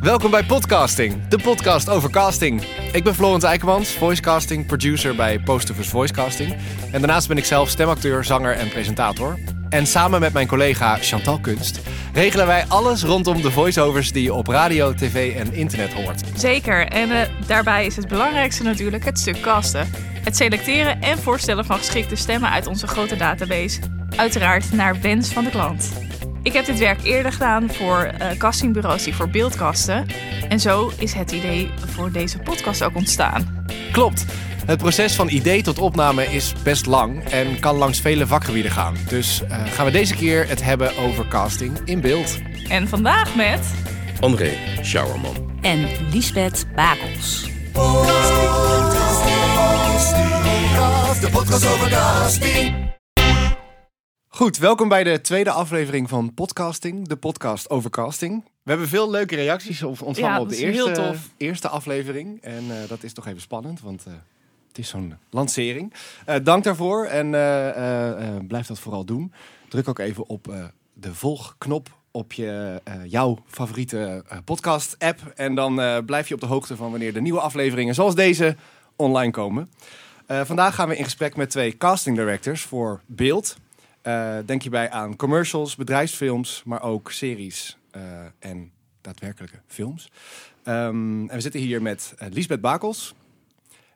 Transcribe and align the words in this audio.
Welkom 0.00 0.30
bij 0.30 0.44
Podcasting, 0.44 1.28
de 1.28 1.38
podcast 1.38 1.88
over 1.88 2.10
casting. 2.10 2.62
Ik 2.92 3.04
ben 3.04 3.14
Florent 3.14 3.42
Eijkemans, 3.42 3.90
voicecasting 3.90 4.66
producer 4.66 5.16
bij 5.16 5.38
Postovers 5.38 5.88
Voicecasting. 5.88 6.56
En 6.92 7.00
daarnaast 7.00 7.28
ben 7.28 7.36
ik 7.36 7.44
zelf 7.44 7.68
stemacteur, 7.68 8.24
zanger 8.24 8.56
en 8.56 8.68
presentator. 8.68 9.38
En 9.68 9.86
samen 9.86 10.20
met 10.20 10.32
mijn 10.32 10.46
collega 10.46 10.96
Chantal 10.96 11.40
Kunst 11.40 11.80
regelen 12.12 12.46
wij 12.46 12.64
alles 12.68 13.02
rondom 13.02 13.42
de 13.42 13.50
voiceovers 13.50 14.12
die 14.12 14.22
je 14.22 14.34
op 14.34 14.46
radio, 14.46 14.94
tv 14.94 15.36
en 15.36 15.52
internet 15.52 15.92
hoort. 15.92 16.22
Zeker, 16.34 16.86
en 16.86 17.08
uh, 17.08 17.20
daarbij 17.46 17.86
is 17.86 17.96
het 17.96 18.08
belangrijkste 18.08 18.62
natuurlijk 18.62 19.04
het 19.04 19.18
stuk 19.18 19.40
casten. 19.40 19.90
Het 20.24 20.36
selecteren 20.36 21.02
en 21.02 21.18
voorstellen 21.18 21.64
van 21.64 21.78
geschikte 21.78 22.16
stemmen 22.16 22.50
uit 22.50 22.66
onze 22.66 22.86
grote 22.86 23.16
database. 23.16 23.80
Uiteraard 24.16 24.72
naar 24.72 25.00
wens 25.00 25.28
van 25.28 25.44
de 25.44 25.50
klant. 25.50 26.09
Ik 26.42 26.52
heb 26.52 26.64
dit 26.64 26.78
werk 26.78 27.02
eerder 27.02 27.32
gedaan 27.32 27.70
voor 27.70 28.10
uh, 28.20 28.30
castingbureaus 28.38 29.02
die 29.02 29.14
voor 29.14 29.28
beeld 29.28 29.56
kasten. 29.56 30.06
En 30.48 30.60
zo 30.60 30.92
is 30.98 31.12
het 31.12 31.32
idee 31.32 31.70
voor 31.86 32.12
deze 32.12 32.38
podcast 32.38 32.84
ook 32.84 32.94
ontstaan. 32.96 33.64
Klopt. 33.92 34.24
Het 34.66 34.78
proces 34.78 35.14
van 35.14 35.28
idee 35.28 35.62
tot 35.62 35.78
opname 35.78 36.24
is 36.24 36.52
best 36.62 36.86
lang 36.86 37.24
en 37.24 37.60
kan 37.60 37.76
langs 37.76 38.00
vele 38.00 38.26
vakgebieden 38.26 38.72
gaan. 38.72 38.96
Dus 39.08 39.42
uh, 39.42 39.66
gaan 39.66 39.84
we 39.84 39.92
deze 39.92 40.14
keer 40.14 40.48
het 40.48 40.62
hebben 40.62 40.96
over 40.96 41.28
casting 41.28 41.78
in 41.84 42.00
beeld. 42.00 42.38
En 42.68 42.88
vandaag 42.88 43.34
met... 43.34 43.60
André 44.20 44.50
Schauerman. 44.82 45.58
En 45.60 45.88
Lisbeth 46.12 46.66
Bakels. 46.74 47.48
De 51.20 51.28
podcast 51.32 51.66
over 51.66 51.88
casting. 51.88 52.98
Goed, 54.40 54.58
welkom 54.58 54.88
bij 54.88 55.04
de 55.04 55.20
tweede 55.20 55.50
aflevering 55.50 56.08
van 56.08 56.34
Podcasting, 56.34 57.08
de 57.08 57.16
podcast 57.16 57.70
over 57.70 57.90
casting. 57.90 58.44
We 58.62 58.70
hebben 58.70 58.88
veel 58.88 59.10
leuke 59.10 59.34
reacties 59.36 59.82
ontvangen 59.82 60.30
Ja, 60.30 60.40
op 60.40 60.48
de 60.48 60.56
eerste, 60.56 61.14
eerste 61.36 61.68
aflevering. 61.68 62.42
En 62.42 62.64
eh, 62.70 62.88
dat 62.88 63.02
is 63.02 63.12
toch 63.12 63.26
even 63.26 63.40
spannend, 63.40 63.80
want 63.80 64.06
eh, 64.06 64.12
het 64.68 64.78
is 64.78 64.88
zo'n 64.88 65.14
lancering. 65.30 65.92
Eh, 66.26 66.36
dank 66.42 66.64
daarvoor 66.64 67.04
en 67.04 67.30
blijf 68.46 68.66
dat 68.66 68.78
vooral 68.78 69.04
doen. 69.04 69.32
Druk 69.68 69.88
ook 69.88 69.98
even 69.98 70.28
op 70.28 70.54
de 70.92 71.14
volgknop 71.14 71.88
op 72.10 72.32
je, 72.32 72.80
jouw 73.04 73.38
favoriete 73.46 74.24
podcast-app. 74.44 75.32
En 75.34 75.54
dan 75.54 76.04
blijf 76.04 76.28
je 76.28 76.34
op 76.34 76.40
de 76.40 76.46
hoogte 76.46 76.76
van 76.76 76.90
wanneer 76.90 77.12
de 77.12 77.20
nieuwe 77.20 77.40
afleveringen 77.40 77.94
zoals 77.94 78.14
deze 78.14 78.56
online 78.96 79.32
komen. 79.32 79.70
Vandaag 80.26 80.74
gaan 80.74 80.88
we 80.88 80.96
in 80.96 81.04
gesprek 81.04 81.36
met 81.36 81.50
twee 81.50 81.76
casting 81.76 82.16
directors 82.16 82.62
voor 82.62 83.00
beeld. 83.06 83.56
Eh, 84.02 84.36
denk 84.46 84.62
hierbij 84.62 84.90
aan 84.90 85.16
commercials, 85.16 85.76
bedrijfsfilms, 85.76 86.62
maar 86.64 86.82
ook 86.82 87.10
series 87.12 87.78
eh, 87.90 88.02
en 88.38 88.70
daadwerkelijke 89.00 89.60
films. 89.66 90.10
Ehm, 90.64 91.20
en 91.20 91.34
we 91.34 91.40
zitten 91.40 91.60
hier 91.60 91.82
met 91.82 92.14
uh, 92.22 92.28
Liesbeth 92.30 92.60
Bakels, 92.60 93.14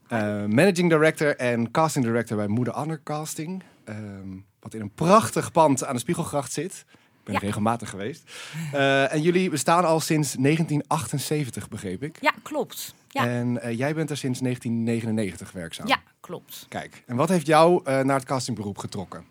eh, 0.09 0.19
managing 0.45 0.91
director 0.91 1.37
en 1.37 1.71
casting 1.71 2.05
director 2.05 2.37
bij 2.37 2.47
Moeder 2.47 2.75
Anner 2.75 3.01
Casting. 3.05 3.63
ehm, 3.85 4.29
wat 4.61 4.75
in 4.75 4.81
een 4.81 4.91
prachtig 4.95 5.53
pand 5.53 5.85
aan 5.85 5.95
de 5.95 6.01
Spiegelgracht 6.01 6.53
zit. 6.53 6.85
Ik 6.91 7.25
ben 7.25 7.35
Ja. 7.35 7.41
regelmatig 7.41 7.91
geweest. 7.91 8.31
Eh, 8.73 9.13
en 9.13 9.23
jullie 9.23 9.51
bestaan 9.51 9.85
al 9.85 10.01
sinds 10.01 10.35
1978, 10.37 11.69
begreep 11.69 12.03
ik. 12.03 12.19
Ja, 12.21 12.33
klopt. 12.43 12.95
Ja, 13.09 13.27
En 13.27 13.61
eh, 13.63 13.79
jij 13.79 13.95
bent 13.95 14.11
er 14.11 14.17
sinds 14.17 14.41
1999 14.41 15.53
werkzaam. 15.53 15.87
ja 15.87 16.03
klopt. 16.21 16.67
Kijk, 16.69 17.03
en 17.07 17.17
wat 17.17 17.29
heeft 17.29 17.47
jou 17.47 17.81
eh, 17.85 18.01
naar 18.01 18.17
het 18.17 18.25
castingberoep 18.25 18.79
getrokken? 18.79 19.25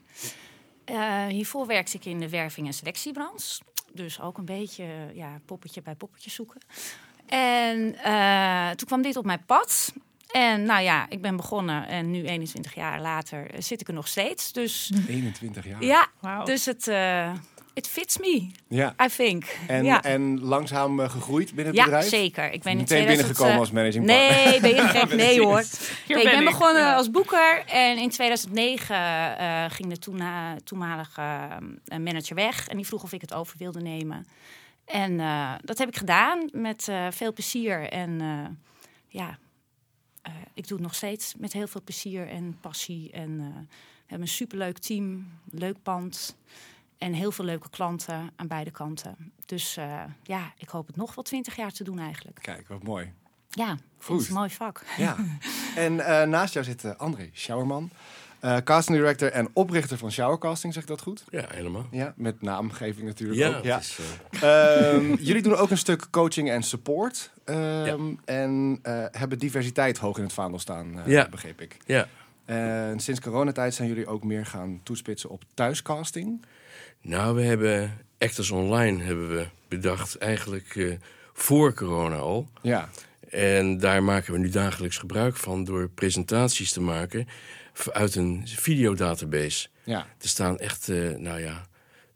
Eh, 0.85 1.25
hiervoor 1.25 1.65
werkte 1.67 1.97
ik 1.97 2.05
in 2.05 2.19
de 2.19 2.29
werving- 2.29 2.67
en 2.67 2.73
selectiebranche. 2.73 3.61
Dus 3.93 4.21
ook 4.21 4.37
een 4.37 4.45
beetje 4.45 4.85
ja, 5.13 5.39
poppetje 5.45 5.81
bij 5.81 5.95
poppetje 5.95 6.29
zoeken. 6.29 6.61
En 7.25 7.95
eh, 7.95 8.69
toen 8.69 8.87
kwam 8.87 9.01
dit 9.01 9.15
op 9.17 9.25
mijn 9.25 9.45
pad. 9.45 9.93
En 10.31 10.63
nou 10.65 10.81
ja, 10.83 11.05
ik 11.09 11.21
ben 11.21 11.35
begonnen 11.35 11.87
en 11.87 12.11
nu 12.11 12.23
21 12.23 12.75
jaar 12.75 13.01
later 13.01 13.49
zit 13.57 13.81
ik 13.81 13.87
er 13.87 13.93
nog 13.93 14.07
steeds. 14.07 14.51
Dus 14.51 14.91
21 15.07 15.65
jaar. 15.65 15.83
ja, 15.83 16.07
Wauw. 16.19 16.45
dus 16.45 16.65
het 16.65 16.87
eh 16.87 17.31
it 17.73 17.87
fits 17.87 18.17
me, 18.17 18.51
Ja. 18.67 18.95
I 19.05 19.07
think. 19.07 19.45
En, 19.67 19.83
ja. 19.85 20.03
en 20.03 20.39
langzaam 20.41 20.99
eh, 20.99 21.09
gegroeid 21.09 21.45
binnen 21.47 21.65
het 21.65 21.75
ja, 21.75 21.83
bedrijf? 21.83 22.07
zeker. 22.07 22.51
Ik 22.51 22.61
ben 22.63 22.71
in 22.71 22.77
Meteen 22.77 22.85
2000, 23.05 23.07
binnengekomen 23.17 23.53
eh, 23.53 23.59
als 23.59 23.71
managing 23.71 24.05
partner. 24.05 24.51
Nee, 24.51 24.59
ben 24.61 24.75
je 24.75 24.87
gek? 24.87 25.13
Nee 25.25 25.41
hoor. 25.41 25.59
Ik 26.07 26.23
ben 26.23 26.43
begonnen 26.43 26.81
Ja. 26.81 26.95
als 26.95 27.11
boeker 27.11 27.63
en 27.65 27.97
in 27.97 28.09
2009 28.09 28.95
eh, 28.95 29.65
ging 29.69 29.89
de 29.89 29.99
toena- 29.99 30.55
toenmalige 30.63 31.47
manager 31.99 32.35
weg 32.35 32.67
en 32.67 32.75
die 32.77 32.85
vroeg 32.85 33.03
of 33.03 33.11
ik 33.13 33.21
het 33.21 33.33
over 33.33 33.55
wilde 33.57 33.81
nemen. 33.81 34.27
En 34.85 35.19
eh, 35.19 35.51
dat 35.61 35.77
heb 35.77 35.87
ik 35.87 35.97
gedaan 35.97 36.49
met 36.51 36.87
eh, 36.87 37.07
veel 37.09 37.33
plezier 37.33 37.89
en 37.89 38.21
eh, 38.21 38.45
ja, 39.07 39.37
eh, 40.21 40.33
ik 40.53 40.67
doe 40.67 40.77
het 40.77 40.85
nog 40.85 40.95
steeds 40.95 41.33
met 41.37 41.53
heel 41.53 41.67
veel 41.67 41.81
plezier 41.83 42.27
en 42.29 42.57
passie. 42.61 43.11
En 43.11 43.29
eh, 43.39 43.45
we 44.05 44.19
hebben 44.19 44.27
een 44.27 44.33
superleuk 44.33 44.77
team, 44.77 45.27
leuk 45.51 45.75
pand 45.83 46.35
en 47.03 47.13
heel 47.13 47.31
veel 47.31 47.45
leuke 47.45 47.69
klanten 47.69 48.31
aan 48.35 48.47
beide 48.47 48.71
kanten. 48.71 49.31
Dus 49.45 49.77
eh, 49.77 50.01
ja, 50.23 50.53
ik 50.57 50.69
hoop 50.69 50.87
het 50.87 50.95
nog 50.95 51.15
wel 51.15 51.23
twintig 51.23 51.55
jaar 51.55 51.71
te 51.71 51.83
doen 51.83 51.99
eigenlijk. 51.99 52.39
Kijk, 52.41 52.67
wat 52.67 52.83
mooi. 52.83 53.11
Ja, 53.49 53.77
het 54.07 54.27
een 54.27 54.33
mooi 54.33 54.49
vak. 54.49 54.83
Ja. 54.97 55.15
en 55.75 55.99
eh, 55.99 56.27
naast 56.27 56.53
jou 56.53 56.65
zit 56.65 56.97
André 56.97 57.29
Schauerman. 57.33 57.89
eh, 58.39 58.57
casting 58.57 58.97
director 58.97 59.31
en 59.31 59.49
oprichter 59.53 59.97
van 59.97 60.11
Showercasting, 60.11 60.73
zeg 60.73 60.81
ik 60.83 60.89
dat 60.89 61.01
goed? 61.01 61.23
Ja, 61.29 61.45
helemaal. 61.49 61.85
Ja, 61.91 62.13
met 62.17 62.41
naamgeving 62.41 63.05
natuurlijk 63.07 63.39
Ja, 63.39 63.57
ook. 63.57 63.63
Ja. 63.63 63.77
is, 63.79 63.99
eh, 64.31 64.93
Ehm, 64.93 65.13
jullie 65.27 65.41
doen 65.41 65.55
ook 65.55 65.69
een 65.69 65.77
stuk 65.77 66.07
coaching 66.11 66.49
en 66.49 66.63
support. 66.63 67.31
ehm, 67.43 68.13
En 68.25 68.79
eh, 68.81 69.05
hebben 69.11 69.39
diversiteit 69.39 69.97
hoog 69.97 70.17
in 70.17 70.23
het 70.23 70.33
vaandel 70.33 70.59
staan, 70.59 70.99
eh, 70.99 71.07
Ja. 71.07 71.29
begreep 71.29 71.61
ik. 71.61 71.77
ja. 71.85 72.07
En 72.45 72.99
sinds 72.99 73.19
coronatijd 73.19 73.73
zijn 73.73 73.87
jullie 73.87 74.07
ook 74.07 74.23
meer 74.23 74.45
gaan 74.45 74.79
toespitsen 74.83 75.29
op 75.29 75.43
thuiscasting. 75.53 76.45
Nou, 77.03 77.35
we 77.35 77.41
hebben 77.41 78.05
Actors 78.17 78.51
Online 78.51 79.03
hebben 79.03 79.29
we 79.35 79.45
bedacht 79.67 80.17
eigenlijk 80.17 80.75
eh, 80.75 80.93
voor 81.33 81.73
corona 81.73 82.15
al. 82.15 82.49
Ja, 82.61 82.89
En 83.29 83.77
daar 83.77 84.03
maken 84.03 84.33
we 84.33 84.39
nu 84.39 84.49
dagelijks 84.49 84.97
gebruik 84.97 85.37
van 85.37 85.63
door 85.63 85.89
presentaties 85.89 86.71
te 86.71 86.81
maken 86.81 87.27
uit 87.91 88.15
een 88.15 88.41
videodatabase. 88.45 89.67
ja. 89.83 90.07
Er 90.21 90.27
staan 90.27 90.59
echt, 90.59 90.89
eh, 90.89 91.09
nou 91.09 91.39
ja, 91.39 91.67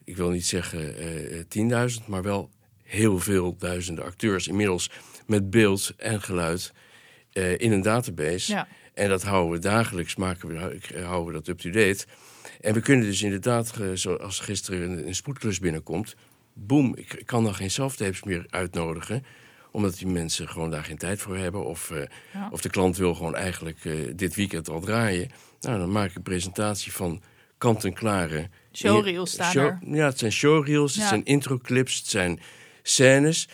ik 0.03 0.18
wil 0.18 0.30
niet 0.30 0.46
zeggen 0.46 0.98
eh 0.98 1.44
10.000, 1.48 2.06
maar 2.08 2.24
wel 2.24 2.50
heel 2.84 3.19
veel 3.19 3.56
duizenden 3.58 4.04
acteurs 4.06 4.48
inmiddels 4.48 4.90
met 5.25 5.50
beeld 5.50 5.94
en 5.98 6.22
geluid 6.22 6.74
eh, 7.34 7.59
in 7.59 7.72
een 7.72 7.81
database. 7.81 8.52
Ja. 8.52 8.68
En 8.94 9.09
dat 9.09 9.24
houden 9.24 9.52
we 9.52 9.59
dagelijks, 9.59 10.16
maken 10.16 10.48
we, 10.48 10.80
houden 11.04 11.25
we 11.25 11.34
dat 11.34 11.48
up-to-date. 11.48 12.06
En 12.62 12.73
we 12.73 12.81
kunnen 12.81 13.06
dus 13.06 13.22
inderdaad, 13.22 13.78
eh, 13.81 13.88
zoals 13.94 14.40
gisteren 14.40 14.81
een, 14.91 15.07
een 15.07 15.16
spoedklus 15.16 15.59
binnenkomt... 15.59 16.16
boem, 16.53 16.95
ik, 16.95 17.13
ik 17.13 17.25
kan 17.25 17.44
dan 17.44 17.56
geen 17.56 17.72
self-tapes 17.72 18.23
meer 18.23 18.45
uitnodigen... 18.50 19.25
omdat 19.72 19.97
die 19.97 20.07
mensen 20.07 20.50
gewoon 20.50 20.72
daar 20.72 20.84
geen 20.84 20.97
tijd 20.97 21.22
voor 21.22 21.38
hebben... 21.38 21.66
of, 21.66 21.91
eh, 21.91 22.01
Ja. 22.34 22.50
of 22.51 22.62
de 22.62 22.69
klant 22.69 22.97
wil 22.97 23.16
gewoon 23.16 23.35
eigenlijk 23.35 23.85
eh, 23.85 23.94
dit 24.16 24.35
weekend 24.35 24.69
al 24.69 24.79
draaien. 24.79 25.29
Nou, 25.62 25.79
dan 25.79 25.91
maak 25.91 26.09
ik 26.09 26.16
een 26.16 26.22
presentatie 26.22 26.91
van 26.91 27.22
kant-en-klare... 27.57 28.50
Showreels 28.74 29.31
staan 29.31 29.51
Show- 29.51 29.66
er. 29.66 29.79
Ja, 29.95 30.06
het 30.06 30.19
zijn 30.19 30.31
showreels, 30.31 30.95
het 30.95 31.07
zijn 31.07 31.25
introclips, 31.25 31.97
het 31.97 32.07
zijn 32.07 32.39
scènes... 32.84 33.47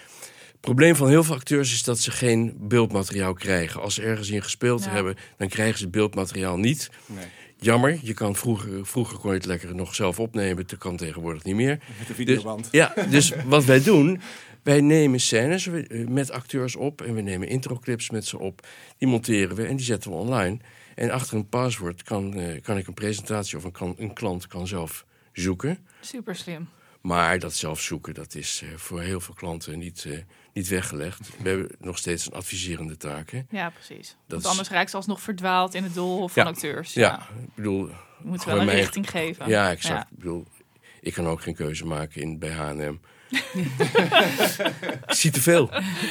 Het 0.52 0.72
probleem 0.72 0.96
van 0.96 1.10
heel 1.10 1.24
veel 1.24 1.36
acteurs 1.36 1.74
is 1.74 1.84
dat 1.84 2.00
ze 2.00 2.12
geen 2.12 2.56
beeldmateriaal 2.60 3.34
krijgen. 3.34 3.82
Als 3.82 3.94
ze 3.94 4.02
ergens 4.02 4.30
in 4.30 4.44
gespeeld 4.44 4.84
Ja. 4.84 4.90
hebben, 4.90 5.16
dan 5.38 5.48
krijgen 5.48 5.80
ze 5.80 5.88
beeldmateriaal 5.90 6.58
niet. 6.58 6.90
Nee. 7.06 7.26
Jammer, 7.64 8.00
je 8.02 8.14
kan 8.14 8.36
vroeger, 8.36 8.86
vroeger 8.86 9.18
kon 9.18 9.30
je 9.32 9.38
het 9.38 9.46
lekker 9.46 9.76
nog 9.76 9.96
zelf 9.96 10.20
opnemen. 10.20 10.68
Dat 10.68 10.80
kan 10.80 10.98
tegenwoordig 10.98 11.44
niet 11.44 11.56
meer. 11.56 11.70
Met 11.70 11.84
de 11.98 12.06
Dus, 12.06 12.16
videoband. 12.16 12.68
ja, 12.72 12.94
dus 13.10 13.32
wat 13.46 13.66
wij 13.66 13.84
doen, 13.84 14.22
wij 14.64 14.82
nemen 14.82 15.20
scènes 15.20 15.68
eh, 15.68 16.08
met 16.08 16.32
acteurs 16.32 16.76
op 16.76 17.02
en 17.02 17.14
we 17.16 17.22
nemen 17.22 17.48
introclips 17.48 18.10
met 18.10 18.26
ze 18.26 18.40
op. 18.40 18.68
Die 18.98 19.08
monteren 19.08 19.56
we 19.56 19.66
en 19.66 19.76
die 19.76 19.86
zetten 19.86 20.12
we 20.12 20.18
online. 20.18 20.58
En 20.96 21.10
achter 21.12 21.38
een 21.38 21.50
paswoord 21.50 22.04
kan, 22.04 22.34
eh, 22.34 22.62
kan 22.62 22.78
ik 22.78 22.88
een 22.88 22.94
presentatie 22.94 23.58
of 23.58 23.64
een, 23.64 23.72
kan, 23.72 23.94
een 23.98 24.14
klant 24.14 24.48
kan 24.48 24.68
zelf 24.68 25.06
zoeken. 25.34 25.78
Super 26.02 26.36
slim. 26.36 26.68
Maar 27.04 27.40
dat 27.40 27.54
zelf 27.54 27.82
zoeken, 27.82 28.14
dat 28.14 28.36
is 28.36 28.62
eh, 28.64 28.70
voor 28.78 29.02
heel 29.02 29.20
veel 29.20 29.34
klanten 29.34 29.80
niet, 29.80 30.06
eh, 30.08 30.18
niet 30.54 30.68
weggelegd. 30.68 31.30
We 31.42 31.50
hebben 31.50 31.70
nog 31.80 31.98
steeds 31.98 32.26
een 32.26 32.34
adviserende 32.34 32.98
taak. 32.98 33.32
Hè? 33.32 33.42
Ja, 33.50 33.70
precies. 33.70 34.16
Want 34.28 34.42
is- 34.44 34.48
anders 34.50 34.70
raakt 34.70 34.90
ze 34.90 34.96
alsnog 34.96 35.22
verdwaald 35.22 35.74
in 35.74 35.84
het 35.84 35.94
doolhof 35.94 36.32
van 36.34 36.44
Ja. 36.44 36.50
acteurs. 36.50 36.94
Ja, 36.94 37.02
Ja. 37.08 37.40
ik 37.44 37.56
bedoel, 37.56 37.88
Je 37.88 37.94
moet 38.22 38.44
wel 38.44 38.60
een 38.60 38.66
mijn- 38.66 38.78
richting 38.78 39.10
geven. 39.10 39.48
Ja, 39.50 39.70
exact. 39.72 39.94
Ja. 39.96 40.08
Ik 40.12 40.18
bedoel, 40.18 40.46
ik 41.02 41.14
kan 41.14 41.28
ook 41.28 41.42
geen 41.42 41.56
keuze 41.56 41.86
maken 41.86 42.22
in, 42.22 42.40
bij 42.40 42.52
H&M. 42.52 42.96
ik 45.08 45.14
zie 45.14 45.32
te 45.32 45.42
veel. 45.42 45.70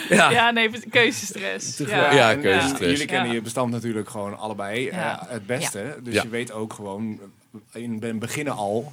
Ja, 0.09 0.31
Ja, 0.31 0.50
nee, 0.50 0.71
keuzestress. 0.91 1.77
Te- 1.77 1.87
Ja, 1.89 2.12
ja, 2.12 2.31
en, 2.31 2.37
eh, 2.37 2.43
keuzestress. 2.43 2.91
jullie 2.91 3.06
kennen 3.06 3.29
Ja. 3.29 3.35
je 3.35 3.41
bestand 3.43 3.71
natuurlijk 3.73 4.09
gewoon 4.09 4.39
allebei 4.39 4.91
het 5.29 5.47
beste. 5.47 5.97
Dus 6.03 6.15
Ja. 6.15 6.23
je 6.23 6.29
weet 6.29 6.53
ook 6.53 6.73
gewoon 6.73 7.21
in 7.73 8.03
het 8.03 8.19
begin 8.19 8.49
al 8.49 8.93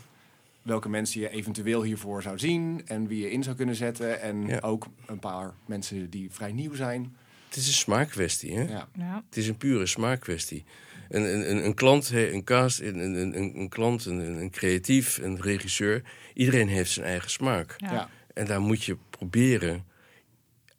welke 0.69 0.89
mensen 0.89 1.21
je 1.21 1.30
eventueel 1.30 1.83
hiervoor 1.83 2.21
zou 2.21 2.39
zien 2.39 2.81
en 2.86 3.07
wie 3.07 3.21
je 3.21 3.31
in 3.31 3.44
zou 3.44 3.56
kunnen 3.56 3.75
zetten. 3.75 4.21
En 4.21 4.48
Ja. 4.48 4.60
ook 4.60 4.88
een 5.06 5.19
paar 5.19 5.54
mensen 5.66 6.10
die 6.10 6.31
vrij 6.31 6.51
nieuw 6.51 6.74
zijn. 6.74 7.16
Het 7.48 7.57
is 7.57 7.68
een 7.68 7.74
smaakkwestie, 7.74 8.56
hè? 8.57 8.62
Ja. 8.62 8.88
Ja. 8.94 9.24
Het 9.25 9.38
is 9.38 9.48
een 9.48 9.57
pure 9.57 9.86
smaakkwestie. 9.86 10.63
Een, 11.10 11.24
een, 11.33 11.50
een, 11.51 11.66
een 11.66 11.74
klant, 11.74 12.10
een 12.10 12.44
cast, 12.44 12.80
een, 12.80 12.98
een, 13.00 13.16
een, 13.38 13.60
een 13.60 13.69
klant, 13.69 14.06
een, 14.06 14.19
een 14.19 14.38
een 14.42 14.50
creatief, 14.50 15.18
een 15.18 15.42
regisseur. 15.42 16.04
Iedereen 16.33 16.68
heeft 16.68 16.92
zijn 16.92 17.06
eigen 17.06 17.30
smaak. 17.30 17.74
Ja. 17.77 17.92
Ja. 17.94 18.10
En 18.33 18.45
daar 18.45 18.62
moet 18.62 18.83
je 18.83 18.98
proberen 19.10 19.86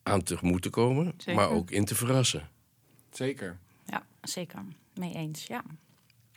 aan 0.03 0.23
tegemoet 0.23 0.63
te 0.63 0.71
komen, 0.71 1.13
Zeker. 1.17 1.35
maar 1.35 1.51
ook 1.51 1.71
in 1.71 1.85
te 1.85 1.95
verrassen. 1.95 2.49
zeker. 3.11 3.59
Ja, 3.87 4.07
zeker. 4.23 4.63
Mee 4.95 5.15
eens, 5.15 5.47
ja. 5.47 5.65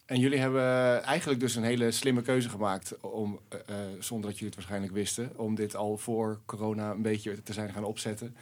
En 0.05 0.19
jullie 0.19 0.39
hebben 0.39 1.03
eigenlijk 1.03 1.39
dus 1.39 1.55
een 1.55 1.63
hele 1.63 1.91
slimme 1.91 2.21
keuze 2.21 2.49
gemaakt 2.49 2.95
om, 3.01 3.39
eh, 3.49 3.59
eh, 3.59 3.75
zonder 3.99 4.25
dat 4.29 4.33
jullie 4.39 4.45
het 4.45 4.55
waarschijnlijk 4.55 4.93
wisten, 4.93 5.31
om 5.35 5.55
dit 5.55 5.75
al 5.75 5.97
voor 5.97 6.39
corona 6.45 6.91
een 6.91 7.01
beetje 7.01 7.43
te 7.43 7.53
zijn 7.53 7.73
gaan 7.73 7.83
opzetten. 7.83 8.35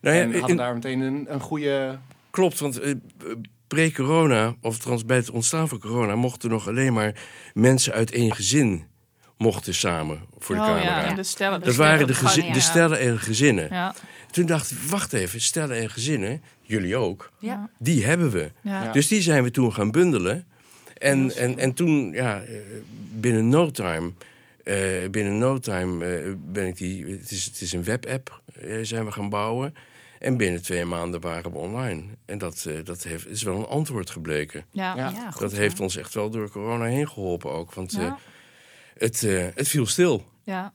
Nou 0.00 0.16
ja, 0.16 0.22
en 0.22 0.30
hadden 0.32 0.50
in- 0.50 0.56
daar 0.56 0.74
meteen 0.74 1.00
een, 1.00 1.26
een 1.28 1.40
goede. 1.40 1.98
Klopt, 2.30 2.58
want 2.58 2.78
eh, 2.80 2.94
pre-corona, 3.66 4.54
of 4.60 4.76
trouwens 4.78 5.06
bij 5.06 5.16
het 5.16 5.30
ontstaan 5.30 5.68
van 5.68 5.78
corona, 5.78 6.14
mochten 6.16 6.50
nog 6.50 6.68
alleen 6.68 6.92
maar 6.92 7.14
mensen 7.54 7.92
uit 7.92 8.10
één 8.10 8.34
gezin 8.34 8.84
mochten 9.36 9.74
samen 9.74 10.20
voor 10.38 10.54
de 10.54 10.60
Oh, 10.60 10.66
camera. 10.66 10.84
ja, 11.00 11.04
en 11.04 11.16
de 11.16 11.22
stellen. 11.22 11.60
Dat 11.60 11.74
waren 11.74 12.06
de, 12.06 12.42
ja. 12.42 12.52
de 12.52 12.60
stellen 12.60 12.98
en 12.98 13.18
gezinnen. 13.18 13.68
Ja. 13.70 13.94
Toen 14.30 14.46
dacht 14.46 14.70
ik, 14.70 14.78
wacht 14.78 15.12
even, 15.12 15.40
stellen 15.40 15.76
en 15.76 15.90
gezinnen, 15.90 16.42
jullie 16.60 16.96
ook, 16.96 17.30
Ja. 17.38 17.70
die 17.78 18.04
hebben 18.04 18.30
we. 18.30 18.50
Ja. 18.60 18.82
Ja. 18.84 18.92
Dus 18.92 19.08
die 19.08 19.20
zijn 19.22 19.42
we 19.42 19.50
toen 19.50 19.72
gaan 19.72 19.90
bundelen. 19.90 20.46
En, 20.98 21.36
en, 21.36 21.58
en 21.58 21.72
toen, 21.74 22.12
ja, 22.12 22.42
eh, 22.42 22.56
binnen 23.12 23.48
no 23.48 23.70
time, 23.70 24.12
eh, 24.64 25.08
binnen 25.10 25.38
no 25.38 25.58
time 25.58 26.04
eh, 26.06 26.32
ben 26.38 26.66
ik 26.66 26.76
die, 26.76 27.06
het 27.06 27.30
is, 27.30 27.44
het 27.44 27.60
is 27.60 27.72
een 27.72 27.84
webapp, 27.84 28.42
eh, 28.60 28.78
zijn 28.82 29.04
we 29.04 29.12
gaan 29.12 29.28
bouwen. 29.28 29.74
En 30.18 30.36
binnen 30.36 30.62
twee 30.62 30.84
maanden 30.84 31.20
waren 31.20 31.52
we 31.52 31.58
online. 31.58 32.02
En 32.24 32.38
dat, 32.38 32.64
eh, 32.68 32.84
dat 32.84 33.02
heeft, 33.02 33.28
is 33.28 33.42
wel 33.42 33.56
een 33.58 33.66
antwoord 33.66 34.10
gebleken. 34.10 34.64
Ja. 34.70 34.96
Ja. 34.96 35.10
Ja, 35.10 35.30
goed, 35.30 35.40
dat 35.40 35.52
hè? 35.52 35.58
heeft 35.58 35.80
ons 35.80 35.96
echt 35.96 36.14
wel 36.14 36.30
door 36.30 36.50
corona 36.50 36.84
heen 36.84 37.08
geholpen 37.08 37.50
ook. 37.52 37.74
Want 37.74 37.92
eh, 37.92 38.00
Ja. 38.00 38.18
het, 38.98 39.22
eh, 39.22 39.46
het 39.54 39.68
viel 39.68 39.86
stil. 39.86 40.24
Ja. 40.42 40.72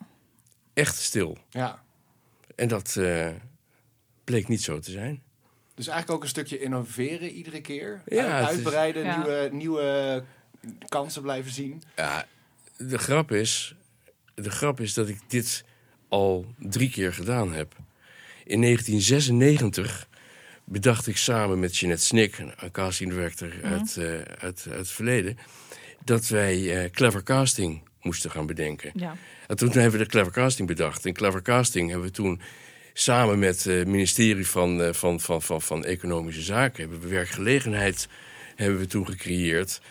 Echt 0.73 0.97
stil. 0.97 1.37
Ja. 1.49 1.83
En 2.55 2.67
dat 2.67 2.95
eh, 2.95 3.29
bleek 4.23 4.47
niet 4.47 4.61
zo 4.63 4.79
te 4.79 4.91
zijn. 4.91 5.21
Dus 5.81 5.89
eigenlijk 5.89 6.17
ook 6.19 6.23
een 6.23 6.35
stukje 6.35 6.59
innoveren 6.59 7.29
iedere 7.29 7.61
keer. 7.61 8.01
Ja, 8.05 8.39
is- 8.39 8.47
uitbreiden, 8.47 9.03
Ja. 9.03 9.17
nieuwe, 9.17 9.49
nieuwe 9.51 10.23
kansen 10.89 11.21
blijven 11.21 11.51
zien. 11.51 11.83
Ja, 11.95 12.25
de 12.77 12.97
grap 12.97 13.31
is, 13.31 13.75
de 14.35 14.49
grap 14.51 14.79
is 14.79 14.93
dat 14.93 15.07
ik 15.09 15.19
dit 15.27 15.63
al 16.07 16.45
drie 16.57 16.89
keer 16.89 17.13
gedaan 17.13 17.53
heb. 17.53 17.75
In 18.43 18.59
1996 18.61 20.07
bedacht 20.63 21.07
ik 21.07 21.17
samen 21.17 21.59
met 21.59 21.77
Jeanette 21.77 22.05
Snik, 22.05 22.37
een 22.37 22.71
casting 22.71 23.11
director 23.11 23.51
uit, 23.63 23.97
eh, 23.97 24.05
uit, 24.21 24.41
uit 24.41 24.65
het 24.65 24.89
verleden, 24.89 25.37
dat 26.03 26.27
wij 26.27 26.83
eh, 26.83 26.91
clever 26.91 27.23
casting 27.23 27.81
moesten 28.01 28.31
gaan 28.31 28.45
bedenken. 28.45 28.91
Ja. 28.95 29.15
En 29.47 29.55
toen 29.55 29.69
hebben 29.71 29.91
we 29.91 29.97
de 30.05 30.09
Clever 30.09 30.31
Casting 30.31 30.67
bedacht. 30.67 31.05
En 31.05 31.13
Clever 31.13 31.41
Casting 31.41 31.89
hebben 31.89 32.07
we 32.07 32.13
toen 32.13 32.41
samen 32.93 33.39
met 33.39 33.65
eh, 33.65 33.77
het 33.77 33.87
ministerie 33.87 34.47
van, 34.47 34.81
eh, 34.81 34.93
van, 34.93 35.19
van, 35.19 35.41
van, 35.41 35.61
van 35.61 35.85
Economische 35.85 36.41
Zaken... 36.41 36.81
hebben 36.81 37.01
we 37.01 37.07
werkgelegenheid 37.07 38.07
hebben 38.55 38.79
we 38.79 38.87
toen 38.87 39.05
gecreëerd. 39.05 39.81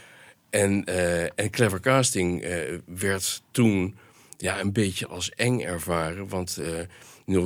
En, 0.51 0.85
eh, 0.85 1.23
en 1.23 1.51
Clever 1.51 1.81
Casting 1.81 2.45
werd 2.87 3.43
toen 3.51 3.97
ja, 4.37 4.61
een 4.61 4.73
beetje 4.73 5.07
als 5.07 5.31
eng 5.31 5.61
ervaren. 5.61 6.29
Want 6.29 6.57
eh 6.57 6.69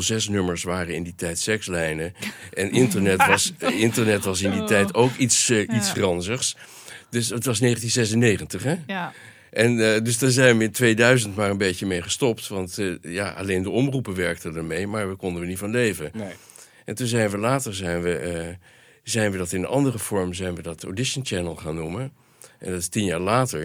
06-nummers 0.02 0.62
waren 0.62 0.94
in 0.94 1.02
die 1.02 1.14
tijd 1.14 1.38
sekslijnen. 1.38 2.14
En 2.52 2.70
internet 2.70 3.26
was, 3.32 3.52
internet 3.58 4.24
was 4.24 4.42
in 4.42 4.50
die 4.50 4.64
tijd 4.64 4.94
ook 4.94 5.16
iets, 5.16 5.50
iets 5.50 5.92
ranzigs. 5.92 6.56
Dus 7.10 7.28
het 7.28 7.44
was 7.44 7.58
1996, 7.58 8.62
hè? 8.62 8.76
Ja. 8.86 9.12
En 9.54 9.94
eh, 9.94 10.02
dus 10.04 10.18
daar 10.18 10.30
zijn 10.30 10.58
we 10.58 10.64
in 10.64 10.70
2000 10.70 11.36
maar 11.36 11.50
een 11.50 11.58
beetje 11.58 11.86
mee 11.86 12.02
gestopt. 12.02 12.48
Want 12.48 12.78
eh, 12.78 12.94
ja, 13.02 13.30
alleen 13.32 13.62
de 13.62 13.70
omroepen 13.70 14.14
werkten 14.14 14.56
ermee, 14.56 14.86
maar 14.86 15.08
we 15.08 15.14
konden 15.16 15.42
er 15.42 15.48
niet 15.48 15.58
van 15.58 15.70
leven. 15.70 16.10
Nee. 16.14 16.32
En 16.84 16.94
toen 16.94 17.06
zijn 17.06 17.30
we 17.30 17.38
later 17.38 17.74
zijn 17.74 18.02
we, 18.02 18.16
eh, 18.16 18.48
zijn 19.02 19.30
we 19.32 19.38
dat 19.38 19.52
in 19.52 19.60
een 19.62 19.68
andere 19.68 19.98
vorm 19.98 20.34
zijn 20.34 20.54
we 20.54 20.62
dat 20.62 20.84
Audition 20.84 21.26
Channel 21.26 21.56
gaan 21.56 21.74
noemen. 21.74 22.12
En 22.58 22.70
dat 22.70 22.80
is 22.80 22.88
tien 22.88 23.04
jaar 23.04 23.20
later. 23.20 23.64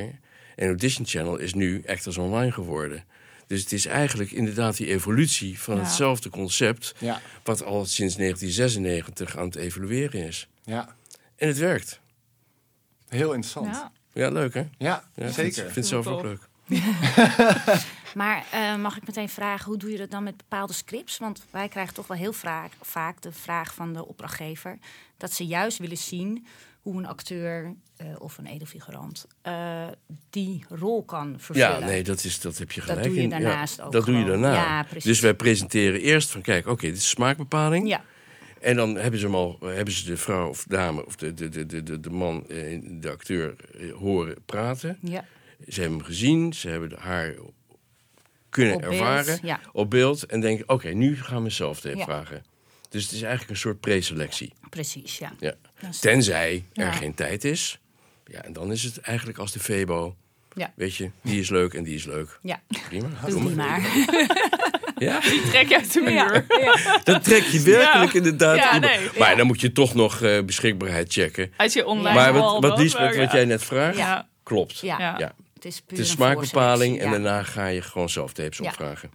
En 0.56 0.68
Audition 0.68 1.06
Channel 1.06 1.38
is 1.38 1.54
nu 1.54 1.84
Actors 1.86 2.18
Online 2.18 2.52
geworden. 2.52 3.04
Dus 3.48 3.62
het 3.62 3.72
is 3.72 3.86
eigenlijk 3.86 4.32
inderdaad 4.32 4.78
die 4.78 4.88
evolutie 4.88 5.60
van 5.60 5.76
Ja. 5.76 5.82
hetzelfde 5.82 6.30
concept... 6.30 6.96
Ja. 6.98 7.22
wat 7.44 7.64
al 7.64 7.86
sinds 7.86 8.16
1996 8.16 9.38
aan 9.38 9.46
het 9.46 9.56
evolueren 9.56 10.28
is. 10.28 10.48
ja, 10.64 10.96
En 11.36 11.48
het 11.48 11.58
werkt. 11.58 12.00
heel 13.08 13.34
interessant. 13.34 13.76
Ja. 13.76 13.92
Ja, 14.20 14.30
leuk 14.30 14.54
hè? 14.54 14.64
Ja, 14.78 15.04
zeker. 15.16 15.44
Ik 15.46 15.54
vind 15.54 15.76
het 15.76 15.88
zelf 15.88 16.08
ook 16.08 16.22
leuk. 16.22 16.48
Maar 18.16 18.46
eh, 18.52 18.76
mag 18.76 18.98
ik 18.98 19.08
meteen 19.08 19.30
vragen, 19.30 19.66
hoe 19.66 19.78
doe 19.78 19.92
je 19.92 19.98
dat 19.98 20.12
dan 20.12 20.24
met 20.24 20.38
bepaalde 20.38 20.74
scripts? 20.74 21.18
Want 21.18 21.44
wij 21.50 21.68
krijgen 21.68 21.94
toch 21.94 22.08
wel 22.08 22.18
heel 22.18 22.34
vaak, 22.34 22.72
vaak 22.82 23.22
de 23.22 23.32
vraag 23.32 23.74
van 23.74 23.94
de 23.94 24.08
opdrachtgever... 24.08 24.78
dat 25.18 25.32
ze 25.34 25.46
juist 25.46 25.78
willen 25.78 25.98
zien 25.98 26.46
hoe 26.82 26.98
een 26.98 27.08
acteur 27.08 27.76
eh, 27.98 28.08
of 28.18 28.38
een 28.38 28.46
edelfigurant 28.46 29.26
eh, 29.42 29.88
die 30.30 30.66
rol 30.70 31.04
kan 31.04 31.36
vervullen. 31.38 31.80
Ja, 31.80 31.86
nee, 31.86 32.04
dat, 32.04 32.24
is, 32.24 32.40
dat 32.40 32.58
heb 32.58 32.72
je 32.72 32.80
Dat 32.80 32.90
gelijk. 32.90 33.08
doe 33.08 33.16
je 33.16 33.22
in. 33.22 33.30
daarnaast 33.30 33.78
ja, 33.78 33.84
ook 33.84 33.92
Dat 33.92 34.06
doe 34.06 34.18
je 34.18 34.26
daarna. 34.26 34.54
Ja, 34.54 34.84
precies. 34.84 35.04
dus 35.04 35.20
wij 35.20 35.34
presenteren 35.34 36.02
eerst 36.02 36.32
van, 36.32 36.42
kijk, 36.42 36.68
oké, 36.68 36.88
dit 36.88 36.98
is 36.98 37.10
smaakbepaling. 37.10 37.88
Ja, 37.88 38.04
En 38.62 38.76
dan 38.76 38.96
hebben 38.96 39.20
ze, 39.20 39.26
hem 39.26 39.36
al, 39.36 39.58
hebben 39.62 39.94
ze 39.94 40.06
de 40.06 40.18
vrouw 40.18 40.50
of 40.50 40.64
dame 40.68 41.06
of 41.06 41.16
de, 41.16 41.34
de, 41.34 41.50
de, 41.50 41.66
de, 41.66 41.84
de, 41.84 42.00
de 42.00 42.10
man, 42.10 42.48
eh, 42.50 42.80
de 42.84 43.10
acteur, 43.10 43.56
eh, 43.80 43.92
horen 43.94 44.36
praten. 44.46 44.98
ja. 45.02 45.26
Ze 45.68 45.80
hebben 45.82 45.98
hem 45.98 46.08
gezien, 46.08 46.54
ze 46.54 46.70
hebben 46.70 46.92
haar 47.00 47.34
kunnen 48.50 48.76
Op 48.76 48.82
beeld, 48.82 48.94
ervaren 48.94 49.40
ja. 49.42 49.60
op 49.72 49.90
beeld. 49.90 50.26
En 50.26 50.40
denken, 50.42 50.70
oké, 50.70 50.90
nu 50.90 51.18
gaan 51.22 51.44
we 51.44 51.50
zelf 51.50 51.84
Ja. 51.84 52.04
vragen. 52.04 52.44
Dus 52.90 53.04
het 53.04 53.12
is 53.12 53.22
eigenlijk 53.22 53.52
een 53.52 53.58
soort 53.58 53.80
preselectie. 53.80 54.54
precies, 54.70 55.18
ja. 55.18 55.34
Ja. 55.40 55.54
Tenzij 56.00 56.66
er 56.74 56.84
Ja. 56.84 56.92
geen 56.92 57.14
tijd 57.14 57.44
is. 57.44 57.80
Ja, 58.26 58.42
en 58.44 58.54
dan 58.54 58.72
is 58.72 58.84
het 58.84 58.98
eigenlijk 59.00 59.38
als 59.38 59.52
de 59.52 59.60
Febo. 59.60 60.16
Ja. 60.54 60.74
Weet 60.76 60.96
je, 60.96 61.12
die 61.22 61.40
is 61.40 61.50
leuk 61.50 61.74
en 61.74 61.84
die 61.84 61.96
is 61.96 62.06
leuk. 62.06 62.40
Ja, 62.42 62.62
Prima. 62.88 63.08
doe 63.26 63.30
Doe 63.30 63.44
die 63.48 63.56
maar. 63.56 63.82
Ja, 65.00 65.20
Trek 65.52 65.70
je 65.70 65.76
uit 65.76 65.94
de 65.94 66.02
muur. 66.02 66.46
dat 67.04 67.24
trek 67.24 67.44
je 67.44 67.62
werkelijk 67.62 68.12
Ja. 68.12 68.18
inderdaad. 68.18 68.56
Ja, 68.56 68.78
nee, 68.78 69.00
maar 69.18 69.30
ja. 69.30 69.36
dan 69.36 69.48
moet 69.48 69.62
je 69.62 69.72
toch 69.72 69.94
nog 69.94 70.22
eh, 70.22 70.42
beschikbaarheid 70.44 71.14
checken. 71.14 71.54
Uit 71.58 71.74
je 71.74 71.86
online 71.86 72.16
maar 72.16 72.34
wat, 72.34 72.52
wat, 72.62 72.78
wat 72.78 73.14
ja. 73.16 73.30
jij 73.32 73.46
net 73.46 73.64
vraagt, 73.64 73.98
Ja. 73.98 74.28
klopt. 74.44 74.80
Ja, 74.80 75.00
Ja. 75.00 75.16
Ja. 75.18 75.32
het 75.54 75.66
is 75.66 75.76
puur 75.82 75.98
Het 75.98 76.00
is 76.00 76.10
een 76.10 76.16
smaakbepaling 76.16 77.00
en 77.00 77.12
daarna 77.12 77.44
ga 77.44 77.68
je 77.68 77.82
gewoon 77.82 78.10
zelf 78.10 78.34
tapes 78.34 78.58
Ja. 78.58 78.66
opvragen. 78.66 79.10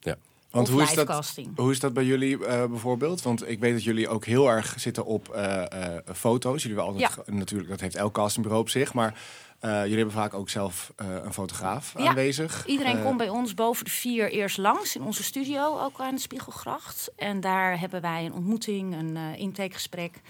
Ja. 0.00 0.16
Want 0.50 0.68
hoe 0.68 0.82
is, 0.82 0.94
dat, 0.94 1.32
hoe 1.56 1.70
is 1.70 1.80
dat 1.80 1.92
bij 1.92 2.04
jullie 2.04 2.46
eh, 2.46 2.64
bijvoorbeeld? 2.64 3.22
Want 3.22 3.48
ik 3.48 3.60
weet 3.60 3.72
dat 3.72 3.84
jullie 3.84 4.08
ook 4.08 4.24
heel 4.24 4.50
erg 4.50 4.74
zitten 4.76 5.04
op 5.04 5.28
eh, 5.28 5.94
eh, 5.96 6.02
foto's. 6.14 6.62
Jullie 6.62 6.78
hebben 6.78 7.02
altijd, 7.02 7.26
natuurlijk, 7.34 7.70
dat 7.70 7.80
heeft 7.80 7.94
elk 7.94 8.14
castingbureau 8.14 8.62
op 8.64 8.70
zich. 8.70 8.94
Maar 8.94 9.14
jullie 9.62 9.96
hebben 9.96 10.14
vaak 10.14 10.34
ook 10.34 10.50
zelf 10.50 10.92
een 10.96 11.32
fotograaf 11.32 11.94
Ja. 11.98 12.08
aanwezig. 12.08 12.66
Iedereen 12.66 13.02
komt 13.02 13.16
bij 13.16 13.28
ons 13.28 13.54
boven 13.54 13.84
de 13.84 13.90
vier 13.90 14.30
eerst 14.30 14.58
langs 14.58 14.96
in 14.96 15.02
onze 15.02 15.22
studio, 15.22 15.78
ook 15.78 16.00
aan 16.00 16.14
de 16.14 16.20
Spiegelgracht. 16.20 17.10
En 17.16 17.40
daar 17.40 17.80
hebben 17.80 18.00
wij 18.00 18.24
een 18.24 18.32
ontmoeting, 18.32 18.94
een 18.94 19.16
intakegesprek. 19.36 20.20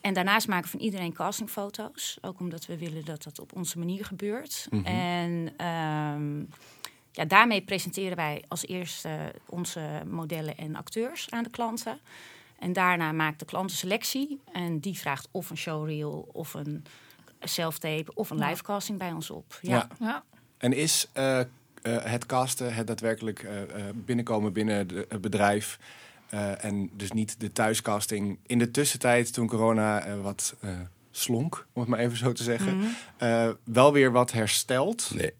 En 0.00 0.14
daarnaast 0.14 0.48
maken 0.48 0.64
we 0.64 0.70
van 0.70 0.80
iedereen 0.80 1.12
castingfoto's. 1.12 2.18
Ook 2.20 2.40
omdat 2.40 2.66
we 2.66 2.78
willen 2.78 3.04
dat 3.04 3.22
dat 3.22 3.40
op 3.40 3.56
onze 3.56 3.78
manier 3.78 4.04
gebeurt. 4.04 4.66
Mhm. 4.70 4.86
En 4.86 5.52
ehm, 5.56 6.42
ja, 7.18 7.24
daarmee 7.24 7.60
presenteren 7.62 8.16
wij 8.16 8.44
als 8.48 8.66
eerste 8.66 9.32
onze 9.46 10.02
modellen 10.10 10.56
en 10.56 10.76
acteurs 10.76 11.30
aan 11.30 11.42
de 11.42 11.50
klanten. 11.50 11.98
En 12.58 12.72
daarna 12.72 13.12
maakt 13.12 13.38
de 13.38 13.44
klant 13.44 13.70
een 13.70 13.76
selectie. 13.76 14.40
En 14.52 14.78
die 14.78 14.98
vraagt 14.98 15.28
of 15.30 15.50
een 15.50 15.56
showreel 15.56 16.28
of 16.32 16.54
een 16.54 16.84
self-tape 17.40 18.14
of 18.14 18.30
een 18.30 18.38
livecasting 18.38 18.98
bij 18.98 19.12
ons 19.12 19.30
op. 19.30 19.58
Ja. 19.62 19.70
Ja. 19.70 19.88
Ja. 20.06 20.24
En 20.58 20.72
is 20.72 21.08
eh, 21.12 21.40
eh, 21.40 21.46
het 21.82 22.26
casten, 22.26 22.74
het 22.74 22.86
daadwerkelijk 22.86 23.42
eh, 23.42 23.62
eh, 23.62 23.68
binnenkomen 23.94 24.52
binnen 24.52 24.86
de- 24.88 25.06
het 25.08 25.20
bedrijf... 25.20 25.78
eh, 26.28 26.64
en 26.64 26.90
dus 26.92 27.12
niet 27.12 27.40
de 27.40 27.52
thuiscasting 27.52 28.38
in 28.46 28.58
de 28.58 28.70
tussentijd 28.70 29.32
toen 29.32 29.46
corona 29.46 30.16
wat 30.16 30.54
eh, 30.60 30.70
slonk, 31.10 31.66
om 31.72 31.80
het 31.80 31.90
maar 31.90 31.98
even 31.98 32.16
zo 32.16 32.32
te 32.32 32.42
zeggen... 32.42 32.76
Mhm. 32.76 32.86
eh, 33.16 33.48
wel 33.64 33.92
weer 33.92 34.12
wat 34.12 34.32
hersteld? 34.32 35.10
Nee. 35.14 35.32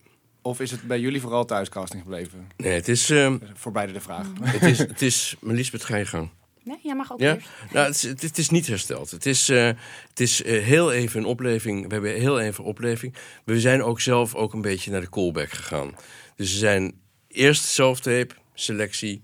Of 0.43 0.61
is 0.61 0.71
het 0.71 0.83
bij 0.83 1.01
jullie 1.01 1.21
vooral 1.21 1.45
thuiscasting 1.45 2.03
gebleven? 2.03 2.49
nee, 2.57 2.73
het 2.73 2.89
is, 2.89 3.11
ehm, 3.11 3.39
Voor 3.55 3.73
beide 3.73 3.93
de 3.93 4.01
vraag. 4.01 4.27
het 4.43 4.63
is, 4.63 4.79
het 4.79 5.03
is... 5.03 5.37
Lisbeth, 5.41 5.85
ga 5.85 5.97
je 5.97 6.07
gang. 6.07 6.31
Nee, 6.65 6.79
jij 6.83 6.95
mag 6.95 7.13
ook 7.13 7.21
Ja? 7.21 7.35
eerst. 7.35 7.49
Nou, 7.73 7.87
het 7.87 7.95
is, 7.95 8.03
het, 8.03 8.23
het 8.23 8.39
is 8.39 8.51
niet 8.51 8.67
hersteld. 8.67 9.11
Het 9.11 9.27
is, 9.27 9.49
eh, 9.49 9.67
het 10.09 10.21
is 10.21 10.43
eh, 10.43 10.63
heel 10.63 10.93
even 10.93 11.21
een 11.21 11.27
opleving. 11.27 11.87
We 11.87 11.93
hebben 11.93 12.15
heel 12.15 12.41
even 12.41 12.65
opleving. 12.65 13.15
We 13.45 13.61
zijn 13.61 13.83
ook 13.83 14.01
zelf 14.01 14.35
ook 14.35 14.53
een 14.53 14.61
beetje 14.61 14.91
naar 14.91 15.01
de 15.01 15.09
callback 15.09 15.51
gegaan. 15.51 15.95
Dus 16.37 16.53
er 16.53 16.59
zijn 16.59 16.95
eerst 17.29 17.65
self-tape, 17.65 18.35
selectie. 18.55 19.23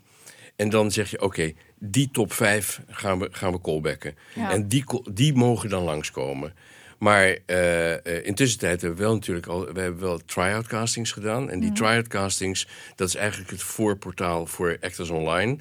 En 0.56 0.68
dan 0.68 0.90
zeg 0.90 1.10
je, 1.10 1.20
oké, 1.20 1.52
die 1.78 2.10
top 2.10 2.32
5 2.32 2.80
gaan 2.88 3.18
we, 3.18 3.28
gaan 3.30 3.52
we 3.52 3.60
callbacken. 3.60 4.14
Ja. 4.34 4.50
En 4.50 4.68
die, 4.68 4.84
die 5.12 5.34
mogen 5.34 5.68
dan 5.68 5.82
langskomen. 5.82 6.54
Maar 6.98 7.38
eh, 7.46 8.26
intussen 8.26 8.58
tijd 8.58 8.80
hebben 8.80 8.98
we 8.98 9.04
wel 9.04 9.14
natuurlijk 9.14 9.46
al, 9.46 9.72
we 9.72 9.80
hebben 9.80 10.00
wel 10.00 10.18
try-out 10.18 10.66
castings 10.66 11.12
gedaan. 11.12 11.50
En 11.50 11.60
die 11.60 11.72
try-out 11.72 12.08
castings, 12.08 12.68
dat 12.94 13.08
is 13.08 13.14
eigenlijk 13.14 13.50
het 13.50 13.62
voorportaal 13.62 14.46
voor 14.46 14.76
Actors 14.80 15.10
Online. 15.10 15.58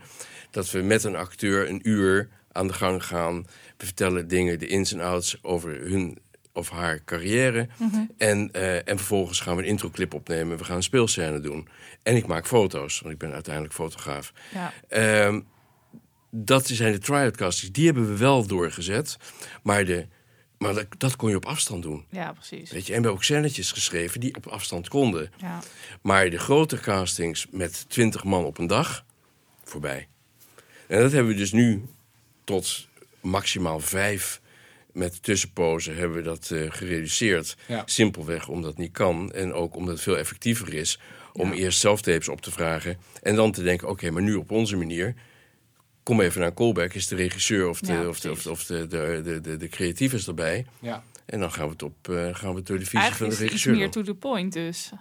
Dat 0.52 0.72
we 0.72 0.82
met 0.82 1.04
een 1.04 1.16
acteur 1.16 1.70
een 1.70 1.90
uur 1.90 2.30
aan 2.52 2.68
de 2.68 2.74
gang 2.74 3.06
gaan. 3.06 3.46
We 3.78 3.86
vertellen 3.86 4.28
dingen, 4.28 4.60
de 4.60 4.68
ins 4.68 4.94
en 4.94 5.02
outs 5.02 5.38
over 5.42 5.80
hun 5.82 6.18
of 6.54 6.70
haar 6.70 7.04
carrière. 7.06 7.68
en, 8.18 8.52
eh, 8.52 8.76
en 8.76 8.98
vervolgens 8.98 9.40
gaan 9.40 9.56
we 9.56 9.62
een 9.62 9.68
introclip 9.68 10.14
opnemen. 10.14 10.58
We 10.58 10.64
gaan 10.64 10.76
een 10.76 10.84
speelscène 10.84 11.40
doen. 11.40 11.68
En 12.04 12.16
ik 12.16 12.28
maak 12.28 12.48
foto's, 12.48 13.00
want 13.00 13.14
ik 13.14 13.20
ben 13.20 13.34
uiteindelijk 13.34 13.74
fotograaf. 13.74 14.34
Ja. 14.54 14.74
Ehm, 14.88 15.42
dat 16.32 16.68
zijn 16.68 16.92
de 16.92 17.00
try-out 17.00 17.38
castings. 17.38 17.74
Die 17.74 17.86
hebben 17.86 18.08
we 18.08 18.18
wel 18.18 18.48
doorgezet. 18.48 19.18
Maar, 19.64 19.86
de, 19.86 20.08
maar 20.64 20.74
dat, 20.74 20.86
dat 20.98 21.16
kon 21.16 21.30
je 21.30 21.36
op 21.36 21.46
afstand 21.46 21.84
doen. 21.84 22.06
ja, 22.10 22.34
precies. 22.34 22.72
Weet 22.72 22.88
je? 22.88 22.94
En 22.94 23.00
we 23.00 23.04
hebben 23.04 23.12
ook 23.12 23.24
scènetjes 23.24 23.72
geschreven 23.72 24.20
die 24.20 24.36
op 24.36 24.48
afstand 24.48 24.88
konden. 24.88 25.32
Ja. 25.38 25.60
Maar 26.02 26.30
de 26.30 26.40
grote 26.40 26.80
castings 26.80 27.48
met 27.52 27.86
20 27.88 28.24
man 28.24 28.46
op 28.46 28.58
een 28.58 28.68
dag, 28.68 29.06
voorbij. 29.64 30.08
En 30.88 31.02
dat 31.02 31.12
hebben 31.12 31.32
we 31.32 31.38
dus 31.38 31.52
nu 31.52 31.86
tot 32.44 32.88
maximaal 33.22 33.80
vijf 33.80 34.42
met 34.92 35.24
tussenpozen 35.24 35.96
hebben 35.96 36.18
we 36.18 36.24
dat 36.24 36.52
eh, 36.52 36.66
gereduceerd. 36.70 37.58
Ja. 37.68 37.84
Simpelweg 37.86 38.48
omdat 38.48 38.70
het 38.70 38.80
niet 38.80 38.92
kan. 38.92 39.32
En 39.32 39.54
ook 39.54 39.76
omdat 39.76 39.94
het 39.94 40.04
veel 40.04 40.18
effectiever 40.18 40.74
is 40.74 41.00
om 41.34 41.52
eerst 41.52 41.80
zelftapes 41.80 42.28
op 42.28 42.42
te 42.42 42.52
vragen. 42.52 42.98
En 43.22 43.36
dan 43.36 43.52
te 43.52 43.64
denken, 43.64 43.90
oké, 43.90 44.12
maar 44.12 44.22
nu 44.22 44.34
op 44.34 44.52
onze 44.52 44.76
manier. 44.76 45.16
Kom 46.04 46.22
even 46.22 46.42
naar 46.42 46.54
callback, 46.54 46.94
is 46.94 47.08
de 47.08 47.16
regisseur 47.16 47.68
of 47.70 47.80
de, 47.80 47.94
Ja, 47.94 48.08
of 48.08 48.20
de, 48.20 48.32
of 48.32 48.46
of 48.48 48.66
de, 48.66 48.88
de, 48.88 49.22
de, 49.24 49.42
de, 49.42 49.58
de 49.58 49.68
creatief 49.70 50.14
is 50.14 50.28
erbij. 50.28 50.66
Ja. 50.80 51.04
En 51.26 51.40
dan 51.40 51.52
gaan 51.52 51.66
we 51.66 51.72
het, 51.72 51.84
op, 51.84 52.10
eh, 52.10 52.16
gaan 52.36 52.50
we 52.50 52.56
het 52.58 52.66
door 52.68 52.78
de 52.80 52.86
visie 52.86 52.90
van 52.90 53.00
Eigenlijk 53.00 53.20
de 53.20 53.26
is 53.26 53.32
het 53.32 53.42
iets 53.42 53.66
regisseur 53.66 53.76
meer 53.76 53.90
to 53.92 54.02
the 54.02 54.16
point 54.16 54.54
dus. 54.54 54.92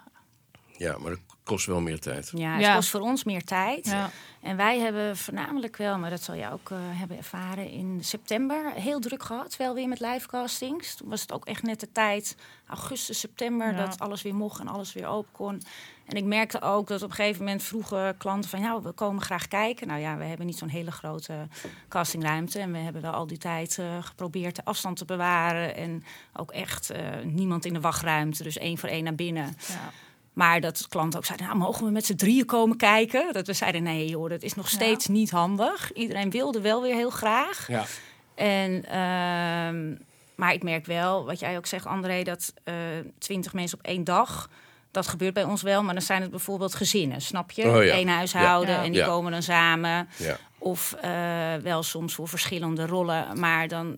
Ja, 0.77 0.99
maar 0.99 1.11
dat 1.11 1.21
kost 1.45 1.67
wel 1.67 1.81
meer 1.81 2.01
tijd. 2.01 2.31
Ja, 2.35 2.53
het 2.53 2.61
Ja. 2.63 2.75
kost 2.75 2.89
voor 2.89 3.01
ons 3.01 3.25
meer 3.25 3.45
tijd. 3.45 3.87
Ja. 3.87 4.11
En 4.43 4.57
wij 4.57 4.79
hebben 4.79 5.17
voornamelijk 5.17 5.77
wel, 5.77 5.99
maar 5.99 6.11
dat 6.11 6.23
zal 6.23 6.35
je 6.35 6.51
ook 6.53 6.71
eh, 6.71 6.79
hebben 6.81 7.17
ervaren, 7.17 7.71
in 7.71 7.99
september 8.05 8.73
heel 8.75 9.01
druk 9.01 9.23
gehad. 9.23 9.57
Wel 9.57 9.75
weer 9.75 9.89
met 9.89 10.01
livecastings. 10.01 10.95
Toen 10.95 11.09
was 11.09 11.21
het 11.21 11.33
ook 11.33 11.45
echt 11.47 11.63
net 11.63 11.81
de 11.81 11.93
tijd, 11.93 12.37
augustus, 12.67 13.19
september, 13.21 13.71
Ja. 13.73 13.87
dat 13.87 13.99
alles 13.99 14.23
weer 14.23 14.35
mocht 14.35 14.61
en 14.61 14.69
alles 14.69 14.93
weer 14.93 15.07
open 15.07 15.33
kon. 15.33 15.63
En 16.07 16.17
ik 16.17 16.25
merkte 16.25 16.61
ook 16.61 16.89
dat 16.89 17.03
op 17.03 17.09
een 17.11 17.15
gegeven 17.15 17.45
moment 17.45 17.63
vroegen 17.63 18.17
klanten 18.17 18.51
van, 18.51 18.61
ja, 18.61 18.81
we 18.81 18.93
komen 18.93 19.23
graag 19.23 19.49
kijken. 19.49 19.87
Nou 19.87 20.01
ja, 20.01 20.17
we 20.17 20.25
hebben 20.25 20.47
niet 20.47 20.59
zo'n 20.59 20.69
hele 20.69 20.91
grote 20.91 21.49
castingruimte. 21.89 22.59
En 22.59 22.73
we 22.73 22.79
hebben 22.79 23.03
wel 23.03 23.13
al 23.13 23.27
die 23.27 23.39
tijd 23.39 23.79
eh, 23.79 23.87
geprobeerd 24.01 24.57
de 24.57 24.65
afstand 24.65 24.97
te 24.97 25.05
bewaren. 25.05 25.77
En 25.77 26.05
ook 26.37 26.51
echt 26.51 26.91
eh, 26.91 27.01
niemand 27.25 27.65
in 27.65 27.73
de 27.73 27.81
wachtruimte, 27.81 28.43
dus 28.43 28.59
één 28.59 28.79
voor 28.79 28.89
één 28.89 29.05
naar 29.05 29.15
binnen. 29.15 29.57
Ja. 29.69 29.91
Maar 30.33 30.61
dat 30.61 30.89
klanten 30.89 31.19
ook 31.19 31.25
zeiden, 31.25 31.47
nou, 31.47 31.59
mogen 31.59 31.85
we 31.85 31.91
met 31.91 32.07
z'n 32.07 32.15
drieën 32.15 32.45
komen 32.47 32.77
kijken? 32.77 33.33
Dat 33.33 33.47
we 33.47 33.53
zeiden, 33.53 33.83
nee 33.83 34.09
joh, 34.09 34.29
dat 34.29 34.43
is 34.43 34.55
nog 34.55 34.69
Ja. 34.71 34.77
steeds 34.77 35.07
niet 35.07 35.31
handig. 35.31 35.93
Iedereen 35.93 36.31
wilde 36.31 36.61
wel 36.61 36.83
weer 36.83 36.95
heel 36.95 37.11
graag. 37.11 37.69
Ja. 37.69 37.85
En, 38.35 38.85
ehm, 38.85 39.97
maar 40.35 40.53
ik 40.53 40.63
merk 40.63 40.87
wel, 40.87 41.25
wat 41.25 41.41
jij 41.41 41.57
ook 41.57 41.67
zegt 41.67 41.87
André, 41.87 42.23
dat 42.23 42.53
twintig 43.19 43.53
mensen 43.53 43.79
op 43.79 43.85
één 43.85 44.05
dag... 44.05 44.49
Dat 44.93 45.07
gebeurt 45.07 45.35
bij 45.35 45.45
ons 45.45 45.63
wel, 45.63 45.83
maar 45.83 45.95
dan 45.95 46.03
zijn 46.03 46.23
het 46.23 46.31
bijvoorbeeld 46.31 46.75
gezinnen, 46.75 47.21
snap 47.21 47.51
je? 47.51 47.65
Oh 47.69 47.85
ja. 47.85 47.95
Eén 47.97 48.09
huishouden 48.09 48.75
Ja. 48.75 48.83
en 48.83 48.91
die 48.93 49.01
Ja. 49.01 49.07
komen 49.07 49.33
dan 49.33 49.43
samen. 49.43 50.09
Ja. 50.17 50.37
Of 50.59 50.93
eh, 51.01 51.11
wel 51.63 51.83
soms 51.83 52.15
voor 52.15 52.29
verschillende 52.29 52.87
rollen. 52.87 53.39
Maar 53.41 53.69
dan 53.69 53.97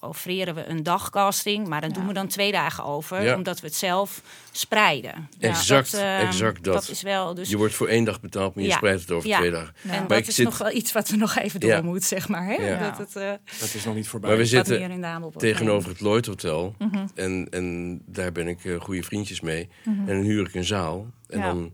offereren 0.00 0.54
we 0.54 0.66
een 0.66 0.82
dagcasting. 0.82 1.66
Maar 1.68 1.80
dan 1.80 1.88
Ja. 1.90 1.94
doen 1.96 2.06
we 2.06 2.12
dan 2.12 2.26
twee 2.28 2.52
dagen 2.52 2.84
over. 2.84 3.22
Ja. 3.22 3.34
Omdat 3.34 3.60
we 3.60 3.66
het 3.66 3.76
zelf 3.76 4.22
spreiden. 4.52 5.28
Exact, 5.38 5.90
dat, 5.92 6.00
ehm, 6.00 6.26
exact 6.26 6.64
dat. 6.64 6.74
Dat 6.74 6.88
is 6.88 7.02
wel... 7.02 7.34
Dus, 7.34 7.48
Je 7.48 7.56
wordt 7.56 7.74
voor 7.74 7.88
één 7.88 8.04
dag 8.04 8.20
betaald, 8.20 8.54
maar 8.54 8.64
je 8.64 8.70
Ja. 8.70 8.76
spreidt 8.76 9.00
het 9.00 9.10
over 9.10 9.28
Ja. 9.28 9.38
twee 9.38 9.50
dagen. 9.50 9.74
Ja. 9.82 9.90
en 9.92 9.98
Maar 9.98 10.08
dat 10.08 10.18
ik 10.18 10.26
is 10.26 10.34
zit- 10.34 10.44
nog 10.44 10.58
wel 10.58 10.72
iets 10.72 10.92
wat 10.92 11.08
er 11.08 11.18
nog 11.18 11.36
even 11.36 11.60
door 11.60 11.70
Ja. 11.70 11.82
moet, 11.82 12.04
zeg 12.04 12.28
maar. 12.28 12.44
Hè? 12.44 12.54
Ja. 12.54 12.88
Dat 12.90 12.98
het 12.98 13.16
eh, 13.16 13.30
Dat 13.60 13.74
is 13.74 13.84
nog 13.84 13.94
niet 13.94 14.08
voorbij. 14.08 14.28
Maar 14.30 14.38
we 14.38 14.46
zitten 14.46 14.80
in 14.80 15.04
tegenover 15.36 15.88
het 15.88 16.00
Lloyd 16.00 16.26
Hotel. 16.26 16.74
Mhm. 16.78 17.06
En, 17.14 17.46
en 17.50 17.98
daar 18.06 18.32
ben 18.32 18.48
ik 18.48 18.64
eh, 18.64 18.80
goede 18.80 19.02
vriendjes 19.02 19.40
mee. 19.40 19.68
En 19.84 20.06
dan 20.06 20.16
huur 20.22 20.46
ik 20.46 20.54
een 20.54 20.64
zaal. 20.64 21.06
En 21.28 21.38
Ja. 21.38 21.46
dan, 21.46 21.72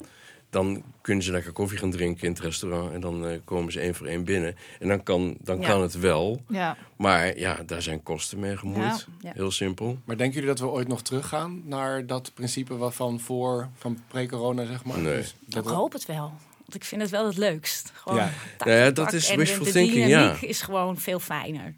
dan 0.54 0.82
kunnen 1.00 1.24
ze 1.24 1.30
lekker 1.32 1.52
koffie 1.52 1.78
gaan 1.78 1.90
drinken 1.90 2.26
in 2.26 2.32
het 2.32 2.40
restaurant. 2.42 2.92
En 2.92 3.00
dan 3.00 3.26
eh, 3.26 3.38
komen 3.44 3.72
ze 3.72 3.80
één 3.80 3.94
voor 3.94 4.06
één 4.06 4.24
binnen. 4.24 4.56
En 4.80 4.88
dan 4.88 5.02
kan, 5.02 5.36
dan 5.40 5.60
Ja. 5.60 5.68
kan 5.68 5.82
het 5.82 5.98
wel. 5.98 6.40
Ja. 6.48 6.76
Maar 6.96 7.38
ja, 7.38 7.58
daar 7.66 7.82
zijn 7.82 8.02
kosten 8.02 8.38
mee 8.38 8.56
gemoeid. 8.56 9.06
Ja, 9.20 9.28
ja. 9.28 9.32
Heel 9.34 9.50
simpel. 9.50 9.98
Maar 10.04 10.16
denken 10.16 10.34
jullie 10.34 10.48
dat 10.48 10.58
we 10.58 10.66
ooit 10.66 10.88
nog 10.88 11.02
teruggaan 11.02 11.62
naar 11.64 12.06
dat 12.06 12.30
principe 12.34 12.76
waarvan 12.76 13.20
voor, 13.20 13.68
van 13.76 13.98
pre-corona, 14.08 14.66
zeg 14.66 14.84
maar? 14.84 14.98
Nee. 14.98 15.16
Dus 15.16 15.34
dat 15.46 15.64
Ik 15.64 15.70
hoop 15.70 15.92
het 15.92 16.06
wel. 16.06 16.32
Want 16.64 16.74
ik 16.74 16.84
vind 16.84 17.00
het 17.02 17.10
wel 17.10 17.26
het 17.26 17.36
leukst. 17.36 17.90
Gewoon 17.94 18.30
Ja. 18.64 18.90
dat 18.90 19.12
is 19.12 19.34
wishful 19.34 19.64
de, 19.64 19.72
de 19.72 19.78
thinking, 19.78 20.06
ja. 20.06 20.36
is 20.40 20.62
gewoon 20.62 20.98
veel 20.98 21.20
fijner. 21.20 21.74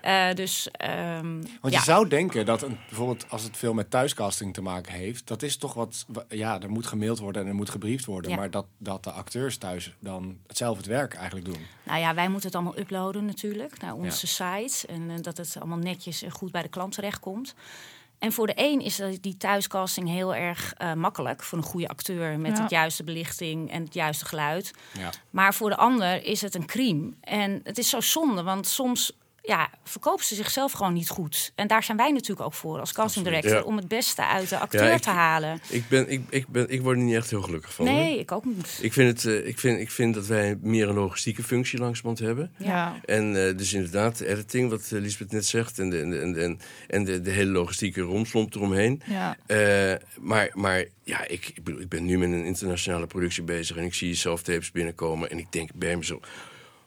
Eh, 0.00 0.34
dus, 0.34 0.68
ehm, 0.72 1.32
Want 1.60 1.72
ja. 1.74 1.78
je 1.78 1.84
zou 1.84 2.08
denken 2.08 2.46
dat 2.46 2.62
een, 2.62 2.78
bijvoorbeeld 2.88 3.24
als 3.28 3.42
het 3.42 3.56
veel 3.56 3.74
met 3.74 3.90
thuiscasting 3.90 4.54
te 4.54 4.62
maken 4.62 4.92
heeft, 4.92 5.26
dat 5.26 5.42
is 5.42 5.56
toch 5.56 5.74
wat, 5.74 6.04
wa- 6.08 6.24
ja, 6.28 6.60
er 6.60 6.70
moet 6.70 6.86
gemaild 6.86 7.18
worden 7.18 7.42
en 7.42 7.48
er 7.48 7.54
moet 7.54 7.70
gebriefd 7.70 8.04
worden, 8.04 8.30
Ja. 8.30 8.36
maar 8.36 8.50
dat, 8.50 8.66
dat 8.78 9.04
de 9.04 9.10
acteurs 9.10 9.56
thuis 9.56 9.94
dan 9.98 10.36
hetzelfde 10.46 10.76
het 10.80 10.86
werk 10.90 11.14
eigenlijk 11.14 11.46
doen. 11.46 11.66
Nou 11.82 12.00
ja, 12.00 12.14
wij 12.14 12.28
moeten 12.28 12.46
het 12.48 12.54
allemaal 12.58 12.78
uploaden 12.78 13.24
natuurlijk 13.24 13.80
naar 13.80 13.94
onze 13.94 14.26
site. 14.26 14.86
En 14.86 15.10
eh, 15.10 15.16
dat 15.20 15.36
het 15.36 15.56
allemaal 15.58 15.78
netjes 15.78 16.22
en 16.22 16.30
goed 16.30 16.50
bij 16.52 16.62
de 16.62 16.68
klant 16.68 16.92
terechtkomt. 16.94 17.54
En 18.20 18.32
voor 18.32 18.46
de 18.46 18.52
een 18.56 18.80
is 18.80 18.96
dat- 18.96 19.18
die 19.22 19.36
thuiscasting 19.36 20.08
heel 20.08 20.34
erg 20.34 20.72
eh, 20.76 20.92
makkelijk. 20.92 21.42
Voor 21.42 21.58
een 21.58 21.64
goede 21.64 21.88
acteur 21.88 22.38
met 22.38 22.56
Ja. 22.56 22.62
het 22.62 22.70
juiste 22.70 23.04
belichting 23.04 23.70
en 23.70 23.84
het 23.84 23.94
juiste 23.94 24.24
geluid. 24.24 24.70
Ja. 24.98 25.10
Maar 25.30 25.54
voor 25.54 25.68
de 25.70 25.76
ander 25.76 26.24
is 26.24 26.40
het 26.40 26.54
een 26.54 26.66
crime. 26.66 27.10
En 27.20 27.60
het 27.64 27.78
is 27.78 27.88
zo 27.88 28.00
zonde, 28.00 28.42
want 28.42 28.66
soms 28.66 29.12
ja, 29.42 29.70
verkopen 29.84 30.24
ze 30.24 30.34
zichzelf 30.34 30.72
gewoon 30.72 30.92
niet 30.92 31.08
goed. 31.08 31.52
En 31.54 31.66
daar 31.66 31.82
zijn 31.82 31.96
wij 31.96 32.10
natuurlijk 32.12 32.40
ook 32.46 32.54
voor 32.54 32.78
als 32.80 32.92
casting 32.92 33.24
director... 33.24 33.52
Ja. 33.54 33.62
om 33.62 33.76
het 33.76 33.88
beste 33.88 34.24
uit 34.26 34.48
de 34.48 34.58
acteur 34.58 34.84
Ja, 34.84 34.94
ik- 34.94 35.00
te 35.00 35.10
halen. 35.10 35.60
Ik, 35.68 35.88
ben, 35.88 36.08
ik, 36.10 36.22
ik, 36.28 36.48
ben, 36.48 36.68
ik 36.68 36.82
word 36.82 36.96
er 36.96 37.02
niet 37.02 37.14
echt 37.14 37.30
heel 37.30 37.42
gelukkig 37.42 37.74
van. 37.74 37.84
Nee, 37.84 38.18
ik 38.18 38.32
ook 38.32 38.44
niet. 38.44 38.78
Ik 38.82 38.92
vind, 38.92 39.22
het, 39.22 39.32
eh, 39.42 39.46
ik, 39.48 39.58
vind, 39.58 39.80
ik 39.80 39.90
vind 39.90 40.14
dat 40.14 40.26
wij 40.26 40.58
meer 40.60 40.88
een 40.88 40.94
logistieke 40.94 41.42
functie 41.42 41.78
langzamerhand 41.78 42.18
hebben. 42.26 42.52
Ja. 42.56 43.00
En 43.04 43.46
eh, 43.48 43.56
dus 43.56 43.72
inderdaad, 43.72 44.18
de 44.18 44.26
editing, 44.26 44.70
wat 44.70 44.82
eh, 44.92 45.00
Lisbeth 45.00 45.32
net 45.32 45.46
zegt, 45.46 45.78
en 45.78 45.90
de, 45.90 46.00
en 46.00 46.10
de, 46.10 46.18
en 46.20 46.32
de, 46.32 46.56
en 46.86 47.04
de, 47.04 47.20
de 47.20 47.30
hele 47.30 47.50
logistieke 47.50 48.00
romslomp 48.00 48.54
eromheen. 48.54 49.02
Ja. 49.06 49.36
Eh, 49.46 49.94
maar, 50.20 50.50
maar 50.54 50.84
ja, 51.04 51.26
ik, 51.28 51.48
ik, 51.54 51.64
bedoel, 51.64 51.80
ik 51.80 51.88
ben 51.88 52.04
nu 52.04 52.18
met 52.18 52.28
een 52.30 52.44
internationale 52.44 53.06
productie 53.06 53.42
bezig 53.42 53.76
en 53.76 53.84
ik 53.84 53.94
zie 53.94 54.14
self-tapes 54.14 54.70
binnenkomen 54.70 55.30
en 55.30 55.38
ik 55.38 55.52
denk 55.52 55.70
bij 55.74 55.96
mezelf... 55.96 56.20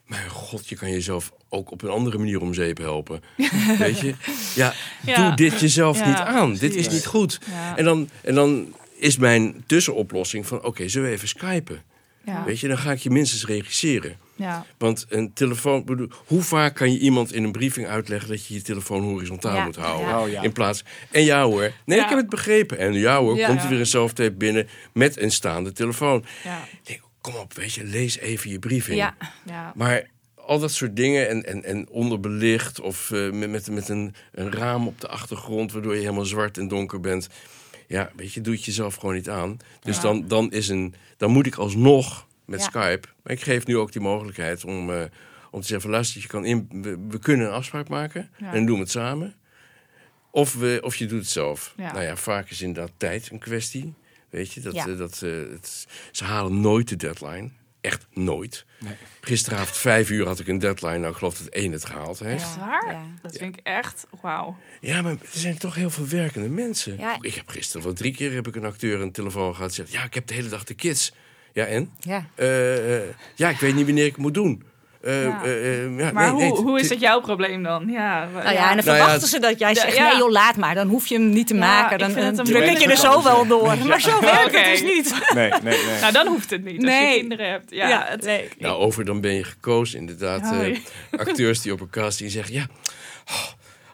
Mijn 0.03 0.29
god, 0.29 0.69
je 0.69 0.75
kan 0.75 0.89
jezelf 0.91 1.31
ook 1.53 1.72
op 1.72 1.81
een 1.81 1.89
andere 1.89 2.17
manier 2.17 2.41
om 2.41 2.53
zeep 2.53 2.77
helpen. 2.77 3.22
Weet 3.77 4.00
je? 4.00 4.15
Ja, 4.55 4.74
Ja. 5.05 5.15
doe 5.27 5.36
dit 5.36 5.60
jezelf 5.60 6.00
Ja, 6.00 6.07
niet 6.07 6.17
aan. 6.17 6.53
Dit 6.55 6.75
is 6.75 6.89
niet 6.89 7.05
goed. 7.05 7.39
Ja. 7.51 7.77
En, 7.77 7.83
dan, 7.83 8.10
en 8.22 8.36
dan 8.36 8.74
is 8.98 9.17
mijn 9.17 9.63
tussenoplossing 9.67 10.48
van... 10.48 10.63
oké, 10.63 10.88
zullen 10.88 11.07
we 11.10 11.13
even 11.15 11.27
skypen? 11.27 11.81
Ja. 12.25 12.43
Weet 12.45 12.60
je, 12.60 12.67
dan 12.67 12.77
ga 12.77 12.91
ik 12.91 13.00
je 13.00 13.10
minstens 13.10 13.45
regisseren. 13.45 14.17
Ja. 14.36 14.65
Want 14.77 15.05
een 15.10 15.33
telefoon, 15.33 15.86
bedoel, 15.86 16.07
hoe 16.25 16.41
vaak 16.41 16.75
kan 16.75 16.91
je 16.91 17.00
iemand 17.00 17.33
in 17.33 17.43
een 17.43 17.51
briefing 17.51 17.88
uitleggen 17.88 18.29
dat 18.29 18.45
je 18.45 18.53
je 18.53 18.62
telefoon 18.62 19.01
horizontaal 19.03 19.63
moet 19.65 19.75
houden? 19.75 20.38
Oh. 20.38 20.43
In 20.43 20.51
plaats. 20.51 20.83
En 21.12 21.24
ja 21.24 21.43
hoor, 21.43 21.72
nee, 21.86 22.00
ik 22.00 22.10
heb 22.10 22.17
het 22.17 22.29
begrepen. 22.29 22.77
En 22.77 22.93
ja 22.93 23.19
hoor, 23.19 23.39
komt 23.45 23.63
er 23.63 23.69
weer 23.69 23.79
een 23.79 23.86
self-tape 23.86 24.31
binnen 24.31 24.67
met 24.93 25.22
een 25.22 25.31
staande 25.31 25.72
telefoon. 25.72 26.25
Ja. 26.43 26.60
Denk, 26.83 27.01
kom 27.22 27.36
op, 27.36 27.53
weet 27.53 27.74
je, 27.74 27.83
lees 27.83 28.17
even 28.17 28.50
je 28.50 28.60
briefing. 28.60 28.98
Ja, 28.98 29.15
Ja. 29.45 29.72
Maar 29.75 30.03
al 30.45 30.59
dat 30.59 30.71
soort 30.71 30.95
dingen 30.95 31.29
en, 31.29 31.45
en, 31.45 31.63
en 31.63 31.89
onderbelicht 31.89 32.79
of 32.79 33.12
eh, 33.12 33.31
met, 33.31 33.50
met, 33.50 33.69
met 33.71 33.89
een, 33.89 34.13
een 34.31 34.51
raam 34.51 34.88
op 34.88 35.01
de 35.01 35.07
achtergrond 35.07 35.71
waardoor 35.71 35.93
je 35.93 36.00
helemaal 36.01 36.25
zwart 36.25 36.57
en 36.57 36.67
donker 36.67 37.00
bent. 37.00 37.27
Ja, 37.88 38.12
weet 38.15 38.33
je, 38.33 38.41
doe 38.41 38.53
het 38.53 38.65
jezelf 38.65 38.95
gewoon 38.95 39.15
niet 39.15 39.29
aan. 39.29 39.57
Dus 39.81 39.95
Ja. 39.95 40.01
dan, 40.01 40.27
dan, 40.27 40.51
is 40.51 40.67
een, 40.69 40.93
dan 41.17 41.31
moet 41.31 41.45
ik 41.45 41.55
alsnog 41.55 42.27
met 42.45 42.59
Ja. 42.59 42.65
Skype. 42.65 43.07
Maar 43.23 43.33
ik 43.33 43.41
geef 43.41 43.65
nu 43.65 43.77
ook 43.77 43.91
die 43.91 44.01
mogelijkheid 44.01 44.63
om, 44.65 44.91
eh, 44.91 45.03
om 45.51 45.62
te 45.62 45.67
zeggen: 45.67 45.89
luister, 45.89 46.21
je 46.21 46.27
kan 46.27 46.45
in, 46.45 46.67
we, 46.71 46.97
we 47.09 47.19
kunnen 47.19 47.47
een 47.47 47.53
afspraak 47.53 47.88
maken 47.89 48.29
Ja. 48.38 48.53
en 48.53 48.65
doen 48.65 48.75
we 48.75 48.81
het 48.81 48.91
samen. 48.91 49.35
Of, 50.31 50.53
we, 50.55 50.79
of 50.83 50.95
je 50.95 51.05
doet 51.05 51.19
het 51.19 51.29
zelf. 51.29 51.73
Nou 51.77 52.01
ja, 52.01 52.15
vaak 52.15 52.50
is 52.50 52.62
inderdaad 52.62 52.91
tijd 52.97 53.29
een 53.31 53.39
kwestie. 53.39 53.93
Weet 54.29 54.53
je, 54.53 54.62
dat, 54.62 54.75
eh, 54.75 54.97
dat, 54.97 55.19
het, 55.19 55.88
ze 56.12 56.23
halen 56.23 56.62
nooit 56.62 56.88
de 56.89 56.95
deadline. 56.95 57.50
Echt 57.83 58.05
nooit. 58.13 58.65
Nee. 58.79 58.93
Gisteravond 59.21 59.77
vijf 59.77 60.09
uur 60.09 60.25
had 60.25 60.39
ik 60.39 60.47
een 60.47 60.59
deadline. 60.59 60.97
Nou, 60.97 61.11
ik 61.11 61.17
geloof 61.17 61.37
dat 61.37 61.47
één 61.47 61.71
het 61.71 61.85
gehaald 61.85 62.19
heeft. 62.19 62.55
Ja. 62.55 62.59
Waar? 62.59 62.91
Ja. 62.91 63.03
Dat 63.21 63.37
vind 63.37 63.57
ik 63.57 63.65
echt, 63.65 64.07
wauw. 64.21 64.57
Ja, 64.79 65.01
maar 65.01 65.11
er 65.11 65.17
zijn 65.31 65.57
toch 65.57 65.75
heel 65.75 65.89
veel 65.89 66.07
werkende 66.07 66.49
mensen. 66.49 66.97
Ja. 66.97 67.17
Ik 67.21 67.33
heb 67.33 67.49
gisteren 67.49 67.85
wel 67.85 67.93
drie 67.93 68.15
keer 68.15 68.33
heb 68.33 68.47
ik 68.47 68.55
een 68.55 68.65
acteur 68.65 69.01
een 69.01 69.11
telefoon 69.11 69.55
gehad. 69.55 69.73
Zegt, 69.73 69.91
ja, 69.91 70.03
ik 70.03 70.13
heb 70.13 70.27
de 70.27 70.33
hele 70.33 70.49
dag 70.49 70.63
de 70.63 70.73
kids. 70.73 71.13
Ja, 71.53 71.65
en? 71.65 71.91
Ja. 71.99 72.29
Eh, 72.35 72.97
eh, 72.97 73.09
ja, 73.35 73.49
ik 73.49 73.59
weet 73.59 73.75
niet 73.75 73.85
wanneer 73.85 74.05
ik 74.05 74.11
het 74.11 74.21
moet 74.21 74.33
doen. 74.33 74.63
Eh, 75.03 75.24
Ja. 75.24 75.43
eh, 75.43 75.83
eh, 75.83 75.98
ja, 75.98 76.12
Maar 76.12 76.33
nee, 76.33 76.41
nee, 76.41 76.50
hoe, 76.50 76.62
hoe 76.62 76.75
is 76.75 76.81
het- 76.81 76.89
dat 76.91 77.00
jouw 77.00 77.22
probleem 77.22 77.63
dan? 77.63 77.88
Ja, 77.89 78.27
Nou 78.33 78.43
ja, 78.43 78.50
en 78.50 78.53
dan 78.53 78.55
Nou 78.55 78.75
ja, 78.75 78.81
verwachten 78.83 79.27
ze 79.27 79.39
dat 79.39 79.60
jij 79.60 79.75
zegt, 79.75 79.95
ja. 79.95 80.07
nee 80.07 80.17
joh, 80.17 80.29
laat 80.31 80.55
maar. 80.55 80.75
Dan 80.75 80.88
hoef 80.88 81.07
je 81.07 81.15
hem 81.15 81.29
niet 81.29 81.48
te 81.48 81.53
Ja, 81.53 81.60
maken. 81.60 81.98
Dan, 82.00 82.13
druk 82.45 82.63
ik 82.69 82.77
je 82.77 82.89
er 82.89 82.98
zo 82.98 83.24
wel 83.24 83.48
door. 83.48 83.77
Maar 83.88 84.01
zo 84.01 84.19
werkt 84.22 84.45
Oké. 84.45 84.57
het 84.57 84.65
dus 84.65 84.81
niet. 84.81 85.15
Nee, 85.33 85.50
nee, 85.50 85.83
nee. 85.86 86.00
Nou, 86.01 86.13
dan 86.13 86.27
hoeft 86.27 86.50
het 86.50 86.63
niet 86.63 86.83
als 86.86 86.93
je 86.93 87.15
kinderen 87.19 87.50
hebt. 87.50 87.72
Ja, 87.72 87.88
Ja, 87.88 88.05
het, 88.10 88.22
nee. 88.25 88.50
Nou, 88.57 88.77
over 88.77 89.05
dan 89.05 89.22
ben 89.22 89.33
je 89.33 89.43
gekozen. 89.43 90.00
Inderdaad, 90.00 90.41
Oh, 90.41 90.65
eh, 90.67 90.77
acteurs 91.17 91.62
die 91.62 91.72
op 91.74 91.81
een 91.81 91.89
casting 91.89 92.31
zeggen... 92.31 92.53
ja, 92.53 92.65
oh, 93.31 93.43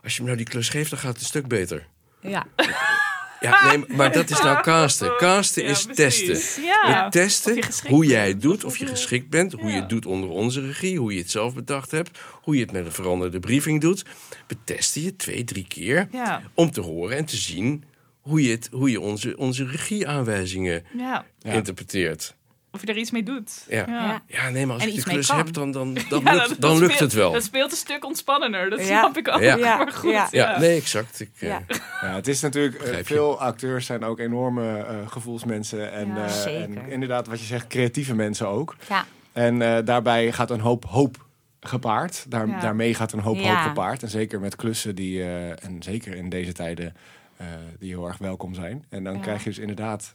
als 0.03 0.13
je 0.15 0.19
me 0.21 0.25
nou 0.27 0.37
die 0.37 0.47
klus 0.49 0.69
geeft, 0.69 0.89
dan 0.89 0.99
gaat 0.99 1.11
het 1.11 1.19
een 1.19 1.25
stuk 1.25 1.47
beter. 1.47 1.85
Ja. 2.21 2.45
Ja, 3.39 3.65
nee, 3.75 3.83
maar 3.87 4.11
dat 4.11 4.29
is 4.29 4.41
nou 4.41 4.61
casten. 4.61 5.17
Casten 5.17 5.63
Ja, 5.63 5.69
is 5.69 5.85
precies. 5.85 6.25
testen. 6.25 6.63
Ja. 6.63 7.05
We 7.05 7.11
testen 7.11 7.59
hoe 7.87 8.05
jij 8.05 8.27
het 8.27 8.41
doet, 8.41 8.63
of 8.63 8.77
je 8.77 8.85
geschikt 8.87 9.29
bent, 9.29 9.51
hoe 9.53 9.71
je 9.71 9.79
het 9.79 9.89
doet 9.89 10.05
onder 10.05 10.29
onze 10.29 10.61
regie, 10.61 10.97
hoe 10.99 11.13
je 11.13 11.19
het 11.19 11.31
zelf 11.31 11.53
bedacht 11.53 11.91
hebt, 11.91 12.19
hoe 12.41 12.55
je 12.55 12.61
het 12.61 12.71
met 12.71 12.85
een 12.85 12.91
veranderde 12.91 13.39
briefing 13.39 13.81
doet. 13.81 14.05
We 14.47 14.55
testen 14.63 15.01
je 15.01 15.15
twee, 15.15 15.43
drie 15.43 15.65
keer 15.67 16.07
Ja. 16.11 16.41
om 16.53 16.71
te 16.71 16.81
horen 16.81 17.17
en 17.17 17.25
te 17.25 17.35
zien 17.35 17.83
hoe 18.19 18.43
je, 18.43 18.51
het, 18.51 18.69
hoe 18.71 18.91
je 18.91 18.99
onze, 18.99 19.37
onze 19.37 19.65
regieaanwijzingen 19.65 20.83
Ja. 20.97 21.25
Ja. 21.39 21.51
interpreteert. 21.53 22.35
Of 22.71 22.81
je 22.81 22.87
er 22.87 22.97
iets 22.97 23.11
mee 23.11 23.23
doet. 23.23 23.65
Ja. 23.69 23.85
Ja. 23.87 24.21
Ja, 24.27 24.49
nee, 24.49 24.65
maar 24.65 24.73
als 24.75 24.83
En 24.83 24.89
ik 24.89 24.95
de 24.95 25.03
klus 25.03 25.27
kan. 25.27 25.37
heb, 25.37 25.53
dan, 25.53 25.71
dan, 25.71 25.93
dan, 26.09 26.21
Ja, 26.23 26.33
lukt, 26.33 26.49
dat- 26.49 26.59
dan 26.61 26.69
dat 26.71 26.79
lukt 26.79 26.93
speelt- 26.93 27.11
het 27.11 27.13
wel. 27.21 27.31
Dat 27.31 27.43
speelt 27.43 27.71
een 27.71 27.77
stuk 27.77 28.05
ontspannender. 28.05 28.69
Dat 28.69 28.79
Ja. 28.79 28.99
snap 28.99 29.17
ik 29.17 29.27
ook. 29.27 29.41
Ja. 29.41 29.55
Maar 29.77 29.91
goed, 29.91 30.27
Ja. 30.31 30.59
nee, 30.59 30.75
exact. 30.77 31.19
Ik, 31.19 31.29
eh, 31.39 31.49
Ja. 31.49 31.61
Ja, 32.01 32.15
het 32.15 32.27
is 32.27 32.41
natuurlijk, 32.41 32.75
eh, 32.75 32.97
je. 32.97 33.03
veel 33.03 33.39
acteurs 33.39 33.85
zijn 33.85 34.03
ook 34.03 34.19
enorme 34.19 34.77
eh, 34.77 34.95
gevoelsmensen. 35.07 35.91
En, 35.91 36.07
Ja, 36.07 36.23
eh, 36.25 36.29
zeker. 36.31 36.61
en 36.77 36.89
inderdaad, 36.91 37.27
wat 37.27 37.39
je 37.39 37.45
zegt, 37.45 37.67
creatieve 37.67 38.15
mensen 38.15 38.47
ook. 38.47 38.75
Ja. 38.89 39.05
En 39.33 39.61
eh, 39.61 39.85
daarbij 39.85 40.31
gaat 40.31 40.51
een 40.51 40.59
hoop 40.59 40.85
hoop 40.85 41.25
gepaard. 41.61 42.25
Daar, 42.27 42.47
Ja. 42.47 42.59
Daarmee 42.59 42.93
gaat 42.93 43.11
een 43.11 43.19
hoop 43.19 43.35
Ja. 43.35 43.47
hoop 43.55 43.67
gepaard. 43.67 44.03
En 44.03 44.09
zeker 44.09 44.39
met 44.39 44.55
klussen 44.55 44.95
die, 44.95 45.21
eh, 45.21 45.49
en 45.49 45.75
zeker 45.83 46.15
in 46.15 46.29
deze 46.29 46.51
tijden, 46.51 46.95
eh, 47.37 47.45
die 47.79 47.89
heel 47.89 48.07
erg 48.07 48.17
welkom 48.17 48.53
zijn. 48.53 48.85
En 48.89 49.03
dan 49.03 49.13
Ja. 49.13 49.19
krijg 49.19 49.43
je 49.43 49.49
dus 49.49 49.57
inderdaad 49.59 50.13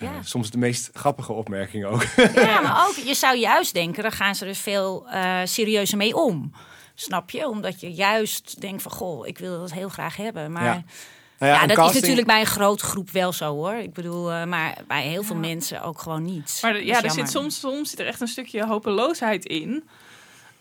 eh, 0.00 0.08
eh, 0.08 0.14
Ja. 0.14 0.22
soms 0.22 0.50
de 0.50 0.58
meest 0.58 0.90
grappige 0.92 1.32
opmerkingen 1.32 1.88
ook. 1.88 2.02
Ja, 2.34 2.60
maar 2.66 2.86
ook, 2.88 2.94
je 2.94 3.14
zou 3.14 3.36
juist 3.36 3.74
denken, 3.74 4.02
daar 4.02 4.12
gaan 4.12 4.34
ze 4.34 4.46
er 4.46 4.54
veel 4.54 5.08
eh, 5.08 5.38
serieuzer 5.44 5.96
mee 5.96 6.16
om. 6.16 6.52
Snap 6.94 7.30
je? 7.30 7.48
Omdat 7.48 7.80
je 7.80 7.92
juist 7.92 8.60
denkt 8.60 8.82
van, 8.82 8.92
goh, 8.92 9.26
ik 9.26 9.38
wil 9.38 9.58
dat 9.60 9.72
heel 9.72 9.88
graag 9.88 10.16
hebben. 10.16 10.52
Maar 10.52 10.64
Ja. 10.64 10.72
ja, 10.72 10.82
Nou 11.38 11.52
ja, 11.52 11.66
dat 11.66 11.76
casting- 11.76 11.94
is 11.94 12.00
natuurlijk 12.00 12.26
bij 12.26 12.40
een 12.40 12.46
grote 12.46 12.84
groep 12.84 13.10
wel 13.10 13.32
zo 13.32 13.54
hoor. 13.54 13.74
Ik 13.74 13.92
bedoel, 13.92 14.32
eh, 14.32 14.44
maar 14.44 14.76
bij 14.86 15.02
heel 15.02 15.22
veel 15.22 15.36
mensen 15.36 15.82
ook 15.82 16.00
gewoon 16.00 16.22
niet. 16.22 16.58
Maar 16.62 16.82
ja, 16.84 17.02
er 17.02 17.10
zit 17.10 17.30
soms, 17.30 17.60
soms 17.60 17.90
zit 17.90 17.98
er 17.98 18.06
echt 18.06 18.20
een 18.20 18.28
stukje 18.28 18.66
hopeloosheid 18.66 19.44
in. 19.44 19.88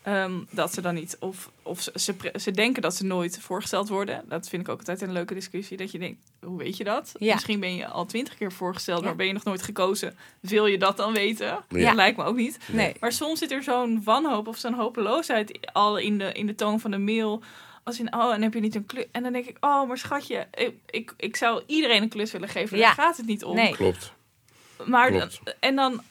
Ehm, 0.09 0.39
dat 0.49 0.73
ze 0.73 0.81
dan 0.81 0.93
niet, 0.93 1.17
of, 1.19 1.51
of 1.63 1.81
ze, 1.81 2.15
ze, 2.35 2.51
denken 2.51 2.81
dat 2.81 2.95
ze 2.95 3.05
nooit 3.05 3.39
voorgesteld 3.39 3.89
worden. 3.89 4.23
Dat 4.27 4.49
vind 4.49 4.61
ik 4.61 4.69
ook 4.69 4.79
altijd 4.79 5.01
een 5.01 5.11
leuke 5.11 5.33
discussie. 5.33 5.77
Dat 5.77 5.91
je 5.91 5.99
denkt, 5.99 6.19
hoe 6.41 6.57
weet 6.57 6.77
je 6.77 6.83
dat? 6.83 7.11
Ja. 7.19 7.33
Misschien 7.33 7.59
ben 7.59 7.75
je 7.75 7.87
al 7.87 8.05
twintig 8.05 8.35
keer 8.35 8.51
voorgesteld, 8.51 8.99
Ja. 8.99 9.05
maar 9.05 9.15
ben 9.15 9.25
je 9.25 9.33
nog 9.33 9.43
nooit 9.43 9.61
gekozen. 9.61 10.17
Wil 10.39 10.65
je 10.65 10.77
dat 10.77 10.97
dan 10.97 11.13
weten? 11.13 11.47
Ja. 11.69 11.85
Dat 11.85 11.95
lijkt 11.95 12.17
me 12.17 12.23
ook 12.23 12.35
niet. 12.35 12.57
Nee. 12.67 12.95
Maar 12.99 13.11
soms 13.11 13.39
zit 13.39 13.51
er 13.51 13.63
zo'n 13.63 14.03
wanhoop 14.03 14.47
of 14.47 14.57
zo'n 14.57 14.73
hopeloosheid 14.73 15.71
al 15.73 15.97
in 15.97 16.17
de, 16.17 16.31
in 16.31 16.45
de 16.45 16.55
toon 16.55 16.79
van 16.79 16.91
de 16.91 16.97
mail. 16.97 17.41
Als 17.83 17.99
in, 17.99 18.13
oh, 18.13 18.33
en 18.33 18.41
heb 18.41 18.53
je 18.53 18.59
niet 18.59 18.75
een 18.75 18.85
klus? 18.85 19.05
En 19.11 19.23
dan 19.23 19.33
denk 19.33 19.45
ik, 19.45 19.57
oh, 19.59 19.87
maar 19.87 19.97
schatje, 19.97 20.47
ik, 20.53 20.73
ik, 20.89 21.13
ik 21.17 21.35
zou 21.35 21.63
iedereen 21.65 22.01
een 22.01 22.09
klus 22.09 22.31
willen 22.31 22.49
geven. 22.49 22.77
Ja. 22.77 22.85
Daar 22.85 23.05
gaat 23.05 23.17
het 23.17 23.25
niet 23.25 23.43
om. 23.43 23.55
Nee. 23.55 23.75
Klopt. 23.75 24.13
Maar 24.85 25.11
Klopt. 25.11 25.41
en 25.59 25.75
dan, 25.75 26.01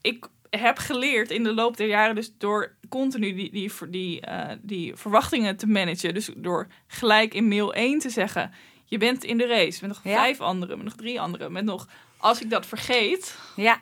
ik 0.00 0.26
heb 0.58 0.78
geleerd 0.78 1.30
in 1.30 1.42
de 1.42 1.54
loop 1.54 1.76
der 1.76 1.86
jaren, 1.86 2.14
dus 2.14 2.32
door 2.38 2.74
continu 2.88 3.34
die, 3.34 3.50
die, 3.52 3.70
die, 3.88 4.20
eh, 4.20 4.56
die 4.62 4.96
verwachtingen 4.96 5.56
te 5.56 5.66
managen. 5.66 6.14
Dus 6.14 6.30
door 6.36 6.66
gelijk 6.86 7.34
in 7.34 7.48
mail 7.48 7.74
1 7.74 7.98
te 7.98 8.10
zeggen: 8.10 8.52
Je 8.84 8.98
bent 8.98 9.24
in 9.24 9.38
de 9.38 9.46
race 9.46 9.78
met 9.80 9.90
nog 9.90 10.00
Ja. 10.04 10.14
vijf 10.16 10.40
anderen, 10.40 10.76
met 10.76 10.86
nog 10.86 10.96
drie 10.96 11.20
anderen, 11.20 11.52
met 11.52 11.64
nog. 11.64 11.88
Als 12.16 12.40
ik 12.40 12.50
dat 12.50 12.66
vergeet, 12.66 13.36
Ja, 13.56 13.80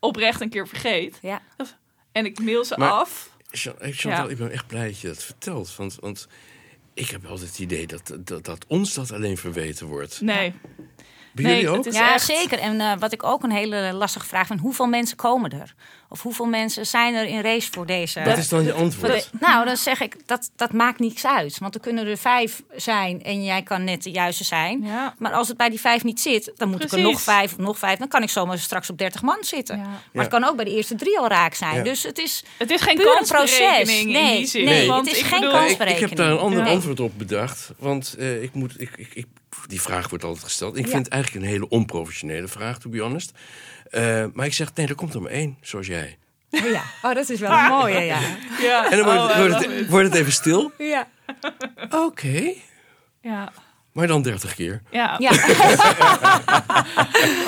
oprecht 0.00 0.40
een 0.40 0.48
keer 0.50 0.68
vergeet, 0.68 1.18
ja. 1.22 1.42
en 2.12 2.24
ik 2.24 2.40
mail 2.40 2.64
ze 2.64 2.74
Maar- 2.78 2.90
af. 2.90 3.36
Eh, 3.50 3.58
Chantal, 3.92 4.24
Ja. 4.24 4.30
ik 4.30 4.36
ben 4.36 4.50
echt 4.50 4.66
blij 4.66 4.86
dat 4.86 5.00
je 5.00 5.06
dat 5.06 5.22
vertelt. 5.24 5.76
Want, 5.76 5.94
want 6.00 6.28
ik 6.94 7.10
heb 7.10 7.24
altijd 7.26 7.48
het 7.48 7.58
idee 7.58 7.86
dat, 7.86 8.18
dat, 8.24 8.44
dat 8.44 8.64
ons 8.66 8.94
dat 8.94 9.12
alleen 9.12 9.36
verweten 9.36 9.86
wordt. 9.86 10.20
Nee, 10.20 10.52
Bij 11.32 11.44
Nee, 11.44 11.54
jullie 11.54 11.68
ook? 11.68 11.76
het 11.76 11.86
is 11.86 11.94
ja 11.94 12.14
echt- 12.14 12.24
zeker. 12.26 12.58
En 12.58 12.80
eh, 12.80 12.92
wat 12.98 13.12
ik 13.12 13.22
ook 13.24 13.42
een 13.42 13.50
hele 13.50 13.92
lastige 13.92 14.26
vraag 14.26 14.46
vind, 14.46 14.60
hoeveel 14.60 14.86
mensen 14.86 15.16
komen 15.16 15.50
er? 15.52 15.74
Of 16.08 16.22
hoeveel 16.22 16.46
mensen 16.46 16.86
zijn 16.86 17.14
er 17.14 17.24
in 17.26 17.40
race 17.40 17.68
voor 17.70 17.86
deze? 17.86 18.22
Wat 18.22 18.38
is 18.38 18.48
dan 18.48 18.64
je 18.64 18.72
antwoord? 18.72 19.12
de- 19.12 19.38
nou, 19.40 19.64
dan 19.64 19.76
zeg 19.76 20.00
ik, 20.00 20.16
dat, 20.26 20.50
dat 20.56 20.72
maakt 20.72 20.98
niks 20.98 21.26
uit. 21.26 21.58
Want 21.58 21.74
er 21.74 21.80
kunnen 21.80 22.06
er 22.06 22.16
vijf 22.16 22.62
zijn 22.76 23.22
en 23.22 23.44
jij 23.44 23.62
kan 23.62 23.84
net 23.84 24.02
de 24.02 24.10
juiste 24.10 24.44
zijn. 24.44 24.82
ja. 24.84 25.14
Maar 25.18 25.32
als 25.32 25.48
het 25.48 25.56
bij 25.56 25.68
die 25.70 25.80
vijf 25.80 26.04
niet 26.04 26.20
zit, 26.20 26.52
dan 26.56 26.68
moet 26.68 26.84
ik 26.84 26.92
er 26.92 27.00
nog 27.00 27.20
vijf 27.20 27.52
of 27.52 27.58
nog 27.58 27.78
vijf. 27.78 27.98
Dan 27.98 28.08
kan 28.08 28.22
ik 28.22 28.30
zomaar 28.30 28.58
straks 28.58 28.90
op 28.90 28.98
30 28.98 29.22
man 29.22 29.38
zitten. 29.40 29.76
Ja. 29.76 29.82
Maar 29.82 30.00
Ja. 30.12 30.20
het 30.20 30.28
kan 30.30 30.44
ook 30.44 30.56
bij 30.56 30.64
de 30.64 30.74
eerste 30.76 30.94
drie 30.94 31.18
al 31.18 31.28
raak 31.28 31.54
zijn. 31.54 31.76
Ja. 31.76 31.82
Dus 31.82 32.02
het 32.02 32.18
is 32.18 32.44
Het 32.58 32.70
is 32.70 32.80
geen 32.80 32.96
puur 32.96 33.06
een 33.06 33.14
kansberekening 33.14 33.84
proces. 33.86 34.00
in 34.02 34.08
Nee, 34.12 34.36
die 34.36 34.46
zin. 34.46 34.64
nee, 34.64 34.88
want 34.88 35.06
het 35.06 35.14
is 35.16 35.22
ik 35.22 35.26
geen 35.28 35.40
bedoel, 35.40 35.54
kans. 35.54 35.72
ik, 35.72 35.80
ik 35.80 35.98
heb 35.98 36.16
daar 36.16 36.30
een 36.30 36.38
ander 36.38 36.66
antwoord 36.66 37.00
op 37.00 37.18
bedacht. 37.18 37.70
Want 37.78 38.14
eh, 38.18 38.42
ik 38.42 38.54
moet, 38.54 38.80
ik, 38.80 38.90
ik, 38.96 39.08
ik, 39.14 39.26
die 39.66 39.80
vraag 39.80 40.08
wordt 40.08 40.24
altijd 40.24 40.44
gesteld. 40.44 40.76
Ik 40.76 40.84
Ja. 40.84 40.90
vind 40.90 41.04
het 41.04 41.14
eigenlijk 41.14 41.44
een 41.44 41.50
hele 41.50 41.68
onprofessionele 41.68 42.48
vraag, 42.48 42.78
to 42.78 42.90
be 42.90 43.00
honest. 43.00 43.32
Eh, 43.90 44.24
maar 44.32 44.46
ik 44.46 44.54
zeg, 44.54 44.74
nee, 44.74 44.86
er 44.86 44.94
komt 44.94 45.14
er 45.14 45.22
maar 45.22 45.30
één, 45.30 45.56
zoals 45.60 45.86
jij. 45.86 46.18
Oh 46.50 46.60
ja, 46.70 46.82
oh, 47.02 47.14
dat 47.14 47.28
is 47.28 47.40
wel 47.40 47.50
een 47.58 47.68
mooie, 47.68 48.00
ja. 48.00 48.18
Ja. 48.68 48.90
En 48.90 48.96
dan 48.96 49.04
wordt, 49.04 49.20
Oh, 49.20 49.36
het, 49.36 49.66
wordt, 49.66 49.88
wordt 49.88 50.06
het 50.08 50.14
even 50.18 50.32
stil. 50.32 50.72
Ja. 50.78 51.08
Oké, 51.90 52.52
Ja. 53.22 53.52
Maar 53.92 54.06
dan 54.06 54.22
30 54.22 54.54
keer. 54.54 54.82
Ja. 54.90 55.16
Ja. 55.18 55.30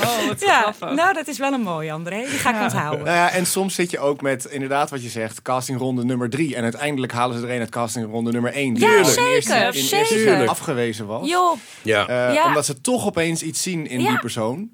Oh, 0.04 0.26
wat 0.28 0.40
ja, 0.40 0.60
grappig. 0.60 0.96
nou 0.96 1.12
dat 1.14 1.26
is 1.28 1.38
wel 1.38 1.52
een 1.52 1.60
mooie, 1.60 1.92
André. 1.92 2.16
Die 2.18 2.38
ga 2.38 2.48
ik 2.50 2.54
Ja. 2.56 2.62
onthouden. 2.62 3.04
Nou 3.04 3.16
ja, 3.16 3.30
en 3.30 3.46
soms 3.46 3.74
zit 3.74 3.90
je 3.90 3.98
ook 3.98 4.20
met 4.22 4.44
inderdaad 4.44 4.90
wat 4.90 5.02
je 5.02 5.08
zegt, 5.08 5.42
castingronde 5.42 6.04
nummer 6.04 6.30
drie. 6.30 6.56
En 6.56 6.62
uiteindelijk 6.62 7.12
halen 7.12 7.38
ze 7.38 7.46
er 7.46 7.52
een 7.54 7.60
uit 7.60 7.70
castingronde 7.70 8.32
nummer 8.32 8.52
één. 8.52 8.74
Die 8.74 8.84
Ja, 8.88 8.96
in 8.96 9.04
zeker, 9.04 9.30
eerste, 9.34 9.54
in 9.54 9.64
eerste 9.98 10.04
zeker. 10.18 10.48
afgewezen 10.48 11.06
was. 11.06 11.28
Joh, 11.28 11.56
Ja. 11.82 12.06
Eh, 12.08 12.34
Ja. 12.34 12.46
Omdat 12.46 12.64
ze 12.66 12.80
toch 12.80 13.06
opeens 13.06 13.42
iets 13.42 13.62
zien 13.62 13.86
in 13.86 14.00
Ja. 14.00 14.08
die 14.08 14.18
persoon. 14.18 14.70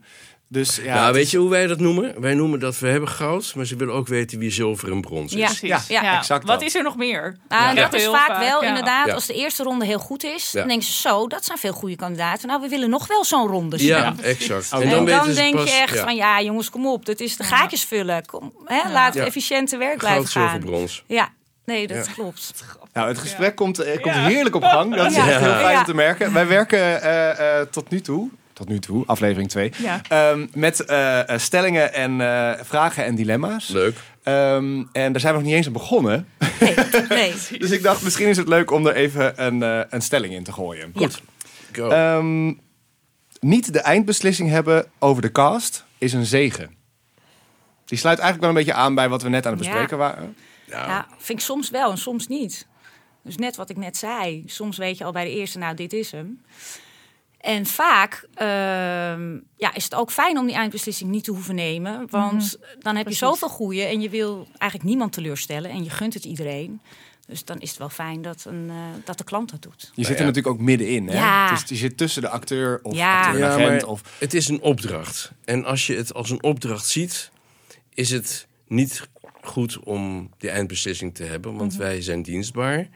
Dus 0.50 0.76
ja, 0.76 0.94
nou, 0.94 1.12
weet 1.12 1.24
is- 1.24 1.30
je 1.30 1.38
hoe 1.38 1.50
wij 1.50 1.66
dat 1.66 1.78
noemen? 1.80 2.20
Wij 2.20 2.34
noemen 2.34 2.60
dat 2.60 2.78
we 2.78 2.88
hebben 2.88 3.08
goud, 3.08 3.52
maar 3.56 3.64
ze 3.66 3.76
willen 3.76 3.94
ook 3.94 4.06
weten 4.08 4.38
wie 4.38 4.50
zilver 4.50 4.90
en 4.92 5.00
brons 5.00 5.32
is. 5.32 5.38
Ja. 5.38 5.44
Precies. 5.46 5.86
Ja, 5.86 6.02
Ja, 6.02 6.18
exact 6.18 6.46
Wat 6.46 6.58
dat. 6.58 6.68
is 6.68 6.74
er 6.74 6.82
nog 6.82 6.96
meer? 6.96 7.36
Ja. 7.48 7.74
dat 7.74 7.94
is 7.94 8.06
vaak 8.06 8.38
wel 8.38 8.62
ja. 8.62 8.68
inderdaad, 8.68 9.06
Ja. 9.06 9.14
als 9.14 9.26
de 9.26 9.34
eerste 9.34 9.62
ronde 9.62 9.84
heel 9.84 9.98
goed 9.98 10.24
is, 10.24 10.50
Ja. 10.52 10.58
dan 10.58 10.68
denken 10.68 10.86
ze 10.86 10.92
zo, 10.92 11.26
dat 11.26 11.44
zijn 11.44 11.58
veel 11.58 11.72
goede 11.72 11.96
kandidaten. 11.96 12.48
Nou, 12.48 12.60
we 12.60 12.68
willen 12.68 12.90
nog 12.90 13.06
wel 13.06 13.24
zo'n 13.24 13.46
ronde 13.48 13.78
zien. 13.78 13.86
Ja, 13.88 14.14
exact. 14.22 14.72
Oh, 14.72 14.82
En 14.82 14.90
dan, 14.90 15.04
denk 15.04 15.54
pas- 15.56 15.64
je 15.70 15.76
echt 15.80 15.94
ja, 15.94 16.02
van, 16.04 16.16
ja 16.16 16.40
jongens, 16.42 16.70
kom 16.70 16.86
op, 16.86 17.06
dat 17.06 17.20
is 17.20 17.36
de 17.36 17.44
gaatjes 17.44 17.84
vullen. 17.84 18.26
Kom, 18.26 18.52
hè, 18.64 18.92
Laat 18.92 19.14
Ja. 19.14 19.24
efficiënte 19.24 19.76
werk 19.76 19.90
Goud, 20.00 20.00
blijven 20.00 20.28
zilver, 20.30 20.50
gaan. 20.50 20.60
brons. 20.60 21.04
Ja, 21.06 21.28
nee, 21.64 21.86
dat 21.86 22.06
Ja. 22.06 22.12
klopt. 22.12 22.54
Nou, 22.92 23.08
het 23.08 23.18
gesprek 23.18 23.56
komt, 23.56 23.78
eh, 23.78 24.00
komt 24.02 24.14
heerlijk 24.14 24.54
op 24.54 24.62
gang. 24.62 24.94
Dat 24.96 25.10
is 25.10 25.16
heel 25.16 25.38
fijn 25.54 25.78
om 25.78 25.84
te 25.84 25.94
merken. 25.94 26.32
Wij 26.32 26.46
werken 26.46 27.02
eh, 27.02 27.60
eh, 27.60 27.66
tot 27.70 27.90
nu 27.90 28.00
toe, 28.00 28.30
tot 28.58 28.68
nu 28.68 28.78
toe, 28.78 29.06
aflevering 29.06 29.48
2, 29.50 29.72
Ja. 29.76 30.00
met 30.54 30.84
eh, 30.84 31.28
eh, 31.28 31.38
stellingen 31.38 31.94
en 31.94 32.20
eh, 32.20 32.64
vragen 32.64 33.04
en 33.04 33.14
dilemma's. 33.14 33.68
Leuk. 33.68 33.96
Ehm, 34.22 34.84
en 34.92 35.12
daar 35.12 35.20
zijn 35.20 35.32
we 35.34 35.38
nog 35.38 35.48
niet 35.48 35.56
eens 35.56 35.66
aan 35.66 35.72
begonnen. 35.72 36.28
Nee, 36.60 36.74
nee. 37.08 37.34
Dus 37.58 37.70
ik 37.70 37.82
dacht, 37.82 38.02
misschien 38.02 38.26
is 38.28 38.36
het 38.36 38.48
leuk 38.48 38.70
om 38.70 38.86
er 38.86 38.94
even 38.94 39.44
een, 39.46 39.62
eh, 39.62 39.80
een 39.90 40.02
stelling 40.02 40.34
in 40.34 40.42
te 40.44 40.52
gooien. 40.52 40.92
Goed. 40.96 41.22
Go. 41.72 41.88
Ehm, 41.88 42.46
niet 43.40 43.72
de 43.72 43.80
eindbeslissing 43.80 44.48
hebben 44.50 44.86
over 44.98 45.22
de 45.22 45.32
cast 45.32 45.84
is 45.98 46.12
een 46.12 46.26
zegen. 46.26 46.76
Die 47.84 47.98
sluit 47.98 48.18
eigenlijk 48.18 48.40
wel 48.40 48.48
een 48.60 48.64
beetje 48.66 48.80
aan 48.80 48.94
bij 48.94 49.08
wat 49.08 49.22
we 49.22 49.28
net 49.28 49.46
aan 49.46 49.52
het 49.52 49.60
Ja. 49.64 49.68
bespreken 49.70 49.98
waren. 49.98 50.36
ja. 50.64 50.86
Ja, 50.86 51.06
vind 51.18 51.38
ik 51.38 51.44
soms 51.44 51.70
wel 51.70 51.90
en 51.90 51.98
soms 51.98 52.26
niet. 52.26 52.66
Dus 53.22 53.36
net 53.36 53.56
wat 53.56 53.70
ik 53.70 53.76
net 53.76 53.96
zei. 53.96 54.42
Soms 54.46 54.76
weet 54.76 54.98
je 54.98 55.04
al 55.04 55.12
bij 55.12 55.24
de 55.24 55.30
eerste, 55.30 55.58
nou, 55.58 55.74
dit 55.76 55.92
is 55.92 56.10
hem. 56.10 56.40
En 57.38 57.66
vaak 57.66 58.28
ehm, 58.34 59.38
ja, 59.56 59.74
is 59.74 59.84
het 59.84 59.94
ook 59.94 60.10
fijn 60.10 60.38
om 60.38 60.46
die 60.46 60.54
eindbeslissing 60.54 61.10
niet 61.10 61.24
te 61.24 61.30
hoeven 61.30 61.54
nemen. 61.54 62.06
Want 62.10 62.58
dan 62.78 62.94
heb 62.94 63.04
Precies. 63.04 63.20
je 63.20 63.26
zoveel 63.26 63.48
goeie 63.48 63.82
en 63.82 64.00
je 64.00 64.08
wil 64.08 64.48
eigenlijk 64.58 64.90
niemand 64.90 65.12
teleurstellen. 65.12 65.70
En 65.70 65.84
je 65.84 65.90
gunt 65.90 66.14
het 66.14 66.24
iedereen. 66.24 66.80
Dus 67.26 67.44
dan 67.44 67.60
is 67.60 67.68
het 67.68 67.78
wel 67.78 67.88
fijn 67.88 68.22
dat, 68.22 68.44
een, 68.44 68.66
eh, 68.68 68.76
dat 69.04 69.18
de 69.18 69.24
klant 69.24 69.50
dat 69.50 69.62
doet. 69.62 69.92
Je 69.94 70.04
zit 70.04 70.12
ja. 70.12 70.18
er 70.20 70.26
natuurlijk 70.26 70.54
ook 70.54 70.60
middenin. 70.60 71.08
Hè? 71.08 71.14
Ja. 71.14 71.50
Dus 71.50 71.62
je 71.66 71.74
zit 71.74 71.96
tussen 71.96 72.22
de 72.22 72.28
acteur 72.28 72.80
of 72.82 72.94
Ja. 72.94 73.18
acteur 73.18 73.42
en 73.42 73.58
Ja, 73.58 73.64
agent. 73.66 73.84
Of, 73.84 74.02
het 74.18 74.34
is 74.34 74.48
een 74.48 74.60
opdracht. 74.60 75.32
En 75.44 75.64
als 75.64 75.86
je 75.86 75.96
het 75.96 76.14
als 76.14 76.30
een 76.30 76.42
opdracht 76.42 76.86
ziet, 76.86 77.30
is 77.94 78.10
het 78.10 78.46
niet 78.66 79.08
goed 79.42 79.78
om 79.78 80.30
die 80.38 80.50
eindbeslissing 80.50 81.14
te 81.14 81.24
hebben, 81.24 81.56
want 81.56 81.76
wij 81.76 82.02
zijn 82.02 82.22
dienstbaar. 82.22 82.88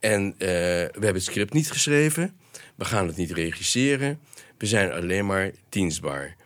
En 0.00 0.34
eh, 0.38 0.48
we 0.48 0.88
hebben 0.90 1.14
het 1.14 1.22
script 1.22 1.52
niet 1.52 1.70
geschreven. 1.70 2.36
We 2.76 2.84
gaan 2.84 3.06
het 3.06 3.16
niet 3.16 3.30
regisseren. 3.30 4.20
We 4.58 4.66
zijn 4.66 4.92
alleen 4.92 5.26
maar 5.26 5.50
dienstbaar. 5.68 6.36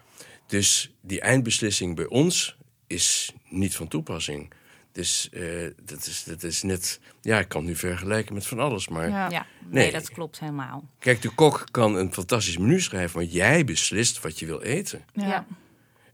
Dus 0.46 0.92
die 1.00 1.20
eindbeslissing 1.20 1.96
bij 1.96 2.06
ons 2.06 2.56
is 2.86 3.32
niet 3.48 3.76
van 3.76 3.88
toepassing. 3.88 4.52
Dus 4.92 5.28
eh, 5.32 5.42
dat, 5.82 6.06
is, 6.06 6.24
dat 6.24 6.42
is 6.42 6.62
net... 6.62 7.00
Ja, 7.20 7.38
ik 7.38 7.48
kan 7.48 7.60
het 7.60 7.70
nu 7.70 7.76
vergelijken 7.76 8.34
met 8.34 8.46
van 8.46 8.58
alles, 8.58 8.88
maar... 8.88 9.08
Ja. 9.08 9.30
Ja, 9.30 9.46
nee, 9.58 9.82
Nee. 9.82 9.92
dat 9.92 10.10
klopt 10.10 10.40
helemaal. 10.40 10.88
Kijk, 10.98 11.22
de 11.22 11.34
kok 11.34 11.64
kan 11.70 11.96
een 11.96 12.12
fantastisch 12.12 12.56
menu 12.58 12.80
schrijven... 12.80 13.18
maar 13.18 13.28
jij 13.28 13.64
beslist 13.64 14.20
wat 14.20 14.38
je 14.38 14.46
wil 14.46 14.60
eten. 14.60 15.04
Ja. 15.12 15.46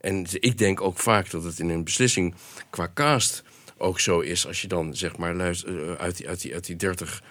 En 0.01 0.27
ik 0.31 0.59
denk 0.59 0.81
ook 0.81 0.99
vaak 0.99 1.31
dat 1.31 1.45
het 1.45 1.59
in 1.59 1.69
een 1.69 1.85
beslissing 1.85 2.35
qua 2.71 2.91
cast 2.95 3.43
ook 3.77 4.01
zo 4.01 4.21
is. 4.21 4.47
Als 4.47 4.63
je 4.63 4.69
dan 4.69 4.97
zeg 4.97 5.17
maar 5.17 5.35
luister, 5.35 5.91
eh, 5.91 5.95
uit, 5.95 6.17
die, 6.17 6.29
uit, 6.29 6.41
die, 6.41 6.55
uit 6.55 6.67
die 6.67 6.77
30 6.77 7.23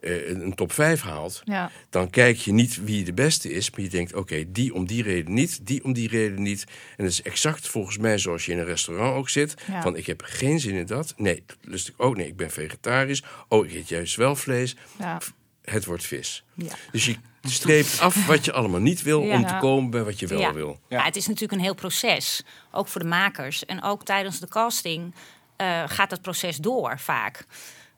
eh, 0.00 0.28
een 0.28 0.54
top 0.54 0.72
5 0.72 1.00
haalt. 1.00 1.42
Ja. 1.44 1.70
Dan 1.90 2.10
kijk 2.10 2.36
je 2.36 2.52
niet 2.52 2.84
wie 2.84 3.04
de 3.04 3.12
beste 3.12 3.52
is. 3.52 3.70
Maar 3.70 3.80
je 3.80 3.88
denkt, 3.88 4.14
oké, 4.14 4.44
die 4.52 4.74
om 4.74 4.86
die 4.86 5.02
reden 5.02 5.34
niet. 5.34 5.66
Die 5.66 5.84
om 5.84 5.92
die 5.92 6.08
reden 6.08 6.42
niet. 6.42 6.64
En 6.96 7.04
dat 7.04 7.12
is 7.12 7.22
exact 7.22 7.68
volgens 7.68 7.98
mij 7.98 8.18
zoals 8.18 8.46
je 8.46 8.52
in 8.52 8.58
een 8.58 8.64
restaurant 8.64 9.16
ook 9.16 9.28
zit. 9.28 9.54
Ja. 9.66 9.82
Van 9.82 9.96
ik 9.96 10.06
heb 10.06 10.22
geen 10.24 10.60
zin 10.60 10.74
in 10.74 10.86
dat. 10.86 11.14
Nee, 11.16 11.42
dat 11.46 11.56
lust 11.60 11.88
ik 11.88 11.94
ook. 11.96 12.16
Nee, 12.16 12.26
ik 12.26 12.36
ben 12.36 12.50
vegetarisch. 12.50 13.22
Oh, 13.48 13.66
ik 13.66 13.72
eet 13.74 13.88
juist 13.88 14.16
wel 14.16 14.36
vlees. 14.36 14.76
Ja. 14.98 15.20
Het 15.64 15.84
wordt 15.84 16.04
vis. 16.04 16.44
Ja. 16.54 16.72
Dus 16.92 17.04
je 17.04 17.16
streept 17.42 18.00
af 18.00 18.26
wat 18.26 18.44
je 18.44 18.52
allemaal 18.52 18.80
niet 18.80 19.02
wil... 19.02 19.22
Ja. 19.22 19.34
om 19.34 19.46
te 19.46 19.56
komen 19.60 19.90
bij 19.90 20.04
wat 20.04 20.18
je 20.18 20.26
wel 20.26 20.40
Ja. 20.40 20.52
wil. 20.52 20.80
Ja. 20.88 20.98
Ja, 20.98 21.04
het 21.04 21.16
is 21.16 21.26
natuurlijk 21.26 21.52
een 21.52 21.64
heel 21.64 21.74
proces, 21.74 22.42
ook 22.70 22.88
voor 22.88 23.00
de 23.00 23.06
makers. 23.06 23.64
En 23.64 23.82
ook 23.82 24.04
tijdens 24.04 24.38
de 24.38 24.48
casting 24.48 25.14
eh, 25.56 25.82
gaat 25.86 26.10
dat 26.10 26.22
proces 26.22 26.56
door 26.56 26.98
vaak. 26.98 27.46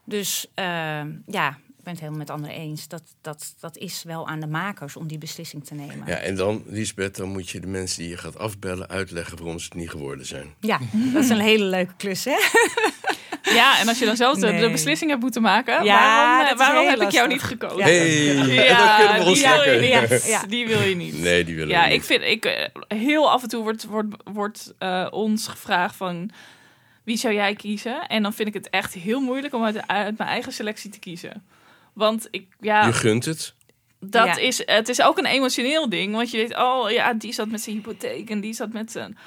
Dus 0.05 0.47
eh, 0.55 0.65
ja, 1.27 1.59
ben 1.83 1.93
het 1.93 1.99
helemaal 1.99 2.19
met 2.21 2.31
anderen 2.31 2.57
eens. 2.57 2.89
Dat, 2.89 3.03
dat, 3.21 3.55
dat 3.61 3.77
is 3.77 4.03
wel 4.03 4.29
aan 4.29 4.41
de 4.41 4.47
makers 4.47 4.97
om 4.97 5.07
die 5.07 5.19
beslissing 5.19 5.65
te 5.65 5.75
nemen. 5.75 6.07
Ja, 6.07 6.17
en 6.17 6.35
dan, 6.37 6.63
Lisbeth, 6.67 7.17
dan 7.17 7.29
moet 7.29 7.51
je 7.51 7.61
de 7.61 7.67
mensen 7.67 7.99
die 8.03 8.09
je 8.11 8.17
gaat 8.17 8.39
afbellen 8.39 8.89
uitleggen 8.89 9.37
waarom 9.39 9.59
ze 9.59 9.65
het 9.65 9.75
niet 9.75 9.91
geworden 9.91 10.27
zijn. 10.27 10.55
Ja, 10.61 10.79
dat 11.13 11.23
is 11.25 11.29
een 11.31 11.41
hele 11.41 11.65
leuke 11.65 11.93
klus, 11.97 12.25
hè? 12.25 12.37
ja, 13.61 13.81
en 13.81 13.89
als 13.89 13.99
je 13.99 14.05
dan 14.07 14.17
zelf 14.17 14.35
de, 14.39 14.47
de 14.47 14.53
Nee. 14.53 14.71
beslissing 14.71 15.11
hebt 15.11 15.23
moeten 15.23 15.43
maken, 15.43 15.85
Ja, 15.85 15.95
waarom, 15.95 16.47
eh, 16.53 16.57
waarom 16.67 16.89
heb 16.89 17.01
ik 17.01 17.11
jou 17.11 17.29
niet 17.29 17.43
gekozen? 17.43 17.79
Ja. 17.79 17.85
Hey, 17.85 17.99
we 17.99 19.25
die 19.25 19.43
wil 19.47 19.73
je 19.73 19.81
niet. 20.11 20.27
Ja. 20.27 20.43
Die 20.47 20.67
wil 20.67 20.81
je 20.83 20.97
niet. 20.97 21.19
Nee, 21.21 21.45
die 21.45 21.55
willen 21.55 21.71
Ja, 21.71 21.85
niet. 21.85 21.95
ik 21.95 22.03
vind, 22.05 22.23
ik, 22.23 22.45
eh, 22.45 22.69
heel 22.89 23.31
af 23.31 23.43
en 23.43 23.49
toe 23.49 23.63
wordt, 23.63 23.85
wordt, 23.85 24.17
wordt 24.25 24.75
eh, 24.79 25.07
ons 25.11 25.47
gevraagd 25.49 25.97
van 25.97 26.31
wie 27.05 27.17
zou 27.17 27.35
jij 27.35 27.55
kiezen? 27.55 28.07
En 28.07 28.23
dan 28.23 28.33
vind 28.33 28.49
ik 28.49 28.55
het 28.55 28.71
echt 28.71 28.95
heel 28.95 29.21
moeilijk 29.21 29.55
om 29.55 29.65
uit, 29.65 29.87
uit 29.89 30.19
mijn 30.19 30.31
eigen 30.31 30.53
selectie 30.53 30.91
te 30.91 30.99
kiezen. 30.99 31.43
Want 32.01 32.29
ik, 32.31 32.47
ja, 32.61 32.87
Je 32.87 32.93
gunt 32.93 33.25
het. 33.25 33.55
dat 34.01 34.27
Ja. 34.27 34.37
is, 34.37 34.63
het 34.67 34.89
is 34.89 35.03
ook 35.03 35.19
een 35.19 35.27
emotioneel 35.27 35.89
ding. 35.89 36.15
Want 36.15 36.31
je 36.31 36.37
weet, 36.37 36.57
oh 36.57 36.91
ja, 36.91 37.13
die 37.15 37.33
zat 37.33 37.49
met 37.49 37.61
zijn 37.61 37.77
hypotheek 37.77 38.31
en 38.31 38.41
die 38.41 38.53
zat 38.55 38.73
met 38.73 38.93
zijn. 38.93 39.19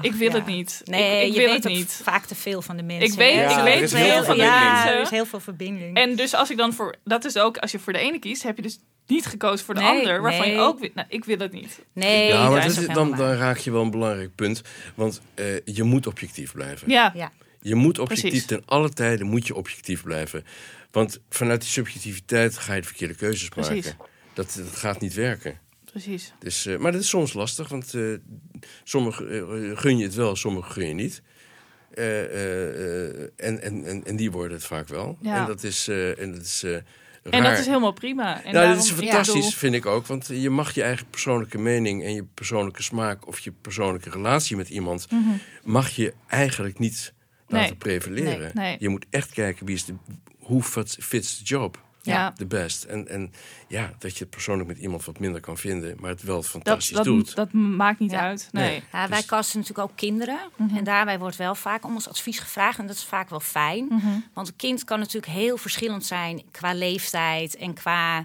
Ik 0.00 0.12
wil 0.12 0.28
ja. 0.30 0.34
het 0.34 0.46
niet. 0.46 0.82
Nee, 0.84 1.20
ik, 1.20 1.26
ik 1.28 1.32
je 1.34 1.38
wil 1.40 1.48
weet 1.52 1.64
het 1.64 1.72
niet. 1.72 2.00
vaak 2.02 2.24
te 2.24 2.34
veel 2.34 2.62
van 2.62 2.76
de 2.76 2.82
mensen. 2.82 3.08
Ik 3.08 3.12
weet- 3.14 3.34
ik 3.34 3.50
Ja, 3.50 3.62
weet 3.62 3.76
er 3.76 3.82
is 3.82 3.90
veel 3.90 4.00
heel 4.00 4.14
van 4.16 4.24
veel- 4.24 4.34
de 4.34 4.40
Ja, 4.42 4.72
mensen. 4.72 4.92
er 4.94 5.00
is 5.00 5.10
heel 5.10 5.26
veel 5.26 5.40
verbinding. 5.40 5.96
En 5.96 6.16
dus 6.16 6.34
als 6.34 6.50
ik 6.50 6.56
dan 6.56 6.72
voor, 6.72 6.94
dat 7.04 7.24
is 7.24 7.36
ook, 7.38 7.58
als 7.58 7.70
je 7.70 7.78
voor 7.78 7.92
de 7.92 7.98
ene 7.98 8.18
kiest, 8.18 8.42
heb 8.42 8.56
je 8.56 8.62
dus 8.62 8.78
niet 9.06 9.26
gekozen 9.26 9.64
voor 9.66 9.74
de 9.74 9.80
Nee, 9.80 9.90
ander, 9.98 10.22
waarvan 10.22 10.50
je 10.50 10.58
ook, 10.58 10.94
nou, 10.94 11.06
ik 11.10 11.24
wil 11.24 11.38
het 11.38 11.52
niet. 11.52 11.80
nee, 11.92 12.28
ja, 12.28 12.48
maar 12.50 12.60
dat 12.62 12.70
is 12.78 12.86
dan 12.86 13.18
raak 13.20 13.58
je 13.58 13.70
wel 13.70 13.82
een 13.82 13.90
belangrijk 13.90 14.34
punt. 14.34 14.62
Want 14.94 15.20
eh, 15.34 15.44
je 15.64 15.82
moet 15.82 16.06
objectief 16.06 16.52
blijven. 16.52 16.90
Ja, 16.90 17.12
Ja. 17.14 17.30
Je 17.62 17.74
moet 17.74 17.98
objectief, 17.98 18.28
Precies. 18.30 18.46
ten 18.46 18.62
alle 18.66 18.88
tijden 18.92 19.26
moet 19.26 19.46
je 19.46 19.54
objectief 19.54 20.02
blijven. 20.02 20.44
Want 20.90 21.20
vanuit 21.28 21.60
die 21.60 21.70
subjectiviteit 21.70 22.58
ga 22.58 22.74
je 22.74 22.80
de 22.80 22.86
verkeerde 22.86 23.14
keuzes 23.14 23.48
Precies. 23.48 23.84
maken. 23.84 23.98
Dat, 24.32 24.54
dat 24.56 24.76
gaat 24.76 25.00
niet 25.00 25.14
werken. 25.14 25.58
precies. 25.84 26.32
Dus, 26.38 26.66
eh, 26.66 26.78
maar 26.78 26.92
dat 26.92 27.00
is 27.00 27.08
soms 27.08 27.32
lastig, 27.32 27.68
want 27.68 27.94
eh 27.94 28.02
sommigen 28.84 29.30
eh, 29.70 29.78
gun 29.78 29.98
je 29.98 30.04
het 30.04 30.14
wel, 30.14 30.36
sommigen 30.36 30.72
gun 30.72 30.88
je 30.88 30.94
niet. 30.94 31.22
En, 31.94 33.62
en, 33.62 33.84
en, 33.84 34.04
en 34.04 34.16
die 34.16 34.30
worden 34.30 34.56
het 34.56 34.66
vaak 34.66 34.88
wel. 34.88 35.18
Ja. 35.20 35.40
En 35.40 35.46
dat 35.46 35.62
is, 35.62 35.88
en 35.88 36.32
dat 36.32 36.42
is 36.42 36.62
eh, 36.62 36.74
En 36.74 36.84
raar. 37.22 37.42
dat 37.42 37.58
is 37.58 37.66
helemaal 37.66 37.92
prima. 37.92 38.36
En 38.36 38.42
nou, 38.42 38.52
daarom- 38.54 38.74
dat 38.74 38.84
is 38.84 38.90
fantastisch, 38.90 39.54
vind 39.54 39.74
ik 39.74 39.86
ook. 39.86 40.06
Want 40.06 40.26
je 40.26 40.50
mag 40.50 40.74
je 40.74 40.82
eigen 40.82 41.06
persoonlijke 41.10 41.58
mening 41.58 42.04
en 42.04 42.14
je 42.14 42.24
persoonlijke 42.34 42.82
smaak... 42.82 43.26
of 43.26 43.38
je 43.38 43.52
persoonlijke 43.52 44.10
relatie 44.10 44.56
met 44.56 44.68
iemand... 44.68 45.06
mag 45.64 45.90
je 45.90 46.14
eigenlijk 46.26 46.78
niet 46.78 47.12
laten 47.46 47.68
Nee. 47.68 47.76
prevaleren. 47.76 48.50
Nee, 48.54 48.66
nee. 48.66 48.76
Je 48.78 48.88
moet 48.88 49.06
echt 49.10 49.30
kijken 49.32 49.66
wie 49.66 49.74
is 49.74 49.84
de, 49.84 49.94
hoe 50.50 50.62
fits, 50.62 50.96
fits 51.00 51.38
the 51.38 51.44
job 51.44 51.80
Ja. 52.02 52.32
de 52.36 52.46
best. 52.46 52.84
En, 52.84 53.08
en 53.08 53.32
ja, 53.68 53.92
dat 53.98 54.12
je 54.12 54.18
het 54.20 54.30
persoonlijk 54.30 54.68
met 54.68 54.78
iemand 54.78 55.04
wat 55.04 55.18
minder 55.18 55.40
kan 55.40 55.56
vinden... 55.56 55.96
maar 56.00 56.10
het 56.10 56.22
wel 56.22 56.42
fantastisch 56.42 56.96
dat, 56.96 57.04
doet. 57.04 57.34
dat 57.34 57.52
maakt 57.52 57.98
niet 57.98 58.10
Ja. 58.10 58.20
uit. 58.20 58.48
Nee. 58.52 58.68
Nee. 58.70 58.82
Ja, 58.92 59.08
wij 59.08 59.18
Dus- 59.18 59.26
casten 59.26 59.58
natuurlijk 59.60 59.88
ook 59.90 59.96
kinderen. 59.96 60.38
Mhm. 60.56 60.76
En 60.76 60.84
daarbij 60.84 61.18
wordt 61.18 61.36
wel 61.36 61.54
vaak 61.54 61.84
om 61.84 61.94
ons 61.94 62.08
advies 62.08 62.38
gevraagd. 62.38 62.78
En 62.78 62.86
dat 62.86 62.96
is 62.96 63.04
vaak 63.04 63.30
wel 63.30 63.40
fijn. 63.40 63.84
Mhm. 63.84 64.06
Want 64.34 64.48
een 64.48 64.56
kind 64.56 64.84
kan 64.84 64.98
natuurlijk 64.98 65.32
heel 65.32 65.56
verschillend 65.56 66.04
zijn 66.06 66.42
qua 66.50 66.72
leeftijd 66.74 67.56
en 67.56 67.74
qua 67.74 68.24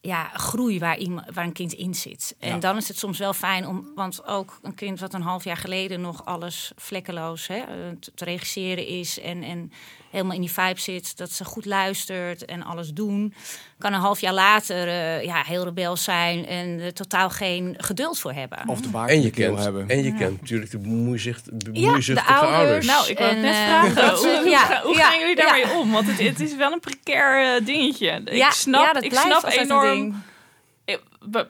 ja, 0.00 0.30
groei 0.34 0.78
waar, 0.78 0.98
iemand, 0.98 1.26
waar 1.34 1.44
een 1.44 1.52
kind 1.52 1.72
in 1.72 1.94
zit. 1.94 2.36
En 2.38 2.48
Ja. 2.48 2.58
dan 2.58 2.76
is 2.76 2.88
het 2.88 2.98
soms 2.98 3.18
wel 3.18 3.32
fijn 3.32 3.66
om, 3.66 3.90
want 3.94 4.24
ook 4.26 4.58
een 4.62 4.74
kind 4.74 5.00
wat 5.00 5.14
een 5.14 5.22
half 5.22 5.44
jaar 5.44 5.56
geleden 5.56 6.00
nog 6.00 6.24
alles 6.24 6.72
vlekkeloos 6.76 7.46
hè, 7.46 7.56
eh, 7.58 7.66
te, 8.00 8.12
te 8.14 8.24
regisseren 8.24 8.86
is 8.86 9.20
en, 9.20 9.42
en 9.42 9.72
helemaal 10.10 10.34
in 10.34 10.40
die 10.40 10.52
vibe 10.52 10.80
zit, 10.80 11.16
dat 11.16 11.30
ze 11.30 11.44
goed 11.44 11.64
luistert 11.64 12.44
en 12.44 12.62
alles 12.62 12.90
doen, 12.90 13.34
kan 13.78 13.92
een 13.92 14.00
half 14.00 14.20
jaar 14.20 14.32
later 14.32 14.88
eh, 14.88 15.24
ja, 15.24 15.42
heel 15.42 15.64
rebels 15.64 16.04
zijn 16.04 16.46
en 16.46 16.94
totaal 16.94 17.30
geen 17.30 17.74
geduld 17.78 18.18
voor 18.18 18.32
hebben. 18.32 18.58
Of 18.66 18.80
de 18.80 18.88
baard 18.88 19.10
En 19.10 19.22
je 19.22 19.30
kent, 19.30 19.58
hebben. 19.58 19.88
en 19.88 20.02
je 20.02 20.14
kent 20.14 20.40
natuurlijk 20.40 20.70
de 20.70 20.78
bemoeizicht, 20.78 21.44
Ja, 21.44 21.70
bemoeizuchtige 21.72 22.32
de 22.32 22.38
ouders. 22.38 22.58
ouders. 22.58 22.86
Nou, 22.86 23.08
ik 23.08 23.18
wil 23.18 23.28
En, 23.28 23.40
net 23.40 23.54
eh, 23.54 23.66
vragen. 23.66 24.16
hoe, 24.40 24.48
ja, 24.48 24.82
hoe 24.82 24.96
ja, 24.96 25.10
gaan 25.10 25.18
jullie 25.18 25.36
ja. 25.36 25.42
daarmee 25.42 25.78
om? 25.78 25.92
Want 25.92 26.06
het, 26.06 26.18
het 26.18 26.40
is 26.40 26.56
wel 26.56 26.72
een 26.72 26.80
precair 26.80 27.54
eh, 27.56 27.66
dingetje. 27.66 28.20
Ja, 28.24 28.46
ik 28.46 28.52
snap, 28.52 28.84
ja, 28.84 28.92
dat 28.92 29.04
ik 29.04 29.12
snap 29.14 29.44
enorm. 29.44 30.22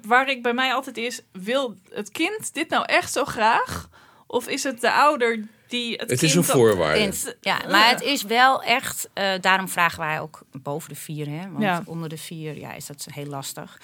Waar 0.02 0.28
ik 0.28 0.42
bij 0.42 0.52
mij 0.52 0.72
altijd 0.74 0.96
is, 0.96 1.20
wil 1.32 1.74
het 1.90 2.10
kind 2.10 2.54
dit 2.54 2.68
nou 2.68 2.84
echt 2.86 3.12
zo 3.12 3.24
graag? 3.24 3.88
Of 4.26 4.48
is 4.48 4.62
het 4.62 4.80
de 4.80 4.92
ouder 4.92 5.46
die 5.68 5.90
het, 5.92 6.00
Het 6.00 6.08
kind 6.08 6.22
is 6.22 6.34
een 6.34 6.44
voorwaarde. 6.44 6.98
Kind. 7.00 7.36
Ja, 7.40 7.60
maar 7.70 7.88
het 7.88 8.00
is 8.02 8.22
wel 8.22 8.62
echt. 8.62 9.08
eh, 9.12 9.32
daarom 9.40 9.68
vragen 9.68 9.98
wij 9.98 10.20
ook 10.20 10.40
boven 10.52 10.88
de 10.88 10.94
vier, 10.94 11.26
hè? 11.28 11.50
Want 11.50 11.62
Ja. 11.64 11.82
onder 11.86 12.08
de 12.08 12.16
vier 12.18 12.56
ja, 12.58 12.72
is 12.72 12.86
dat 12.86 13.06
heel 13.10 13.26
lastig. 13.26 13.78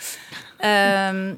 Ehm, 0.58 1.34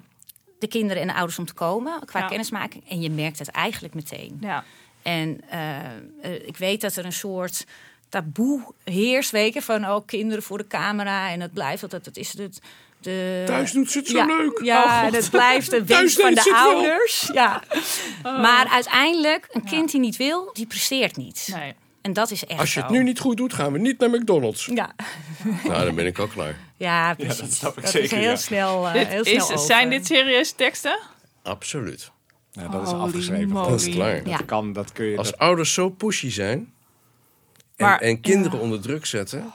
de 0.58 0.66
kinderen 0.68 1.02
en 1.02 1.08
de 1.08 1.14
ouders 1.14 1.38
om 1.38 1.44
te 1.46 1.54
komen 1.54 2.04
qua 2.04 2.20
Ja. 2.20 2.26
kennismaking. 2.26 2.88
En 2.90 3.00
je 3.00 3.10
merkt 3.10 3.38
het 3.38 3.48
eigenlijk 3.48 3.94
meteen. 3.94 4.36
Ja, 4.40 4.64
En 5.02 5.40
eh, 5.48 5.78
eh, 6.22 6.32
ik 6.46 6.56
weet 6.56 6.80
dat 6.80 6.96
er 6.96 7.04
een 7.04 7.12
soort 7.12 7.66
taboe 8.08 8.72
heerst, 8.84 9.30
weken 9.30 9.62
van 9.62 9.84
oh, 9.90 10.06
kinderen 10.06 10.42
voor 10.42 10.58
de 10.58 10.66
camera. 10.66 11.30
En 11.30 11.40
het 11.40 11.52
blijft 11.52 11.90
dat 11.90 12.04
het 12.04 12.16
is 12.16 12.38
het. 12.38 12.60
De, 13.04 13.42
Thuis 13.46 13.72
doet 13.72 13.90
ze 13.90 13.98
het 13.98 14.08
zo 14.08 14.16
ja, 14.16 14.26
leuk. 14.26 14.60
Ja, 14.62 14.84
Oh, 15.06 15.12
dat 15.12 15.30
blijft 15.30 15.70
de 15.70 15.84
wens 15.84 16.14
van 16.14 16.34
de 16.34 16.42
wel. 16.44 16.54
ouders. 16.54 17.30
Ja. 17.32 17.62
Oh. 18.22 18.40
Maar 18.40 18.68
uiteindelijk, 18.68 19.46
een 19.50 19.64
kind 19.64 19.90
die 19.90 20.00
niet 20.00 20.16
wil, 20.16 20.50
die 20.52 20.66
presteert 20.66 21.16
niet. 21.16 21.48
nee. 21.52 21.74
En 22.02 22.12
dat 22.12 22.30
is 22.30 22.46
echt 22.46 22.60
Als 22.60 22.74
je 22.74 22.80
het 22.80 22.88
zo. 22.88 22.94
nu 22.94 23.02
niet 23.02 23.18
goed 23.18 23.36
doet, 23.36 23.52
gaan 23.52 23.72
we 23.72 23.78
niet 23.78 23.98
naar 23.98 24.10
McDonald's. 24.10 24.66
Ja, 24.66 24.94
Nou, 25.68 25.84
dan 25.84 25.94
ben 25.94 26.06
ik 26.06 26.18
al 26.18 26.26
klaar. 26.26 26.56
ja 26.76 27.14
precies. 27.14 27.38
dat 27.38 27.52
snap 27.52 27.78
ik 27.78 27.84
is 27.84 27.90
zeker, 27.90 28.16
heel 28.18 28.28
ja. 28.30 28.36
snel, 28.36 28.86
eh, 28.86 28.92
Dit 28.92 29.06
heel 29.08 29.24
snel 29.24 29.34
is, 29.36 29.42
over. 29.42 29.58
zijn 29.58 29.90
dit 29.90 30.06
serieuze 30.06 30.54
teksten? 30.54 30.98
Absoluut. 31.42 32.10
Nou, 32.52 32.70
dat 32.70 32.86
is 32.86 32.92
afgeschreven. 32.92 33.48
Dat 33.54 33.80
is 33.80 33.88
klaar. 33.94 34.28
Ja. 34.28 34.36
Dat 34.36 34.46
kan, 34.46 34.72
dat 34.72 34.92
kun 34.92 35.04
je... 35.06 35.16
Als 35.16 35.30
dat- 35.30 35.38
ouders 35.38 35.72
zo 35.72 35.88
pushy 35.90 36.30
zijn 36.30 36.58
en, 36.58 37.86
Maar- 37.86 38.00
en 38.00 38.20
kinderen 38.20 38.60
onder 38.60 38.80
druk 38.80 39.06
zetten, 39.06 39.52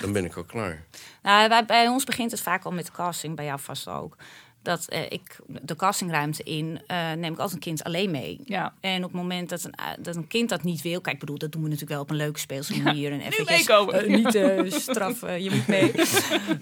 dan 0.00 0.12
ben 0.12 0.24
ik 0.24 0.36
al 0.36 0.44
klaar. 0.44 0.84
Nou, 1.22 1.48
bij, 1.48 1.64
bij 1.64 1.88
ons 1.88 2.04
begint 2.04 2.30
het 2.30 2.40
vaak 2.40 2.64
al 2.64 2.72
met 2.72 2.86
de 2.86 2.92
casting, 2.92 3.36
bij 3.36 3.44
jou 3.44 3.60
vast 3.60 3.88
ook. 3.88 4.16
Dat 4.62 4.88
eh, 4.88 5.02
ik 5.10 5.36
de 5.46 5.76
castingruimte 5.76 6.42
in, 6.42 6.80
eh, 6.86 7.12
neem 7.12 7.32
ik 7.32 7.38
altijd 7.38 7.52
een 7.52 7.58
kind 7.58 7.84
alleen 7.84 8.10
mee. 8.10 8.40
Ja. 8.44 8.74
En 8.80 9.04
op 9.04 9.12
het 9.12 9.20
moment 9.20 9.48
dat 9.48 9.64
een, 9.64 9.72
eh, 9.72 9.84
dat 9.98 10.16
een 10.16 10.26
kind 10.26 10.48
dat 10.48 10.62
niet 10.62 10.82
wil... 10.82 11.00
Kijk, 11.00 11.14
ik 11.14 11.20
bedoel, 11.20 11.38
dat 11.38 11.52
doen 11.52 11.62
we 11.62 11.68
natuurlijk 11.68 11.94
wel 11.94 12.02
op 12.02 12.10
een 12.10 12.16
leuke 12.16 12.38
speelse 12.38 12.82
manier. 12.82 13.12
en 13.12 13.20
eventjes, 13.20 13.48
meekomen. 13.48 13.94
eh, 13.94 14.16
niet 14.16 14.34
eh, 14.34 14.70
straffen, 14.88 15.42
je 15.42 15.50
moet 15.50 15.66
mee. 15.66 15.92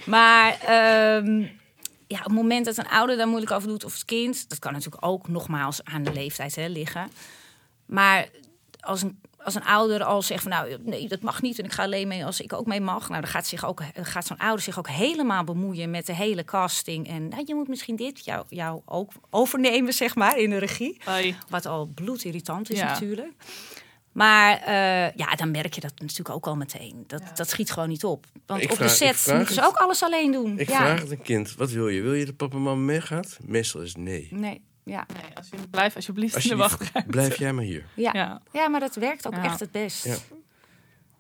maar 0.07 0.59
ehm, 0.61 1.41
ja, 2.07 2.19
op 2.19 2.25
het 2.25 2.33
moment 2.33 2.65
dat 2.65 2.77
een 2.77 2.89
ouder 2.89 3.17
daar 3.17 3.29
moeilijk 3.29 3.53
over 3.53 3.69
doet... 3.69 3.85
of 3.85 3.93
het 3.93 4.05
kind, 4.05 4.49
dat 4.49 4.59
kan 4.59 4.73
natuurlijk 4.73 5.07
ook 5.07 5.29
nogmaals 5.29 5.85
aan 5.85 6.03
de 6.03 6.13
leeftijd 6.13 6.57
hè, 6.57 6.67
liggen. 6.67 7.11
Maar 7.87 8.29
als 8.81 9.03
een, 9.03 9.21
als 9.47 9.55
een 9.55 9.65
ouder 9.65 10.05
al 10.05 10.23
zegt 10.23 10.43
van 10.43 10.51
nou 10.51 10.77
nee, 10.85 11.09
dat 11.09 11.21
mag 11.23 11.43
niet 11.43 11.59
en 11.59 11.65
ik 11.65 11.73
ga 11.73 11.83
alleen 11.83 12.09
mee 12.09 12.25
als 12.25 12.41
ik 12.41 12.53
ook 12.53 12.67
mee 12.67 12.81
mag. 12.81 13.09
Nou, 13.09 13.21
dan 13.21 13.31
gaat, 13.31 13.47
zich 13.47 13.67
ook, 13.67 13.83
gaat 13.95 14.27
zo'n 14.27 14.39
ouder 14.39 14.65
zich 14.65 14.79
ook 14.79 14.89
helemaal 14.89 15.45
bemoeien 15.45 15.91
met 15.91 16.07
de 16.07 16.15
hele 16.15 16.45
casting. 16.45 17.09
En 17.09 17.29
nou, 17.29 17.43
je 17.47 17.55
moet 17.55 17.69
misschien 17.69 17.97
dit 17.97 18.25
jou, 18.25 18.45
jou 18.49 18.81
ook 18.85 19.13
overnemen, 19.31 19.93
zeg 19.93 20.15
maar, 20.15 20.39
in 20.39 20.51
de 20.51 20.59
regie. 20.59 21.01
Wat 21.49 21.67
al 21.67 21.87
bloedirritant 21.95 22.71
is 22.71 22.79
Ja. 22.79 22.87
natuurlijk. 22.87 23.33
Maar 24.13 24.59
eh, 24.61 25.13
ja, 25.17 25.35
dan 25.37 25.51
merk 25.51 25.75
je 25.75 25.81
dat 25.81 25.93
natuurlijk 26.01 26.31
ook 26.31 26.47
al 26.47 26.57
meteen. 26.57 27.05
Dat, 27.07 27.23
dat 27.35 27.49
schiet 27.49 27.71
gewoon 27.73 27.89
niet 27.89 28.05
op. 28.05 28.27
Want 28.47 28.63
Ik 28.63 28.71
op 28.71 28.77
vraag- 28.77 28.89
de 28.89 28.95
set 28.95 29.37
moeten 29.37 29.55
ze 29.55 29.65
ook 29.65 29.77
alles 29.77 30.03
alleen 30.03 30.33
doen. 30.33 30.59
Ik 30.59 30.69
ja. 30.69 30.77
vraag 30.77 31.01
het 31.01 31.11
een 31.11 31.23
kind, 31.23 31.55
wat 31.55 31.71
wil 31.71 31.89
je? 31.89 32.03
Wil 32.03 32.15
je 32.15 32.25
dat 32.25 32.37
papa 32.37 32.57
en 32.57 32.63
mama 32.63 32.81
meegaat? 32.81 33.39
Meestal 33.45 33.81
is 33.81 33.95
nee. 33.97 34.29
Nee, 34.31 34.63
ja. 34.95 35.07
Nee, 35.23 35.37
als 35.37 35.49
je, 35.49 35.57
blijf 35.71 35.97
alsjeblieft 35.97 36.45
in 36.45 36.49
de 36.51 36.57
wachtruimte. 36.57 37.11
blijf 37.11 37.39
jij 37.39 37.53
maar 37.53 37.65
hier. 37.65 37.85
Ja. 37.95 38.11
Ja. 38.15 38.41
Ja. 38.53 38.69
maar 38.69 38.81
dat 38.81 38.95
werkt 38.95 39.27
ook 39.27 39.35
Ja. 39.35 39.45
echt 39.45 39.61
het 39.61 39.71
best. 39.71 40.05
Ja. 40.05 40.17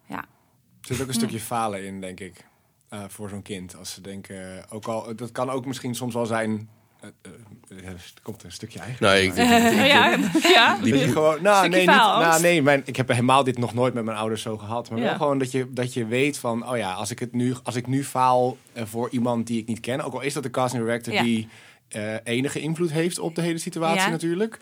Ja. 0.08 0.18
Er 0.18 0.94
zit 0.94 1.00
ook 1.00 1.08
een 1.08 1.14
stukje 1.14 1.40
falen 1.40 1.84
in, 1.86 2.00
denk 2.00 2.20
ik, 2.20 2.44
eh, 2.88 3.04
voor 3.08 3.28
zo'n 3.28 3.42
kind. 3.42 3.76
Als 3.76 3.92
ze 3.92 4.00
denken, 4.00 4.64
ook 4.70 4.86
al, 4.86 5.16
dat 5.16 5.32
kan 5.32 5.50
ook 5.50 5.66
misschien 5.66 5.94
soms 5.94 6.14
wel 6.14 6.26
zijn. 6.26 6.68
eh, 7.00 7.08
eh, 7.22 7.82
ja, 7.82 7.88
er 7.88 8.12
komt 8.22 8.44
een 8.44 8.52
stukje 8.52 8.78
eigen. 8.78 9.04
Nou, 9.04 9.16
ik, 9.16 9.30
ik, 9.30 9.36
ik- 9.80 9.86
Ja, 9.86 10.16
ja. 10.42 10.76
Die- 10.78 10.98
je 11.06 11.08
gewoon, 11.12 11.42
nou, 11.42 11.68
nee, 11.68 11.78
niet, 11.80 11.88
nou, 11.88 12.40
nee 12.40 12.62
mijn, 12.62 12.82
ik 12.84 12.96
heb 12.96 13.08
helemaal 13.08 13.44
dit 13.44 13.58
nog 13.58 13.74
nooit 13.74 13.94
met 13.94 14.04
mijn 14.04 14.16
ouders 14.16 14.42
zo 14.42 14.58
gehad. 14.58 14.90
Maar 14.90 14.98
wel 14.98 15.08
Ja. 15.08 15.16
gewoon 15.16 15.38
dat 15.38 15.50
je, 15.52 15.72
dat 15.72 15.94
je 15.94 16.06
weet 16.06 16.38
van, 16.38 16.68
oh 16.70 16.76
ja, 16.76 16.92
als 16.92 17.10
ik, 17.10 17.18
het 17.18 17.32
nu, 17.32 17.54
als 17.62 17.74
ik 17.74 17.86
nu 17.86 18.04
faal 18.04 18.56
eh, 18.72 18.84
voor 18.84 19.10
iemand 19.10 19.46
die 19.46 19.60
ik 19.60 19.66
niet 19.66 19.80
ken, 19.80 20.00
ook 20.00 20.12
al 20.12 20.20
is 20.20 20.32
dat 20.34 20.42
de 20.42 20.50
casting 20.50 20.82
director 20.82 21.12
Ja. 21.12 21.22
die 21.22 21.48
eh, 21.88 22.14
enige 22.24 22.60
invloed 22.60 22.92
heeft 22.92 23.18
op 23.18 23.34
de 23.34 23.40
hele 23.42 23.58
situatie 23.58 24.00
Ja. 24.00 24.08
natuurlijk, 24.08 24.58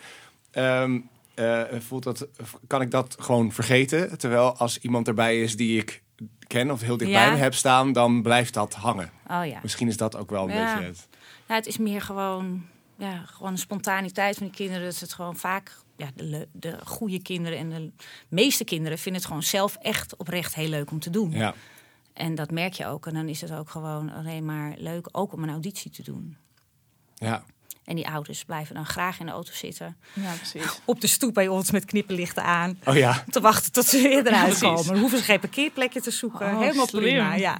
ehm, 0.51 0.99
eh, 1.33 1.61
voelt 1.79 2.03
dat, 2.03 2.27
kan 2.67 2.81
ik 2.81 2.91
dat 2.91 3.15
gewoon 3.19 3.51
vergeten. 3.51 4.17
Terwijl 4.17 4.57
als 4.57 4.77
iemand 4.79 5.07
erbij 5.07 5.41
is 5.41 5.55
die 5.55 5.79
ik 5.79 6.03
ken 6.47 6.71
of 6.71 6.81
heel 6.81 6.97
dichtbij 6.97 7.25
Ja. 7.25 7.31
me 7.31 7.37
heb 7.37 7.53
staan, 7.53 7.93
dan 7.93 8.21
blijft 8.21 8.53
dat 8.53 8.73
hangen. 8.73 9.11
Oh 9.27 9.45
ja. 9.45 9.59
Misschien 9.61 9.87
is 9.87 9.97
dat 9.97 10.15
ook 10.17 10.29
wel 10.29 10.41
een 10.41 10.47
beetje 10.47 10.85
het. 10.85 11.07
Nou, 11.47 11.59
het 11.59 11.67
is 11.67 11.77
meer 11.77 12.01
gewoon, 12.01 12.65
ja, 12.97 13.23
gewoon 13.25 13.51
een 13.51 13.57
spontaniteit 13.57 14.37
van 14.37 14.45
die 14.47 14.55
kinderen. 14.55 14.85
Dat 14.85 14.99
het 14.99 15.13
gewoon 15.13 15.37
vaak, 15.37 15.77
ja, 15.97 16.07
de, 16.15 16.47
de 16.51 16.77
goede 16.85 17.21
kinderen 17.21 17.57
en 17.57 17.69
de 17.69 17.91
meeste 18.27 18.63
kinderen 18.63 18.97
vinden 18.97 19.21
het 19.21 19.29
gewoon 19.29 19.43
zelf 19.43 19.75
echt 19.81 20.15
oprecht 20.15 20.55
heel 20.55 20.69
leuk 20.69 20.91
om 20.91 20.99
te 20.99 21.09
doen. 21.09 21.31
Ja. 21.31 21.53
En 22.13 22.35
dat 22.35 22.51
merk 22.51 22.73
je 22.73 22.85
ook. 22.87 23.07
En 23.07 23.13
dan 23.13 23.27
is 23.29 23.41
het 23.41 23.51
ook 23.51 23.69
gewoon 23.69 24.09
alleen 24.11 24.45
maar 24.45 24.73
leuk, 24.77 25.07
ook 25.11 25.33
om 25.33 25.43
een 25.43 25.49
auditie 25.49 25.91
te 25.91 26.03
doen. 26.03 26.37
Ja. 27.25 27.43
En 27.85 27.95
die 27.95 28.07
ouders 28.07 28.43
blijven 28.43 28.75
dan 28.75 28.85
graag 28.85 29.19
in 29.19 29.25
de 29.25 29.31
auto 29.31 29.51
zitten. 29.53 29.97
ja, 30.13 30.33
precies. 30.33 30.79
Op 30.85 31.01
de 31.01 31.07
stoep 31.07 31.33
bij 31.33 31.47
ons 31.47 31.71
met 31.71 31.85
knipperlichten 31.85 32.43
aan. 32.43 32.79
Oh 32.85 32.95
ja. 32.95 33.23
Te 33.29 33.39
wachten 33.41 33.71
tot 33.71 33.85
ze 33.85 34.01
weer 34.01 34.27
eruit 34.27 34.57
komen. 34.59 34.85
Dan 34.85 34.97
hoeven 34.97 35.17
ze 35.17 35.23
geen 35.23 35.39
parkeerplekje 35.39 36.01
te 36.01 36.11
zoeken. 36.11 36.45
Oh, 36.53 36.59
Helemaal 36.59 36.87
slim. 36.87 37.01
prima. 37.01 37.35
Ja. 37.35 37.57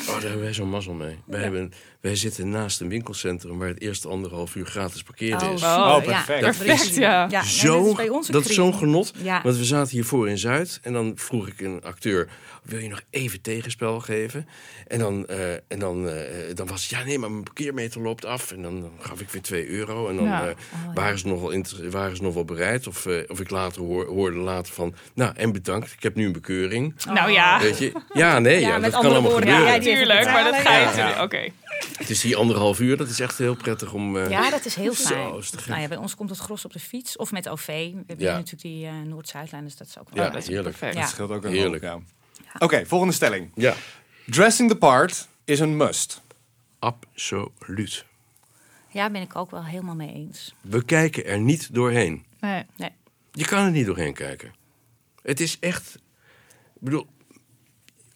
oh, 0.00 0.06
daar 0.06 0.20
hebben 0.22 0.40
wij 0.40 0.54
zo'n 0.54 0.68
mazzel 0.70 0.92
mee. 0.94 1.18
Wij, 1.26 1.40
hebben, 1.42 1.72
wij 2.00 2.16
zitten 2.16 2.48
naast 2.50 2.80
een 2.80 2.88
winkelcentrum 2.88 3.58
waar 3.58 3.68
het 3.68 3.80
eerste 3.80 4.08
anderhalf 4.08 4.54
uur 4.54 4.66
gratis 4.66 5.02
parkeren 5.02 5.40
is. 5.52 5.60
super. 5.60 5.76
Oh, 5.76 6.02
Ja, 6.04 6.12
perfect. 6.12 6.40
dat 6.40 6.50
is- 6.50 6.56
Perfect, 6.58 6.94
ja. 6.94 7.42
zo, 7.44 7.94
dat 7.94 8.20
is 8.20 8.26
dat 8.26 8.44
is 8.48 8.54
zo'n 8.54 8.74
genot. 8.74 9.12
Ja. 9.22 9.42
Want 9.42 9.56
we 9.56 9.64
zaten 9.64 9.90
hiervoor 9.92 10.28
in 10.28 10.38
Zuid 10.38 10.78
en 10.82 10.92
dan 10.92 11.12
vroeg 11.14 11.46
ik 11.48 11.60
een 11.60 11.82
acteur: 11.84 12.28
wil 12.62 12.78
je 12.78 12.88
nog 12.88 13.02
even 13.10 13.40
tegenspel 13.40 14.00
geven? 14.00 14.48
En 14.86 14.98
dan, 14.98 15.26
eh, 15.26 15.52
en 15.52 15.78
dan, 15.78 16.08
eh, 16.08 16.54
dan 16.54 16.66
was 16.66 16.82
het 16.82 16.90
ja, 16.90 17.04
nee, 17.04 17.18
maar 17.18 17.30
mijn 17.30 17.42
parkeermeter 17.44 18.00
loopt 18.00 18.24
af. 18.24 18.52
En 18.52 18.62
dan, 18.62 18.80
dan 18.80 18.92
gaf 19.00 19.20
ik 19.20 19.28
weer 19.30 19.42
2 19.42 19.68
euro. 19.68 20.08
En 20.08 20.16
dan 20.16 20.24
Ja. 20.24 20.48
eh, 20.48 20.54
Oh, 20.88 20.94
waren, 20.94 21.18
ze 21.18 21.26
nog 21.26 21.40
wel 21.40 21.90
waren 21.90 22.16
ze 22.16 22.22
nog 22.22 22.34
wel 22.34 22.44
bereid. 22.44 22.86
Of, 22.86 23.06
eh, 23.06 23.16
of 23.26 23.40
ik 23.40 23.50
later 23.50 23.82
hoor, 23.82 24.06
hoorde 24.06 24.36
later 24.38 24.72
van: 24.72 24.94
nou, 25.14 25.32
en 25.36 25.52
bedankt, 25.52 25.92
ik 25.92 26.02
heb 26.02 26.14
nu 26.14 26.26
een 26.26 26.32
bekeuring. 26.32 26.94
Nou 27.06 27.30
ja. 27.30 27.60
Weet 27.60 27.78
je? 27.78 27.92
Ja, 28.12 28.38
nee, 28.38 28.60
ja, 28.60 28.68
Ja, 28.68 28.78
dat 28.78 28.92
kan 28.92 29.04
allemaal 29.04 29.22
woorden, 29.22 29.48
gebeuren. 29.48 29.72
Ja, 29.72 29.78
natuurlijk, 29.78 30.24
maar 30.24 30.44
dat 30.44 30.54
ga 30.56 30.78
je 30.78 30.84
natuurlijk. 30.84 31.20
Oké. 31.20 31.48
Het 31.98 32.10
is 32.10 32.20
die 32.20 32.36
anderhalf 32.36 32.80
uur, 32.80 32.96
dat 32.96 33.08
is 33.08 33.20
echt 33.20 33.38
heel 33.38 33.54
prettig 33.56 33.92
om. 33.92 34.16
eh, 34.16 34.30
Ja, 34.30 34.50
dat 34.50 34.64
is 34.64 34.74
heel 34.74 34.94
fijn. 34.94 35.34
is 35.36 35.50
nou 35.66 35.80
ja, 35.80 35.88
bij 35.88 35.96
ons 35.96 36.14
komt 36.14 36.30
het 36.30 36.38
gros 36.38 36.64
op 36.64 36.72
de 36.72 36.78
fiets 36.78 37.16
of 37.16 37.32
met 37.32 37.48
OV. 37.48 37.66
We 37.66 38.02
hebben 38.06 38.26
Ja. 38.26 38.32
natuurlijk 38.32 38.62
die 38.62 38.86
Noord-Zuidlijn, 38.90 39.64
dus 39.64 39.76
dat 39.76 39.86
is 39.86 39.98
ook 39.98 40.06
Ja, 40.08 40.14
wel 40.14 40.26
Oh, 40.26 40.32
dat 40.32 40.42
is 40.42 40.48
heerlijk. 40.48 40.68
perfect. 40.68 40.94
Ja. 40.94 41.00
Dat 41.00 41.10
scheelt 41.10 41.30
ook 41.30 41.44
een 41.44 41.50
Heerlijk. 41.52 41.84
hoop, 41.84 42.02
Oké, 42.58 42.86
volgende 42.86 43.14
stelling. 43.14 43.50
ja, 43.54 43.74
Dressing 44.26 44.68
the 44.70 44.76
part 44.76 45.28
is 45.44 45.60
een 45.60 45.76
must. 45.76 46.22
absoluut. 46.78 48.04
Ja, 48.88 49.10
ben 49.10 49.22
ik 49.22 49.36
ook 49.36 49.50
wel 49.50 49.64
helemaal 49.64 49.94
mee 49.94 50.12
eens. 50.12 50.54
We 50.60 50.84
kijken 50.84 51.24
er 51.26 51.40
niet 51.40 51.74
doorheen. 51.74 52.24
Nee. 52.40 52.64
Nee. 52.76 52.90
Je 53.32 53.44
kan 53.44 53.64
er 53.64 53.70
niet 53.70 53.86
doorheen 53.86 54.14
kijken. 54.14 54.54
Het 55.22 55.40
is 55.40 55.58
echt. 55.58 55.94
Ik 56.74 56.80
bedoel. 56.80 57.06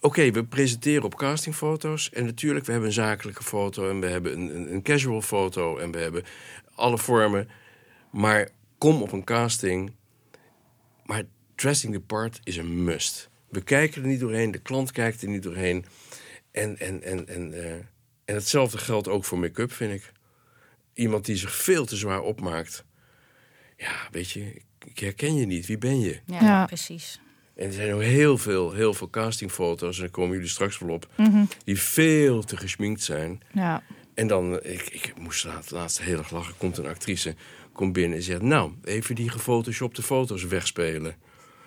Oké, 0.00 0.30
we 0.30 0.44
presenteren 0.44 1.02
op 1.02 1.16
castingfoto's. 1.16 2.10
En 2.10 2.24
natuurlijk, 2.24 2.64
we 2.64 2.70
hebben 2.70 2.88
een 2.88 2.94
zakelijke 2.94 3.42
foto. 3.42 3.90
En 3.90 4.00
we 4.00 4.06
hebben 4.06 4.32
een, 4.32 4.56
een, 4.56 4.72
een 4.72 4.82
casual 4.82 5.22
foto. 5.22 5.78
En 5.78 5.90
we 5.90 5.98
hebben 5.98 6.24
alle 6.74 6.98
vormen. 6.98 7.48
Maar 8.10 8.48
kom 8.78 9.02
op 9.02 9.12
een 9.12 9.24
casting. 9.24 9.92
Maar 11.04 11.22
dressing 11.54 11.92
the 11.94 12.00
part 12.00 12.40
is 12.44 12.56
een 12.56 12.84
must. 12.84 13.28
We 13.56 13.62
kijken 13.62 14.02
er 14.02 14.08
niet 14.08 14.20
doorheen. 14.20 14.50
De 14.50 14.58
klant 14.58 14.92
kijkt 14.92 15.22
er 15.22 15.28
niet 15.28 15.42
doorheen. 15.42 15.84
En, 16.50 16.78
en, 16.78 17.02
en, 17.02 17.28
en, 17.28 17.54
eh, 17.64 17.72
en 18.24 18.34
hetzelfde 18.34 18.78
geldt 18.78 19.08
ook 19.08 19.24
voor 19.24 19.38
make-up, 19.38 19.72
vind 19.72 19.92
ik. 19.92 20.12
Iemand 20.94 21.24
die 21.24 21.36
zich 21.36 21.54
veel 21.54 21.84
te 21.86 21.96
zwaar 21.96 22.20
opmaakt. 22.20 22.84
Ja, 23.76 24.08
weet 24.10 24.30
je, 24.30 24.54
ik- 24.84 24.98
herken 24.98 25.34
je 25.36 25.46
niet. 25.46 25.66
Wie 25.66 25.78
ben 25.78 26.00
je? 26.00 26.20
Ja, 26.26 26.40
Ja. 26.40 26.64
precies. 26.66 27.20
En 27.54 27.66
er 27.66 27.72
zijn 27.72 27.94
ook 27.94 28.00
heel 28.02 28.38
veel, 28.38 28.72
heel 28.72 28.94
veel 28.94 29.10
castingfoto's, 29.10 29.96
en 29.96 30.00
daar 30.02 30.10
komen 30.10 30.34
jullie 30.34 30.48
straks 30.50 30.78
wel 30.78 30.88
op, 30.94 31.08
Mhm. 31.16 31.44
die 31.64 31.80
veel 31.80 32.42
te 32.42 32.56
geschminkt 32.56 33.02
zijn. 33.02 33.40
Ja. 33.52 33.82
En 34.14 34.26
dan, 34.26 34.62
ik, 34.62 34.82
ik 34.90 35.12
moest 35.18 35.44
laatst, 35.44 35.70
laatst 35.70 36.00
heel 36.00 36.18
erg 36.18 36.30
lachen, 36.30 36.56
komt 36.56 36.78
een 36.78 36.86
actrice, 36.86 37.34
komt 37.72 37.92
binnen 37.92 38.16
en 38.18 38.24
zegt, 38.24 38.42
nou, 38.42 38.72
even 38.84 39.14
die 39.14 39.30
gefotoshopte 39.30 40.02
foto's 40.02 40.44
wegspelen. 40.44 41.14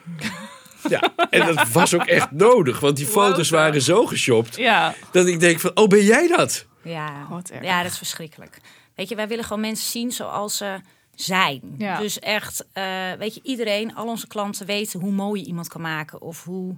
ja, 0.89 1.13
en 1.29 1.45
dat 1.55 1.71
was 1.71 1.93
ook 1.93 2.05
echt 2.05 2.31
nodig, 2.31 2.79
want 2.79 2.97
die 2.97 3.05
foto's 3.05 3.49
waren 3.49 3.81
zo 3.81 4.05
geshopt, 4.05 4.55
Ja. 4.57 4.95
dat 5.11 5.27
ik 5.27 5.39
denk 5.39 5.59
van, 5.59 5.71
oh, 5.73 5.87
ben 5.87 6.03
jij 6.03 6.27
dat? 6.27 6.65
Ja. 6.83 7.27
Wat 7.29 7.49
erg. 7.49 7.63
ja, 7.63 7.83
dat 7.83 7.91
is 7.91 7.97
verschrikkelijk. 7.97 8.61
Weet 8.95 9.09
je, 9.09 9.15
wij 9.15 9.27
willen 9.27 9.43
gewoon 9.43 9.61
mensen 9.61 9.89
zien 9.89 10.11
zoals 10.11 10.57
ze 10.57 10.79
zijn. 11.15 11.61
Ja. 11.77 11.99
Dus 11.99 12.19
echt, 12.19 12.65
eh, 12.73 12.83
weet 13.17 13.33
je, 13.33 13.39
iedereen, 13.43 13.95
al 13.95 14.07
onze 14.07 14.27
klanten 14.27 14.65
weten 14.65 14.99
hoe 14.99 15.11
mooi 15.11 15.41
je 15.41 15.47
iemand 15.47 15.67
kan 15.67 15.81
maken. 15.81 16.21
Of 16.21 16.43
hoe, 16.43 16.75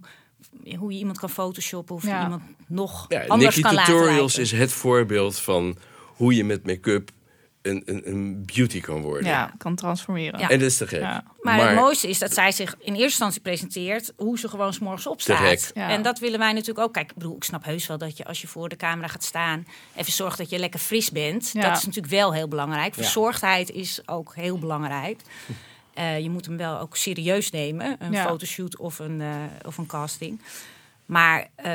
hoe 0.78 0.92
je 0.92 0.98
iemand 0.98 1.20
kan 1.20 1.30
photoshoppen. 1.30 1.96
Of 1.96 2.06
Ja. 2.06 2.24
iemand 2.24 2.42
nog 2.68 3.06
Ja, 3.08 3.24
anders 3.28 3.56
Nikki 3.56 3.62
kan 3.62 3.74
laten 3.74 3.94
Tutorials 3.94 4.36
lijken. 4.36 4.54
is 4.56 4.62
het 4.62 4.72
voorbeeld 4.72 5.40
van 5.40 5.78
hoe 6.06 6.36
je 6.36 6.44
met 6.44 6.66
make-up 6.66 7.10
een, 7.62 7.82
een, 7.86 8.08
een 8.10 8.46
beauty 8.46 8.80
kan 8.82 9.02
worden. 9.02 9.30
ja, 9.30 9.54
kan 9.58 9.76
transformeren. 9.76 10.40
Ja. 10.40 10.50
En 10.50 10.60
dat 10.60 10.68
is 10.68 10.78
te 10.78 10.88
gek. 10.88 11.00
Ja. 11.02 11.24
Maar, 11.42 11.68
het 11.70 11.76
mooiste 11.80 12.08
is 12.10 12.20
dat 12.20 12.34
zij 12.34 12.52
zich 12.52 12.72
in 12.80 12.88
eerste 12.94 13.04
instantie 13.04 13.42
presenteert 13.42 14.14
hoe 14.18 14.40
ze 14.40 14.48
gewoon 14.50 14.74
's 14.74 14.80
morgens 14.80 15.04
Te 15.04 15.10
opstaat. 15.10 15.38
gek. 15.38 15.72
Ja. 15.74 15.90
En 15.90 16.02
dat 16.02 16.20
willen 16.20 16.40
wij 16.40 16.52
natuurlijk 16.54 16.80
ook. 16.88 16.94
Kijk, 16.94 17.10
ik 17.10 17.18
bedoel, 17.18 17.36
ik 17.36 17.44
snap 17.44 17.64
heus 17.66 17.88
wel 17.88 17.98
dat 17.98 18.18
je 18.18 18.26
als 18.26 18.42
je 18.42 18.48
voor 18.48 18.70
de 18.70 18.76
camera 18.76 19.08
gaat 19.08 19.24
staan, 19.24 19.66
even 19.96 20.12
zorgt 20.12 20.38
dat 20.38 20.50
je 20.50 20.60
lekker 20.60 20.80
fris 20.80 21.12
bent. 21.12 21.50
Ja. 21.54 21.62
Dat 21.62 21.78
is 21.78 21.86
natuurlijk 21.86 22.14
wel 22.14 22.34
heel 22.34 22.48
belangrijk. 22.48 22.96
Ja. 22.96 23.02
Verzorgdheid 23.02 23.72
is 23.72 24.02
ook 24.06 24.36
heel 24.36 24.60
belangrijk. 24.60 25.20
Eh, 25.94 26.20
je 26.20 26.30
moet 26.30 26.46
hem 26.46 26.58
wel 26.58 26.80
ook 26.80 26.96
serieus 26.98 27.50
nemen, 27.52 27.96
een 28.00 28.12
Ja. 28.12 28.26
fotoshoot 28.28 28.78
of 28.78 29.00
een, 29.00 29.22
eh, 29.22 29.28
of 29.66 29.78
een 29.78 29.86
casting. 29.86 30.42
Maar 31.06 31.48
eh, 31.56 31.72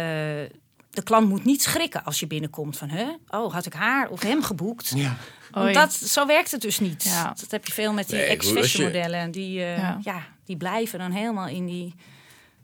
de 0.97 1.03
klant 1.03 1.29
moet 1.29 1.45
niet 1.45 1.63
schrikken 1.63 2.05
als 2.05 2.21
je 2.21 2.27
binnenkomt 2.27 2.79
van, 2.79 2.89
huh? 2.91 3.09
oh, 3.29 3.53
had 3.53 3.67
ik 3.67 3.73
haar 3.73 4.09
of 4.09 4.23
hem 4.23 4.43
geboekt? 4.43 4.93
Ja. 4.95 5.17
Want 5.51 5.75
dat, 5.75 5.93
zo 5.93 6.27
werkt 6.27 6.51
het 6.51 6.61
dus 6.61 6.79
niet. 6.81 7.03
Ja. 7.03 7.35
Dat 7.41 7.51
heb 7.51 7.67
je 7.67 7.73
veel 7.73 7.93
met 7.93 8.09
die 8.09 8.17
Nee, 8.17 8.27
ex-fashion 8.27 8.85
modellen. 8.85 9.31
Die, 9.31 9.61
eh, 9.63 9.79
Ja. 9.79 9.99
ja. 10.03 10.27
die 10.45 10.57
blijven 10.57 10.99
dan 10.99 11.11
helemaal 11.11 11.49
in 11.49 11.67
die 11.67 11.95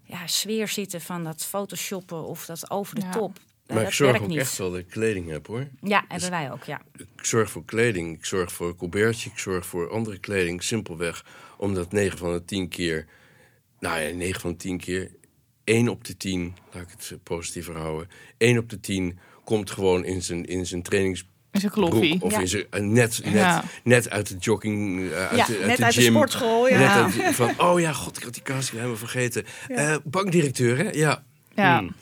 ja, 0.05 0.27
sfeer 0.27 0.68
zitten 0.68 1.01
van 1.01 1.25
dat 1.25 1.45
photoshoppen 1.45 2.25
of 2.27 2.45
dat 2.47 2.71
over 2.71 2.95
de 2.95 3.01
Ja. 3.01 3.11
top. 3.11 3.38
Maar 3.66 3.77
dat 3.77 3.87
ik 3.87 3.92
zorg 3.92 4.21
ook 4.21 4.27
niet. 4.29 4.38
echt 4.38 4.59
wel 4.59 4.71
dat 4.71 4.79
ik 4.79 4.88
kleding 4.88 5.31
heb 5.31 5.47
hoor. 5.47 5.68
Ja, 5.81 6.05
hebben 6.09 6.31
wij 6.31 6.53
ook, 6.53 6.64
ja. 6.64 6.81
Ik 6.97 7.25
zorg 7.25 7.51
voor 7.51 7.64
kleding, 7.64 8.16
ik 8.18 8.25
zorg 8.25 8.53
voor 8.53 8.68
een 8.68 8.77
colbertje, 8.77 9.31
ik 9.31 9.38
zorg 9.38 9.66
voor 9.66 9.90
andere 9.90 10.18
kleding. 10.18 10.62
Simpelweg 10.62 11.25
omdat 11.57 11.92
9 11.92 12.18
van 12.18 12.33
de 12.33 12.45
10 12.45 12.68
keer, 12.68 13.07
nou 13.79 14.01
ja, 14.01 14.14
9 14.14 14.40
van 14.40 14.51
de 14.51 14.57
10 14.57 14.79
keer, 14.79 15.11
1 15.64 15.88
op 15.88 16.05
de 16.05 16.16
10, 16.16 16.57
laat 16.72 16.83
ik 16.83 16.88
het 16.98 17.22
positiever 17.22 17.77
houden, 17.77 18.09
1 18.38 18.59
op 18.59 18.70
de 18.70 18.81
10 18.81 19.18
komt 19.44 19.70
gewoon 19.70 20.05
in 20.05 20.22
zijn, 20.22 20.44
in 20.44 20.66
zijn 20.66 20.83
trainingsbroek 20.83 21.31
Is 21.51 21.62
een 21.62 22.22
of 22.22 22.33
Ja. 22.33 22.40
in 22.40 22.48
zijn, 22.48 22.66
eh, 22.70 22.81
net, 22.81 23.20
net, 23.25 23.33
Ja. 23.33 23.64
net 23.85 24.11
uit 24.11 24.29
de 24.29 24.37
jogging, 24.37 25.11
eh, 25.11 25.27
uit, 25.27 25.37
Ja, 25.37 25.46
de, 25.46 25.57
uit 25.59 25.66
net 25.66 25.77
de 25.77 25.85
uit 25.85 25.94
de 25.94 26.03
sportschool, 26.03 26.68
ja. 26.68 26.79
Net 26.79 27.14
uit, 27.22 27.35
van, 27.35 27.61
oh 27.61 27.81
ja, 27.81 27.92
god, 27.92 28.16
ik 28.16 28.22
had 28.22 28.35
die 28.35 28.42
casting 28.42 28.77
helemaal 28.77 28.96
vergeten. 28.98 29.44
Eh, 29.68 29.96
bankdirecteur, 30.05 30.77
hè? 30.79 30.90
Ja. 30.90 31.22
Ja. 31.55 31.79
Hmm. 31.79 31.94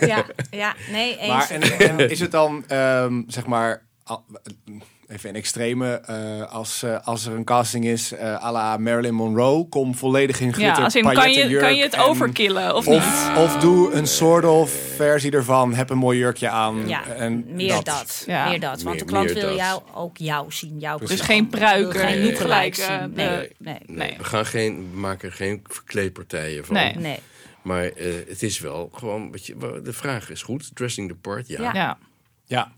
ja, 0.00 0.26
ja, 0.50 0.74
nee, 0.90 1.16
eens. 1.18 1.28
Maar 1.28 1.50
en, 1.50 1.62
en 1.78 2.10
is 2.10 2.20
het 2.20 2.30
dan, 2.30 2.64
ehm, 2.68 3.22
zeg 3.26 3.46
maar, 3.46 3.82
al- 4.02 4.24
even 5.08 5.28
een 5.28 5.34
extreme, 5.34 5.94
eh, 5.94 6.52
als, 6.52 6.82
eh, 6.82 6.98
als 7.06 7.26
er 7.26 7.32
een 7.32 7.44
casting 7.44 7.84
is 7.84 8.12
eh 8.12 8.44
à 8.44 8.52
la 8.52 8.76
Marilyn 8.76 9.14
Monroe, 9.14 9.68
kom 9.68 9.94
volledig 9.94 10.40
in 10.40 10.46
Ja, 10.46 10.52
glitter, 10.52 10.84
als 10.84 10.94
in, 10.94 11.02
kan, 11.02 11.32
je, 11.32 11.56
kan 11.56 11.74
je 11.76 11.82
het 11.82 11.94
en- 11.94 12.00
overkillen 12.02 12.74
of, 12.74 12.86
niet? 12.86 12.96
Of, 12.96 13.36
of 13.36 13.56
doe 13.56 13.92
een 13.92 14.06
soort 14.06 14.44
of 14.44 14.70
versie 14.96 15.30
ervan, 15.32 15.74
heb 15.74 15.90
een 15.90 15.98
mooi 15.98 16.18
jurkje 16.18 16.48
aan. 16.48 16.88
Ja, 16.88 17.06
en 17.06 17.44
meer 17.54 17.82
dat. 17.84 18.22
Ja. 18.26 18.48
Meer 18.48 18.60
dat. 18.60 18.82
Want 18.82 18.96
Meer- 18.96 18.98
de 18.98 19.04
klant 19.12 19.32
wil 19.32 19.42
dat. 19.48 19.56
jou 19.56 19.82
ook 19.94 20.16
jou 20.16 20.52
zien. 20.52 20.78
Jouw 20.78 20.98
Dus 20.98 21.08
persoon. 21.08 21.26
geen 21.26 21.48
pruiken, 21.48 22.00
geen 22.00 22.22
niet 22.22 22.38
gelijk, 22.38 22.76
eh, 22.76 22.86
zien. 23.00 23.12
Nee, 23.14 23.28
nee, 23.28 23.50
Nee, 23.58 23.78
Nee. 23.86 24.14
We, 24.18 24.24
gaan 24.24 24.46
geen, 24.46 24.88
we 24.92 24.98
maken 24.98 25.28
er 25.28 25.34
geen 25.34 25.60
verkleedpartijen 25.66 26.64
van. 26.64 26.74
Nee. 26.74 26.94
nee. 26.94 27.18
Maar 27.62 27.84
eh, 27.84 28.12
het 28.28 28.42
is 28.42 28.58
wel 28.58 28.90
gewoon, 28.94 29.30
wat 29.30 29.46
je, 29.46 29.80
de 29.82 29.92
vraag 29.92 30.30
is 30.30 30.42
goed. 30.42 30.70
Dressing 30.74 31.08
the 31.08 31.14
part, 31.14 31.48
ja. 31.48 31.72
Ja. 31.72 31.98
Ja. 32.46 32.72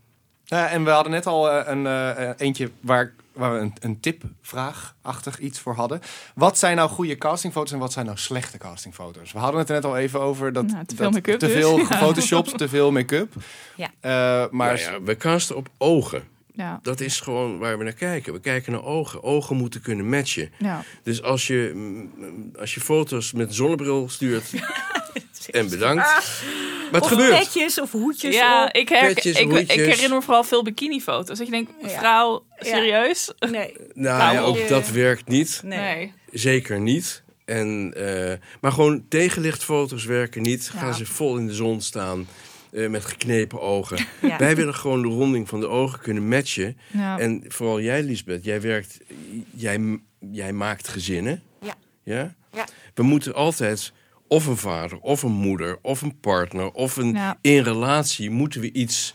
Ja. 0.48 0.66
Eh, 0.66 0.72
en 0.74 0.84
we 0.84 0.90
hadden 0.90 1.12
net 1.12 1.26
al 1.26 1.50
eh, 1.50 1.72
een 1.72 1.86
eh, 1.86 2.28
eentje 2.36 2.70
waar, 2.80 3.12
waar 3.32 3.52
we 3.52 3.58
een, 3.58 3.72
een 3.80 4.00
tipvraag-achtig 4.00 5.38
iets 5.38 5.60
voor 5.60 5.74
hadden. 5.74 6.00
Wat 6.34 6.58
zijn 6.58 6.76
nou 6.76 6.88
goede 6.88 7.16
castingfoto's 7.16 7.72
en 7.72 7.78
wat 7.78 7.92
zijn 7.92 8.06
nou 8.06 8.18
slechte 8.18 8.58
castingfoto's? 8.58 9.32
We 9.32 9.38
hadden 9.38 9.60
het 9.60 9.68
er 9.68 9.74
net 9.74 9.84
al 9.84 9.96
even 9.96 10.20
over 10.20 10.52
dat 10.52 10.66
Nou, 10.66 10.84
te 10.84 10.96
veel 10.96 11.04
dat 11.04 11.14
make-up 11.14 11.38
te 11.38 11.46
dus. 11.46 11.54
veel 11.54 11.78
Ja. 11.78 11.84
gefotoshopt, 11.84 12.58
te 12.58 12.68
veel 12.68 12.92
make-up. 12.92 13.32
Ja. 13.76 13.90
Eh, 14.00 14.50
maar 14.50 14.80
ja, 14.80 15.02
we 15.02 15.16
casten 15.16 15.56
op 15.56 15.68
ogen. 15.78 16.22
Ja. 16.52 16.78
Dat 16.82 17.00
is 17.00 17.20
gewoon 17.20 17.58
waar 17.58 17.78
we 17.78 17.84
naar 17.84 17.92
kijken. 17.92 18.32
We 18.32 18.40
kijken 18.40 18.72
naar 18.72 18.84
ogen. 18.84 19.22
Ogen 19.22 19.56
moeten 19.56 19.80
kunnen 19.80 20.08
matchen. 20.08 20.50
Ja. 20.58 20.82
Dus 21.02 21.22
als 21.22 21.46
je, 21.46 21.72
mm, 21.74 22.50
als 22.58 22.74
je 22.74 22.80
foto's 22.80 23.32
met 23.32 23.54
zonnebril 23.54 24.08
stuurt... 24.08 24.52
en 25.50 25.68
bedankt. 25.70 26.02
Maar 26.02 26.92
het 26.92 27.02
Of 27.02 27.08
gebeurt. 27.08 27.38
petjes 27.38 27.80
of 27.80 27.92
hoedjes 27.92 28.34
Ja, 28.34 28.64
op. 28.64 28.70
ik, 28.72 28.88
her, 28.88 29.14
Petjes, 29.14 29.38
ik, 29.38 29.70
herinner 29.70 30.10
me 30.18 30.22
vooral 30.22 30.44
veel 30.44 30.62
bikinifoto's. 30.62 31.38
Dat 31.38 31.46
je 31.46 31.52
denkt, 31.52 31.70
vrouw, 31.82 32.44
Ja. 32.58 32.64
serieus? 32.70 33.32
Nee. 33.50 33.74
Nou 33.94 34.18
Nou, 34.18 34.32
ja, 34.34 34.40
ook 34.40 34.68
dat 34.68 34.90
werkt 34.90 35.28
niet. 35.28 35.60
Nee. 35.64 35.78
Nee. 35.78 36.12
Zeker 36.32 36.80
niet. 36.80 37.22
En, 37.44 37.92
eh, 37.96 38.32
maar 38.60 38.72
gewoon 38.72 39.04
tegenlichtfoto's 39.08 40.04
werken 40.04 40.42
niet. 40.42 40.70
Gaan 40.76 40.94
ze 40.94 41.06
vol 41.06 41.36
in 41.36 41.46
de 41.46 41.54
zon 41.54 41.80
staan 41.80 42.26
eh, 42.72 42.88
met 42.88 43.04
geknepen 43.04 43.60
ogen. 43.60 44.06
Ja. 44.22 44.38
Wij 44.38 44.56
willen 44.56 44.74
gewoon 44.74 45.02
de 45.02 45.08
ronding 45.08 45.48
van 45.48 45.60
de 45.60 45.68
ogen 45.68 46.00
kunnen 46.00 46.28
matchen. 46.28 46.78
Ja. 46.92 47.18
En 47.18 47.44
vooral 47.48 47.80
jij, 47.80 48.02
Lisbeth, 48.02 48.44
jij 48.44 48.60
werkt, 48.60 48.98
jij, 49.50 49.98
jij 50.32 50.52
maakt 50.52 50.88
gezinnen. 50.88 51.42
Ja. 51.60 51.74
Ja? 52.02 52.34
Ja. 52.52 52.64
We 52.94 53.02
moeten 53.02 53.34
altijd 53.34 53.92
of 54.28 54.46
een 54.46 54.56
vader, 54.56 54.98
of 54.98 55.22
een 55.22 55.32
moeder, 55.32 55.78
of 55.82 56.02
een 56.02 56.20
partner, 56.20 56.70
of 56.70 56.96
een 56.96 57.12
Ja. 57.12 57.36
in 57.40 57.62
relatie 57.62 58.30
moeten 58.30 58.60
we 58.60 58.72
iets 58.72 59.14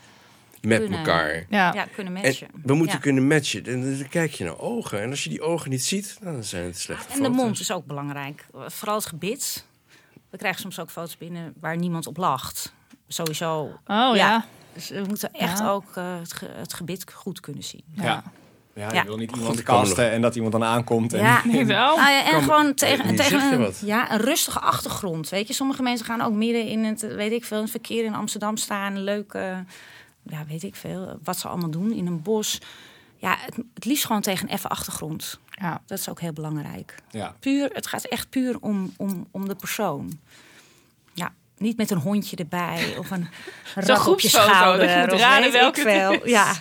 met 0.61 0.79
Kunnen. 0.79 0.99
elkaar. 0.99 1.45
ja. 1.49 1.73
Ja, 1.73 1.85
kunnen 1.95 2.15
En 2.15 2.21
matchen. 2.21 2.47
we 2.63 2.73
moeten 2.73 2.95
Ja. 2.95 3.01
kunnen 3.01 3.27
matchen. 3.27 3.65
En 3.65 3.97
dan 3.97 4.07
kijk 4.09 4.31
je 4.31 4.43
naar 4.43 4.59
ogen. 4.59 5.01
En 5.01 5.09
als 5.09 5.23
je 5.23 5.29
die 5.29 5.41
ogen 5.41 5.69
niet 5.69 5.83
ziet, 5.83 6.17
dan 6.21 6.43
zijn 6.43 6.65
het 6.65 6.79
slechte 6.79 7.11
En 7.13 7.17
de 7.17 7.23
foto's. 7.23 7.35
mond 7.43 7.59
is 7.59 7.71
ook 7.71 7.85
belangrijk. 7.85 8.45
Vooral 8.67 8.95
het 8.95 9.05
gebit. 9.05 9.65
We 10.29 10.37
krijgen 10.37 10.61
soms 10.61 10.79
ook 10.79 10.89
foto's 10.89 11.17
binnen 11.17 11.53
waar 11.59 11.77
niemand 11.77 12.07
op 12.07 12.17
lacht. 12.17 12.73
Sowieso. 13.07 13.61
Oh 13.85 14.15
ja. 14.15 14.45
Dus 14.73 14.89
we 14.89 15.03
moeten 15.07 15.33
echt 15.33 15.59
Ja. 15.59 15.69
ook 15.69 15.95
eh, 15.95 16.19
het, 16.19 16.33
ge- 16.33 16.51
het 16.55 16.73
gebit 16.73 17.11
goed 17.13 17.39
kunnen 17.39 17.63
zien. 17.63 17.83
ja. 17.93 18.23
Ja. 18.75 18.87
je 18.89 18.93
Ja. 18.95 19.03
wil 19.03 19.17
niet 19.17 19.35
iemand 19.35 19.63
casten 19.63 20.11
en 20.11 20.21
dat 20.21 20.35
iemand 20.35 20.51
dan 20.51 20.63
aankomt. 20.63 21.13
En, 21.13 21.19
Ja. 21.23 21.41
Niet 21.45 21.67
wel? 21.67 21.95
Nou 21.97 22.09
ja, 22.11 22.25
en 22.31 22.41
gewoon 22.41 22.73
tegen, 22.73 23.15
tegen 23.15 23.53
een, 23.61 23.73
ja, 23.85 24.11
een 24.11 24.19
rustige 24.19 24.59
achtergrond. 24.59 25.29
Weet 25.29 25.47
je, 25.47 25.53
sommige 25.53 25.81
mensen 25.81 26.05
gaan 26.05 26.21
ook 26.21 26.33
midden 26.33 26.65
in 26.67 26.83
het, 26.83 27.01
weet 27.01 27.31
ik 27.31 27.45
veel, 27.45 27.57
in 27.57 27.63
het 27.63 27.71
verkeer 27.71 28.03
in 28.05 28.15
Amsterdam 28.15 28.57
staan. 28.57 29.03
Leuk, 29.03 29.33
eh, 29.33 29.57
ja, 30.23 30.45
weet 30.47 30.63
ik 30.63 30.75
veel, 30.75 31.19
wat 31.23 31.39
ze 31.39 31.47
allemaal 31.47 31.69
doen 31.69 31.91
in 31.91 32.07
een 32.07 32.21
bos. 32.21 32.59
Ja, 33.17 33.35
het, 33.39 33.55
het 33.73 33.85
liefst 33.85 34.05
gewoon 34.05 34.21
tegen 34.21 34.47
een 34.47 34.53
effen 34.53 34.69
achtergrond. 34.69 35.39
Ja. 35.49 35.81
Dat 35.85 35.99
is 35.99 36.09
ook 36.09 36.19
heel 36.21 36.33
belangrijk. 36.33 36.95
Ja. 37.09 37.35
Puur, 37.39 37.69
het 37.73 37.87
gaat 37.87 38.03
echt 38.03 38.29
puur 38.29 38.57
om, 38.59 38.93
om, 38.97 39.27
om 39.31 39.47
de 39.47 39.55
persoon. 39.55 40.19
Ja, 41.13 41.33
niet 41.57 41.77
met 41.77 41.91
een 41.91 41.97
hondje 41.97 42.35
erbij 42.35 42.95
of 42.97 43.11
een 43.11 43.27
rat 43.85 44.07
op 44.07 44.19
je 44.19 44.29
schouder. 44.29 44.87
dat 45.07 45.19
je 45.19 45.45
of 45.45 45.51
welke 45.51 46.19
is. 46.23 46.29
Ja. 46.31 46.53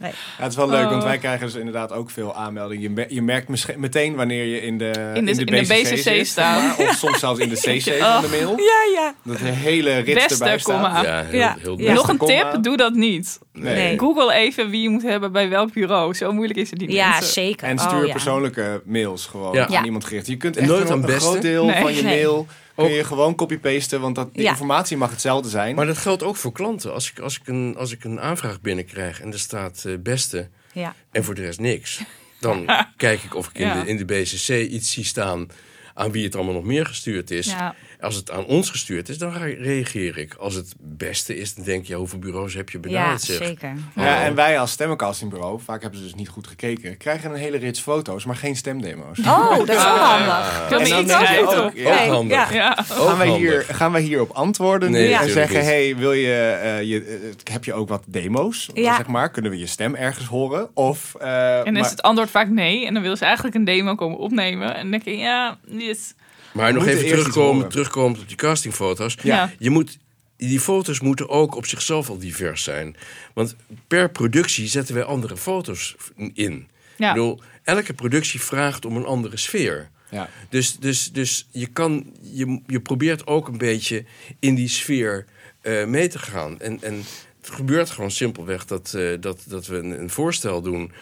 Nee. 0.00 0.10
Ja, 0.10 0.42
het 0.42 0.50
is 0.50 0.56
wel 0.56 0.68
leuk, 0.68 0.88
want 0.88 1.02
Oh. 1.02 1.08
wij 1.08 1.18
krijgen 1.18 1.46
dus 1.46 1.54
inderdaad 1.54 1.92
ook 1.92 2.10
veel 2.10 2.34
aanmeldingen. 2.36 2.82
Je, 2.82 2.90
mer- 2.90 3.12
je 3.12 3.22
merkt 3.22 3.76
meteen 3.76 4.14
wanneer 4.14 4.44
je 4.44 4.60
in 4.62 4.78
de, 4.78 4.90
In 5.14 5.24
de- 5.24 5.30
in 5.32 5.46
de 5.46 5.60
BCC 5.60 5.96
zit, 5.96 6.26
staat. 6.26 6.78
maar, 6.78 6.86
of 6.88 6.94
soms 6.94 7.18
zelfs 7.18 7.40
in 7.40 7.48
de 7.48 7.54
CC 7.54 7.82
van 8.02 8.20
de 8.22 8.28
mail. 8.30 8.50
Ja, 8.58 9.00
ja. 9.00 9.14
Dat 9.22 9.38
de 9.38 9.44
hele 9.44 9.94
rit 9.98 10.14
Beste, 10.14 10.32
erbij 10.34 10.58
staat. 10.58 10.74
komma. 10.74 11.02
Ja, 11.02 11.22
heel, 11.24 11.38
Ja. 11.38 11.56
heel 11.60 11.70
Ja. 11.78 11.84
best. 11.84 11.94
Nog 11.96 12.08
een 12.08 12.16
komma. 12.16 12.50
tip, 12.52 12.62
doe 12.62 12.76
dat 12.76 12.94
niet. 12.94 13.38
Nee. 13.52 13.74
Nee. 13.74 13.98
Google 13.98 14.34
even 14.34 14.70
wie 14.70 14.82
je 14.82 14.88
moet 14.88 15.02
hebben 15.02 15.32
bij 15.32 15.48
welk 15.48 15.72
bureau. 15.72 16.14
Zo 16.14 16.32
moeilijk 16.32 16.58
is 16.58 16.70
het 16.70 16.80
niet. 16.80 16.92
Ja, 16.92 17.08
mensen. 17.10 17.32
zeker. 17.32 17.68
En 17.68 17.78
Oh, 17.78 17.86
stuur 17.88 18.06
ja. 18.06 18.12
persoonlijke 18.12 18.82
mails 18.84 19.26
gewoon 19.26 19.54
Ja. 19.54 19.66
aan 19.66 19.84
iemand 19.84 20.04
gericht. 20.04 20.26
Je 20.26 20.36
kunt 20.36 20.56
echt 20.56 20.68
Nooit 20.68 20.88
een, 20.90 21.08
groot 21.08 21.42
deel 21.42 21.64
Nee. 21.64 21.80
van 21.80 21.94
je 21.94 22.02
Nee. 22.02 22.14
mail 22.16 22.46
kun 22.86 22.90
je 22.96 23.04
gewoon 23.04 23.34
copy-pasten, 23.34 24.00
want 24.00 24.14
dat, 24.14 24.34
die 24.34 24.42
Ja. 24.42 24.50
informatie 24.50 24.96
mag 24.96 25.10
hetzelfde 25.10 25.48
zijn. 25.48 25.74
Maar 25.74 25.86
dat 25.86 25.98
geldt 25.98 26.22
ook 26.22 26.36
voor 26.36 26.52
klanten. 26.52 26.92
Als 26.92 27.10
ik, 27.10 27.18
als 27.18 27.38
ik, 27.38 27.46
een, 27.48 27.74
als 27.78 27.92
ik 27.92 28.04
een 28.04 28.20
aanvraag 28.20 28.60
binnenkrijg 28.60 29.20
en 29.20 29.32
er 29.32 29.38
staat 29.38 29.84
eh, 29.86 29.92
beste 29.98 30.48
Ja. 30.72 30.94
en 31.10 31.24
voor 31.24 31.34
de 31.34 31.40
rest 31.42 31.60
niks, 31.60 32.00
dan 32.40 32.70
kijk 32.96 33.22
ik 33.22 33.34
of 33.34 33.48
ik 33.48 33.58
in, 33.58 33.66
Ja. 33.66 33.82
de, 33.82 33.88
in 33.88 33.96
de 33.96 34.04
BCC 34.04 34.48
iets 34.48 34.92
zie 34.92 35.04
staan 35.04 35.48
aan 35.94 36.12
wie 36.12 36.24
het 36.24 36.34
allemaal 36.34 36.54
nog 36.54 36.64
meer 36.64 36.86
gestuurd 36.86 37.30
is. 37.30 37.46
Ja. 37.46 37.74
Als 38.00 38.14
het 38.14 38.30
aan 38.30 38.44
ons 38.44 38.70
gestuurd 38.70 39.08
is, 39.08 39.18
dan 39.18 39.32
re- 39.32 39.56
reageer 39.58 40.18
ik. 40.18 40.34
Als 40.34 40.54
het 40.54 40.74
beste 40.78 41.36
is, 41.36 41.54
dan 41.54 41.64
denk 41.64 41.86
je, 41.86 41.94
hoeveel 41.94 42.18
bureaus 42.18 42.54
heb 42.54 42.70
je 42.70 42.78
Ja, 42.82 42.88
benaderd? 42.88 43.20
zeg? 43.22 43.46
zeker. 43.46 43.72
ja, 43.96 44.22
en 44.22 44.34
wij 44.34 44.58
als 44.58 44.70
stemmencastingbureau, 44.70 45.60
vaak 45.64 45.80
hebben 45.82 45.98
ze 45.98 46.04
dus 46.04 46.14
niet 46.14 46.28
goed 46.28 46.46
gekeken, 46.46 46.96
krijgen 46.96 47.30
een 47.30 47.36
hele 47.36 47.56
rits 47.58 47.80
foto's, 47.80 48.24
maar 48.24 48.36
geen 48.36 48.56
stemdemo's. 48.56 49.18
Oh, 49.18 49.56
dat 49.56 49.68
is 49.68 49.74
wel 49.74 49.84
Ah. 49.84 50.10
handig. 50.26 50.68
Dat 50.68 50.80
En 50.80 50.84
is 50.86 51.06
dan 51.06 51.22
iets 51.22 51.54
ook, 51.54 51.64
Ook 51.64 51.76
ja, 51.76 52.06
handig. 52.06 52.52
Ja. 52.52 52.74
Ja. 52.76 52.82
Gaan, 52.82 53.18
wij 53.18 53.28
hier, 53.28 53.64
gaan 53.70 53.92
wij 53.92 54.00
hierop 54.02 54.30
antwoorden 54.30 54.90
Nee, 54.90 55.14
en 55.14 55.30
zeggen, 55.30 55.56
niet. 55.56 55.66
hey, 55.66 55.96
wil 55.96 56.12
je, 56.12 56.32
eh, 56.62 56.82
je 56.82 57.04
eh, 57.04 57.52
heb 57.52 57.64
je 57.64 57.72
ook 57.74 57.88
wat 57.88 58.02
demo's? 58.06 58.68
Ja. 58.74 58.96
Zeg 58.96 59.06
maar, 59.06 59.30
kunnen 59.30 59.50
we 59.50 59.58
je 59.58 59.66
stem 59.66 59.94
ergens 59.94 60.26
horen? 60.26 60.70
Of, 60.76 61.14
eh, 61.20 61.58
En 61.58 61.64
dan 61.64 61.72
maar- 61.72 61.82
is 61.82 61.90
het 61.90 62.02
antwoord 62.02 62.30
vaak 62.30 62.48
nee. 62.48 62.86
En 62.86 62.94
dan 62.94 63.02
wil 63.02 63.16
ze 63.16 63.24
eigenlijk 63.24 63.54
een 63.56 63.64
demo 63.64 63.94
komen 63.94 64.18
opnemen. 64.18 64.74
En 64.74 64.80
dan 64.82 64.90
denk 64.90 65.04
je, 65.04 65.16
ja, 65.16 65.58
yes. 65.68 66.14
Maar 66.52 66.72
nog 66.72 66.86
even 66.86 67.06
terugkomen, 67.06 67.68
terugkomen 67.68 68.20
op 68.20 68.28
die 68.28 68.36
castingfoto's. 68.36 69.16
Ja. 69.22 69.52
Je 69.58 69.70
moet, 69.70 69.98
die 70.36 70.60
foto's 70.60 71.00
moeten 71.00 71.28
ook 71.28 71.54
op 71.54 71.66
zichzelf 71.66 72.08
al 72.08 72.18
divers 72.18 72.62
zijn. 72.62 72.96
Want 73.34 73.56
per 73.86 74.10
productie 74.10 74.68
zetten 74.68 74.94
wij 74.94 75.04
andere 75.04 75.36
foto's 75.36 75.96
in. 76.34 76.68
Ja. 76.96 77.08
Ik 77.08 77.14
bedoel, 77.14 77.40
elke 77.62 77.94
productie 77.94 78.40
vraagt 78.40 78.84
om 78.84 78.96
een 78.96 79.04
andere 79.04 79.36
sfeer. 79.36 79.90
ja. 80.10 80.28
Dus, 80.48 80.76
dus, 80.76 81.12
dus 81.12 81.48
je, 81.50 81.66
kan, 81.66 82.12
je, 82.20 82.60
je 82.66 82.80
probeert 82.80 83.26
ook 83.26 83.48
een 83.48 83.58
beetje 83.58 84.04
in 84.38 84.54
die 84.54 84.68
sfeer 84.68 85.26
eh, 85.60 85.84
mee 85.84 86.08
te 86.08 86.18
gaan. 86.18 86.60
En, 86.60 86.82
en 86.82 86.94
het 87.40 87.50
gebeurt 87.50 87.90
gewoon 87.90 88.10
simpelweg 88.10 88.64
dat, 88.64 88.94
eh, 88.94 89.20
dat, 89.20 89.44
dat 89.46 89.66
we 89.66 89.76
een, 89.76 90.00
een 90.00 90.10
voorstel 90.10 90.62
doen... 90.62 90.92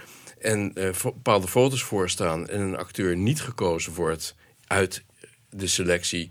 en 0.41 0.75
eh, 0.75 0.89
bepaalde 1.03 1.49
foto's 1.49 1.83
voorstaan... 1.83 2.49
en 2.49 2.61
een 2.61 2.77
acteur 2.77 3.17
niet 3.17 3.41
gekozen 3.41 3.95
wordt 3.95 4.35
uit 4.67 5.03
de 5.51 5.67
selectie... 5.67 6.31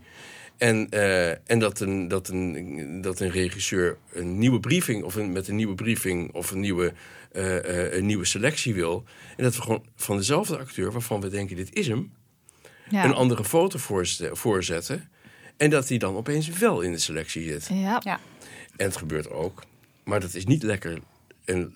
En, 0.57 0.89
eh, 0.89 1.29
en 1.29 1.59
dat, 1.59 1.79
een, 1.79 2.07
dat, 2.07 2.27
een, 2.27 3.01
dat 3.01 3.19
een 3.19 3.29
regisseur 3.29 3.97
een 4.13 4.39
nieuwe 4.39 4.59
briefing... 4.59 5.03
of 5.03 5.15
een, 5.15 5.31
met 5.31 5.47
een 5.47 5.55
nieuwe 5.55 5.75
briefing 5.75 6.33
of 6.33 6.51
een 6.51 6.59
nieuwe, 6.59 6.93
eh, 7.31 7.85
eh, 7.85 7.93
een 7.93 8.05
nieuwe 8.05 8.25
selectie 8.25 8.73
wil... 8.73 9.03
en 9.37 9.43
dat 9.43 9.55
we 9.55 9.61
gewoon 9.61 9.85
van 9.95 10.17
dezelfde 10.17 10.57
acteur, 10.57 10.91
waarvan 10.91 11.21
we 11.21 11.29
denken 11.29 11.55
dit 11.55 11.75
is 11.75 11.87
hem 11.87 12.11
Ja. 12.89 13.05
een 13.05 13.13
andere 13.13 13.43
foto 13.43 13.79
voorzetten. 14.31 15.09
En 15.57 15.69
dat 15.69 15.87
die 15.87 15.99
dan 15.99 16.15
opeens 16.15 16.49
wel 16.49 16.81
in 16.81 16.91
de 16.91 16.97
selectie 16.97 17.43
zit. 17.43 17.67
Ja. 17.71 18.01
Ja. 18.03 18.19
En 18.75 18.85
het 18.85 18.97
gebeurt 18.97 19.29
ook. 19.29 19.63
Maar 20.03 20.19
dat 20.19 20.33
is 20.33 20.45
niet 20.45 20.63
lekker, 20.63 20.99
een, 21.45 21.71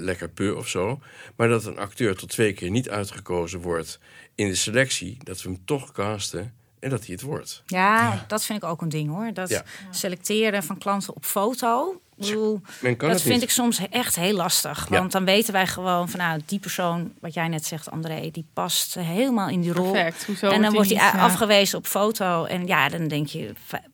lekker 0.00 0.28
peu 0.28 0.50
of 0.50 0.68
zo. 0.68 1.00
Maar 1.36 1.48
dat 1.48 1.64
een 1.64 1.78
acteur 1.78 2.16
tot 2.16 2.28
twee 2.28 2.52
keer 2.52 2.70
niet 2.70 2.88
uitgekozen 2.88 3.60
wordt 3.60 3.98
in 4.34 4.48
de 4.48 4.54
selectie. 4.54 5.16
Dat 5.22 5.42
we 5.42 5.48
hem 5.48 5.64
toch 5.64 5.92
casten 5.92 6.54
en 6.80 6.90
dat 6.90 7.04
hij 7.06 7.14
het 7.14 7.22
wordt. 7.22 7.62
Ja, 7.66 8.24
dat 8.28 8.44
vind 8.44 8.62
ik 8.62 8.68
ook 8.68 8.82
een 8.82 8.88
ding 8.88 9.08
hoor. 9.10 9.32
Dat 9.32 9.48
Ja. 9.48 9.62
selecteren 9.90 10.62
van 10.62 10.78
klanten 10.78 11.14
op 11.14 11.24
foto. 11.24 12.00
Ik 12.16 12.26
bedoel, 12.26 12.60
Men 12.80 12.96
kan 12.96 13.08
dat 13.08 13.16
het 13.16 13.26
vind 13.26 13.34
niet. 13.34 13.42
ik 13.44 13.50
soms 13.50 13.78
echt 13.90 14.16
heel 14.16 14.34
lastig. 14.36 14.86
Ja. 14.90 14.98
Want 14.98 15.12
dan 15.12 15.24
weten 15.24 15.52
wij 15.52 15.66
gewoon 15.66 16.08
van 16.08 16.20
nou, 16.20 16.40
die 16.46 16.58
persoon, 16.58 17.12
wat 17.20 17.34
jij 17.34 17.48
net 17.48 17.64
zegt, 17.66 17.90
André, 17.90 18.28
die 18.30 18.46
past 18.52 18.94
helemaal 18.94 19.48
in 19.48 19.60
die 19.60 19.72
rol. 19.72 19.92
Perfect. 19.92 20.24
Hoezo 20.26 20.48
en 20.48 20.62
dan 20.62 20.72
wordt 20.72 20.88
hij 20.90 20.98
niet, 21.04 21.14
a- 21.14 21.16
ja. 21.16 21.22
afgewezen 21.24 21.78
op 21.78 21.86
foto. 21.86 22.44
En 22.44 22.66
ja, 22.66 22.88
dan 22.88 23.08
denk 23.08 23.26
je, 23.26 23.52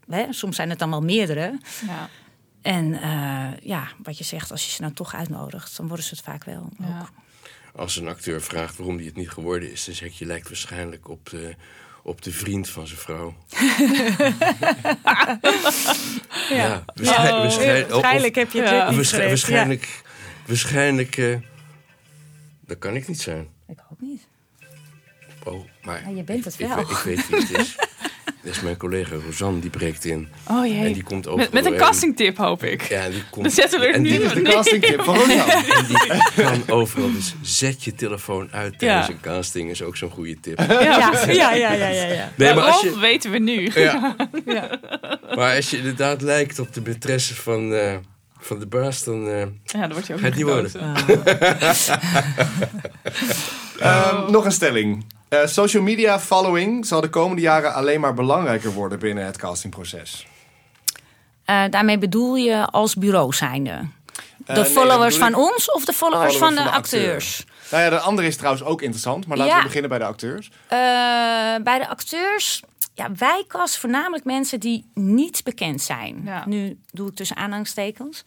hè, 0.09 0.33
soms 0.33 0.57
zijn 0.57 0.71
het 0.71 0.79
dan 0.79 0.91
wel 0.91 1.03
meerdere. 1.03 1.59
Ja. 1.87 2.09
En 2.63 2.95
eh, 3.03 3.49
ja, 3.63 3.89
wat 4.03 4.19
je 4.19 4.25
zegt, 4.25 4.51
als 4.51 4.65
je 4.65 4.71
ze 4.71 4.81
nou 4.83 4.93
toch 4.95 5.15
uitnodigt, 5.15 5.77
dan 5.77 5.87
worden 5.89 6.05
ze 6.07 6.15
het 6.15 6.25
vaak 6.25 6.45
wel. 6.45 6.69
Ja. 6.79 6.99
Ook. 7.01 7.11
Als 7.81 7.97
een 7.97 8.09
acteur 8.09 8.43
vraagt 8.43 8.77
waarom 8.77 8.97
hij 8.97 9.05
het 9.07 9.17
niet 9.17 9.31
geworden 9.31 9.73
is... 9.73 9.85
dan 9.85 9.95
zeg 9.95 10.09
je, 10.09 10.15
je 10.19 10.27
lijkt 10.27 10.49
waarschijnlijk 10.49 11.09
op 11.09 11.31
de, 11.31 11.55
op 12.07 12.23
de 12.23 12.33
vriend 12.33 12.69
van 12.69 12.87
zijn 12.87 12.99
vrouw. 13.01 13.35
ja, 16.51 16.85
waarschijn- 16.95 17.33
Oh, 17.35 17.41
waarschijn- 17.41 17.85
of- 17.85 17.91
Waarschijnlijk 17.91 18.35
heb 18.35 18.51
je 18.53 18.61
het 18.61 18.71
Ja. 18.71 18.93
waarschijnlijk, 18.95 20.03
waarschijnlijk 20.47 21.17
eh, 21.17 21.37
Dat 22.67 22.79
kan 22.79 22.95
ik 22.97 23.09
niet 23.09 23.21
zijn. 23.21 23.49
Ik 23.69 23.79
ook 23.93 24.01
niet. 24.01 24.27
Oh, 25.45 25.65
maar 25.83 26.03
Ja, 26.11 26.17
je 26.17 26.23
bent 26.23 26.45
het 26.45 26.61
ik, 26.61 26.69
wel. 26.69 26.79
Ik, 26.79 26.89
ik 26.89 26.97
weet 26.97 27.29
wie 27.29 27.41
het 27.41 27.51
is. 27.51 27.77
Dat 28.47 28.55
is 28.55 28.61
mijn 28.61 28.77
collega 28.77 29.15
Rosanne, 29.27 29.61
die 29.61 29.71
breekt 29.71 30.05
in. 30.05 30.29
Oh 30.51 30.63
En 30.63 30.71
jee. 30.81 30.93
die 30.95 31.03
komt 31.03 31.27
over 31.27 31.39
Met, 31.41 31.53
met 31.53 31.65
een 31.65 31.71
doorheen. 31.71 31.89
castingtip 31.89 32.37
hoop 32.37 32.65
ik. 32.65 32.83
Ja, 32.83 33.09
die 33.09 33.23
komt. 33.31 33.45
Dan 33.45 33.55
zetten 33.55 33.81
we 33.81 33.87
er 33.87 33.95
en 33.95 34.03
nu 34.03 34.09
Dit 34.11 34.21
is 34.23 34.33
de 34.33 34.43
castingtip 34.43 35.03
van 35.03 35.15
Rosanne. 35.17 35.43
en 35.77 35.85
die 35.87 36.45
kan 36.45 36.63
overal. 36.77 37.13
Dus 37.13 37.35
zet 37.43 37.85
je 37.85 37.95
telefoon 37.95 38.49
uit 38.53 38.79
tijdens 38.79 39.07
Ja. 39.07 39.13
een 39.13 39.21
casting 39.21 39.71
is 39.71 39.83
ook 39.83 39.97
zo'n 39.97 40.11
goede 40.11 40.41
tip. 40.41 40.59
Ja, 40.59 40.81
ja, 40.81 41.23
ja, 41.33 41.53
ja, 41.53 41.73
ja. 41.73 41.89
ja. 42.05 42.33
Nee, 42.37 42.55
maar 42.55 42.65
als 42.65 42.81
je, 42.81 42.99
weten 42.99 43.31
we 43.31 43.39
nu. 43.39 43.71
ja, 43.75 44.17
Ja. 44.47 44.79
maar 45.37 45.57
als 45.57 45.71
je 45.71 45.77
inderdaad 45.77 46.23
lijkt 46.23 46.59
op 46.59 46.75
de 46.75 46.81
maîtresse 46.81 47.35
van, 47.43 47.75
eh, 47.75 47.95
van 48.39 48.59
de 48.59 48.67
baas, 48.67 49.05
dan... 49.05 49.29
eh, 49.29 49.39
Ja, 49.65 49.81
dan 49.81 49.93
word 49.93 50.07
je 50.07 50.13
ook 50.15 50.21
Gaat 50.21 50.35
niet 50.35 50.45
niet 50.45 50.53
worden. 50.55 50.73
Ehm, 53.79 54.31
nog 54.31 54.45
een 54.45 54.53
stelling. 54.53 55.05
Eh, 55.29 55.47
social 55.47 55.83
media 55.83 56.21
following 56.21 56.87
zal 56.87 57.01
de 57.01 57.09
komende 57.09 57.43
jaren 57.43 57.75
alleen 57.75 58.01
maar 58.01 58.15
belangrijker 58.15 58.73
worden 58.73 58.99
binnen 58.99 59.25
het 59.25 59.37
castingproces. 59.37 60.27
Eh, 61.45 61.65
daarmee 61.71 61.99
bedoel 61.99 62.35
je 62.37 62.67
als 62.67 62.95
bureau 62.95 63.33
zijnde? 63.35 63.81
Eh, 64.47 64.55
De 64.55 64.65
followers 64.65 65.17
van 65.17 65.29
ik- 65.29 65.39
ons 65.39 65.71
of 65.73 65.85
de 65.85 65.93
followers, 65.93 66.37
Followers 66.37 66.57
van 66.57 66.65
de, 66.65 66.71
acteur. 66.71 67.01
acteurs? 67.03 67.45
Nou 67.71 67.83
ja, 67.83 67.91
de 67.91 67.99
andere 67.99 68.27
is 68.29 68.37
trouwens 68.37 68.65
ook 68.65 68.83
interessant, 68.83 69.27
maar 69.27 69.37
laten 69.37 69.53
Ja. 69.53 69.59
we 69.59 69.65
beginnen 69.67 69.91
bij 69.91 69.99
de 69.99 70.05
acteurs. 70.05 70.51
Eh, 70.69 70.79
bij 71.63 71.79
de 71.79 71.89
acteurs, 71.89 72.63
ja, 72.95 73.09
wij 73.17 73.45
casten 73.49 73.81
voornamelijk 73.81 74.25
mensen 74.25 74.61
die 74.61 74.91
niet 74.95 75.45
bekend 75.45 75.83
zijn. 75.83 76.21
Ja. 76.25 76.43
Nu 76.47 76.79
doe 76.91 77.09
ik 77.09 77.15
tussen 77.15 77.37
aanhalingstekens. 77.37 78.25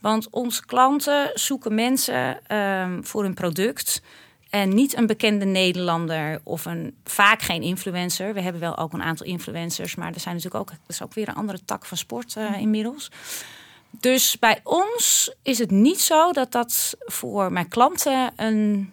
Want 0.00 0.28
onze 0.30 0.66
klanten 0.66 1.30
zoeken 1.34 1.74
mensen 1.74 2.46
ehm, 2.46 3.02
voor 3.02 3.22
hun 3.22 3.34
product. 3.34 4.02
En 4.50 4.74
niet 4.74 4.96
een 4.96 5.06
bekende 5.06 5.44
Nederlander 5.44 6.40
of 6.44 6.64
een, 6.64 6.96
vaak 7.04 7.42
geen 7.42 7.62
influencer. 7.62 8.34
We 8.34 8.40
hebben 8.40 8.60
wel 8.60 8.78
ook 8.78 8.92
een 8.92 9.02
aantal 9.02 9.26
influencers, 9.26 9.94
maar 9.94 10.12
er 10.14 10.20
zijn 10.20 10.34
natuurlijk 10.34 10.62
ook, 10.62 10.70
dat 10.70 10.78
is 10.88 11.02
ook 11.02 11.14
weer 11.14 11.28
een 11.28 11.34
andere 11.34 11.64
tak 11.64 11.84
van 11.84 11.96
sport 11.96 12.36
eh, 12.36 12.58
inmiddels. 12.58 13.10
Dus 13.90 14.38
bij 14.38 14.60
ons 14.62 15.34
is 15.42 15.58
het 15.58 15.70
niet 15.70 16.00
zo 16.00 16.32
dat 16.32 16.52
dat 16.52 16.96
voor 16.98 17.52
mijn 17.52 17.68
klanten 17.68 18.32
een, 18.36 18.92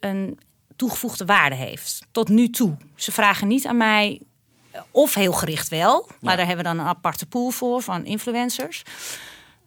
een 0.00 0.38
toegevoegde 0.76 1.24
waarde 1.24 1.56
heeft. 1.56 2.06
Tot 2.10 2.28
nu 2.28 2.50
toe. 2.50 2.76
Ze 2.94 3.12
vragen 3.12 3.48
niet 3.48 3.66
aan 3.66 3.76
mij, 3.76 4.20
eh, 4.70 4.80
of 4.90 5.14
heel 5.14 5.32
gericht 5.32 5.68
wel, 5.68 6.08
maar 6.20 6.36
daar 6.36 6.46
hebben 6.46 6.64
we 6.64 6.70
dan 6.70 6.78
een 6.78 6.86
aparte 6.86 7.26
pool 7.26 7.50
voor 7.50 7.82
van 7.82 8.04
influencers. 8.04 8.82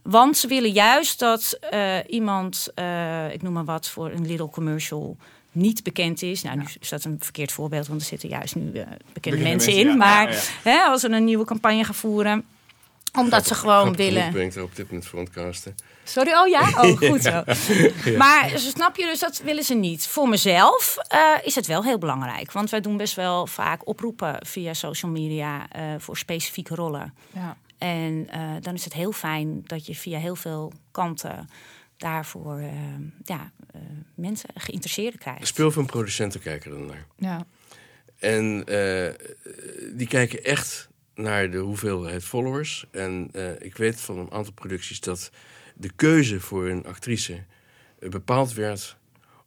Want 0.10 0.38
ze 0.38 0.47
willen 0.47 0.72
juist 0.72 1.20
dat 1.20 1.58
eh, 1.70 1.97
iemand, 2.08 2.68
eh, 2.76 3.34
ik 3.34 3.41
noem 3.41 3.53
maar 3.53 3.66
wat, 3.66 3.89
voor 3.89 4.12
een 4.12 4.28
little 4.28 4.49
commercial 4.49 5.18
niet 5.51 5.84
bekend 5.84 6.22
is. 6.22 6.41
Nou, 6.41 6.58
nu 6.58 6.66
is 6.80 6.89
dat 6.89 7.03
een 7.03 7.18
verkeerd 7.20 7.51
voorbeeld, 7.51 7.88
want 7.88 8.01
er 8.01 8.08
zitten 8.08 8.30
juist 8.30 8.55
nu 8.55 8.72
eh, 8.74 8.88
bekende 9.14 9.38
mensen 9.38 9.74
in. 9.74 9.88
ja. 9.88 9.95
maar 9.95 10.32
Ja, 10.32 10.36
ja. 10.36 10.41
Hè, 10.64 10.80
als 10.80 11.01
we 11.01 11.10
een 11.10 11.24
nieuwe 11.24 11.45
campagne 11.45 11.84
gaan 11.84 11.95
voeren, 11.95 12.45
omdat 13.18 13.47
ze 13.47 13.55
gewoon 13.55 13.95
willen. 13.95 14.32
ben 14.32 14.45
ik 14.45 14.55
er 14.55 14.64
op 14.64 14.76
dit 14.76 14.88
moment 14.88 15.05
voor 15.08 15.20
aan 15.20 15.26
het 15.26 15.34
casten. 15.34 15.76
Sorry, 16.03 16.34
oh 16.34 16.47
ja? 16.47 16.62
Oh, 16.62 16.97
goed 17.10 17.22
zo. 17.22 17.43
Maar 18.18 18.51
snap 18.55 18.95
je, 18.95 19.05
dus 19.05 19.20
dat 19.20 19.41
willen 19.43 19.64
ze 19.64 19.74
niet. 19.74 20.08
Voor 20.08 20.30
mezelf 20.30 20.97
eh, 21.08 21.20
is 21.43 21.55
het 21.55 21.68
wel 21.68 21.84
heel 21.84 21.97
belangrijk. 21.97 22.51
Want 22.51 22.70
wij 22.70 22.82
doen 22.82 22.97
best 22.97 23.16
wel 23.16 23.47
vaak 23.47 23.88
oproepen 23.88 24.38
via 24.45 24.74
social 24.74 25.12
media 25.12 25.68
eh, 25.72 25.82
voor 25.97 26.18
specifieke 26.18 26.76
rollen. 26.76 27.14
Ja. 27.32 27.58
En 27.78 28.30
eh, 28.30 28.55
dan 28.61 28.73
is 28.73 28.84
het 28.84 28.93
heel 28.93 29.11
fijn 29.11 29.61
dat 29.63 29.86
je 29.86 29.95
via 29.95 30.19
heel 30.19 30.36
veel 30.36 30.73
kanten 30.91 31.47
daarvoor 31.97 32.57
eh, 32.59 32.71
ja, 33.23 33.51
eh, 33.73 33.82
mensen 34.15 34.49
geïnteresseerden 34.55 35.19
krijgt. 35.19 35.47
Speelfilmproducenten 35.47 36.39
kijken 36.39 36.71
er 36.71 36.80
naar. 36.80 37.05
Ja. 37.17 37.45
En 38.19 38.63
eh, 38.65 39.13
die 39.93 40.07
kijken 40.07 40.43
echt 40.43 40.89
naar 41.15 41.51
de 41.51 41.57
hoeveelheid 41.57 42.23
followers. 42.23 42.86
En 42.91 43.30
eh, 43.34 43.51
ik 43.59 43.78
weet 43.78 44.01
van 44.01 44.17
een 44.17 44.32
aantal 44.32 44.53
producties 44.53 44.99
dat 44.99 45.32
de 45.75 45.91
keuze 45.95 46.39
voor 46.39 46.67
een 46.69 46.86
actrice 46.86 47.43
bepaald 47.99 48.53
werd 48.53 48.97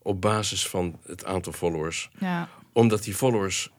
op 0.02 0.20
basis 0.20 0.66
van 0.68 0.98
het 1.06 1.24
aantal 1.24 1.52
followers. 1.52 2.10
Ja. 2.18 2.48
Omdat 2.72 3.02
die 3.02 3.14
followers 3.14 3.70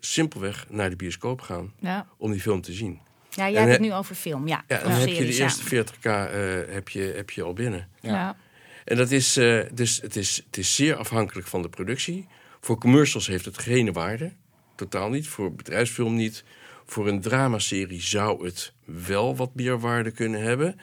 simpelweg 0.00 0.66
naar 0.68 0.90
de 0.90 0.96
bioscoop 0.96 1.40
gaan 1.40 1.72
Ja. 1.78 2.06
om 2.16 2.30
die 2.30 2.40
film 2.40 2.60
te 2.60 2.72
zien. 2.72 3.00
Ja, 3.38 3.50
jij 3.50 3.60
hebt 3.60 3.72
het 3.72 3.80
nu 3.80 3.92
over 3.92 4.14
film. 4.14 4.48
Ja, 4.48 4.64
Ja, 4.68 4.78
dan 4.78 4.90
heb 4.90 5.08
je 5.08 5.14
de 5.14 5.36
ja. 5.36 5.42
eerste 5.42 5.84
40k 5.84 6.02
eh, 6.02 6.74
heb 6.74 6.88
je, 6.88 7.12
heb 7.16 7.30
je 7.30 7.42
al 7.42 7.52
binnen. 7.52 7.88
Ja. 8.00 8.12
Ja. 8.12 8.36
En 8.84 8.96
dat 8.96 9.10
is, 9.10 9.36
eh, 9.36 9.60
dus 9.72 10.00
het 10.00 10.16
is, 10.16 10.42
het 10.46 10.56
is 10.56 10.74
zeer 10.74 10.96
afhankelijk 10.96 11.46
van 11.46 11.62
de 11.62 11.68
productie. 11.68 12.26
Voor 12.60 12.78
commercials 12.78 13.26
heeft 13.26 13.44
het 13.44 13.58
geen 13.58 13.92
waarde. 13.92 14.32
Totaal 14.74 15.10
niet. 15.10 15.28
Voor 15.28 15.54
bedrijfsfilm 15.54 16.14
niet. 16.14 16.44
Voor 16.86 17.08
een 17.08 17.20
dramaserie 17.20 18.02
zou 18.02 18.44
het 18.44 18.72
wel 18.84 19.36
wat 19.36 19.54
meer 19.54 19.80
waarde 19.80 20.10
kunnen 20.10 20.42
hebben. 20.42 20.80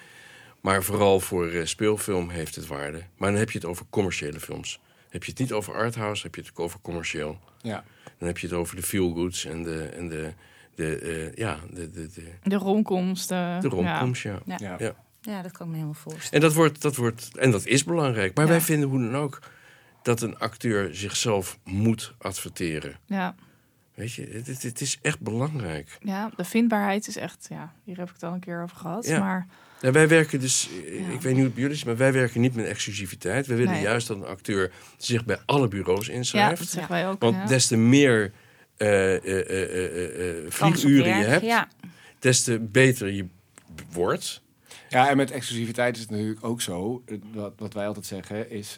Maar 0.61 0.83
vooral 0.83 1.19
voor 1.19 1.47
eh, 1.47 1.65
speelfilm 1.65 2.29
heeft 2.29 2.55
het 2.55 2.67
waarde. 2.67 3.03
Maar 3.17 3.29
dan 3.29 3.39
heb 3.39 3.51
je 3.51 3.57
het 3.57 3.67
over 3.67 3.85
commerciële 3.89 4.39
films. 4.39 4.79
Heb 5.09 5.23
je 5.23 5.31
het 5.31 5.39
niet 5.39 5.51
over 5.51 5.73
arthouse, 5.73 6.23
heb 6.23 6.35
je 6.35 6.41
het 6.41 6.49
ook 6.49 6.59
over 6.59 6.79
commercieel. 6.81 7.39
Ja. 7.61 7.83
Dan 8.17 8.27
heb 8.27 8.37
je 8.37 8.47
het 8.47 8.55
over 8.55 8.75
de 8.75 8.83
feel-goods 8.83 9.45
en 9.45 9.63
de, 9.63 9.83
en 9.83 10.09
de, 10.09 10.33
de, 10.75 10.97
eh, 10.97 11.35
ja, 11.37 11.59
de, 11.73 11.91
de, 11.91 12.07
de, 12.13 12.23
De 12.43 12.55
romcoms. 12.55 13.27
De, 13.27 13.59
romcoms, 13.61 14.21
ja. 14.21 14.39
Ja. 14.45 14.55
Ja. 14.59 14.75
Ja. 14.79 14.95
Ja, 15.21 15.41
dat 15.41 15.51
kan 15.51 15.61
ik 15.65 15.67
me 15.71 15.73
helemaal 15.77 15.93
voorstellen. 16.01 16.31
En 16.31 16.39
dat, 16.39 16.53
wordt, 16.53 16.81
dat 16.81 16.95
wordt, 16.95 17.37
en 17.37 17.51
dat 17.51 17.65
is 17.65 17.83
belangrijk. 17.83 18.35
Maar 18.35 18.45
Ja. 18.45 18.51
wij 18.51 18.61
vinden 18.61 18.89
hoe 18.89 18.99
dan 18.99 19.15
ook 19.15 19.39
dat 20.01 20.21
een 20.21 20.37
acteur 20.39 20.95
zichzelf 20.95 21.57
moet 21.63 22.13
adverteren. 22.17 22.95
Ja. 23.05 23.35
Weet 23.93 24.13
je, 24.13 24.27
het, 24.31 24.47
het- 24.47 24.63
het 24.63 24.81
is 24.81 24.99
echt 25.01 25.19
belangrijk. 25.19 25.97
ja, 26.01 26.31
de 26.35 26.43
vindbaarheid 26.45 27.07
is 27.07 27.15
echt... 27.17 27.45
Ja, 27.49 27.73
hier 27.83 27.97
heb 27.97 28.07
ik 28.07 28.13
het 28.13 28.23
al 28.23 28.33
een 28.33 28.39
keer 28.39 28.61
over 28.63 28.77
gehad. 28.77 29.05
Ja. 29.07 29.19
Maar 29.19 29.47
wij 29.79 30.07
werken 30.07 30.39
dus, 30.39 30.69
eh, 30.85 30.99
Ja. 30.99 31.13
ik 31.13 31.21
weet 31.21 31.23
niet 31.23 31.33
hoe 31.35 31.43
het 31.43 31.53
bij 31.53 31.61
jullie 31.61 31.77
is, 31.77 31.83
maar 31.83 31.97
wij 31.97 32.13
werken 32.13 32.41
niet 32.41 32.55
met 32.55 32.65
exclusiviteit. 32.65 33.47
We 33.47 33.55
willen 33.55 33.73
Nee. 33.73 33.81
juist 33.81 34.07
dat 34.07 34.17
een 34.17 34.25
acteur 34.25 34.71
zich 34.97 35.25
bij 35.25 35.37
alle 35.45 35.67
bureaus 35.67 36.05
ja, 36.07 36.13
inschrijft. 36.13 36.59
dat 36.59 36.67
zeggen 36.69 36.91
wij 36.91 37.07
ook. 37.07 37.21
Want 37.21 37.35
ja. 37.35 37.45
des 37.45 37.67
te 37.67 37.77
meer 37.77 38.31
eh, 38.77 39.15
eh, 39.15 39.23
eh, 39.25 39.49
eh, 39.49 40.29
eh, 40.29 40.35
vlieguren 40.51 41.17
je 41.17 41.23
hebt, 41.25 41.45
Ja. 41.45 41.67
des 42.19 42.43
te 42.43 42.59
beter 42.59 43.11
je 43.11 43.25
wordt. 43.91 44.43
Ja, 44.89 45.09
en 45.09 45.17
met 45.17 45.31
exclusiviteit 45.31 45.95
is 45.95 46.01
het 46.01 46.09
natuurlijk 46.09 46.45
ook 46.45 46.61
zo. 46.61 47.03
Wat, 47.33 47.53
wat 47.57 47.73
wij 47.73 47.87
altijd 47.87 48.05
zeggen 48.05 48.51
is, 48.51 48.77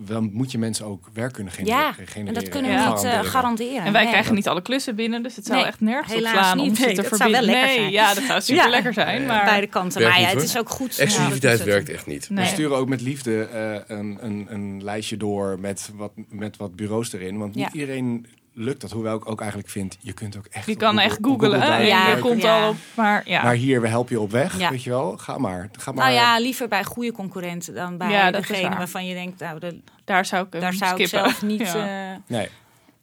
dan 0.00 0.30
moet 0.32 0.52
je 0.52 0.58
mensen 0.58 0.86
ook 0.86 1.08
werk 1.12 1.32
kunnen 1.32 1.52
generen. 1.52 1.78
Ja, 1.78 1.92
genereren 1.92 2.26
en 2.26 2.34
dat 2.34 2.48
kunnen 2.48 2.70
we 2.70 2.76
Ja. 2.76 2.88
niet 3.20 3.26
garanderen. 3.28 3.82
En 3.84 3.92
wij 3.92 4.02
Nee. 4.02 4.10
krijgen 4.10 4.34
niet 4.34 4.48
alle 4.48 4.62
klussen 4.62 4.96
binnen, 4.96 5.22
dus 5.22 5.36
het 5.36 5.46
zou 5.46 5.58
Nee, 5.58 5.66
echt 5.66 5.80
nergens 5.80 6.14
op 6.14 6.20
slaan 6.20 6.56
niet. 6.56 6.68
om 6.68 6.74
ze 6.76 6.84
Nee, 6.84 6.94
te 6.94 7.02
dat 7.02 7.18
zou 7.18 7.18
wel 7.18 7.40
verbieden. 7.40 7.44
lekker 7.60 7.66
nee, 7.66 7.78
zijn. 7.78 7.90
ja, 7.92 8.14
dat 8.14 8.24
zou 8.24 8.40
super 8.40 8.64
Ja. 8.64 8.70
lekker 8.70 8.92
zijn. 8.92 9.26
Maar 9.26 9.44
Beide 9.44 9.66
kanten. 9.66 9.98
Werkt 10.00 10.14
Maar 10.14 10.22
ja, 10.28 10.34
het 10.34 10.42
is 10.42 10.58
ook 10.58 10.68
goed. 10.68 10.98
Exclusiviteit 10.98 11.58
Ja, 11.58 11.64
werkt 11.64 11.88
echt 11.88 12.06
niet. 12.06 12.28
We 12.28 12.44
sturen 12.44 12.76
ook 12.76 12.88
met 12.88 13.00
liefde 13.00 13.42
eh, 13.44 13.96
een, 13.96 14.18
een, 14.20 14.46
een 14.50 14.82
lijstje 14.84 15.16
door 15.16 15.58
met 15.60 15.90
wat, 15.94 16.12
met 16.28 16.56
wat 16.56 16.76
bureaus 16.76 17.12
erin. 17.12 17.38
Want 17.38 17.54
niet 17.54 17.64
Ja. 17.64 17.80
iedereen 17.80 18.26
lukt 18.54 18.80
dat. 18.80 18.90
Hoewel 18.90 19.16
ik 19.16 19.28
ook 19.30 19.40
eigenlijk 19.40 19.70
vind, 19.70 19.96
je 20.00 20.12
kunt 20.12 20.36
ook 20.36 20.46
echt 20.46 20.66
je 20.66 20.72
op 20.72 20.78
kan 20.78 20.88
Google- 20.88 21.04
echt 21.04 21.18
op 21.18 21.24
googlen. 21.24 21.50
Google 21.50 21.64
hè, 21.66 21.72
en 21.72 21.88
duiken. 21.88 21.88
Ja, 22.10 22.16
je 22.16 22.20
komt 22.22 22.42
ja. 22.42 22.62
al 22.62 22.68
op. 22.70 22.76
Maar 22.96 23.28
ja, 23.28 23.42
Maar 23.42 23.54
hier, 23.54 23.80
we 23.80 23.88
helpen 23.88 24.14
je 24.14 24.20
op 24.20 24.30
weg, 24.30 24.58
Ja. 24.58 24.70
weet 24.70 24.82
je 24.82 24.90
wel. 24.90 25.16
Ga 25.18 25.38
maar. 25.38 25.68
Ga 25.78 25.92
maar. 25.92 26.04
Nou 26.04 26.16
ja, 26.16 26.38
liever 26.38 26.68
bij 26.68 26.84
goede 26.84 27.12
concurrenten 27.12 27.74
dan 27.74 27.98
bij 27.98 28.10
Ja, 28.10 28.30
degene 28.30 28.68
waar. 28.68 28.76
waarvan 28.78 29.06
je 29.06 29.14
denkt, 29.14 29.40
nou, 29.40 29.58
de- 29.58 29.80
daar 30.04 30.24
zou 30.26 30.46
ik 30.50 30.60
daar 30.60 30.72
zou 30.72 31.00
ik 31.00 31.08
zelf 31.08 31.42
niet, 31.42 31.60
Ja. 31.72 32.12
eh, 32.12 32.18
Nee. 32.26 32.48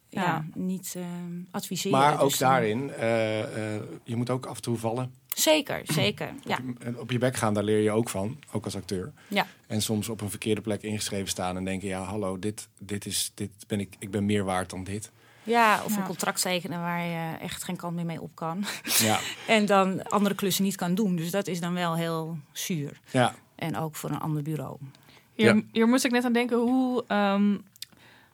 ja. 0.10 0.22
Ja. 0.22 0.46
niet 0.54 0.94
eh, 0.98 1.04
adviseren. 1.52 2.00
Maar 2.00 2.22
ook 2.22 2.30
Dus, 2.30 2.38
daarin, 2.38 2.92
eh, 2.94 3.40
eh, 3.76 3.82
je 4.04 4.16
moet 4.16 4.30
ook 4.30 4.46
af 4.46 4.56
en 4.56 4.62
toe 4.62 4.78
vallen. 4.78 5.14
Zeker, 5.36 5.82
zeker. 5.84 6.30
Ja. 6.46 6.58
En 6.80 7.00
Op 7.00 7.12
je 7.12 7.18
bek 7.18 7.36
gaan, 7.36 7.54
daar 7.54 7.64
leer 7.64 7.80
je 7.82 7.92
ook 7.92 8.10
van, 8.10 8.40
ook 8.52 8.66
als 8.66 8.76
acteur. 8.76 9.12
Ja. 9.28 9.46
En 9.68 9.82
soms 9.82 10.10
op 10.10 10.22
een 10.22 10.30
verkeerde 10.30 10.62
plek 10.62 10.82
ingeschreven 10.84 11.28
staan 11.28 11.58
en 11.58 11.66
denken, 11.66 11.88
ja, 11.88 12.02
hallo, 12.04 12.40
dit, 12.40 12.68
dit 12.80 13.06
is, 13.06 13.32
dit 13.36 13.50
ben 13.68 13.80
ik, 13.80 13.96
ik 14.00 14.12
ben 14.12 14.26
meer 14.26 14.44
waard 14.44 14.70
dan 14.70 14.84
dit. 14.84 15.12
Ja, 15.44 15.82
of 15.86 15.92
Ja. 15.94 15.98
een 16.00 16.06
contract 16.06 16.42
tekenen 16.42 16.80
waar 16.80 17.04
je 17.06 17.38
echt 17.38 17.64
geen 17.64 17.76
kant 17.76 17.96
meer 17.96 18.06
mee 18.06 18.22
op 18.22 18.36
kan. 18.36 18.66
Ja, 19.00 19.20
En 19.48 19.66
dan 19.66 20.04
andere 20.10 20.36
klussen 20.36 20.64
niet 20.64 20.76
kan 20.76 20.96
doen. 20.96 21.16
Dus 21.16 21.32
dat 21.32 21.48
is 21.48 21.60
dan 21.60 21.74
wel 21.74 21.96
heel 21.96 22.38
zuur. 22.52 23.00
ja. 23.12 23.36
En 23.56 23.78
ook 23.78 23.96
voor 23.96 24.10
een 24.10 24.20
ander 24.20 24.44
bureau. 24.44 24.78
Hier, 25.34 25.56
Ja. 25.56 25.62
hier 25.72 25.88
moest 25.88 26.06
ik 26.06 26.12
net 26.12 26.26
aan 26.26 26.34
denken 26.34 26.58
hoe. 26.58 27.04
ehm, 27.08 27.58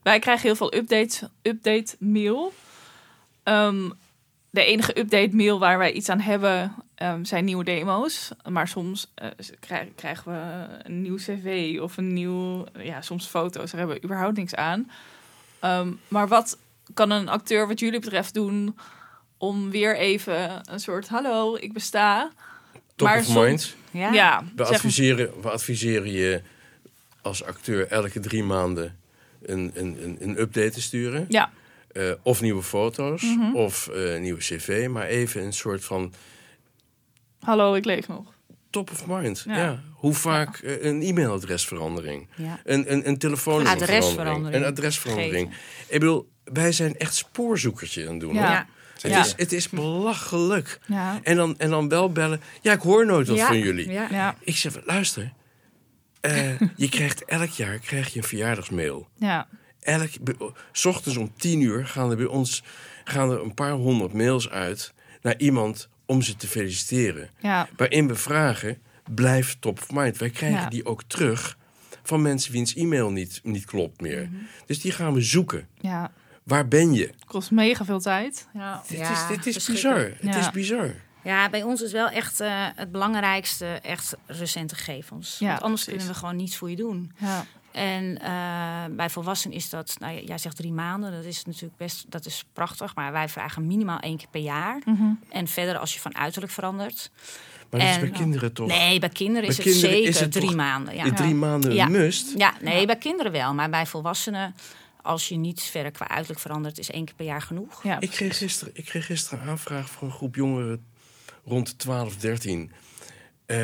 wij 0.03 0.20
krijgen 0.20 0.45
heel 0.45 0.55
veel 0.55 0.74
updates, 0.76 1.24
update 1.41 1.95
mail. 1.99 2.53
Ehm, 3.43 3.89
de 4.49 4.64
enige 4.64 4.99
update 4.99 5.36
mail 5.36 5.60
waar 5.60 5.78
wij 5.78 5.91
iets 5.91 6.10
aan 6.10 6.20
hebben 6.20 6.76
ehm, 6.95 7.24
zijn 7.24 7.45
nieuwe 7.45 7.64
demo's. 7.64 8.32
Maar 8.49 8.68
soms 8.68 9.12
eh, 9.16 9.30
krij- 9.60 9.91
krijgen 9.95 10.32
we 10.32 10.68
een 10.84 11.01
nieuw 11.01 11.16
cv 11.16 11.78
of 11.82 11.97
een 11.97 12.14
nieuw, 12.14 12.66
ja, 12.78 13.01
soms 13.01 13.26
foto's. 13.28 13.72
Daar 13.72 13.80
hebben 13.80 13.97
we 13.97 14.03
überhaupt 14.03 14.38
niks 14.38 14.55
aan. 14.55 14.91
Ehm, 15.60 15.91
maar 16.08 16.28
wat 16.28 16.58
kan 16.93 17.09
een 17.11 17.27
acteur 17.29 17.67
wat 17.67 17.79
jullie 17.79 17.99
betreft 17.99 18.33
doen 18.33 18.77
om 19.38 19.69
weer 19.69 19.97
even 19.97 20.61
een 20.71 20.79
soort 20.79 21.07
hallo, 21.07 21.55
ik 21.55 21.73
besta. 21.73 22.31
Top 22.95 23.07
Maar 23.07 23.17
of 23.19 23.35
mind. 23.35 23.75
Ja, 23.91 24.11
Ja, 24.13 24.43
We 24.55 24.65
adviseren, 24.65 25.41
we 25.41 25.49
adviseren 25.51 26.11
je 26.11 26.41
als 27.21 27.43
acteur 27.43 27.88
elke 27.88 28.19
drie 28.19 28.43
maanden 28.43 28.99
een, 29.41 29.71
een, 29.73 29.97
een, 30.03 30.17
een 30.19 30.39
update 30.39 30.69
te 30.69 30.81
sturen. 30.81 31.25
Ja. 31.29 31.51
Eh, 31.91 32.11
of 32.23 32.41
nieuwe 32.41 32.63
foto's, 32.63 33.21
Mhm. 33.21 33.55
of 33.55 33.88
eh, 33.88 34.19
nieuwe 34.19 34.39
cv. 34.39 34.88
Maar 34.89 35.05
even 35.05 35.43
een 35.43 35.53
soort 35.53 35.83
van 35.85 36.13
Hallo, 37.39 37.73
ik 37.73 37.85
leef 37.85 38.07
nog. 38.07 38.33
top 38.69 38.91
of 38.91 39.05
mind. 39.07 39.43
Ja. 39.47 39.57
Ja. 39.57 39.79
Hoe 39.93 40.13
vaak 40.13 40.57
eh, 40.57 40.83
een 40.83 41.01
e-mailadresverandering. 41.01 42.27
Ja. 42.35 42.59
Een, 42.63 42.91
een, 42.91 43.07
een 43.07 43.17
telefoonnummerverandering. 43.17 44.03
Adresverandering. 44.03 44.55
Een 44.55 44.71
adresverandering. 44.71 45.53
Ik 45.88 45.99
bedoel, 45.99 46.29
wij 46.53 46.71
zijn 46.71 46.97
echt 46.97 47.15
spoorzoekertje 47.15 48.05
aan 48.05 48.11
het 48.11 48.19
doen. 48.19 48.33
Ja. 48.33 48.47
hoor. 48.47 48.65
Het, 49.01 49.11
Ja. 49.11 49.19
is, 49.19 49.33
het 49.37 49.51
is 49.51 49.69
belachelijk. 49.69 50.79
Ja. 50.87 51.19
En 51.23 51.35
dan, 51.35 51.57
en 51.59 51.69
dan 51.69 51.89
wel 51.89 52.11
bellen. 52.11 52.41
Ja, 52.61 52.73
ik 52.73 52.81
hoor 52.81 53.05
nooit 53.05 53.27
wat 53.27 53.39
van 53.39 53.59
jullie. 53.59 53.89
Ik 54.39 54.55
zeg, 54.57 54.85
luister. 54.85 55.33
eh, 56.21 56.59
je 56.75 56.89
krijgt 56.89 57.25
elk 57.25 57.49
jaar 57.49 57.77
krijg 57.79 58.13
je 58.13 58.17
een 58.19 58.25
verjaardagsmail. 58.27 59.07
Ja. 59.15 59.47
Elk, 59.79 60.09
s 60.71 60.85
ochtends 60.85 61.17
om 61.17 61.31
tien 61.37 61.61
uur 61.61 61.85
gaan 61.87 62.09
er 62.09 62.17
bij 62.17 62.25
ons 62.25 62.63
gaan 63.03 63.31
er 63.31 63.41
een 63.41 63.53
paar 63.53 63.71
honderd 63.71 64.13
mails 64.13 64.49
uit 64.49 64.93
naar 65.21 65.37
iemand 65.37 65.89
om 66.05 66.21
ze 66.21 66.35
te 66.35 66.47
feliciteren. 66.47 67.29
Ja. 67.39 67.67
Waarin 67.75 68.07
we 68.07 68.15
vragen, 68.15 68.77
blijf 69.13 69.55
top 69.59 69.79
of 69.81 69.91
mind. 69.91 70.17
Wij 70.17 70.29
krijgen 70.29 70.69
die 70.69 70.85
ook 70.85 71.03
terug 71.03 71.57
van 72.03 72.21
mensen 72.21 72.51
wiens 72.51 72.75
e-mail 72.75 73.11
niet, 73.11 73.39
niet 73.43 73.65
klopt 73.65 74.01
meer. 74.01 74.21
Mhm. 74.31 74.35
Dus 74.65 74.81
die 74.81 74.91
gaan 74.91 75.13
we 75.13 75.21
zoeken. 75.21 75.67
Ja. 75.79 76.11
Waar 76.47 76.67
ben 76.67 76.93
je? 76.93 77.09
Kost 77.25 77.51
mega 77.51 77.85
veel 77.85 77.99
tijd. 77.99 78.47
Ja. 78.53 78.81
Dit 78.87 78.97
Ja, 78.97 79.11
is, 79.11 79.27
dit 79.43 79.55
is 79.55 79.65
bizar. 79.65 79.97
Het 79.99 80.17
Ja. 80.21 80.37
is 80.37 80.51
bizar. 80.51 80.93
Ja, 81.23 81.49
bij 81.49 81.63
ons 81.63 81.81
is 81.81 81.91
wel 81.91 82.07
echt 82.09 82.39
eh, 82.39 82.65
het 82.75 82.91
belangrijkste 82.91 83.65
echt 83.65 84.15
recente 84.25 84.75
gegevens. 84.75 85.35
Ja, 85.39 85.47
Want 85.47 85.61
anders 85.61 85.83
precies. 85.83 85.99
kunnen 86.03 86.19
we 86.21 86.25
gewoon 86.27 86.35
niets 86.43 86.57
voor 86.57 86.69
je 86.69 86.75
doen. 86.75 87.11
Ja. 87.17 87.45
En 87.71 88.21
eh, 88.21 88.95
bij 88.95 89.09
volwassenen 89.09 89.55
is 89.57 89.69
dat, 89.69 89.95
nou, 89.99 90.21
jij 90.25 90.37
zegt 90.37 90.55
drie 90.55 90.71
maanden, 90.71 91.11
dat 91.11 91.23
is 91.23 91.45
natuurlijk 91.45 91.77
best, 91.77 92.05
dat 92.09 92.25
is 92.25 92.45
prachtig. 92.53 92.95
Maar 92.95 93.11
wij 93.11 93.29
vragen 93.29 93.67
minimaal 93.67 93.99
één 93.99 94.17
keer 94.17 94.27
per 94.31 94.41
jaar. 94.41 94.81
Mhm. 94.85 95.03
En 95.29 95.47
verder 95.47 95.77
als 95.77 95.93
je 95.93 95.99
van 95.99 96.15
uiterlijk 96.17 96.53
verandert. 96.53 97.11
Maar 97.69 97.79
dat 97.79 97.89
is 97.89 97.99
bij 97.99 98.09
kinderen 98.09 98.53
toch? 98.53 98.67
Nee, 98.67 98.99
bij 98.99 99.09
kinderen 99.09 99.49
is 99.49 99.55
Bij 99.55 99.65
het 99.65 99.73
kinderen 99.73 99.97
zeker 99.97 100.09
is 100.15 100.19
het 100.19 100.31
drie 100.31 100.45
toch 100.45 100.55
maanden. 100.55 100.95
Ja. 100.95 101.03
In 101.03 101.15
drie 101.15 101.33
maanden 101.35 101.73
Ja. 101.73 101.85
een 101.85 101.91
must. 101.91 102.37
ja, 102.37 102.53
nee, 102.61 102.85
bij 102.85 102.97
kinderen 102.97 103.31
wel. 103.31 103.53
Maar 103.53 103.69
bij 103.69 103.85
volwassenen, 103.85 104.55
als 105.08 105.28
je 105.28 105.36
niet 105.36 105.62
verder 105.62 105.91
qua 105.91 106.08
uiterlijk 106.08 106.39
verandert, 106.39 106.80
is 106.80 106.91
één 106.91 107.05
keer 107.05 107.16
per 107.16 107.26
jaar 107.26 107.41
genoeg. 107.41 107.84
Ja. 107.84 107.99
Ik 107.99 108.10
kreeg, 108.10 108.38
gisteren, 108.38 108.74
ik 108.76 108.86
kreeg 108.86 109.05
gisteren 109.05 109.41
een 109.41 109.49
aanvraag 109.49 109.89
voor 109.89 110.08
een 110.08 110.14
groep 110.14 110.36
jongeren 110.36 110.86
rond 111.45 111.68
de 111.68 111.76
12, 111.76 112.18
13. 112.18 112.72
Eh, 113.45 113.58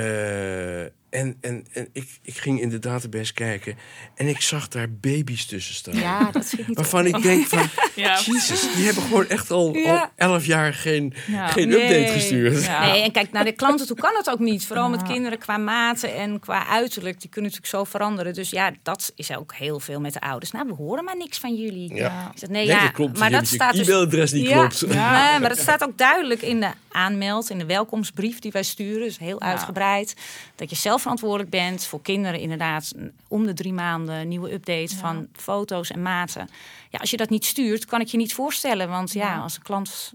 en 1.14 1.38
en, 1.42 1.66
en 1.74 1.88
ik, 1.92 2.10
ik 2.22 2.38
ging 2.38 2.62
in 2.62 2.70
de 2.70 2.80
database 2.80 3.34
kijken 3.34 3.78
en 4.16 4.28
ik 4.28 4.42
zag 4.42 4.68
daar 4.68 4.92
baby's 4.92 5.46
tussen 5.46 5.76
staan. 5.76 5.96
Ja, 5.96 6.32
dat 6.32 6.46
vind 6.46 6.62
ik 6.62 6.68
niet 6.68 6.78
Waarvan 6.78 7.06
ik 7.06 7.22
denk 7.22 7.46
van, 7.48 7.68
Ja. 7.96 8.20
jezus, 8.26 8.74
die 8.76 8.86
hebben 8.86 9.04
gewoon 9.04 9.28
echt 9.28 9.52
al, 9.52 9.76
Ja. 9.76 10.00
al 10.02 10.10
11 10.16 10.46
jaar 10.46 10.74
geen, 10.74 11.14
Ja. 11.28 11.48
geen 11.48 11.68
Nee. 11.68 11.82
update 11.84 12.14
gestuurd. 12.14 12.64
Ja. 12.64 12.92
Nee, 12.92 13.02
en 13.04 13.12
kijk, 13.12 13.32
naar 13.32 13.44
de 13.44 13.52
klanten 13.52 13.88
toe 13.88 13.96
kan 13.98 14.16
het 14.16 14.30
ook 14.30 14.40
niet. 14.40 14.66
Vooral 14.66 14.90
met 14.90 15.04
kinderen 15.04 15.38
qua 15.38 15.58
maten 15.58 16.16
en 16.16 16.40
qua 16.40 16.68
uiterlijk. 16.68 17.20
Die 17.22 17.30
kunnen 17.30 17.52
natuurlijk 17.52 17.78
zo 17.78 17.92
veranderen. 17.98 18.34
Dus 18.34 18.50
ja, 18.50 18.72
dat 18.84 19.12
is 19.16 19.36
ook 19.38 19.54
heel 19.54 19.80
veel 19.80 20.00
met 20.00 20.14
de 20.14 20.22
ouders. 20.22 20.52
Nou, 20.52 20.68
we 20.68 20.74
horen 20.74 21.04
maar 21.04 21.18
niks 21.18 21.38
van 21.38 21.56
jullie. 21.56 21.94
Ja. 21.96 22.32
Ik 22.34 22.40
zeg, 22.40 22.50
nee, 22.50 22.66
Nee, 22.66 22.76
ja, 22.76 22.82
dat 22.84 22.92
klopt. 22.92 23.18
Maar 23.20 23.32
dat 23.32 23.48
staat 23.48 23.74
dus... 23.74 23.88
e-mailadres 23.88 24.32
niet 24.32 24.48
ja, 24.48 24.58
klopt. 24.68 24.94
Ja. 24.94 25.12
Nee, 25.32 25.40
maar 25.40 25.50
dat 25.50 25.60
staat 25.60 25.84
ook 25.84 25.98
duidelijk 25.98 26.42
in 26.42 26.60
de 26.60 26.70
aanmeld, 26.92 27.50
in 27.50 27.58
de 27.58 27.66
welkomstbrief 27.66 28.40
die 28.40 28.52
wij 28.52 28.64
sturen. 28.64 29.02
Dus 29.08 29.18
heel 29.18 29.38
Ja. 29.44 29.46
uitgebreid. 29.50 30.16
Dat 30.56 30.70
je 30.70 30.76
zelf 30.76 31.03
verantwoordelijk 31.04 31.50
bent 31.50 31.86
voor 31.86 32.02
kinderen 32.02 32.40
inderdaad 32.40 32.92
om 33.28 33.46
de 33.46 33.54
drie 33.54 33.74
maanden 33.74 34.28
nieuwe 34.28 34.54
update 34.54 34.94
Ja. 34.94 35.00
van 35.00 35.28
foto's 35.34 35.92
en 35.92 36.02
maten. 36.02 36.50
Ja, 36.90 37.00
als 37.00 37.10
je 37.12 37.18
dat 37.18 37.30
niet 37.30 37.46
stuurt, 37.46 37.86
kan 37.86 38.02
ik 38.02 38.08
je 38.08 38.18
niet 38.18 38.34
voorstellen. 38.34 38.90
Want 38.90 39.14
ja, 39.14 39.34
Ja. 39.34 39.40
als 39.40 39.56
een 39.56 39.62
klant 39.64 40.14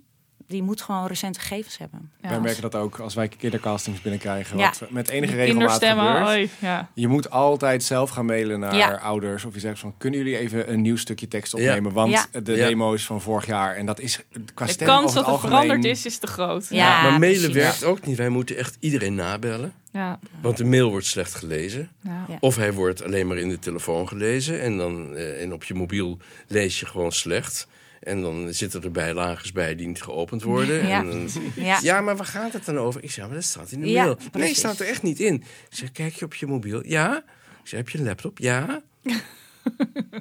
die 0.49 0.63
moet 0.63 0.81
gewoon 0.83 1.07
recente 1.07 1.41
gegevens 1.41 1.79
hebben. 1.79 2.11
Ja. 2.23 2.29
Wij 2.29 2.41
merken 2.41 2.63
dat 2.63 2.75
ook 2.75 2.99
als 2.99 3.15
wij 3.15 3.29
kindercastings 3.29 4.01
binnenkrijgen. 4.01 4.59
Ja. 4.59 4.73
Wat 4.81 4.91
met 4.91 5.09
enige 5.09 5.35
regelmaat 5.35 5.59
kinderstemmen. 5.79 6.07
gebeurt. 6.17 6.29
Oei, 6.37 6.51
ja. 6.59 6.89
Je 6.95 7.09
moet 7.09 7.31
altijd 7.31 7.83
zelf 7.83 8.11
gaan 8.11 8.27
mailen 8.27 8.61
naar 8.61 8.75
Ja. 8.77 8.91
ouders. 8.95 9.45
Of 9.45 9.55
je 9.55 9.61
zegt 9.61 9.79
van, 9.79 9.95
kunnen 9.99 10.19
jullie 10.19 10.39
even 10.39 10.73
een 10.73 10.81
nieuw 10.83 10.97
stukje 10.97 11.29
tekst 11.29 11.55
opnemen? 11.55 11.93
Want 11.93 12.13
Ja. 12.13 12.27
de 12.43 12.53
Ja. 12.57 12.67
demo 12.69 12.93
is 12.93 13.05
van 13.07 13.21
vorig 13.21 13.47
jaar. 13.47 13.77
En 13.77 13.87
dat 13.87 14.01
is 14.01 14.21
qua 14.55 14.67
De 14.67 14.73
stem 14.73 14.87
kans 14.87 15.15
dat 15.15 15.27
het 15.27 15.41
veranderd 15.41 15.85
is, 15.85 16.07
is 16.07 16.19
te 16.19 16.27
groot. 16.27 16.67
Ja. 16.71 17.03
maar 17.03 17.19
mailen 17.19 17.51
precies. 17.51 17.63
werkt 17.63 17.85
ook 17.85 18.07
niet. 18.07 18.17
Wij 18.17 18.29
moeten 18.29 18.57
echt 18.57 18.77
iedereen 18.81 19.15
nabellen. 19.15 19.73
Ja. 19.93 20.19
Want 20.41 20.57
de 20.57 20.65
mail 20.65 20.91
wordt 20.91 21.07
slecht 21.07 21.35
gelezen. 21.35 21.89
Ja. 22.03 22.25
Ja. 22.29 22.37
Of 22.41 22.57
hij 22.57 22.73
wordt 22.73 23.03
alleen 23.05 23.27
maar 23.27 23.37
in 23.39 23.49
de 23.49 23.59
telefoon 23.59 24.09
gelezen. 24.09 24.61
En, 24.61 24.77
dan, 24.77 25.17
eh, 25.17 25.43
en 25.43 25.53
op 25.53 25.65
je 25.65 25.75
mobiel 25.75 26.19
lees 26.47 26.81
je 26.81 26.87
gewoon 26.87 27.13
slecht. 27.13 27.67
En 28.01 28.23
dan 28.23 28.49
zitten 28.55 28.83
er 28.83 28.91
bijlages 28.91 29.53
bij 29.53 29.75
die 29.75 29.87
niet 29.87 30.03
geopend 30.03 30.43
worden. 30.43 30.87
Ja. 30.87 30.99
En 31.01 31.07
dan, 31.11 31.29
Ja. 31.55 31.79
ja, 31.83 32.01
maar 32.01 32.17
waar 32.17 32.27
gaat 32.27 32.53
het 32.53 32.65
dan 32.65 32.79
over? 32.79 33.03
Ik 33.03 33.11
zeg, 33.11 33.25
maar 33.27 33.35
dat 33.35 33.45
staat 33.45 33.71
in 33.71 33.81
de 33.81 33.89
Ja, 33.91 34.03
mail. 34.05 34.19
Nee, 34.33 34.55
staat 34.55 34.79
er 34.81 34.87
echt 34.87 35.03
niet 35.03 35.21
in. 35.21 35.35
Ik 35.35 35.45
zeg, 35.77 35.93
kijk 35.93 36.15
je 36.15 36.25
op 36.25 36.35
je 36.35 36.47
mobiel? 36.47 36.87
Ja. 36.87 37.17
Ik 37.63 37.69
zeg, 37.69 37.79
heb 37.79 37.89
je 37.89 37.99
een 37.99 38.05
laptop? 38.05 38.39
Ja. 38.39 38.81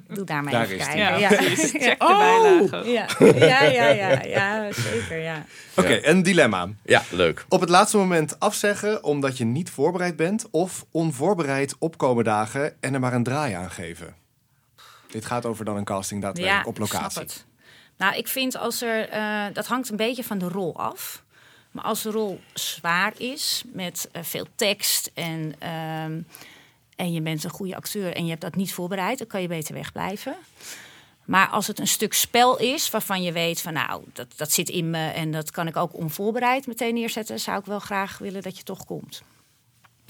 Doe 0.07 0.23
daar 0.25 0.43
maar 0.43 0.51
Daar 0.51 0.63
even 0.69 0.78
kijken. 0.78 0.97
Ja, 0.97 1.17
Ja. 1.19 1.30
Check 1.30 1.80
de 1.82 1.95
Oh! 1.97 2.17
bijlagen. 2.17 2.91
Ja. 2.91 3.07
Ja, 3.19 3.63
ja, 3.63 3.88
ja, 3.88 4.21
ja, 4.23 4.71
zeker, 4.71 5.17
ja. 5.17 5.45
Oké, 5.75 5.99
een 6.07 6.23
dilemma. 6.23 6.67
Ja, 6.86 7.03
leuk. 7.11 7.45
Op 7.49 7.59
het 7.59 7.69
laatste 7.69 7.97
moment 7.97 8.39
afzeggen 8.39 9.03
omdat 9.03 9.38
je 9.38 9.45
niet 9.45 9.69
voorbereid 9.69 10.15
bent. 10.15 10.47
Of 10.51 10.86
onvoorbereid 10.91 11.75
opkomen 11.80 12.23
dagen 12.23 12.82
en 12.82 12.93
er 12.93 12.99
maar 12.99 13.13
een 13.13 13.23
draai 13.23 13.53
aan 13.53 13.71
geven. 13.71 14.15
Dit 15.11 15.25
gaat 15.25 15.45
over 15.45 15.65
dan 15.65 15.78
een 15.78 15.84
casting 15.84 16.21
daadwerkelijk 16.21 16.63
ja, 16.65 16.69
op 16.69 16.75
snap 16.75 16.91
locatie. 17.01 17.21
het. 17.21 17.45
Nou, 17.97 18.15
ik 18.15 18.27
vind 18.27 18.57
als 18.57 18.81
er... 18.81 19.09
eh, 19.09 19.45
dat 19.53 19.67
hangt 19.67 19.89
een 19.89 19.97
beetje 19.97 20.23
van 20.23 20.37
de 20.37 20.47
rol 20.47 20.75
af. 20.75 21.23
Maar 21.71 21.83
als 21.83 22.01
de 22.01 22.11
rol 22.11 22.39
zwaar 22.53 23.13
is, 23.17 23.63
met 23.65 24.09
eh, 24.11 24.23
veel 24.23 24.45
tekst... 24.55 25.11
En, 25.13 25.55
ehm, 25.59 26.21
en 26.95 27.13
je 27.13 27.21
bent 27.21 27.43
een 27.43 27.49
goede 27.49 27.75
acteur 27.75 28.15
en 28.15 28.23
je 28.23 28.29
hebt 28.29 28.41
dat 28.41 28.55
niet 28.55 28.73
voorbereid... 28.73 29.17
dan 29.17 29.27
kan 29.27 29.41
je 29.41 29.47
beter 29.47 29.73
wegblijven. 29.73 30.35
Maar 31.25 31.47
als 31.47 31.67
het 31.67 31.79
een 31.79 31.87
stuk 31.87 32.13
spel 32.13 32.57
is 32.57 32.89
waarvan 32.89 33.21
je 33.21 33.31
weet 33.31 33.61
van... 33.61 33.73
nou, 33.73 34.03
dat, 34.13 34.27
dat 34.35 34.51
zit 34.51 34.69
in 34.69 34.89
me 34.89 35.09
en 35.09 35.31
dat 35.31 35.51
kan 35.51 35.67
ik 35.67 35.75
ook 35.75 35.93
onvoorbereid 35.93 36.67
meteen 36.67 36.93
neerzetten... 36.93 37.39
zou 37.39 37.59
ik 37.59 37.65
wel 37.65 37.79
graag 37.79 38.17
willen 38.17 38.41
dat 38.41 38.57
je 38.57 38.63
toch 38.63 38.85
komt. 38.85 39.23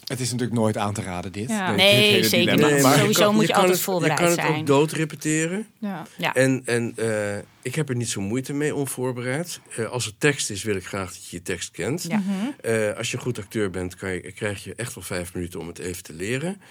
Het 0.08 0.20
is 0.20 0.32
natuurlijk 0.32 0.60
nooit 0.60 0.78
aan 0.78 0.94
te 0.94 1.02
raden 1.02 1.32
dit. 1.32 1.50
Ja. 1.50 1.72
Nee, 1.76 2.24
zeker 2.24 2.56
dilemma. 2.56 2.74
niet. 2.76 2.84
Maar- 2.84 2.98
Sowieso 2.98 3.32
moet 3.32 3.42
je 3.42 3.48
kan 3.48 3.56
altijd 3.56 3.74
het- 3.76 3.84
voorbereid 3.86 4.20
Je 4.20 4.26
kan 4.26 4.34
het 4.36 4.46
zijn. 4.46 4.60
ook 4.60 4.66
doodrepeteren. 4.68 5.68
Ja. 5.80 6.06
Ja. 6.18 6.34
En, 6.34 6.62
en 6.66 6.94
eh, 6.96 7.38
ik 7.62 7.76
heb 7.76 7.90
er 7.90 7.96
niet 7.96 8.10
zo 8.10 8.22
moeite 8.22 8.54
mee 8.54 8.76
onvoorbereid. 8.76 9.60
Eh, 9.76 9.86
als 9.86 10.06
het 10.06 10.16
tekst 10.18 10.50
is, 10.50 10.64
wil 10.64 10.76
ik 10.76 10.86
graag 10.86 11.08
dat 11.14 11.30
je 11.30 11.36
je 11.36 11.42
tekst 11.44 11.72
kent. 11.72 12.06
Ja. 12.10 12.22
Eh, 12.62 12.98
als 12.98 13.12
je 13.12 13.18
een 13.18 13.24
goed 13.24 13.40
acteur 13.40 13.70
bent, 13.70 13.96
kan 13.96 14.12
je, 14.12 14.32
krijg 14.32 14.64
je 14.64 14.76
echt 14.76 14.96
wel 14.96 15.04
vijf 15.04 15.34
minuten 15.34 15.60
om 15.60 15.68
het 15.68 15.80
even 15.80 16.04
te 16.04 16.14
leren. 16.14 16.62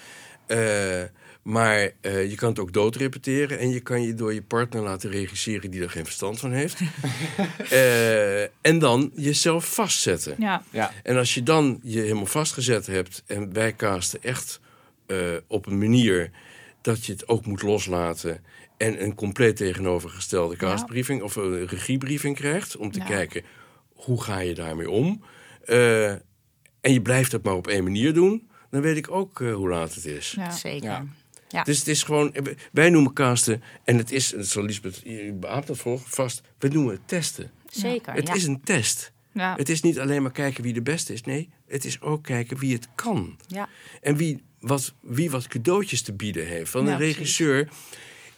Maar 1.46 1.90
eh, 2.00 2.30
je 2.30 2.34
kan 2.34 2.48
het 2.48 2.58
ook 2.58 2.72
doodrepeteren. 2.72 3.58
En 3.58 3.68
je 3.70 3.80
kan 3.80 4.02
je 4.02 4.14
door 4.14 4.34
je 4.34 4.42
partner 4.42 4.82
laten 4.82 5.10
regisseren 5.10 5.70
die 5.70 5.82
er 5.82 5.90
geen 5.90 6.04
verstand 6.04 6.38
van 6.40 6.52
heeft. 6.52 6.80
Eh, 7.70 8.42
en 8.42 8.78
dan 8.78 9.10
jezelf 9.14 9.74
vastzetten. 9.74 10.34
Ja. 10.38 10.62
Ja. 10.70 10.92
En 11.02 11.16
als 11.16 11.34
je 11.34 11.42
dan 11.42 11.80
je 11.82 12.00
helemaal 12.00 12.26
vastgezet 12.26 12.86
hebt 12.86 13.22
en 13.26 13.52
wij 13.52 13.76
casten 13.76 14.22
echt 14.22 14.60
eh, 15.06 15.18
op 15.46 15.66
een 15.66 15.78
manier 15.78 16.30
dat 16.80 17.06
je 17.06 17.12
het 17.12 17.28
ook 17.28 17.46
moet 17.46 17.62
loslaten 17.62 18.44
en 18.76 19.02
een 19.02 19.14
compleet 19.14 19.56
tegenovergestelde 19.56 20.56
castbriefing 20.56 21.22
of 21.22 21.36
een 21.36 21.66
regiebriefing 21.66 22.36
krijgt 22.36 22.76
om 22.76 22.90
te 22.92 22.98
Ja. 22.98 23.04
kijken 23.04 23.42
hoe 23.94 24.22
ga 24.22 24.38
je 24.38 24.54
daarmee 24.54 24.90
om. 24.90 25.22
Eh, 25.64 26.10
en 26.10 26.92
je 26.92 27.02
blijft 27.02 27.32
het 27.32 27.42
maar 27.42 27.54
op 27.54 27.66
één 27.66 27.82
manier 27.84 28.14
doen, 28.14 28.48
dan 28.70 28.80
weet 28.80 28.96
ik 28.96 29.10
ook 29.10 29.38
hoe 29.38 29.68
laat 29.68 29.94
het 29.94 30.04
is. 30.04 30.34
Ja. 30.36 30.50
Zeker. 30.50 30.88
Ja. 30.88 31.06
Ja. 31.56 31.62
Dus 31.62 31.78
het 31.78 31.88
is 31.88 32.02
gewoon, 32.02 32.34
wij 32.72 32.90
noemen 32.90 33.12
casten, 33.12 33.62
en 33.84 33.98
het 33.98 34.12
is, 34.12 34.30
dat 34.30 34.46
zal 34.46 34.62
Lisbeth, 34.62 35.00
je 35.04 35.32
beaamt 35.32 35.66
dat 35.66 35.78
voor, 35.78 36.00
vast, 36.04 36.42
we 36.58 36.68
noemen 36.68 36.92
het 36.92 37.08
testen. 37.08 37.50
Zeker, 37.70 38.12
Het 38.12 38.26
ja. 38.26 38.34
is 38.34 38.44
een 38.44 38.60
test. 38.60 39.12
Ja. 39.32 39.54
Het 39.56 39.68
is 39.68 39.80
niet 39.82 39.98
alleen 39.98 40.22
maar 40.22 40.32
kijken 40.32 40.62
wie 40.62 40.72
de 40.72 40.82
beste 40.82 41.12
is. 41.12 41.22
Nee, 41.22 41.48
het 41.68 41.84
is 41.84 42.00
ook 42.00 42.22
kijken 42.22 42.58
wie 42.58 42.72
het 42.72 42.88
kan. 42.94 43.36
Ja. 43.46 43.68
En 44.00 44.16
wie 44.16 44.42
wat, 44.60 44.94
wie 45.00 45.30
wat 45.30 45.46
cadeautjes 45.46 46.02
te 46.02 46.12
bieden 46.12 46.46
heeft. 46.46 46.72
Ja, 46.72 46.78
een 46.78 46.96
precies. 46.96 47.66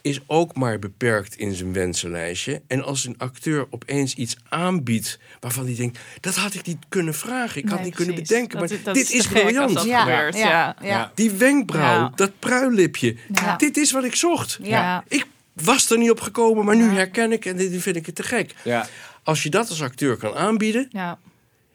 Is 0.00 0.20
ook 0.26 0.56
maar 0.56 0.78
beperkt 0.78 1.36
in 1.36 1.54
zijn 1.54 1.72
wensenlijstje. 1.72 2.62
En 2.66 2.84
als 2.84 3.04
een 3.04 3.14
acteur 3.18 3.66
opeens 3.70 4.14
iets 4.14 4.36
aanbiedt 4.48 5.18
waarvan 5.40 5.64
hij 5.64 5.74
denkt... 5.74 5.98
dat 6.20 6.34
had 6.34 6.54
ik 6.54 6.66
niet 6.66 6.78
kunnen 6.88 7.14
vragen, 7.14 7.62
ik 7.62 7.68
had 7.68 7.82
niet 7.82 7.94
kunnen 7.94 8.14
bedenken. 8.14 8.58
Dat 8.58 8.68
maar 8.70 8.78
dat 8.84 8.94
dit 8.94 9.10
is 9.10 9.26
briljant. 9.26 9.82
Ja, 9.84 10.00
gebeurt. 10.00 10.36
ja, 10.36 10.48
Ja. 10.48 10.76
ja. 10.82 11.12
Die 11.14 11.30
wenkbrauw, 11.30 12.00
Ja. 12.00 12.12
dat 12.14 12.30
pruillipje. 12.38 13.16
Ja. 13.34 13.56
Dit 13.56 13.76
is 13.76 13.90
wat 13.92 14.04
ik 14.04 14.14
zocht. 14.14 14.58
Ja. 14.62 15.04
Ik 15.08 15.26
was 15.52 15.90
er 15.90 15.98
niet 15.98 16.10
op 16.10 16.20
gekomen, 16.20 16.64
maar 16.64 16.76
nu 16.76 16.84
Ja. 16.84 16.92
herken 16.92 17.32
ik 17.32 17.44
en 17.44 17.56
dit 17.56 17.82
vind 17.82 17.96
ik 17.96 18.06
het 18.06 18.14
te 18.14 18.22
gek. 18.22 18.54
Ja. 18.64 18.88
Als 19.22 19.42
je 19.42 19.50
dat 19.50 19.68
als 19.68 19.82
acteur 19.82 20.16
kan 20.16 20.34
aanbieden... 20.34 20.88
Ja. 20.90 21.18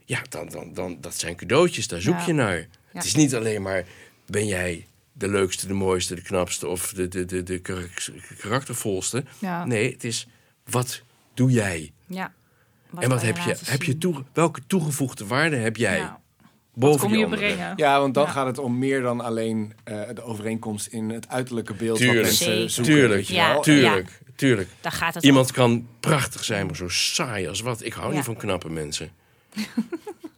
Ja, 0.05 0.21
dan, 0.29 0.49
dan, 0.49 0.73
dan, 0.73 0.97
dat 1.01 1.19
zijn 1.19 1.35
cadeautjes, 1.35 1.87
daar 1.87 2.01
zoek 2.01 2.19
Ja. 2.19 2.25
je 2.25 2.33
naar. 2.33 2.67
Het 2.93 3.05
is 3.05 3.15
niet 3.15 3.35
alleen 3.35 3.61
maar, 3.61 3.83
ben 4.25 4.47
jij 4.47 4.85
de 5.13 5.27
leukste, 5.27 5.67
de 5.67 5.73
mooiste, 5.73 6.15
de 6.15 6.21
knapste 6.21 6.67
of 6.67 6.93
de, 6.93 7.07
de, 7.07 7.25
de, 7.25 7.43
de 7.43 7.59
karak- 7.59 8.09
karaktervolste. 8.39 9.23
Ja. 9.39 9.65
Nee, 9.65 9.91
het 9.91 10.03
is 10.03 10.27
wat 10.69 11.01
doe 11.33 11.51
jij? 11.51 11.91
Ja. 12.05 12.33
en 12.99 13.09
wat 13.09 13.21
heb 13.21 13.37
je, 13.37 13.55
heb 13.65 13.83
je 13.83 13.97
toe, 13.97 14.23
welke 14.33 14.61
toegevoegde 14.67 15.25
waarde 15.27 15.55
heb 15.55 15.77
jij 15.77 15.97
Ja. 15.97 16.19
boven 16.73 16.99
Kom 17.09 17.17
je 17.17 17.27
brengen? 17.27 17.73
Ja, 17.75 17.99
want 17.99 18.13
dan 18.13 18.23
Ja. 18.25 18.29
gaat 18.31 18.45
het 18.45 18.57
om 18.57 18.77
meer 18.77 19.01
dan 19.01 19.21
alleen 19.21 19.73
eh, 19.83 20.01
de 20.13 20.23
overeenkomst 20.23 20.87
in 20.87 21.09
het 21.09 21.29
uiterlijke 21.29 21.73
beeld 21.73 21.97
Tuurlijk. 21.97 22.17
wat 22.19 22.25
mensen 22.27 22.45
Zeker. 22.53 22.69
zoeken. 22.69 22.93
Tuurlijk, 22.93 23.23
Ja, 23.27 23.59
tuurlijk, 23.59 24.19
tuurlijk. 24.35 24.69
Daar 24.81 24.91
gaat 24.91 25.13
het 25.13 25.23
Iemand 25.23 25.51
kan 25.51 25.87
prachtig 25.99 26.43
zijn, 26.43 26.65
maar 26.65 26.75
zo 26.75 26.87
saai 26.89 27.47
als 27.47 27.59
wat. 27.61 27.83
Ik 27.83 27.93
hou 27.93 28.09
Ja. 28.09 28.15
niet 28.15 28.25
van 28.25 28.35
knappe 28.35 28.69
mensen. 28.69 29.11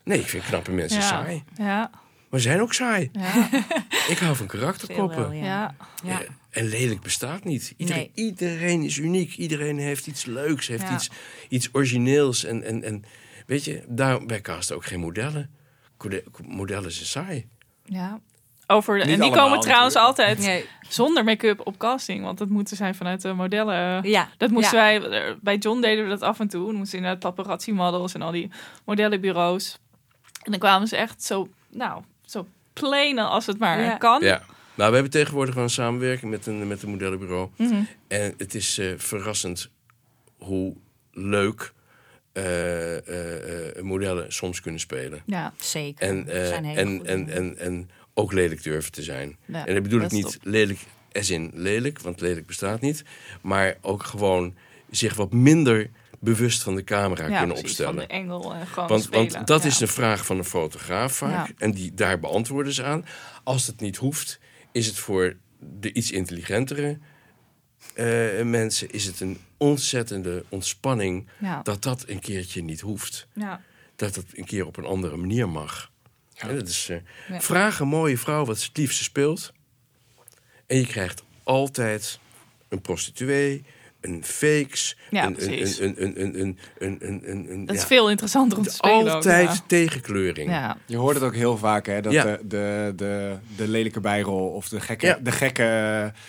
Nee, 0.04 0.20
ik 0.20 0.28
vind 0.28 0.44
knappe 0.46 0.72
mensen 0.72 1.00
Ja. 1.00 1.08
saai. 1.08 1.44
Ja. 1.58 1.90
Maar 2.30 2.40
ze 2.40 2.48
zijn 2.50 2.62
ook 2.62 2.74
saai. 2.74 3.10
Ja. 3.12 3.50
Ik 4.14 4.18
hou 4.18 4.36
van 4.36 4.48
karakterkoppen. 4.48 5.18
wel, 5.22 5.32
Ja. 5.32 5.44
ja. 5.44 5.76
Ja. 6.04 6.22
Eh, 6.22 6.28
En 6.50 6.66
lelijk 6.68 7.02
bestaat 7.02 7.44
niet. 7.44 7.74
Iedereen, 7.78 8.12
Nee. 8.16 8.26
iedereen 8.26 8.82
is 8.84 8.98
uniek. 8.98 9.36
Iedereen 9.38 9.78
heeft 9.78 10.08
iets 10.08 10.26
leuks, 10.26 10.68
heeft 10.68 10.82
Ja. 10.82 10.94
iets, 10.94 11.10
iets 11.50 11.70
origineels. 11.72 12.44
En, 12.44 12.64
en, 12.64 12.84
en 12.84 13.04
weet 13.46 13.64
je, 13.64 13.84
daar, 13.88 14.26
wij 14.26 14.42
casten 14.42 14.76
ook 14.76 14.86
geen 14.86 15.00
modellen. 15.00 15.50
Modellen 16.46 16.92
zijn 16.92 17.06
saai. 17.06 17.48
Ja. 17.86 18.20
Over, 18.68 19.02
en 19.02 19.08
die 19.08 19.22
allemaal 19.22 19.44
komen 19.44 19.60
trouwens 19.60 19.94
natuurlijk. 19.94 20.20
altijd 20.20 20.48
Nee. 20.48 20.66
zonder 20.90 21.24
make-up 21.24 21.68
op 21.68 21.78
casting. 21.78 22.24
Want 22.24 22.38
dat 22.38 22.50
moeten 22.50 22.78
zijn 22.78 22.96
vanuit 22.96 23.22
de 23.22 23.34
modellen. 23.34 24.10
Ja. 24.10 24.30
Dat 24.38 24.50
moesten 24.52 24.78
Ja. 24.78 25.00
wij, 25.00 25.22
eh, 25.28 25.34
bij 25.42 25.58
John 25.58 25.82
deden 25.82 26.04
we 26.04 26.10
dat 26.10 26.22
af 26.22 26.40
en 26.40 26.48
toe. 26.48 26.66
Dan 26.66 26.76
moesten 26.76 26.98
inderdaad 26.98 27.36
paparazzi 27.36 27.72
models 27.72 28.14
en 28.14 28.22
al 28.22 28.32
die 28.32 28.52
modellenbureaus. 28.86 29.80
En 30.44 30.52
dan 30.52 30.60
kwamen 30.60 30.88
ze 30.88 30.96
echt 30.98 31.24
zo, 31.24 31.50
nou, 31.70 32.04
zo 32.26 32.48
plain 32.74 33.20
als 33.20 33.46
het 33.46 33.60
maar 33.60 33.82
Ja. 33.82 33.98
kan. 33.98 34.22
Ja. 34.24 34.44
Nou, 34.76 34.90
we 34.90 34.94
hebben 34.96 35.12
tegenwoordig 35.12 35.56
wel 35.56 35.64
een 35.64 35.70
samenwerking 35.70 36.32
met 36.32 36.46
een, 36.46 36.68
met 36.68 36.84
een 36.84 36.90
modellenbureau. 36.90 37.50
Mhm. 37.58 37.82
En 38.08 38.34
het 38.38 38.56
is 38.56 38.78
eh, 38.78 38.94
verrassend 38.98 39.70
hoe 40.38 40.76
leuk 41.12 41.74
eh, 42.34 42.98
eh, 43.08 43.78
eh, 43.78 43.84
modellen 43.84 44.34
soms 44.34 44.62
kunnen 44.62 44.80
spelen. 44.80 45.22
Ja. 45.26 45.54
Zeker. 45.58 46.08
En, 46.08 46.28
eh, 46.28 46.48
Zijn 46.48 46.66
en, 46.66 47.06
en, 47.06 47.30
en, 47.30 47.58
en 47.58 47.90
ook 48.14 48.34
lelijk 48.34 48.64
durven 48.64 48.92
te 48.92 49.04
zijn. 49.04 49.38
Ja, 49.46 49.66
en 49.66 49.74
dat 49.74 49.84
bedoel 49.84 50.02
ik 50.02 50.10
dat 50.10 50.20
is 50.20 50.24
niet 50.26 50.40
lelijk 50.44 50.80
as 51.12 51.30
in 51.30 51.52
lelijk, 51.54 52.00
want 52.00 52.22
lelijk 52.22 52.46
bestaat 52.46 52.82
niet. 52.82 53.04
Maar 53.42 53.78
ook 53.82 54.04
gewoon 54.04 54.56
zich 54.92 55.14
wat 55.16 55.34
minder 55.34 55.90
bewust 56.26 56.64
van 56.64 56.76
de 56.76 56.84
camera 56.84 57.28
ja, 57.28 57.38
kunnen 57.38 57.48
precies, 57.48 57.64
opstellen. 57.64 57.94
Van 57.96 58.08
de 58.08 58.14
engel 58.14 58.54
en 58.54 58.68
gewoon 58.68 58.90
Want, 58.90 59.04
spelen. 59.04 59.32
want 59.32 59.48
dat 59.48 59.62
ja. 59.62 59.68
is 59.68 59.80
een 59.80 59.88
vraag 59.88 60.26
van 60.26 60.38
een 60.38 60.44
fotograaf 60.46 61.14
vaak. 61.16 61.48
Ja. 61.48 61.54
En 61.58 61.72
die, 61.72 61.94
daar 61.94 62.20
beantwoorden 62.20 62.74
ze 62.74 62.84
aan. 62.84 63.06
Als 63.44 63.68
het 63.68 63.80
niet 63.80 63.98
hoeft, 63.98 64.40
is 64.72 64.88
het 64.88 64.98
voor 64.98 65.38
de 65.60 65.94
iets 65.94 66.12
intelligentere 66.12 67.00
eh, 67.94 68.42
mensen... 68.44 68.90
is 68.92 69.06
het 69.06 69.20
een 69.20 69.38
ontzettende 69.58 70.46
ontspanning 70.50 71.28
Ja. 71.40 71.62
dat 71.62 71.84
dat 71.84 72.04
een 72.08 72.20
keertje 72.20 72.64
niet 72.64 72.82
hoeft. 72.82 73.28
Ja. 73.34 73.62
Dat 73.96 74.16
het 74.16 74.38
een 74.38 74.46
keer 74.46 74.66
op 74.66 74.78
een 74.78 74.86
andere 74.86 75.18
manier 75.18 75.50
mag. 75.50 75.92
En 76.36 76.56
dat 76.56 76.68
is, 76.68 76.90
eh, 76.90 76.98
Ja. 77.30 77.42
Vraag 77.42 77.80
een 77.80 77.88
mooie 77.88 78.18
vrouw 78.18 78.46
wat 78.46 78.60
ze 78.60 78.68
het 78.68 78.78
liefste 78.78 79.04
speelt. 79.04 79.54
En 80.68 80.78
je 80.78 80.86
krijgt 80.88 81.24
altijd 81.44 82.20
een 82.70 82.82
prostituee, 82.82 83.64
een 84.08 84.24
fakes, 84.26 84.98
Ja, 85.10 85.22
een, 85.24 85.28
een, 85.28 85.36
precies. 85.36 85.80
een, 85.80 85.96
een, 86.04 86.22
een, 86.22 86.40
een, 86.40 86.58
een, 86.78 86.98
een, 87.00 87.22
een, 87.32 87.52
een- 87.52 87.66
Dat 87.66 87.76
is 87.76 87.82
ja, 87.82 87.88
veel 87.88 88.10
interessanter 88.10 88.58
om 88.58 88.64
te 88.64 88.70
spelen. 88.70 89.00
ook, 89.02 89.08
altijd 89.08 89.50
ja. 89.50 89.60
tegenkleuring. 89.68 90.50
Ja. 90.50 90.78
Je 90.86 90.98
hoort 90.98 91.16
het 91.16 91.24
ook 91.24 91.36
heel 91.36 91.58
vaak, 91.58 91.86
hè, 91.86 92.02
dat 92.02 92.14
Ja. 92.14 92.24
de, 92.24 92.40
de, 92.44 92.94
de, 92.96 93.36
de 93.56 93.68
lelijke 93.68 94.00
bijrol 94.00 94.48
of 94.50 94.70
de 94.70 94.80
gekke, 94.80 95.06
Ja. 95.06 95.20
de 95.22 95.32
gekke 95.32 95.64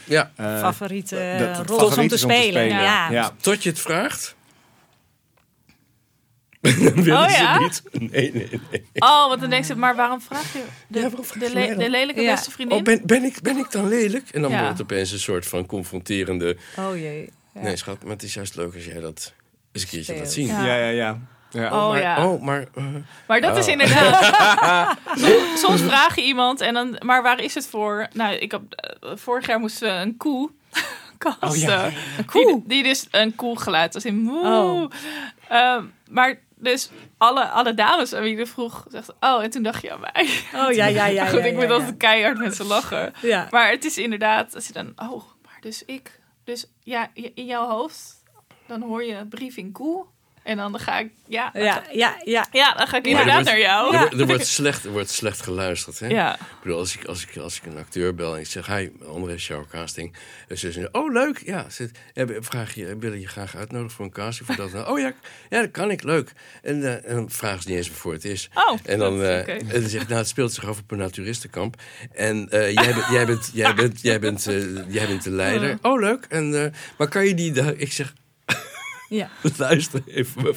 Ja, 0.05 0.31
eh, 0.37 0.59
favoriete 0.59 1.53
rol 1.67 1.87
om 1.97 2.09
te 2.09 2.17
spelen. 2.19 2.67
Ja. 2.67 3.11
Ja. 3.11 3.33
tot 3.41 3.63
je 3.63 3.69
het 3.69 3.81
vraagt. 3.81 4.35
Dan 6.67 6.75
willen 7.03 7.13
Oh, 7.23 7.29
ze 7.31 7.43
ja? 7.43 7.59
niet. 7.59 7.83
Nee, 7.93 8.33
nee, 8.33 8.33
nee. 8.71 8.83
Oh, 8.95 9.29
want 9.29 9.41
dan 9.41 9.51
denk 9.51 9.65
ze, 9.65 9.77
maar 9.77 9.97
waarom 9.97 10.21
vraag 10.21 10.53
je 10.53 10.63
de, 10.89 10.99
Ja, 10.99 11.05
waarom 11.05 11.25
vraag 11.25 11.43
de, 11.53 11.77
le- 11.77 11.89
lelijke 11.89 12.21
Ja. 12.21 12.33
beste 12.35 12.51
vriendin? 12.51 12.79
Oh, 12.79 12.83
ben, 12.85 13.01
ben, 13.05 13.25
ik, 13.25 13.41
ben 13.43 13.57
ik 13.57 13.71
dan 13.71 13.89
lelijk? 13.89 14.29
En 14.31 14.43
dan 14.43 14.51
Ja. 14.51 14.57
wordt 14.57 14.73
het 14.73 14.83
opeens 14.83 15.13
een 15.13 15.19
soort 15.19 15.47
van 15.47 15.67
confronterende... 15.67 16.57
Oh 16.79 16.97
jee. 16.97 17.29
Ja. 17.57 17.63
Nee, 17.63 17.77
schat, 17.77 18.03
maar 18.03 18.13
het 18.13 18.23
is 18.23 18.35
juist 18.35 18.57
leuk 18.57 18.75
als 18.75 18.85
jij 18.85 19.01
dat 19.01 19.33
eens 19.73 19.83
een 19.83 19.89
keertje 19.89 20.17
laat 20.17 20.33
zien. 20.33 20.47
Ja. 20.47 20.65
Ja, 20.65 20.75
ja, 20.77 20.89
ja. 20.89 21.19
ja. 21.51 21.67
Oh, 21.85 21.89
maar, 21.91 22.01
ja. 22.01 22.27
Oh, 22.27 22.43
maar... 22.43 22.67
eh, 22.75 22.85
Maar 23.29 23.41
dat 23.41 23.57
is 23.57 23.65
Oh. 23.65 23.71
inderdaad. 23.73 24.97
Soms- 25.15 25.61
Soms 25.61 25.83
vraag 25.83 26.15
je 26.17 26.23
iemand 26.23 26.61
en 26.61 26.75
dan, 26.75 26.97
maar 27.05 27.23
waar 27.23 27.41
is 27.41 27.55
het 27.55 27.67
voor? 27.67 28.09
Nou, 28.13 28.35
ik 28.35 28.51
heb 28.51 28.61
eh, 28.71 29.11
vorig 29.15 29.47
jaar 29.47 29.59
moesten 29.59 29.89
we 29.89 30.01
een 30.03 30.17
koe 30.17 30.51
kasten. 31.19 31.49
Oh, 31.49 31.57
ja. 31.57 31.85
Een 32.19 32.25
koe. 32.25 32.45
Die, 32.47 32.63
die 32.67 32.83
dus 32.83 33.07
een 33.11 33.35
koe 33.35 33.59
geluid 33.61 33.95
als 33.95 34.05
in 34.05 34.17
moe. 34.19 34.47
Oh. 34.47 34.91
Ehm, 35.49 35.85
maar 36.11 36.39
dus 36.59 36.91
alle, 37.19 37.45
alle 37.49 37.75
dames 37.75 38.13
aan 38.15 38.23
wie 38.23 38.33
ik 38.33 38.39
er 38.39 38.47
vroeg, 38.47 38.87
zegt, 38.91 39.13
oh, 39.21 39.43
en 39.43 39.51
toen 39.51 39.63
dacht 39.63 39.83
je 39.83 39.93
aan 39.93 40.01
mij. 40.01 40.29
Oh 40.55 40.73
ja, 40.73 40.87
ja, 40.87 41.07
ja. 41.07 41.27
Goed, 41.31 41.39
ja, 41.39 41.45
ik 41.45 41.55
moet 41.55 41.63
ja, 41.63 41.71
altijd 41.73 41.97
keihard 41.97 42.39
met 42.39 42.57
ze 42.57 42.65
lachen. 42.65 43.13
Ja. 43.23 43.47
Maar 43.51 43.71
het 43.71 43.85
is 43.85 43.99
inderdaad, 43.99 44.55
als 44.55 44.67
je 44.67 44.73
dan, 44.73 44.93
oh, 44.97 45.23
maar 45.45 45.59
dus 45.61 45.83
ik, 45.85 46.21
dus 46.47 46.67
ja, 46.81 47.11
in 47.15 47.47
jouw 47.47 47.69
hoofd, 47.69 48.23
dan 48.67 48.83
hoor 48.83 49.05
je 49.05 49.27
briefing 49.27 49.73
koe. 49.73 50.07
En 50.47 50.57
dan 50.57 50.79
ga 50.79 50.99
ik, 50.99 51.09
ja, 51.27 51.51
dan 51.53 51.63
Ja, 51.63 51.73
ga- 51.73 51.83
ja, 51.93 52.17
ja. 52.25 52.47
ja, 52.53 52.75
dan 52.75 52.87
ga 52.87 52.97
ik 52.97 53.05
er 53.05 53.11
inderdaad 53.11 53.35
wordt- 53.35 53.49
naar 53.49 53.59
jou. 53.59 53.93
Er, 53.95 53.99
wordt- 54.01 54.21
er 54.21 54.27
wordt 54.27 54.47
slecht, 54.47 54.85
er 54.85 54.91
wordt 54.91 55.11
slecht 55.11 55.41
geluisterd. 55.43 55.99
Hè? 55.99 56.07
Ja. 56.07 56.35
Ik 56.35 56.41
bedoel, 56.63 56.79
als 56.79 56.97
ik, 56.97 57.05
als, 57.05 57.23
ik, 57.27 57.37
als 57.37 57.57
ik 57.57 57.67
een 57.67 57.79
acteur 57.79 58.15
bel 58.15 58.35
en 58.35 58.41
ik 58.41 58.47
zeg... 58.47 58.67
Hi, 58.67 58.89
André 59.07 59.39
Show 59.39 59.65
Casting. 59.71 60.15
En 60.49 60.59
ze 60.59 60.73
zeggen, 60.73 60.95
oh 60.95 61.13
leuk. 61.13 61.43
Ja, 61.45 61.67
ze, 61.71 61.91
vraag 62.41 62.75
je, 62.75 62.97
willen 62.99 63.21
je 63.21 63.27
graag 63.29 63.57
uitnodigen 63.57 63.93
voor 63.97 64.05
een 64.05 64.11
casting? 64.11 64.47
Voor 64.47 64.71
dat? 64.71 64.89
oh 64.89 64.99
ja, 64.99 65.13
ja, 65.51 65.61
dat 65.61 65.71
kan 65.71 65.91
ik. 65.91 66.03
Leuk. 66.03 66.33
En, 66.63 66.83
eh, 66.85 67.11
en 67.11 67.15
dan 67.15 67.31
vragen 67.31 67.63
ze 67.63 67.69
niet 67.69 67.77
eens 67.77 67.89
waarvoor 67.89 68.13
het 68.13 68.25
is. 68.25 68.49
Oh, 68.55 68.79
En 68.85 68.99
dan, 68.99 69.19
dat- 69.19 69.29
eh, 69.29 69.39
oké. 69.41 69.53
en 69.53 69.81
dan 69.81 69.89
zeg 69.91 70.03
ik, 70.03 70.09
nou, 70.09 70.21
het 70.21 70.29
speelt 70.29 70.53
zich 70.53 70.67
af 70.69 70.79
op 70.79 70.91
een 70.91 70.99
naturistenkamp. 70.99 71.77
En 72.13 72.49
eh, 72.51 72.73
jij, 72.73 72.95
bent, 72.95 73.07
jij, 73.11 73.27
bent, 73.27 73.51
jij, 73.53 73.75
bent, 73.75 74.01
jij, 74.01 74.19
bent, 74.21 74.47
eh, 74.47 74.89
jij 74.93 75.07
bent 75.07 75.25
de 75.25 75.31
leider. 75.31 75.79
Oh, 75.83 76.01
leuk. 76.01 76.27
En, 76.29 76.65
eh, 76.65 76.71
maar 76.99 77.09
kan 77.09 77.27
je 77.27 77.35
die... 77.35 77.77
Ik 77.77 77.93
zeg, 77.93 78.13
Ja. 79.09 79.31
luister 79.57 80.03
even. 80.07 80.45
Het 80.45 80.57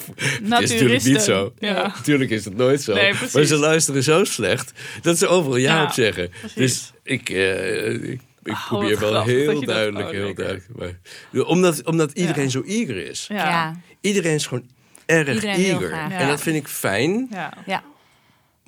is 0.62 0.72
natuurlijk 0.72 1.04
niet 1.04 1.22
zo. 1.22 1.54
Ja. 1.60 1.88
Natuurlijk 1.98 2.30
is 2.30 2.46
het 2.46 2.58
nooit 2.58 2.82
zo. 2.82 2.94
Nee, 2.94 3.14
maar 3.34 3.44
ze 3.44 3.56
luisteren 3.56 4.04
zo 4.04 4.24
slecht 4.24 4.72
dat 5.02 5.18
ze 5.18 5.28
overal 5.28 5.58
ja, 5.58 5.76
Ja, 5.76 5.84
op 5.84 5.92
zeggen. 5.92 6.30
precies. 6.40 6.56
Dus 6.56 6.92
ik, 7.04 7.30
eh, 7.30 7.94
ik, 7.94 8.22
ik 8.44 8.52
Oh, 8.54 8.68
probeer 8.68 9.00
wel 9.00 9.24
heel 9.24 9.66
duidelijk, 9.66 10.06
ook 10.08 10.14
heel 10.14 10.34
duidelijk. 10.34 10.68
Maar, 10.76 11.44
omdat 11.46 11.84
omdat 11.84 12.12
iedereen 12.12 12.44
Ja. 12.44 12.50
zo 12.50 12.62
eager 12.66 12.98
is. 13.10 13.26
Ja. 13.30 13.36
Ja. 13.36 13.46
Ja. 13.50 13.82
Iedereen 14.02 14.34
is 14.36 14.48
gewoon 14.48 14.70
erg 15.06 15.28
Iedereen 15.34 15.56
eager. 15.56 15.88
graag. 15.88 16.12
En 16.12 16.28
dat 16.28 16.42
vind 16.42 16.56
ik 16.56 16.68
fijn. 16.68 17.28
Ja. 17.66 17.84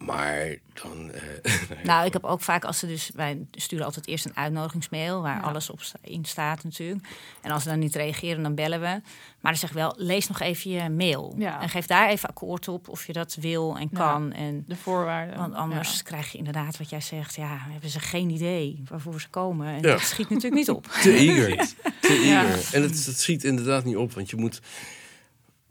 Maar 0.06 0.56
dan... 0.74 1.12
eh, 1.12 1.52
Nou, 1.84 2.06
ik 2.06 2.14
heb 2.14 2.24
ook 2.24 2.41
vaak 2.41 2.64
als 2.66 2.80
ze 2.80 2.88
dus... 2.88 3.12
Wij 3.16 3.45
sturen 3.52 3.86
altijd 3.86 4.08
eerst 4.08 4.26
een 4.26 4.36
uitnodigingsmail... 4.38 5.22
waar 5.22 5.36
Ja. 5.36 5.41
alles 5.41 5.70
op 5.70 5.80
in 6.02 6.26
staat 6.26 6.64
natuurlijk. 6.64 7.08
En 7.41 7.52
als 7.52 7.64
ze 7.64 7.70
dan 7.70 7.80
niet 7.80 7.95
reageren, 7.95 8.43
dan 8.43 8.56
bellen 8.56 8.80
we. 8.80 8.86
Maar 9.39 9.52
dan 9.52 9.56
zeg 9.56 9.70
ik 9.70 9.76
wel, 9.76 9.93
lees 9.97 10.28
nog 10.28 10.39
even 10.39 10.72
je 10.72 10.89
mail. 10.89 11.36
Ja. 11.38 11.62
En 11.62 11.70
geef 11.70 11.86
daar 11.86 12.10
even 12.10 12.30
akkoord 12.30 12.68
op 12.68 12.89
of 12.89 13.08
je 13.08 13.14
dat 13.14 13.38
wil 13.39 13.76
en 13.78 13.88
Ja. 13.91 13.97
kan. 13.99 14.32
En, 14.34 14.64
De 14.68 14.76
voorwaarden. 14.76 15.38
want 15.38 15.54
anders 15.54 15.95
Ja. 15.95 16.02
krijg 16.04 16.32
je 16.32 16.38
inderdaad 16.38 16.78
wat 16.78 16.89
jij 16.89 17.02
zegt... 17.02 17.36
ja, 17.36 17.58
hebben 17.70 17.89
ze 17.89 17.99
geen 17.99 18.30
idee 18.30 18.84
waarvoor 18.89 19.22
ze 19.22 19.30
komen. 19.30 19.68
En 19.68 19.76
Ja. 19.76 19.82
dat 19.82 19.99
schiet 20.02 20.30
natuurlijk 20.30 20.56
niet 20.56 20.70
op. 20.70 20.88
te 20.88 21.12
eager. 21.14 21.58
te 22.02 22.14
Ja. 22.14 22.43
eager. 22.45 22.76
En 22.76 22.82
het, 22.82 23.06
het 23.06 23.20
schiet 23.20 23.43
inderdaad 23.43 23.84
niet 23.84 23.97
op. 23.97 24.14
Want 24.14 24.30
je 24.30 24.36
moet... 24.36 24.62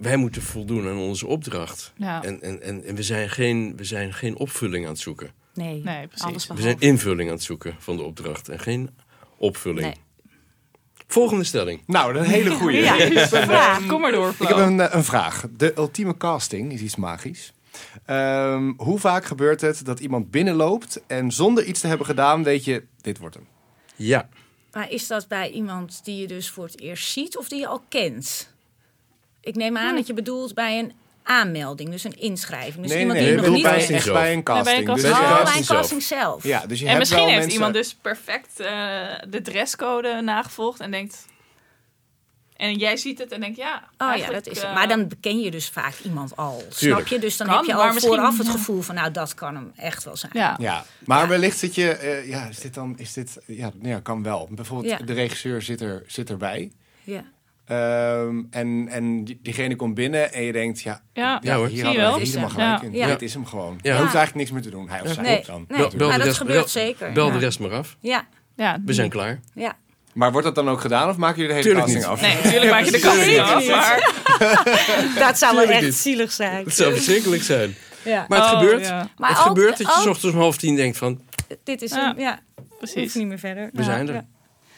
Wij 0.00 0.16
moeten 0.16 0.42
voldoen 0.42 0.88
aan 0.88 0.98
onze 0.98 1.26
opdracht. 1.26 1.92
Ja. 1.96 2.22
En, 2.22 2.42
en, 2.42 2.62
en, 2.62 2.84
en 2.84 2.94
we, 2.94 3.02
zijn 3.02 3.30
geen, 3.30 3.76
we 3.76 3.84
zijn 3.84 4.12
geen 4.12 4.36
opvulling 4.36 4.84
aan 4.84 4.90
het 4.92 5.00
zoeken. 5.00 5.30
Nee, 5.54 5.82
Nee, 5.82 6.06
precies. 6.06 6.46
We 6.46 6.62
zijn 6.62 6.76
invulling 6.78 7.28
aan 7.28 7.34
het 7.34 7.44
zoeken 7.44 7.74
van 7.78 7.96
de 7.96 8.02
opdracht 8.02 8.48
en 8.48 8.58
geen 8.58 8.90
opvulling. 9.36 9.80
Nee. 9.80 9.94
Volgende 11.06 11.44
stelling. 11.44 11.82
Nou, 11.86 12.16
een 12.16 12.24
hele 12.24 12.50
goede. 12.50 12.76
Ja, 13.10 13.26
vraag. 13.28 13.86
Kom 13.86 14.00
maar 14.00 14.12
door, 14.12 14.34
Ik 14.38 14.48
heb 14.48 14.56
een, 14.56 14.80
eh, 14.80 14.94
een 14.94 15.04
vraag. 15.04 15.46
De 15.56 15.72
ultieme 15.76 16.16
casting 16.16 16.72
is 16.72 16.80
iets 16.80 16.96
magisch. 16.96 17.52
Ehm, 18.04 18.72
hoe 18.76 18.98
vaak 18.98 19.24
gebeurt 19.24 19.60
het 19.60 19.84
dat 19.84 20.00
iemand 20.00 20.30
binnenloopt 20.30 21.00
en 21.06 21.32
zonder 21.32 21.64
iets 21.64 21.80
te 21.80 21.86
hebben 21.86 22.06
gedaan, 22.06 22.42
weet 22.42 22.64
je, 22.64 22.84
dit 23.00 23.18
wordt 23.18 23.34
hem. 23.34 23.46
Ja. 23.96 24.28
Maar 24.72 24.90
is 24.90 25.06
dat 25.06 25.28
bij 25.28 25.50
iemand 25.50 26.04
die 26.04 26.16
je 26.20 26.26
dus 26.26 26.50
voor 26.50 26.64
het 26.64 26.80
eerst 26.80 27.10
ziet 27.10 27.38
of 27.38 27.48
die 27.48 27.58
je 27.58 27.66
al 27.66 27.82
kent? 27.88 28.54
Ik 29.40 29.54
neem 29.56 29.76
aan 29.76 29.94
dat 29.94 30.06
je 30.06 30.14
bedoelt 30.14 30.54
bij 30.54 30.78
een 30.78 30.92
aanmelding, 31.22 31.90
dus 31.90 32.04
een 32.04 32.18
inschrijving. 32.20 32.82
Dus 32.82 32.90
nee, 32.90 33.00
iemand 33.00 33.18
nee, 33.18 33.26
die 33.26 33.36
nog 33.36 33.44
bedoel 33.44 33.56
niet 33.60 33.66
bij, 33.70 33.88
echt 33.88 34.02
zelf. 34.04 34.18
bij 34.18 34.32
een 34.32 34.42
casting. 34.42 34.64
bij 34.64 34.76
een 34.78 34.84
Dus 34.94 35.10
casting. 35.10 35.28
Oh, 35.30 35.36
hebt- 35.36 35.44
bij 35.50 35.60
een 35.60 35.66
casting 35.66 36.02
zelf. 36.02 36.42
ja, 36.44 36.66
dus 36.66 36.78
je 36.78 36.84
En 36.84 36.88
hebt 36.88 36.98
misschien 36.98 37.18
wel 37.20 37.28
heeft 37.28 37.40
mensen- 37.40 37.58
iemand 37.58 37.74
dus 37.74 37.94
perfect 37.94 38.60
eh, 38.60 38.68
de 39.28 39.42
dresscode 39.42 40.20
nagevolgd 40.20 40.80
en 40.80 40.90
denkt... 40.90 41.28
En 42.56 42.74
jij 42.74 42.96
ziet 42.96 43.18
het 43.18 43.32
en 43.32 43.40
denkt, 43.40 43.56
ja, 43.56 43.88
Oh 43.98 44.16
ja, 44.16 44.30
dat 44.30 44.46
is 44.46 44.58
eh, 44.58 44.64
het. 44.64 44.74
Maar 44.74 44.88
dan 44.88 45.08
beken 45.08 45.40
je 45.40 45.50
dus 45.50 45.68
vaak 45.68 45.94
iemand 46.04 46.36
al. 46.36 46.62
Snap 46.68 47.06
je? 47.06 47.18
Dus 47.18 47.36
dan 47.36 47.46
Kan, 47.46 47.56
heb 47.56 47.64
je 47.66 47.74
al 47.74 47.92
misschien- 47.92 48.14
vooraf 48.14 48.38
het 48.38 48.48
gevoel 48.48 48.80
van, 48.80 48.94
nou, 48.94 49.10
dat 49.10 49.34
kan 49.34 49.54
hem 49.54 49.72
echt 49.76 50.04
wel 50.04 50.16
zijn. 50.16 50.32
Ja. 50.34 50.56
Ja, 50.58 50.84
maar 51.04 51.28
wellicht 51.28 51.58
zit 51.58 51.74
je, 51.74 51.90
eh, 51.92 52.28
ja, 52.28 52.44
is 52.48 52.58
dit 52.58 52.74
dan, 52.74 52.94
is 52.98 53.12
dit, 53.12 53.38
ja, 53.46 53.70
ja 53.82 54.00
kan 54.00 54.22
wel. 54.22 54.48
Bijvoorbeeld 54.50 54.98
Ja. 54.98 55.06
de 55.06 55.12
regisseur 55.12 55.62
zit, 55.62 55.80
er, 55.80 56.02
zit 56.06 56.30
erbij. 56.30 56.72
Ja. 57.04 57.24
Ehm, 57.70 58.42
en, 58.50 58.88
en 58.88 59.24
die- 59.24 59.38
diegene 59.42 59.76
komt 59.76 59.94
binnen 59.94 60.32
en 60.32 60.42
je 60.42 60.52
denkt, 60.52 60.80
ja, 60.80 61.00
Ja, 61.12 61.38
Ja, 61.42 61.54
hoor. 61.56 61.66
hier 61.66 61.76
Zie 61.76 61.84
hadden 61.84 62.02
je 62.02 62.08
we 62.08 62.14
wel? 62.18 62.26
helemaal 62.26 62.48
gelijk 62.48 62.82
in. 62.82 62.92
Ja. 62.92 63.06
Dit 63.06 63.22
is 63.22 63.34
hem 63.34 63.46
gewoon. 63.46 63.78
Ja. 63.82 63.94
Je 63.94 64.00
hoeft 64.00 64.14
eigenlijk 64.14 64.34
niks 64.34 64.50
meer 64.50 64.62
te 64.62 64.70
doen. 64.70 64.88
Hij 64.88 65.00
of 65.00 65.12
zij 65.12 65.22
Nee, 65.22 65.42
dan. 65.46 65.64
nee. 65.68 65.88
Bel, 65.96 66.08
dat 66.10 66.22
rest, 66.22 66.36
gebeurt 66.36 66.58
bel- 66.58 66.68
zeker. 66.68 67.12
Bel 67.12 67.30
de 67.32 67.38
rest 67.38 67.58
maar 67.60 67.70
af. 67.72 67.96
Ja, 68.00 68.26
ja. 68.56 68.78
We 68.84 68.92
zijn 68.92 69.10
klaar. 69.10 69.40
ja. 69.54 69.76
Maar 70.14 70.32
wordt 70.32 70.46
dat 70.46 70.54
dan 70.54 70.68
ook 70.68 70.80
gedaan 70.80 71.08
of 71.08 71.16
maken 71.16 71.40
jullie 71.42 71.62
de 71.62 71.68
hele 71.68 71.74
casting 71.80 71.98
niet. 71.98 72.06
af? 72.08 72.20
Nee, 72.20 72.34
natuurlijk 72.42 72.70
maak 72.70 72.84
je 72.84 72.90
de 72.90 72.98
kans 72.98 73.26
niet 73.26 73.38
af, 73.38 73.66
maar... 73.68 74.12
Dat 75.26 75.38
zou 75.38 75.56
wel 75.56 75.64
echt 75.64 75.82
niet. 75.82 75.94
zielig 75.94 76.32
zijn. 76.32 76.64
Het 76.64 76.74
zou 76.74 76.92
verschrikkelijk 76.94 77.42
zijn. 77.42 77.74
Ja. 78.04 78.24
Maar 78.28 78.38
het 78.42 78.52
Oh, 78.52 78.58
gebeurt. 78.58 78.86
ja, 78.86 79.08
Maar 79.16 79.28
het 79.30 79.38
ook- 79.38 79.44
gebeurt 79.46 79.78
dat 79.78 79.86
je 79.86 79.92
ook- 79.92 80.02
s 80.02 80.06
ochtends 80.06 80.34
om 80.34 80.40
half 80.40 80.56
tien 80.56 80.76
denkt 80.76 80.98
van... 80.98 81.20
Dit 81.64 81.82
is 81.82 81.90
Ja. 81.90 82.06
hem. 82.06 82.18
Ja, 82.18 82.38
precies. 82.78 83.14
niet 83.14 83.26
meer 83.26 83.38
verder. 83.38 83.70
We 83.72 83.82
zijn 83.82 84.08
er. 84.08 84.24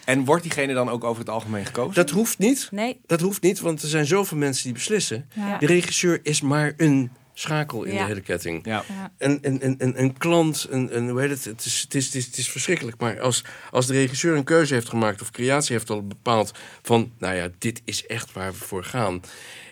En 0.05 0.25
wordt 0.25 0.43
diegene 0.43 0.75
dan 0.75 0.89
ook 0.89 1.05
over 1.05 1.19
het 1.21 1.29
algemeen 1.31 1.67
gekozen? 1.67 1.95
Dat 1.95 2.11
hoeft 2.11 2.39
niet. 2.39 2.69
Nee. 2.71 3.01
Dat 3.07 3.21
hoeft 3.21 3.43
niet, 3.43 3.61
want 3.61 3.83
er 3.83 3.89
zijn 3.89 4.07
zoveel 4.07 4.37
mensen 4.39 4.65
die 4.65 4.73
beslissen. 4.73 5.29
Ja. 5.35 5.59
De 5.59 5.67
regisseur 5.67 6.21
is 6.23 6.41
maar 6.41 6.73
een 6.77 7.11
schakel 7.35 7.83
in 7.85 7.93
Ja. 7.95 8.01
de 8.01 8.07
hele 8.07 8.21
ketting. 8.21 8.67
ja. 8.67 8.85
Een, 9.19 9.39
een, 9.43 9.65
een, 9.65 9.75
een, 9.79 10.01
een 10.03 10.17
klant, 10.19 10.67
een, 10.71 10.97
een, 10.97 11.09
hoe 11.09 11.21
heet 11.21 11.31
het? 11.31 11.45
Het, 11.45 11.65
is, 11.65 11.81
het, 11.83 11.95
is, 11.95 12.05
het, 12.07 12.15
is, 12.15 12.27
het 12.27 12.37
is 12.37 12.49
verschrikkelijk. 12.49 13.01
Maar 13.01 13.21
als, 13.21 13.45
als 13.71 13.87
de 13.87 13.93
regisseur 13.93 14.37
een 14.37 14.45
keuze 14.45 14.75
heeft 14.75 14.89
gemaakt 14.89 15.21
of 15.21 15.31
creatie 15.31 15.75
heeft 15.77 15.91
al 15.91 16.07
bepaald 16.07 16.53
van, 16.83 17.13
nou 17.19 17.35
ja, 17.35 17.49
dit 17.59 17.83
is 17.85 18.07
echt 18.07 18.33
waar 18.33 18.53
we 18.53 18.59
voor 18.59 18.85
gaan. 18.85 19.21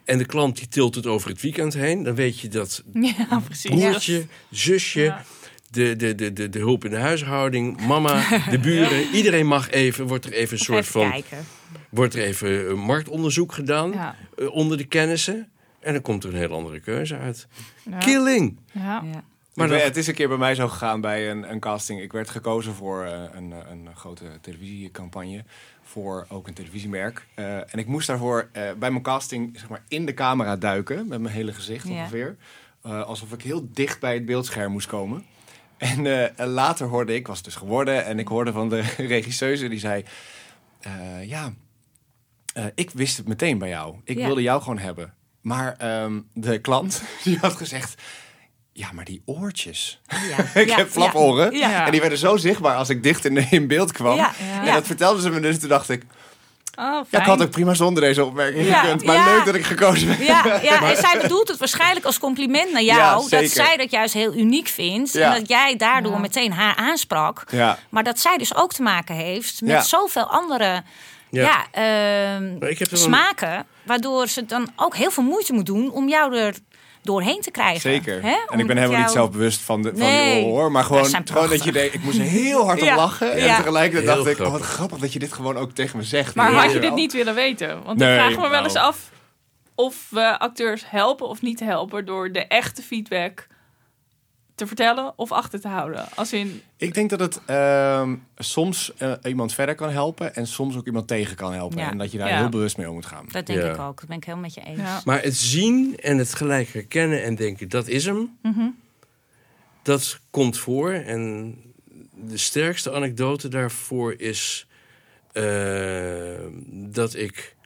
En 0.05 0.18
de 0.18 0.26
klant 0.26 0.57
die 0.57 0.68
tilt 0.68 0.95
het 0.95 1.07
over 1.07 1.31
het 1.31 1.41
weekend 1.41 1.74
heen, 1.74 2.03
dan 2.03 2.14
weet 2.14 2.41
je 2.41 2.49
dat 2.49 2.83
Ja, 3.28 3.41
precies. 3.45 3.70
broertje, 3.70 4.26
zusje, 4.51 5.01
Ja. 5.01 5.24
De, 5.71 5.97
de, 5.97 6.14
de, 6.14 6.33
de, 6.33 6.49
de 6.49 6.59
hulp 6.59 6.85
in 6.85 6.91
de 6.91 6.97
huishouding, 6.99 7.87
mama, 7.87 8.39
de 8.51 8.59
buren, 8.59 9.09
iedereen 9.18 9.47
mag 9.47 9.71
even, 9.71 10.07
wordt 10.07 10.25
er 10.25 10.33
even 10.33 10.53
een 10.53 10.64
soort 10.64 10.79
Even 10.79 10.93
van, 10.93 11.11
kijken. 11.11 11.39
wordt 11.91 12.14
er 12.14 12.23
even 12.23 12.71
een 12.71 12.79
marktonderzoek 12.79 13.53
gedaan 13.53 13.91
Ja. 13.93 14.16
eh, 14.37 14.55
onder 14.55 14.77
de 14.77 14.85
kennissen. 14.85 15.49
En 15.81 15.93
dan 15.93 16.03
komt 16.03 16.25
er 16.25 16.31
een 16.31 16.37
heel 16.37 16.53
andere 16.53 16.81
keuze 16.81 17.16
uit. 17.16 17.47
Ja. 17.91 17.99
Killing! 17.99 18.59
Ja. 18.73 19.03
Ja. 19.12 19.25
Maar 19.55 19.71
het 19.71 19.97
is 19.97 20.07
een 20.07 20.14
keer 20.14 20.29
bij 20.29 20.37
mij 20.37 20.55
zo 20.55 20.68
gegaan 20.68 21.01
bij 21.01 21.31
een, 21.31 21.51
een 21.51 21.61
casting. 21.61 22.01
Ik 22.01 22.12
werd 22.12 22.31
gekozen 22.31 22.75
voor 22.75 23.05
eh, 23.05 23.23
een, 23.33 23.53
eh, 23.53 23.59
een 23.71 23.89
grote 23.95 24.25
televisiecampagne. 24.41 25.45
Voor 25.83 26.27
ook 26.29 26.49
een 26.49 26.55
televisiemerk. 26.55 27.27
Eh, 27.35 27.57
en 27.57 27.79
ik 27.79 27.87
moest 27.87 28.07
daarvoor 28.07 28.49
eh, 28.53 28.62
bij 28.79 28.91
mijn 28.91 29.03
casting 29.03 29.59
zeg 29.59 29.68
maar, 29.68 29.83
in 29.89 30.07
de 30.07 30.14
camera 30.14 30.57
duiken. 30.57 31.09
Met 31.09 31.21
mijn 31.21 31.35
hele 31.35 31.53
gezicht 31.53 31.89
Ja. 31.89 31.95
ongeveer. 31.95 32.37
Eh, 32.83 33.03
alsof 33.03 33.33
ik 33.33 33.43
heel 33.43 33.68
dicht 33.73 34.01
bij 34.01 34.14
het 34.14 34.25
beeldscherm 34.27 34.73
moest 34.73 34.87
komen. 34.87 35.25
En 35.81 36.07
eh, 36.07 36.41
en 36.41 36.47
later 36.49 36.87
hoorde 36.87 37.14
ik, 37.14 37.26
was 37.26 37.37
het 37.37 37.45
dus 37.45 37.55
geworden. 37.55 38.05
En 38.05 38.18
ik 38.18 38.28
hoorde 38.28 38.53
van 38.53 38.68
de 38.68 38.81
regisseuse 38.97 39.68
die 39.68 39.78
zei... 39.78 40.05
eh, 40.81 41.28
ja, 41.28 41.53
eh, 42.55 42.64
ik 42.74 42.91
wist 42.91 43.16
het 43.16 43.28
meteen 43.28 43.59
bij 43.59 43.68
jou. 43.68 43.95
Ik 44.05 44.18
Ja. 44.18 44.26
wilde 44.26 44.43
jou 44.43 44.62
gewoon 44.62 44.78
hebben. 44.78 45.14
Maar 45.41 45.74
ehm, 45.78 46.20
de 46.35 46.59
klant 46.59 47.03
die 47.24 47.39
had 47.39 47.57
gezegd... 47.57 48.03
Ja, 48.72 48.93
maar 48.93 49.05
die 49.05 49.22
oortjes. 49.24 50.01
Ja. 50.07 50.45
ik 50.61 50.68
Ja. 50.68 50.76
heb 50.76 50.89
flaporen. 50.89 51.53
En 51.53 51.91
die 51.91 52.01
werden 52.01 52.18
zo 52.18 52.37
zichtbaar 52.37 52.76
als 52.76 52.89
ik 52.89 53.03
dicht 53.03 53.24
in, 53.24 53.37
in 53.51 53.66
beeld 53.66 53.93
kwam. 53.93 54.18
En 54.62 54.64
dat 54.74 54.87
vertelden 54.87 55.22
ze 55.22 55.31
me 55.31 55.41
dus. 55.41 55.59
Toen 55.59 55.68
dacht 55.68 55.89
ik... 55.89 56.05
Oh, 56.79 57.01
Ja, 57.11 57.18
ik 57.21 57.25
had 57.27 57.43
ook 57.43 57.51
prima 57.51 57.75
zonder 57.75 58.03
deze 58.03 58.25
opmerking 58.25 58.66
Ja, 58.66 58.81
gekund. 58.81 59.05
Maar 59.05 59.14
ja. 59.16 59.25
leuk 59.35 59.45
dat 59.45 59.55
ik 59.55 59.64
gekozen 59.64 60.09
ben. 60.09 60.25
Ja, 60.25 60.43
ja 60.62 60.83
en 60.91 60.97
zij 60.97 61.18
bedoelt 61.23 61.49
het 61.49 61.59
waarschijnlijk 61.59 62.07
als 62.07 62.18
compliment 62.18 62.73
naar 62.73 62.83
jou. 62.83 63.29
dat 63.29 63.49
zij 63.49 63.77
dat 63.77 63.91
juist 63.91 64.14
heel 64.14 64.35
uniek 64.35 64.68
vindt. 64.68 65.12
Ja. 65.12 65.35
En 65.35 65.39
dat 65.41 65.49
jij 65.49 65.77
daardoor 65.77 66.12
Ja. 66.12 66.18
meteen 66.18 66.53
haar 66.53 66.77
aansprak. 66.77 67.45
Ja. 67.51 67.79
Maar 67.89 68.05
dat 68.05 68.18
zij 68.21 68.37
dus 68.37 68.55
ook 68.55 68.73
te 68.73 68.83
maken 68.83 69.14
heeft 69.14 69.61
met 69.61 69.71
Ja. 69.71 69.83
zoveel 69.83 70.25
andere 70.31 70.83
Ja. 71.31 71.64
ja. 71.73 72.37
ehm, 72.71 72.75
smaken. 72.93 73.66
Waardoor 73.83 74.29
ze 74.29 74.47
dan 74.47 74.68
ook 74.77 74.97
heel 74.97 75.11
veel 75.11 75.23
moeite 75.23 75.53
moet 75.53 75.66
doen 75.66 75.91
om 75.91 76.09
jou 76.09 76.37
er 76.37 76.55
doorheen 77.03 77.41
te 77.41 77.51
krijgen. 77.51 77.81
Zeker. 77.81 78.23
Hè? 78.23 78.37
En 78.49 78.59
ik 78.59 78.67
ben 78.67 78.77
helemaal 78.77 79.01
niet 79.01 79.11
zelfbewust 79.11 79.61
van, 79.61 79.83
de, 79.83 79.89
van 79.91 79.99
Nee, 79.99 80.35
die 80.35 80.45
hoor. 80.45 80.71
Maar 80.73 80.83
dat 80.83 80.91
gewoon, 80.93 81.07
zijn 81.11 81.27
gewoon 81.27 81.49
dat 81.49 81.65
je. 81.65 81.93
Ik 81.93 82.03
moest 82.03 82.19
heel 82.19 82.65
hard 82.65 82.81
Ja. 82.81 82.97
lachen. 82.97 83.33
En 83.33 83.45
Ja. 83.45 83.57
tegelijkertijd 83.57 84.15
Heel 84.15 84.25
dacht 84.25 84.37
ik, 84.37 84.39
oh, 84.39 84.47
grappig. 84.47 84.67
wat 84.67 84.75
grappig 84.77 84.99
dat 84.99 85.13
je 85.13 85.19
dit 85.19 85.33
gewoon 85.33 85.57
ook 85.57 85.73
tegen 85.73 85.97
me 85.97 86.05
zegt. 86.05 86.35
Maar 86.35 86.53
had 86.53 86.73
je 86.73 86.79
dit 86.79 86.95
niet 86.95 87.13
willen 87.13 87.35
weten? 87.35 87.83
Want 87.85 87.99
Nee, 87.99 88.15
ik 88.15 88.21
vraag 88.35 88.43
me 88.45 88.49
wel 88.49 88.63
eens 88.65 88.73
nou. 88.73 88.87
af 88.87 89.11
of 89.75 90.07
we 90.11 90.39
acteurs 90.39 90.83
helpen 90.91 91.29
of 91.29 91.43
niet 91.43 91.61
helpen 91.61 92.05
door 92.07 92.33
de 92.33 92.47
echte 92.47 92.83
feedback 92.83 93.47
te 94.61 94.67
vertellen 94.67 95.13
of 95.17 95.33
achter 95.33 95.61
te 95.61 95.69
houden. 95.69 96.09
Als 96.15 96.33
in, 96.33 96.63
Ik 96.77 96.95
denk 96.95 97.11
dat 97.11 97.21
het 97.21 97.41
ehm, 97.47 98.17
soms 98.37 98.95
eh, 98.97 99.13
iemand 99.25 99.55
verder 99.55 99.75
kan 99.75 99.91
helpen. 99.91 100.35
En 100.35 100.47
soms 100.47 100.77
ook 100.77 100.87
iemand 100.87 101.09
tegen 101.09 101.37
kan 101.37 101.53
helpen. 101.53 101.79
Ja. 101.79 101.91
En 101.91 101.99
dat 101.99 102.13
je 102.13 102.19
daar 102.19 102.29
Ja. 102.29 102.39
heel 102.39 102.49
bewust 102.49 102.77
mee 102.77 102.89
om 102.89 102.95
moet 102.95 103.07
gaan. 103.07 103.27
Dat 103.31 103.47
denk 103.47 103.59
Ja. 103.61 103.73
ik 103.73 103.79
ook. 103.79 103.99
Dat 104.01 104.09
ben 104.09 104.17
ik 104.17 104.25
helemaal 104.25 104.45
met 104.45 104.55
je 104.55 104.61
eens. 104.65 104.79
ja, 104.81 105.01
Maar 105.05 105.23
het 105.23 105.37
zien 105.37 105.97
en 105.97 106.19
het 106.19 106.35
gelijk 106.35 106.69
herkennen 106.69 107.23
en 107.23 107.35
denken, 107.35 107.69
dat 107.69 107.89
is 107.89 108.05
hem. 108.05 108.39
Mhm. 108.43 108.69
Dat 109.83 110.21
komt 110.31 110.59
voor. 110.59 110.91
En 110.93 111.57
de 112.15 112.37
sterkste 112.37 112.93
anekdote 112.93 113.49
daarvoor 113.49 114.15
is 114.19 114.67
eh, 115.33 116.41
dat 116.67 117.15
ik 117.15 117.57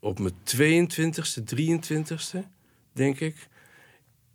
op 0.00 0.18
mijn 0.18 0.34
22e, 0.44 1.44
23e, 1.44 2.44
denk 2.92 3.20
ik, 3.20 3.48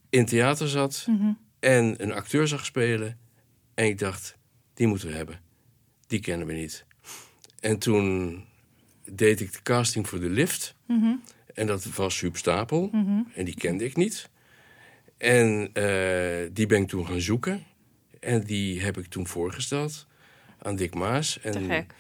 in 0.10 0.26
theater 0.26 0.68
zat 0.68 1.06
Mhm. 1.08 1.32
En 1.62 2.04
een 2.04 2.14
acteur 2.14 2.48
zag 2.48 2.66
spelen. 2.66 3.18
En 3.74 3.86
ik 3.86 4.00
dacht, 4.00 4.38
die 4.74 4.88
moeten 4.88 5.08
we 5.08 5.16
hebben. 5.16 5.40
Die 6.08 6.20
kennen 6.20 6.48
we 6.48 6.54
niet. 6.54 6.86
En 7.60 7.78
toen 7.78 8.44
deed 9.12 9.40
ik 9.40 9.52
de 9.52 9.62
casting 9.62 10.08
voor 10.08 10.20
de 10.20 10.30
lift. 10.30 10.76
Mhm. 10.88 11.16
En 11.54 11.68
dat 11.68 11.86
was 11.86 12.20
Huub 12.20 12.38
Stapel. 12.38 12.90
En 13.36 13.46
die 13.46 13.56
kende 13.56 13.84
ik 13.84 13.96
niet. 13.96 14.30
En 15.18 15.70
eh, 15.74 16.50
die 16.52 16.66
ben 16.66 16.82
ik 16.82 16.88
toen 16.88 17.08
gaan 17.08 17.22
zoeken. 17.22 17.64
En 18.20 18.44
die 18.44 18.82
heb 18.82 18.98
ik 18.98 19.06
toen 19.06 19.28
voorgesteld 19.28 20.08
aan 20.62 20.76
Dick 20.76 20.94
Maas. 20.94 21.40
En 21.40 21.52
te 21.52 21.64
gek. 21.64 21.94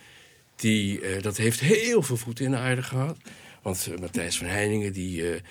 die, 0.55 1.01
eh, 1.01 1.21
dat 1.21 1.37
heeft 1.37 1.59
heel 1.59 2.01
veel 2.01 2.17
voeten 2.17 2.45
in 2.45 2.51
de 2.51 2.57
aarde 2.57 2.83
gehad. 2.83 3.17
Want 3.61 3.87
eh, 3.91 3.99
Matthijs 3.99 4.37
van 4.37 4.47
Heiningen 4.47 4.93
die, 4.93 5.41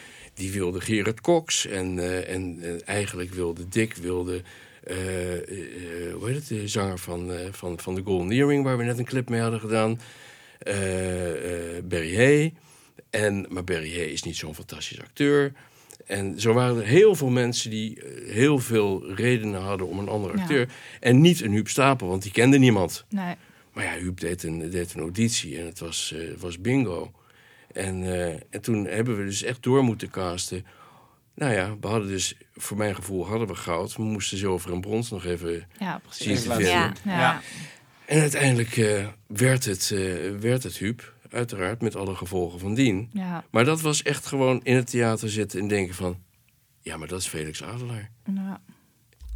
die 0.40 0.52
wilde 0.52 0.80
Gerard 0.80 1.20
Cox. 1.20 1.66
En, 1.66 1.98
eh, 1.98 2.34
en 2.34 2.58
eh, 2.62 2.70
eigenlijk 2.84 3.34
wilde 3.34 3.68
Dick 3.68 3.94
wilde, 3.94 4.42
eh, 4.84 4.96
hoe 6.12 6.22
heet 6.24 6.34
het, 6.34 6.48
de 6.48 6.68
zanger 6.68 6.98
van, 6.98 7.30
van, 7.50 7.78
van 7.80 7.94
de 7.94 8.02
Golden 8.04 8.30
Earring... 8.30 8.64
waar 8.64 8.78
we 8.78 8.84
net 8.84 8.98
een 8.98 9.04
clip 9.04 9.28
mee 9.28 9.40
hadden 9.40 9.60
gedaan. 9.60 10.00
Barry 11.84 12.16
Hay. 12.16 12.54
En, 13.10 13.46
maar 13.48 13.64
Barry 13.64 13.94
Hay 13.94 14.06
is 14.06 14.22
niet 14.22 14.36
zo'n 14.36 14.54
fantastisch 14.54 15.00
acteur. 15.00 15.52
En 16.06 16.40
zo 16.40 16.52
waren 16.52 16.76
er 16.76 16.86
heel 16.86 17.14
veel 17.14 17.28
mensen 17.28 17.70
die 17.70 18.02
heel 18.26 18.58
veel 18.58 19.12
redenen 19.14 19.60
hadden 19.60 19.86
om 19.86 19.98
een 19.98 20.08
andere 20.08 20.36
Ja. 20.36 20.42
acteur. 20.42 20.68
En 21.00 21.20
niet 21.20 21.40
een 21.40 21.52
Huub 21.52 21.68
Stapel, 21.68 22.08
want 22.08 22.22
die 22.22 22.32
kende 22.32 22.58
niemand. 22.58 23.04
Nee. 23.08 23.34
Maar 23.72 23.84
ja, 23.84 23.92
Huub 23.92 24.20
deed 24.20 24.42
een, 24.42 24.70
deed 24.70 24.94
een 24.94 25.00
auditie 25.00 25.58
en 25.58 25.66
het 25.66 25.78
was, 25.78 26.14
was 26.38 26.60
bingo. 26.60 27.12
En, 27.72 28.02
eh, 28.04 28.28
en 28.50 28.60
toen 28.60 28.84
hebben 28.86 29.16
we 29.18 29.24
dus 29.24 29.42
echt 29.42 29.62
door 29.62 29.84
moeten 29.84 30.10
casten. 30.10 30.66
Nou 31.34 31.52
ja, 31.52 31.76
we 31.80 31.86
hadden 31.86 32.08
dus, 32.08 32.34
voor 32.54 32.76
mijn 32.76 32.94
gevoel 32.94 33.26
hadden 33.26 33.48
we 33.48 33.54
goud. 33.54 33.96
We 33.96 34.02
moesten 34.02 34.38
zilver 34.38 34.72
en 34.72 34.80
brons 34.80 35.10
nog 35.10 35.24
even 35.24 35.66
Ja, 35.78 35.98
precies. 35.98 36.42
zien 36.42 36.52
te. 36.52 36.62
Ja. 36.62 36.92
Ja. 37.04 37.40
En 38.04 38.20
uiteindelijk 38.20 38.76
eh, 38.76 39.06
werd, 39.26 39.64
het, 39.64 39.90
eh, 39.90 40.14
werd 40.40 40.62
het 40.62 40.76
Huub, 40.76 41.14
uiteraard, 41.30 41.80
met 41.82 41.96
alle 41.96 42.14
gevolgen 42.14 42.58
van 42.60 42.74
dien. 42.74 43.10
Ja. 43.12 43.44
Maar 43.50 43.64
dat 43.64 43.80
was 43.80 44.02
echt 44.02 44.26
gewoon 44.26 44.60
in 44.62 44.76
het 44.76 44.90
theater 44.90 45.30
zitten 45.30 45.60
en 45.60 45.68
denken 45.68 45.94
van... 45.94 46.18
Ja, 46.82 46.96
maar 46.96 47.08
dat 47.08 47.20
is 47.20 47.26
Felix 47.26 47.62
Adelaar. 47.62 48.10
Ja. 48.34 48.60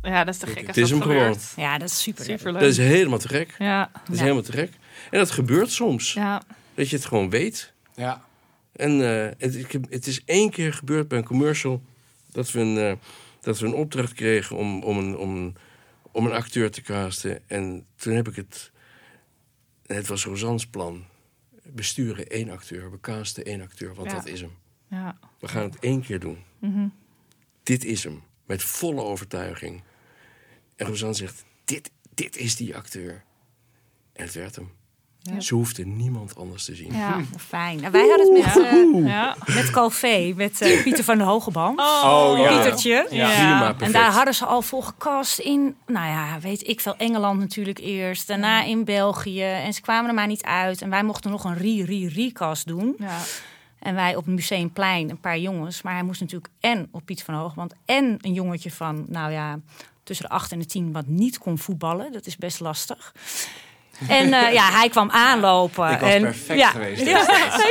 Ja, 0.02 0.24
dat 0.24 0.34
is 0.34 0.40
te 0.40 0.46
gek. 0.46 0.66
Het 0.66 0.76
is 0.76 0.90
hem 0.90 1.00
gewoon. 1.02 1.36
Ja, 1.56 1.78
dat 1.78 1.88
is 1.88 2.02
super. 2.02 2.24
Super 2.24 2.52
Dat 2.52 2.62
is 2.62 2.76
leuk. 2.76 2.86
helemaal 2.86 3.18
te 3.18 3.28
gek. 3.28 3.54
Ja. 3.58 3.90
Dat 3.92 4.02
is 4.08 4.16
Ja. 4.16 4.22
helemaal 4.22 4.42
te 4.42 4.52
gek. 4.52 4.70
En 5.10 5.18
dat 5.18 5.30
gebeurt 5.30 5.70
soms. 5.70 6.12
Ja. 6.12 6.42
Dat 6.74 6.88
je 6.88 6.96
het 6.96 7.04
gewoon 7.04 7.30
weet. 7.30 7.72
Ja. 7.94 8.24
En 8.72 8.90
eh, 8.90 9.30
het, 9.38 9.54
ik 9.54 9.72
heb- 9.72 9.90
het 9.90 10.06
is 10.06 10.24
één 10.24 10.50
keer 10.50 10.72
gebeurd 10.72 11.08
bij 11.08 11.18
een 11.18 11.24
commercial 11.24 11.82
dat 12.32 12.50
we 12.52 12.60
een, 12.60 12.78
eh, 12.78 12.96
dat 13.40 13.58
we 13.58 13.66
een 13.66 13.74
opdracht 13.74 14.12
kregen 14.12 14.56
om, 14.56 14.82
om, 14.82 14.98
een, 14.98 15.16
om, 15.16 15.52
om 16.12 16.26
een 16.26 16.32
acteur 16.32 16.70
te 16.70 16.82
casten. 16.82 17.48
En 17.48 17.86
toen 17.96 18.14
heb 18.14 18.28
ik 18.28 18.36
het. 18.36 18.70
Het 19.86 20.06
was 20.06 20.24
Rosanne's 20.24 20.66
plan. 20.66 21.04
Besturen 21.62 22.28
één 22.28 22.50
acteur, 22.50 22.90
we 22.90 23.00
casten 23.00 23.44
één 23.44 23.60
acteur, 23.60 23.94
want 23.94 24.10
Ja. 24.10 24.16
dat 24.16 24.26
is 24.26 24.40
hem. 24.40 24.56
Ja. 24.90 25.18
We 25.38 25.48
gaan 25.48 25.62
het 25.62 25.78
één 25.78 26.02
keer 26.02 26.18
doen. 26.20 26.38
Mhm. 26.58 26.86
Dit 27.62 27.84
is 27.84 28.04
hem. 28.04 28.22
Met 28.46 28.62
volle 28.62 29.02
overtuiging. 29.02 29.82
En 30.76 30.86
Rosanne 30.86 31.14
zegt: 31.14 31.44
dit, 31.64 31.90
dit 32.14 32.36
is 32.36 32.56
die 32.56 32.76
acteur. 32.76 33.24
En 34.12 34.24
het 34.24 34.34
werd 34.34 34.56
hem. 34.56 34.70
Ja. 35.32 35.40
Ze 35.40 35.54
hoefde 35.54 35.86
niemand 35.86 36.36
anders 36.36 36.64
te 36.64 36.74
zien. 36.74 36.92
Ja. 36.92 37.20
Fijn. 37.38 37.80
Nou, 37.80 37.90
wij 37.92 38.06
hadden 38.08 38.34
het 38.34 38.54
met, 38.54 38.64
eh 38.66 39.06
Ja. 39.06 39.36
met 39.46 39.70
Calvé, 39.70 40.32
met 40.36 40.60
eh, 40.60 40.82
Pieter 40.82 41.04
van 41.04 41.18
de 41.18 41.24
Hogeband. 41.24 41.78
Oh, 41.80 42.34
ja. 42.38 42.48
Pietertje. 42.48 43.06
Ja. 43.10 43.28
Prima, 43.28 43.74
En 43.86 43.92
daar 43.92 44.12
hadden 44.12 44.34
ze 44.34 44.44
al 44.44 44.62
voor 44.62 44.82
gekast 44.82 45.38
in, 45.38 45.76
nou 45.86 46.06
ja, 46.06 46.40
weet 46.40 46.68
ik 46.68 46.80
veel, 46.80 46.96
Engeland 46.96 47.38
natuurlijk 47.40 47.78
eerst. 47.78 48.26
Daarna 48.26 48.62
in 48.64 48.84
België. 48.84 49.42
En 49.42 49.72
ze 49.72 49.80
kwamen 49.80 50.08
er 50.08 50.14
maar 50.14 50.26
niet 50.26 50.42
uit. 50.44 50.82
En 50.82 50.90
wij 50.90 51.04
mochten 51.04 51.30
nog 51.30 51.44
een 51.44 51.56
re-re-recast 51.56 52.66
doen. 52.66 52.94
Ja. 52.98 53.18
En 53.78 53.94
wij 53.94 54.16
op 54.16 54.24
het 54.24 54.34
Museumplein, 54.34 55.10
een 55.10 55.20
paar 55.20 55.38
jongens. 55.38 55.82
Maar 55.82 55.94
hij 55.94 56.02
moest 56.02 56.20
natuurlijk 56.20 56.52
en 56.60 56.88
op 56.90 57.04
Piet 57.04 57.22
van 57.22 57.34
Hogeband... 57.34 57.74
en 57.84 58.16
een 58.20 58.32
jongetje 58.32 58.70
van, 58.70 59.04
nou 59.08 59.32
ja, 59.32 59.58
tussen 60.02 60.26
de 60.28 60.32
8 60.34 60.52
en 60.52 60.58
de 60.58 60.66
10... 60.66 60.92
wat 60.92 61.06
niet 61.06 61.38
kon 61.38 61.58
voetballen. 61.58 62.12
Dat 62.12 62.26
is 62.26 62.36
best 62.36 62.60
lastig. 62.60 63.14
En 64.08 64.32
eh, 64.32 64.52
ja, 64.52 64.70
hij 64.70 64.88
kwam 64.88 65.10
aanlopen. 65.10 65.90
Ik 65.90 65.98
was 66.00 66.10
en, 66.10 66.22
perfect 66.22 66.58
ja, 66.58 66.70
geweest. 66.70 67.04
Ja, 67.04 67.18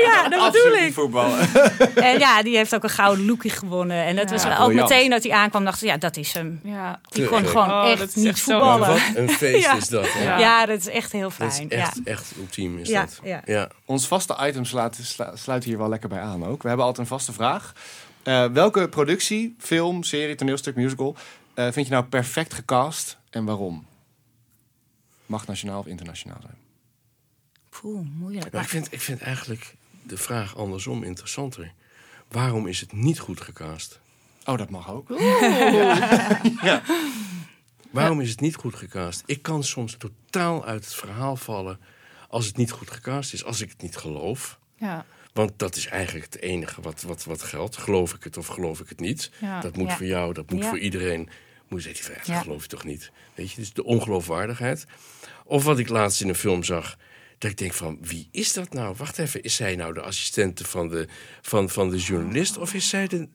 ja, 0.03 0.21
dat 0.21 0.30
bedoel 0.30 0.45
Absoluut 0.45 0.76
ik. 0.78 0.82
niet 0.84 0.93
voetballen. 0.93 1.47
En 1.95 2.19
ja, 2.19 2.43
die 2.43 2.55
heeft 2.57 2.76
ook 2.76 2.84
een 2.84 2.89
gouden 2.89 3.26
lookie 3.26 3.51
gewonnen. 3.51 4.05
En 4.05 4.15
dat 4.15 4.30
was 4.32 4.43
Ja, 4.43 4.57
ook 4.57 4.65
briljant. 4.65 4.89
meteen 4.89 5.09
dat 5.09 5.24
hij 5.24 5.32
aankwam, 5.32 5.63
dacht 5.65 5.82
ik, 5.82 5.88
ja, 5.89 5.97
dat 5.97 6.17
is 6.17 6.34
hem. 6.34 6.59
Ja. 6.63 6.99
Die 7.09 7.26
kon 7.26 7.45
gewoon 7.47 7.71
Oh, 7.71 7.89
echt 7.91 8.15
niet 8.15 8.26
echt 8.28 8.39
voetballen. 8.39 8.88
wat 8.88 8.99
een 9.15 9.30
feest 9.30 9.65
Ja. 9.67 9.76
is 9.76 9.88
dat. 9.88 10.05
Hè? 10.13 10.24
Ja. 10.24 10.39
Ja, 10.39 10.65
dat 10.65 10.80
is 10.80 10.88
echt 10.88 11.11
heel 11.11 11.32
Dat 11.38 11.47
is 11.47 11.55
fijn. 11.55 11.69
echt, 11.69 11.99
ja. 12.05 12.11
echt 12.11 12.32
ultiem 12.39 12.78
is 12.78 12.89
Ja, 12.89 13.01
dat. 13.01 13.19
ja. 13.24 13.41
ja. 13.45 13.67
Ons 13.86 14.07
vaste 14.07 14.38
items 14.41 14.69
sluiten, 14.69 15.05
slu- 15.05 15.32
sluiten 15.34 15.69
hier 15.69 15.78
wel 15.80 15.89
lekker 15.89 16.09
bij 16.09 16.19
aan 16.19 16.45
ook. 16.47 16.61
We 16.61 16.67
hebben 16.67 16.86
altijd 16.86 17.07
een 17.09 17.15
vaste 17.17 17.34
vraag. 17.34 17.74
Eh, 18.24 18.45
welke 18.53 18.89
productie, 18.89 19.55
film, 19.59 20.03
serie, 20.03 20.36
toneelstuk, 20.36 20.76
musical... 20.76 21.15
eh, 21.53 21.67
vind 21.71 21.88
je 21.88 21.91
nou 21.93 22.03
perfect 22.05 22.53
gecast 22.53 23.17
en 23.30 23.45
waarom? 23.45 23.86
Mag 25.34 25.48
nationaal 25.48 25.80
of 25.80 25.86
internationaal 25.86 26.38
zijn. 26.42 26.58
Poeh, 27.70 28.06
moeilijk. 28.18 28.52
Maar 28.52 28.62
ik 28.62 28.68
vind, 28.70 28.94
ik 28.94 29.02
vind 29.02 29.22
eigenlijk 29.22 29.76
de 30.04 30.18
vraag 30.18 30.56
andersom 30.58 31.04
interessanter. 31.04 31.74
Waarom 32.28 32.68
is 32.68 32.80
het 32.80 32.92
niet 32.92 33.20
goed 33.20 33.42
gecast? 33.42 34.00
Oh, 34.46 34.58
dat 34.58 34.70
mag 34.70 34.92
ook. 34.92 35.08
Waarom 37.92 38.20
is 38.22 38.30
het 38.30 38.40
niet 38.42 38.56
goed 38.56 38.76
gecast? 38.76 39.24
Ik 39.26 39.42
kan 39.42 39.64
soms 39.64 39.98
totaal 39.98 40.66
uit 40.66 40.86
het 40.86 40.94
verhaal 40.94 41.36
vallen 41.36 41.80
als 42.30 42.46
het 42.46 42.58
niet 42.58 42.72
goed 42.72 42.92
gecast 42.92 43.34
is. 43.34 43.44
Als 43.44 43.62
ik 43.62 43.70
het 43.70 43.82
niet 43.82 43.96
geloof. 43.98 44.60
Ja. 44.78 45.06
Want 45.34 45.52
dat 45.56 45.76
is 45.76 45.86
eigenlijk 45.88 46.34
het 46.34 46.42
enige 46.42 46.82
wat, 46.82 47.02
wat, 47.02 47.24
wat 47.24 47.42
geldt. 47.44 47.78
Geloof 47.78 48.14
ik 48.14 48.24
het 48.24 48.38
of 48.38 48.48
geloof 48.48 48.80
ik 48.80 48.90
het 48.90 49.00
niet? 49.00 49.32
Ja. 49.42 49.62
Dat 49.62 49.76
moet 49.78 49.88
Ja. 49.90 49.96
voor 49.98 50.06
jou, 50.06 50.34
dat 50.34 50.50
moet 50.52 50.64
Ja. 50.64 50.70
voor 50.70 50.80
iedereen. 50.80 51.30
Moet 51.74 51.84
je 51.84 51.93
zeggen, 51.95 52.15
dat 52.17 52.26
Ja. 52.26 52.41
geloof 52.41 52.61
je 52.61 52.67
toch 52.67 52.84
niet? 52.84 53.11
Weet 53.36 53.51
je, 53.51 53.55
dus 53.61 53.74
de 53.74 53.84
ongeloofwaardigheid. 53.84 54.86
Of 55.45 55.63
wat 55.63 55.80
ik 55.80 55.89
laatst 55.89 56.21
in 56.21 56.30
een 56.30 56.36
film 56.36 56.63
zag. 56.63 56.97
Dat 57.38 57.51
ik 57.51 57.57
denk 57.57 57.74
van, 57.74 57.97
wie 58.01 58.28
is 58.32 58.53
dat 58.53 58.74
nou? 58.74 58.95
Wacht 58.97 59.17
even, 59.19 59.43
is 59.43 59.55
zij 59.55 59.76
nou 59.76 59.93
de 59.93 60.01
assistente 60.01 60.63
van 60.65 60.88
de, 60.88 61.07
van, 61.41 61.69
van 61.69 61.89
de 61.89 61.97
journalist? 61.97 62.57
Of 62.57 62.74
is 62.74 62.89
zij 62.89 63.07
de, 63.07 63.28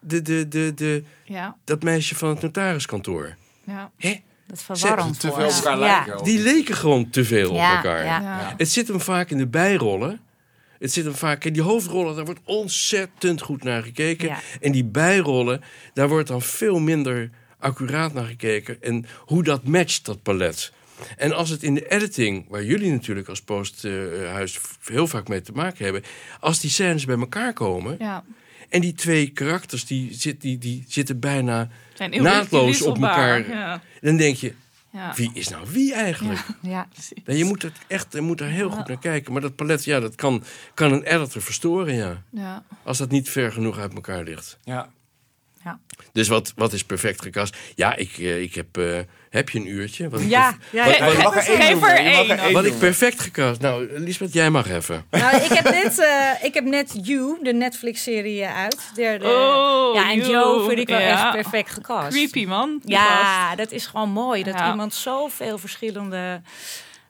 de, 0.00 0.22
de, 0.22 0.48
de, 0.48 0.72
de, 0.74 1.04
Ja. 1.24 1.56
dat 1.64 1.82
meisje 1.82 2.14
van 2.14 2.28
het 2.28 2.40
notariskantoor? 2.40 3.36
Ja. 3.64 3.90
Hè? 3.96 4.20
Dat 4.46 4.56
is 4.58 4.62
verwarrend. 4.64 5.20
Te 5.20 5.32
veel 5.32 5.72
Ja. 5.72 5.76
lijken. 5.76 6.24
Die 6.24 6.38
leken 6.38 6.74
gewoon 6.74 7.10
te 7.10 7.24
veel 7.24 7.54
Ja, 7.54 7.70
op 7.78 7.84
elkaar. 7.84 8.04
ja. 8.04 8.20
Ja. 8.20 8.54
Het 8.56 8.68
zit 8.70 8.88
hem 8.88 9.00
vaak 9.00 9.30
in 9.30 9.38
de 9.38 9.46
bijrollen. 9.46 10.20
Het 10.78 10.92
zit 10.92 11.04
hem 11.04 11.14
vaak 11.14 11.44
in 11.44 11.52
die 11.52 11.62
hoofdrollen, 11.62 12.16
daar 12.16 12.24
wordt 12.24 12.40
ontzettend 12.44 13.40
goed 13.42 13.62
naar 13.62 13.82
gekeken. 13.82 14.28
Ja. 14.28 14.38
En 14.60 14.72
die 14.72 14.84
bijrollen, 14.84 15.62
daar 15.94 16.08
wordt 16.08 16.28
dan 16.28 16.42
veel 16.42 16.78
minder 16.78 17.30
accuraat 17.60 18.12
naar 18.12 18.24
gekeken. 18.26 18.82
En 18.82 19.06
hoe 19.18 19.42
dat 19.42 19.64
matcht, 19.64 20.04
dat 20.04 20.22
palet. 20.22 20.72
En 21.16 21.32
als 21.32 21.48
het 21.50 21.62
in 21.62 21.74
de 21.74 21.88
editing, 21.88 22.46
waar 22.48 22.64
jullie 22.64 22.90
natuurlijk 22.90 23.28
als 23.28 23.42
posthuis 23.42 24.58
heel 24.84 25.06
vaak 25.06 25.28
mee 25.28 25.40
te 25.40 25.52
maken 25.52 25.84
hebben, 25.84 26.02
als 26.40 26.60
die 26.60 26.70
scènes 26.70 27.04
bij 27.04 27.16
elkaar 27.18 27.52
komen 27.52 27.96
Ja. 27.98 28.24
en 28.68 28.80
die 28.80 28.92
twee 28.92 29.28
karakters 29.30 29.86
die, 29.86 30.14
zit, 30.14 30.40
die, 30.40 30.58
die 30.58 30.84
zitten 30.88 31.20
bijna 31.20 31.68
Zijn 31.94 32.12
heel 32.12 32.22
naadloos 32.22 32.82
op 32.82 32.94
elkaar, 33.02 33.48
Ja. 33.48 33.82
dan 34.00 34.16
denk 34.16 34.36
je, 34.36 34.52
Ja. 34.92 35.12
wie 35.16 35.30
is 35.34 35.48
nou 35.48 35.66
wie 35.70 35.94
eigenlijk? 35.94 36.40
Ja. 36.62 36.88
Precies. 36.92 37.18
Nee, 37.24 37.38
je 37.38 37.44
moet 37.44 37.62
het 37.62 37.72
echt, 37.86 38.06
je 38.12 38.20
moet 38.20 38.38
daar 38.38 38.48
heel 38.48 38.70
goed 38.70 38.86
naar 38.88 38.98
kijken. 38.98 39.32
Maar 39.32 39.42
dat 39.42 39.56
palet, 39.56 39.84
ja, 39.84 40.00
dat 40.00 40.14
kan, 40.14 40.44
kan 40.74 40.92
een 40.92 41.02
editor 41.02 41.42
verstoren, 41.42 41.94
ja. 41.94 42.22
Ja. 42.30 42.64
Als 42.82 42.98
dat 42.98 43.10
niet 43.10 43.28
ver 43.30 43.52
genoeg 43.52 43.78
uit 43.78 43.94
elkaar 43.94 44.24
ligt. 44.24 44.58
Ja. 44.64 44.90
Dus 46.12 46.28
wat, 46.28 46.52
wat 46.56 46.72
is 46.72 46.84
perfect 46.84 47.22
gecast? 47.22 47.56
Ja, 47.74 47.94
ik, 47.96 48.18
eh, 48.18 48.42
ik 48.42 48.54
heb... 48.54 48.76
eh, 48.76 48.98
heb 49.30 49.48
je 49.50 49.58
een 49.58 49.66
uurtje? 49.66 50.08
Wat 50.08 50.20
ik 50.20 50.28
Ja, 50.28 50.54
ja, 50.72 50.84
wat- 50.84 50.96
ja. 50.96 51.06
er 51.06 51.12
één 51.48 51.60
Geef 51.62 51.82
er 52.46 52.52
Wat 52.52 52.64
ik 52.64 52.78
perfect 52.78 53.20
gecast... 53.20 53.60
Nou, 53.60 53.98
Lisbeth, 54.00 54.32
jij 54.32 54.50
mag 54.50 54.68
even. 54.70 55.04
Nou, 55.10 55.36
ik 55.36 55.50
heb 55.52 55.64
net, 55.64 55.98
eh, 55.98 56.44
ik 56.44 56.54
heb 56.54 56.64
net 56.64 56.98
You, 57.06 57.38
de 57.42 57.52
Netflix-serie, 57.52 58.46
uit. 58.46 58.90
De, 58.94 59.16
de- 59.20 59.26
Oh, 59.26 59.94
ja, 59.94 60.10
en 60.10 60.16
You. 60.18 60.30
Joe 60.30 60.66
vind 60.68 60.78
ik 60.80 60.88
wel 60.88 61.00
Ja. 61.00 61.08
echt 61.34 61.42
perfect 61.42 61.70
gecast. 61.70 62.08
Creepy, 62.16 62.44
man. 62.46 62.68
Gast. 62.84 62.92
Ja, 62.92 63.54
dat 63.56 63.70
is 63.72 63.86
gewoon 63.86 64.10
mooi. 64.10 64.42
Dat 64.42 64.54
Ja. 64.54 64.70
iemand 64.70 64.94
zoveel 64.94 65.58
verschillende 65.58 66.40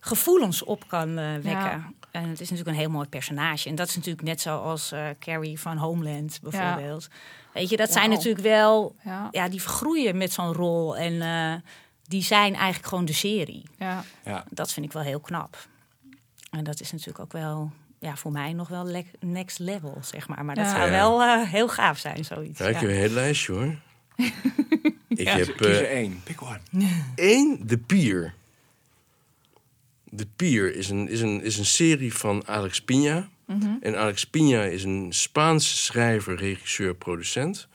gevoelens 0.00 0.62
op 0.64 0.88
kan 0.88 1.18
eh, 1.18 1.24
wekken. 1.32 1.50
Ja. 1.52 1.90
En 2.10 2.22
het 2.28 2.40
is 2.40 2.50
natuurlijk 2.50 2.68
een 2.76 2.82
heel 2.82 2.90
mooi 2.90 3.08
personage. 3.08 3.68
En 3.68 3.74
dat 3.74 3.88
is 3.88 3.96
natuurlijk 3.96 4.24
net 4.26 4.40
zoals 4.40 4.92
eh 4.92 5.04
Carrie 5.20 5.60
van 5.60 5.76
Homeland 5.76 6.38
bijvoorbeeld. 6.42 7.08
Weet 7.52 7.68
je, 7.68 7.76
dat 7.76 7.92
zijn 7.92 8.04
Wauw. 8.08 8.16
natuurlijk 8.16 8.44
wel... 8.44 8.96
Ja. 9.04 9.28
Ja, 9.30 9.48
die 9.48 9.60
vergroeien 9.62 10.16
met 10.16 10.32
zo'n 10.32 10.52
rol. 10.52 10.96
En 10.96 11.22
eh, 11.22 11.54
die 12.08 12.22
zijn 12.22 12.54
eigenlijk 12.54 12.86
gewoon 12.86 13.04
de 13.04 13.12
serie. 13.12 13.62
Ja. 13.78 14.04
Ja. 14.24 14.44
Dat 14.50 14.72
vind 14.72 14.86
ik 14.86 14.92
wel 14.92 15.02
heel 15.02 15.20
knap. 15.20 15.68
En 16.50 16.64
dat 16.64 16.80
is 16.80 16.92
natuurlijk 16.92 17.18
ook 17.18 17.32
wel... 17.32 17.72
Ja, 17.98 18.16
voor 18.16 18.32
mij 18.32 18.52
nog 18.52 18.68
wel 18.68 18.84
le- 18.84 19.04
next 19.20 19.58
level, 19.58 19.98
zeg 20.04 20.28
maar. 20.28 20.44
Maar 20.44 20.54
dat 20.54 20.64
Ja. 20.64 20.76
zou 20.76 20.90
wel 20.90 21.22
eh, 21.22 21.48
heel 21.50 21.68
gaaf 21.68 21.98
zijn, 21.98 22.24
zoiets. 22.24 22.58
Ja, 22.58 22.66
ik 22.66 22.74
Ja. 22.74 22.80
heb 22.80 22.88
een 22.88 22.94
heel 22.96 23.08
lijstje, 23.10 23.52
hoor. 23.52 23.76
ik 25.08 25.28
heb 25.28 25.56
Kies 25.56 25.66
er 25.66 25.84
eh, 25.84 25.96
één. 25.96 26.20
Pick 26.24 26.42
one. 26.42 26.60
één, 27.14 27.66
De 27.66 27.78
Pier. 27.78 28.34
De 30.04 30.26
Pier 30.36 30.74
is 30.76 30.88
een, 30.88 31.08
is 31.08 31.20
een, 31.20 31.42
is 31.42 31.58
een 31.58 31.64
serie 31.64 32.14
van 32.14 32.46
Alex 32.46 32.80
Pina. 32.82 33.28
En 33.80 33.96
Alex 33.98 34.24
Pina 34.26 34.62
is 34.64 34.84
een 34.84 35.06
Spaanse 35.12 35.76
schrijver, 35.76 36.36
regisseur, 36.36 36.94
producent. 36.94 37.68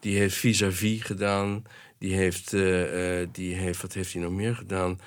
Die 0.00 0.18
heeft 0.18 0.36
Vis-à-vis 0.36 1.02
gedaan. 1.02 1.64
Die 1.98 2.14
heeft, 2.14 2.52
eh, 2.52 3.20
eh, 3.20 3.28
die 3.32 3.54
heeft, 3.54 3.82
wat 3.82 3.92
heeft 3.92 4.12
hij 4.12 4.22
nog 4.22 4.32
meer 4.32 4.54
gedaan? 4.54 5.00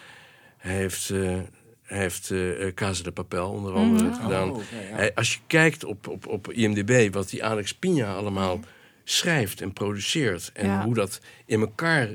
Hij 0.57 0.75
heeft, 0.75 1.07
hij 1.07 1.99
heeft 1.99 2.33
Casa 2.73 3.03
de 3.03 3.11
Papel 3.11 3.49
onder 3.49 3.73
andere 3.73 4.13
gedaan. 4.13 4.51
Oh, 4.51 4.61
ja. 4.71 4.95
Hij- 4.95 5.13
als 5.15 5.33
je 5.33 5.39
kijkt 5.47 5.83
op, 5.83 6.07
op, 6.07 6.27
op 6.27 6.51
IMDb 6.51 7.13
wat 7.13 7.29
die 7.29 7.43
Alex 7.43 7.73
Pina 7.73 8.13
allemaal 8.15 8.59
schrijft 9.03 9.61
en 9.61 9.73
produceert... 9.73 10.51
en 10.53 10.65
Ja. 10.67 10.83
hoe 10.83 10.93
dat 10.93 11.21
in 11.45 11.59
elkaar 11.59 12.09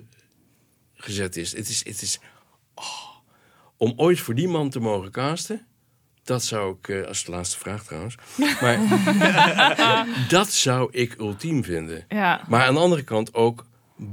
gezet 0.95 1.37
is. 1.37 1.53
Het 1.57 1.69
is, 1.69 1.85
het 1.85 2.03
is 2.03 2.19
oh, 2.75 3.09
om 3.77 3.93
ooit 3.97 4.21
voor 4.21 4.35
die 4.35 4.49
man 4.49 4.71
te 4.71 4.81
mogen 4.81 5.11
casten... 5.11 5.67
dat 6.31 6.45
zou 6.45 6.77
ik, 6.81 6.89
eh, 6.89 7.07
als 7.07 7.25
de 7.25 7.31
laatste 7.31 7.59
vraag 7.59 7.85
trouwens... 7.85 8.15
maar 8.63 8.79
dat 10.29 10.53
zou 10.53 10.89
ik 10.93 11.15
ultiem 11.19 11.65
vinden. 11.65 12.05
Ja. 12.09 12.45
Maar 12.49 12.67
aan 12.67 12.75
de 12.75 12.81
andere 12.81 13.03
kant 13.03 13.35
ook 13.35 13.67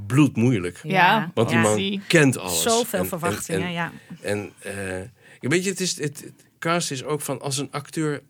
bloedmoeilijk. 0.07 0.80
Ja. 0.84 1.32
Want 1.34 1.49
die 1.49 1.57
Ja. 1.57 1.63
man 1.63 1.76
Zie. 1.78 2.01
kent 2.07 2.38
alles. 2.38 2.61
Zoveel 2.61 2.99
En- 2.99 2.99
en- 2.99 3.07
verwachtingen, 3.09 3.61
en, 3.68 3.72
ja. 3.72 3.91
En 4.22 4.51
eh, 4.59 4.74
weet 5.39 5.63
je, 5.63 5.70
het 5.70 5.80
is, 5.80 5.99
het, 5.99 6.20
het 6.22 6.45
cast 6.59 6.91
is 6.91 7.03
ook 7.03 7.22
van 7.22 7.41
als 7.41 7.57
een 7.57 7.72
acteur 7.72 8.22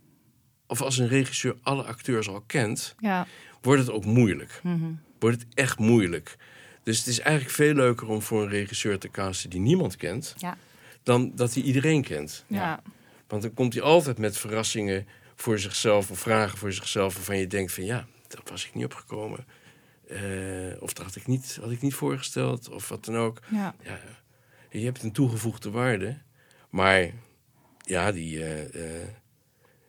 of 0.67 0.81
als 0.81 0.97
een 0.97 1.07
regisseur 1.07 1.55
alle 1.61 1.83
acteurs 1.83 2.29
al 2.29 2.43
kent, 2.47 2.95
Ja. 2.99 3.27
wordt 3.61 3.81
het 3.81 3.91
ook 3.91 4.05
moeilijk. 4.05 4.59
Mhm. 4.63 4.85
Wordt 5.19 5.39
het 5.41 5.47
echt 5.53 5.79
moeilijk. 5.79 6.37
Dus 6.83 6.97
het 6.97 7.07
is 7.07 7.19
eigenlijk 7.19 7.55
veel 7.55 7.73
leuker 7.73 8.07
om 8.07 8.21
voor 8.21 8.41
een 8.43 8.49
regisseur 8.49 8.99
te 8.99 9.09
casten 9.11 9.49
die 9.49 9.59
niemand 9.59 9.95
kent, 9.95 10.33
Ja. 10.37 10.57
dan 11.03 11.31
dat 11.35 11.53
hij 11.53 11.63
iedereen 11.63 12.01
kent. 12.03 12.43
Ja. 12.47 12.81
Want 13.27 13.41
dan 13.41 13.53
komt 13.53 13.73
hij 13.73 13.81
altijd 13.83 14.17
met 14.17 14.37
verrassingen 14.37 15.07
voor 15.35 15.59
zichzelf 15.59 16.11
of 16.11 16.19
vragen 16.19 16.57
voor 16.57 16.71
zichzelf 16.73 17.15
waarvan 17.15 17.37
je 17.37 17.47
denkt 17.47 17.71
van 17.73 17.83
ja, 17.85 18.07
daar 18.27 18.41
was 18.45 18.65
ik 18.65 18.73
niet 18.73 18.85
opgekomen. 18.85 19.45
Eh, 20.07 20.19
of 20.81 20.93
dat 20.93 21.05
had 21.05 21.15
ik, 21.15 21.27
niet, 21.27 21.57
had 21.61 21.71
ik 21.71 21.81
niet 21.81 21.93
voorgesteld, 21.93 22.69
of 22.69 22.89
wat 22.89 23.05
dan 23.05 23.17
ook. 23.17 23.39
Ja. 23.51 23.75
Ja, 23.83 23.99
je 24.69 24.85
hebt 24.85 25.03
een 25.03 25.11
toegevoegde 25.11 25.71
waarde. 25.71 26.17
Maar 26.69 27.09
ja, 27.81 28.11
die 28.11 28.43
eh 28.43 29.01
eh 29.01 29.07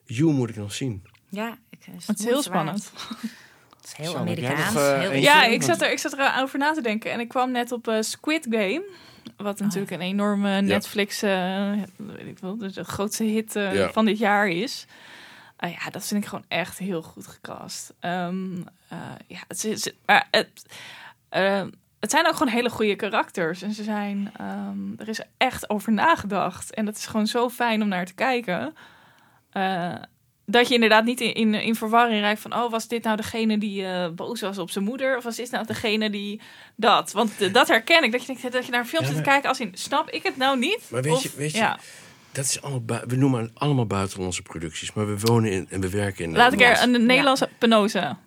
You 0.05 0.33
moet 0.33 0.49
ik 0.51 0.57
nog 0.57 0.73
zien. 0.75 1.03
Ja, 1.29 1.59
ik, 1.71 1.79
Het 2.07 2.19
is 2.19 2.25
heel 2.25 2.43
spannend. 2.43 2.93
Het 3.77 3.85
is 3.87 3.93
heel 3.93 4.17
Amerikaans. 4.17 4.75
nog, 4.75 4.83
heel 4.99 5.11
een- 5.13 5.21
Ja, 5.21 5.45
ik 5.45 5.63
zat, 5.63 5.83
er, 5.83 5.91
ik 5.93 5.99
zat 5.99 6.13
er 6.19 6.41
over 6.41 6.59
na 6.59 6.73
te 6.73 6.81
denken. 6.83 7.13
En 7.13 7.21
ik 7.21 7.29
kwam 7.29 7.51
net 7.53 7.73
op 7.73 7.97
Squid 8.01 8.47
Game. 8.51 8.85
Wat 9.37 9.61
natuurlijk 9.61 9.91
een 9.91 10.01
enorme 10.01 10.61
Netflix, 10.61 11.23
eh, 11.23 11.73
weet 11.97 12.27
ik 12.27 12.39
wel, 12.39 12.57
dus 12.59 12.73
de 12.75 12.85
grootste 12.85 13.25
hit 13.25 13.57
eh, 13.57 13.75
Ja. 13.75 13.93
van 13.93 14.05
dit 14.05 14.19
jaar 14.19 14.49
is. 14.49 14.87
Ah 15.57 15.71
ja, 15.71 15.91
dat 15.91 16.07
vind 16.07 16.23
ik 16.23 16.29
gewoon 16.29 16.45
echt 16.49 16.79
heel 16.79 17.03
goed 17.03 17.27
gecast. 17.27 17.95
Ehm, 18.01 18.57
eh, 18.89 18.99
ja, 19.27 19.39
het 19.49 19.65
is, 19.65 19.93
maar 20.07 20.29
het, 20.31 20.67
het 22.01 22.11
zijn 22.11 22.27
ook 22.27 22.37
gewoon 22.37 22.53
hele 22.53 22.71
goede 22.71 22.97
karakters. 22.97 23.63
En 23.63 23.73
ze 23.73 23.83
zijn, 23.83 24.31
ehm, 24.37 24.93
er 24.97 25.09
is 25.09 25.21
echt 25.37 25.71
over 25.71 25.93
nagedacht. 25.93 26.75
En 26.75 26.85
dat 26.85 26.97
is 26.97 27.07
gewoon 27.07 27.27
zo 27.27 27.49
fijn 27.49 27.83
om 27.83 27.89
naar 27.89 28.07
te 28.07 28.15
kijken. 28.15 28.75
Dat 30.51 30.69
je 30.69 30.75
inderdaad 30.75 31.05
niet 31.05 31.21
in, 31.21 31.35
in, 31.35 31.55
in 31.55 31.75
verwarring 31.75 32.21
raakt 32.21 32.41
van... 32.41 32.55
oh, 32.55 32.71
was 32.71 32.89
dit 32.89 33.03
nou 33.05 33.17
degene 33.17 33.59
die 33.59 33.85
eh, 33.85 34.09
boos 34.11 34.41
was 34.41 34.59
op 34.59 34.71
zijn 34.71 34.85
moeder? 34.85 35.17
Of 35.17 35.25
was 35.25 35.37
dit 35.37 35.51
nou 35.51 35.67
degene 35.67 36.11
die 36.11 36.41
dat? 36.77 37.13
Want 37.13 37.41
eh, 37.41 37.53
dat 37.53 37.69
herken 37.69 38.03
ik. 38.05 38.13
Dat 38.13 38.21
je, 38.21 38.27
denkt, 38.27 38.53
dat 38.53 38.65
je 38.65 38.71
naar 38.71 38.81
een 38.81 38.87
film 38.87 39.03
Ja, 39.03 39.09
zit 39.09 39.17
te 39.17 39.23
kijken 39.23 39.49
als 39.49 39.61
in... 39.61 39.71
snap 39.75 40.11
ik 40.11 40.23
het 40.23 40.37
nou 40.37 40.59
niet? 40.59 40.81
Maar 40.91 41.03
weet 41.03 41.13
Of- 41.13 41.23
je- 41.23 41.31
weet 41.37 41.51
je- 41.53 41.59
Ja. 41.59 41.79
Dat 42.33 42.45
is 42.45 42.63
allemaal 42.63 43.01
we 43.07 43.17
noemen 43.17 43.41
het 43.43 43.51
allemaal 43.55 43.87
buitenlandse 43.87 44.43
producties, 44.43 44.93
maar 44.93 45.07
we 45.07 45.19
wonen 45.19 45.53
in, 45.53 45.67
en 45.71 45.81
we 45.81 45.89
werken 45.91 46.25
in 46.25 46.33
Laat 46.33 46.53
ik 46.53 46.61
er 46.61 46.83
een 46.83 47.07
Nederlandse 47.07 47.49
Penosa. 47.59 48.19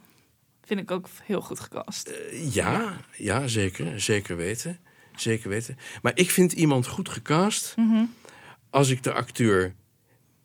Vind 0.65 0.79
ik 0.79 0.91
ook 0.91 1.07
heel 1.23 1.41
goed 1.41 1.59
gecast. 1.59 2.07
Eh, 2.07 2.53
Ja, 2.53 2.93
ja, 3.17 3.47
zeker. 3.47 4.01
Zeker 4.01 4.35
weten. 4.37 4.79
Zeker 5.15 5.49
weten. 5.49 5.77
Maar 6.01 6.11
ik 6.15 6.31
vind 6.31 6.51
iemand 6.51 6.87
goed 6.87 7.09
gecast 7.09 7.73
Mhm. 7.75 8.03
als 8.69 8.89
ik 8.89 9.03
de 9.03 9.13
acteur 9.13 9.73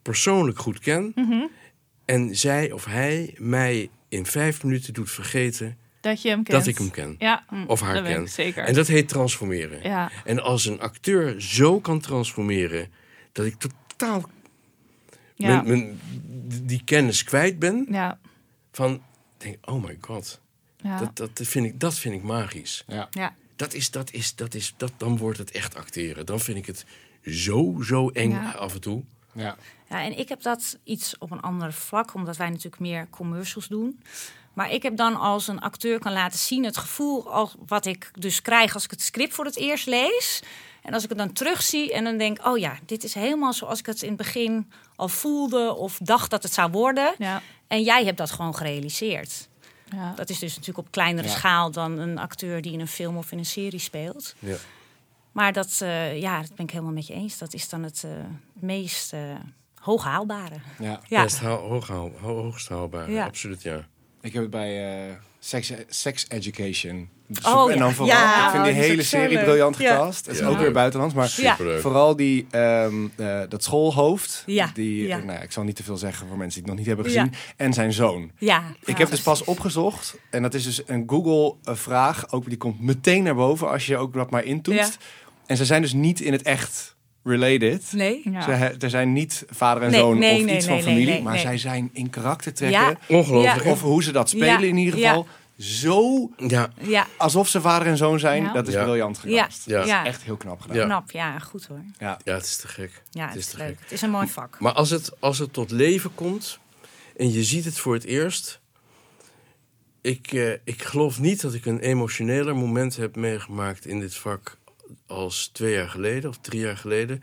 persoonlijk 0.07 0.59
goed 0.59 0.79
ken 0.79 1.13
Mhm. 1.15 1.47
en 2.05 2.37
zij 2.37 2.73
of 2.73 2.85
hij 2.85 3.35
mij 3.39 3.91
in 4.09 4.27
vijf 4.27 4.65
minuten 4.65 4.93
doet 4.95 5.11
vergeten 5.11 5.77
Dat 6.01 6.23
je 6.23 6.29
hem 6.29 6.43
kent. 6.43 6.59
dat 6.59 6.67
ik 6.67 6.79
hem 6.79 6.91
ken. 6.91 7.15
Ja, 7.19 7.45
Of 7.67 7.81
haar 7.81 7.95
dat 7.95 8.03
weet 8.03 8.15
ken. 8.15 8.29
zeker. 8.29 8.65
En 8.65 8.75
dat 8.75 8.87
heet 8.87 9.09
transformeren. 9.09 9.83
Ja, 9.83 10.11
En 10.25 10.43
als 10.43 10.65
een 10.67 10.81
acteur 10.81 11.41
zo 11.43 11.81
kan 11.81 12.01
transformeren 12.01 12.89
dat 13.33 13.47
ik 13.47 13.55
totaal 13.55 14.31
ja, 15.35 15.63
mijn, 15.63 15.67
mijn- 15.69 16.01
die 16.67 16.83
kennis 16.85 17.25
kwijt 17.25 17.59
ben, 17.59 17.87
ja, 17.91 18.19
van 18.73 19.03
denk 19.37 19.57
oh 19.71 19.85
my 19.85 19.97
god, 20.01 20.41
ja. 20.77 20.99
dat, 20.99 21.17
dat, 21.37 21.47
vind 21.49 21.67
ik, 21.67 21.81
dat 21.81 21.99
vind 21.99 22.15
ik 22.15 22.23
magisch. 22.23 22.85
Ja. 22.87 23.07
Ja. 23.11 23.35
Dat 23.57 23.75
is, 23.75 23.91
dat 23.91 24.13
is, 24.13 24.35
dat 24.35 24.55
is, 24.55 24.75
dat, 24.77 24.93
dan 24.97 25.17
wordt 25.19 25.39
het 25.39 25.51
echt 25.51 25.75
acteren. 25.75 26.27
Dan 26.27 26.41
vind 26.41 26.59
ik 26.59 26.67
het 26.67 26.85
zo, 27.25 27.77
zo 27.83 28.09
eng 28.09 28.31
Ja. 28.31 28.51
af 28.51 28.75
en 28.75 28.81
toe. 28.81 29.03
Ja. 29.37 29.57
Ja, 29.89 30.03
en 30.03 30.19
ik 30.19 30.29
heb 30.29 30.43
dat 30.43 30.79
iets 30.85 31.19
op 31.19 31.31
een 31.31 31.41
ander 31.41 31.73
vlak, 31.73 32.15
omdat 32.15 32.37
wij 32.37 32.49
natuurlijk 32.49 32.79
meer 32.79 33.07
commercials 33.11 33.69
doen. 33.69 34.03
Maar 34.53 34.71
ik 34.73 34.83
heb 34.83 34.97
dan 34.97 35.17
als 35.17 35.49
een 35.49 35.61
acteur 35.61 35.99
kan 35.99 36.13
laten 36.13 36.39
zien 36.39 36.65
het 36.65 36.77
gevoel 36.77 37.33
als 37.33 37.55
wat 37.67 37.87
ik 37.87 38.11
dus 38.19 38.43
krijg 38.43 38.75
als 38.75 38.85
ik 38.85 38.91
het 38.91 39.03
script 39.03 39.35
voor 39.35 39.45
het 39.45 39.57
eerst 39.57 39.87
lees. 39.87 40.43
En 40.83 40.95
als 40.95 41.03
ik 41.03 41.09
het 41.09 41.19
dan 41.19 41.33
terugzie 41.33 41.93
en 41.93 42.05
dan 42.05 42.17
denk, 42.17 42.47
oh 42.47 42.59
ja, 42.59 42.79
dit 42.87 43.05
is 43.05 43.15
helemaal 43.15 43.53
zoals 43.53 43.79
ik 43.79 43.87
het 43.87 44.03
in 44.03 44.09
het 44.09 44.17
begin 44.17 44.73
al 44.97 45.09
voelde 45.09 45.75
of 45.75 45.99
dacht 46.03 46.31
dat 46.31 46.43
het 46.43 46.53
zou 46.53 46.71
worden. 46.71 47.15
ja, 47.19 47.43
En 47.67 47.83
jij 47.83 48.05
hebt 48.05 48.19
dat 48.19 48.31
gewoon 48.31 48.55
gerealiseerd. 48.57 49.49
ja. 49.91 50.13
Dat 50.17 50.31
is 50.31 50.39
dus 50.39 50.51
natuurlijk 50.57 50.87
op 50.87 50.91
kleinere 50.93 51.29
Ja. 51.29 51.35
schaal 51.35 51.71
dan 51.71 51.99
een 51.99 52.19
acteur 52.19 52.63
die 52.63 52.73
in 52.73 52.81
een 52.81 52.89
film 52.89 53.17
of 53.17 53.33
in 53.33 53.39
een 53.39 53.47
serie 53.47 53.79
speelt. 53.81 54.35
Ja. 54.39 54.57
Maar 55.37 55.53
dat, 55.53 55.79
eh, 55.83 56.21
ja, 56.21 56.41
dat 56.41 56.55
ben 56.55 56.65
ik 56.65 56.71
helemaal 56.71 56.93
met 56.93 57.07
je 57.07 57.15
eens. 57.15 57.39
Dat 57.39 57.55
is 57.55 57.69
dan 57.69 57.83
het 57.83 58.03
eh, 58.05 58.11
meest 58.53 59.13
eh 59.13 59.21
hoog 59.81 60.05
haalbare. 60.05 60.55
Ja. 60.79 61.01
Ja. 61.09 61.23
Best 61.23 61.41
haal, 61.41 61.59
hoog, 61.59 61.89
haal, 61.89 62.11
ho- 62.21 62.43
hoogst 62.43 62.69
haalbaar. 62.69 63.11
Ja. 63.11 63.25
Absoluut, 63.25 63.63
ja. 63.63 63.87
Ik 64.21 64.33
heb 64.33 64.43
het 64.43 64.51
bij 64.51 65.05
eh, 65.09 65.15
sex, 65.39 65.73
sex 65.89 66.25
Education. 66.29 67.09
Oh, 67.45 67.73
en 67.73 67.79
dan 67.79 67.89
ja. 67.89 67.95
vooral, 67.95 68.17
Ja, 68.17 68.45
ik 68.45 68.51
vind 68.51 68.65
die 68.65 68.73
oh, 68.73 68.79
hele 68.79 69.03
serie 69.03 69.35
leuk. 69.37 69.45
briljant 69.45 69.77
Ja. 69.79 69.91
gecast. 69.97 70.27
Het 70.27 70.35
is 70.35 70.41
Ja. 70.41 70.47
ook 70.49 70.59
weer 70.59 70.73
buitenlands, 70.73 71.15
maar 71.15 71.29
vooral 71.81 72.17
die, 72.17 72.47
ehm, 72.51 72.95
eh, 73.17 73.41
dat 73.49 73.63
schoolhoofd. 73.65 74.43
Ja, 74.47 74.71
Die, 74.75 75.07
ja. 75.07 75.17
Nou, 75.19 75.33
ja, 75.33 75.39
ik 75.41 75.53
zal 75.53 75.63
niet 75.65 75.77
te 75.77 75.83
veel 75.83 75.97
zeggen 75.97 76.29
voor 76.29 76.37
mensen 76.37 76.63
die 76.63 76.71
het 76.73 76.79
nog 76.79 76.79
niet 76.79 76.87
hebben 76.87 77.05
gezien. 77.05 77.55
En 77.57 77.73
zijn 77.73 77.93
zoon. 77.93 78.31
Ja. 78.39 78.63
Ik 78.85 78.99
heb 78.99 79.11
dus 79.11 79.21
pas 79.23 79.45
opgezocht. 79.45 80.17
En 80.31 80.43
dat 80.43 80.55
is 80.55 80.65
dus 80.65 80.83
een 80.87 81.05
Google-vraag. 81.07 82.33
Ook 82.33 82.49
die 82.49 82.57
komt 82.59 82.81
meteen 82.81 83.23
naar 83.23 83.35
boven 83.35 83.71
als 83.71 83.87
je 83.87 83.97
ook 83.97 84.13
dat 84.15 84.31
maar 84.31 84.45
intoetst. 84.45 84.99
En 85.47 85.57
ze 85.57 85.65
zijn 85.65 85.83
dus 85.83 85.93
niet 85.93 86.21
in 86.21 86.33
het 86.33 86.43
echt 86.43 86.95
related. 87.25 87.93
Nee. 87.93 88.21
Ja. 88.25 88.43
Ze 88.43 88.51
he- 88.51 88.77
er 88.79 88.91
zijn 88.91 89.13
niet 89.13 89.45
vader 89.51 89.83
en 89.83 89.91
Nee, 89.91 90.01
zoon 90.01 90.19
nee, 90.19 90.39
of 90.39 90.45
nee, 90.45 90.57
iets 90.57 90.67
nee, 90.67 90.75
van 90.77 90.85
nee, 90.85 90.95
familie. 90.95 91.07
nee, 91.15 91.23
maar 91.23 91.33
nee. 91.33 91.43
zij 91.43 91.59
zijn 91.59 91.91
in 91.93 92.11
karaktertrekken. 92.11 92.81
Ja. 92.81 92.97
Ongelooflijk. 93.09 93.65
Of 93.65 93.81
hoe 93.81 94.03
ze 94.03 94.13
dat 94.13 94.29
spelen 94.29 94.61
Ja, 94.61 94.67
in 94.67 94.77
ieder 94.77 94.99
ja. 94.99 95.09
geval. 95.09 95.27
Zo 95.59 96.31
Ja, 96.37 96.71
Ja. 96.81 97.07
alsof 97.17 97.49
ze 97.49 97.61
vader 97.61 97.89
en 97.89 97.97
zoon 97.97 98.19
zijn. 98.19 98.43
Ja. 98.43 98.53
Dat 98.53 98.69
is 98.69 98.75
Ja. 98.75 98.83
briljant 98.83 99.21
Ja. 99.25 99.43
gecast. 99.43 99.67
Ja. 99.67 99.85
Ja. 99.85 100.05
Echt 100.05 100.23
heel 100.23 100.37
knap 100.37 100.61
gedaan. 100.61 100.77
Ja. 100.77 100.85
Knap. 100.85 101.11
Ja, 101.11 101.39
goed 101.39 101.67
hoor. 101.67 101.81
Ja. 101.99 102.19
ja, 102.25 102.35
het 102.35 102.45
is 102.45 102.57
te 102.57 102.69
gek. 102.69 103.03
Ja, 103.11 103.27
het 103.27 103.37
is 103.37 103.41
is, 103.45 103.51
te 103.51 103.57
leuk. 103.57 103.67
gek. 103.67 103.79
Het 103.81 103.93
is 103.93 104.03
een 104.03 104.11
mooi 104.11 104.29
vak. 104.29 104.57
Maar 104.61 104.73
als 104.73 104.91
het, 104.91 105.11
als 105.21 105.39
het 105.39 105.53
tot 105.53 105.71
leven 105.71 106.15
komt 106.15 106.59
en 107.17 107.33
je 107.33 107.45
ziet 107.45 107.65
het 107.65 107.79
voor 107.79 107.95
het 107.95 108.05
eerst. 108.05 108.61
Ik, 110.01 110.33
eh, 110.33 110.51
ik 110.65 110.83
geloof 110.83 111.21
niet 111.21 111.41
dat 111.41 111.55
ik 111.55 111.67
een 111.67 111.79
emotioneler 111.81 112.57
moment 112.57 112.97
heb 112.97 113.17
meegemaakt 113.17 113.87
in 113.87 114.01
dit 114.01 114.15
vak 114.15 114.59
als 115.07 115.47
twee 115.49 115.73
jaar 115.75 115.89
geleden 115.89 116.31
of 116.31 116.39
drie 116.41 116.61
jaar 116.61 116.77
geleden. 116.77 117.23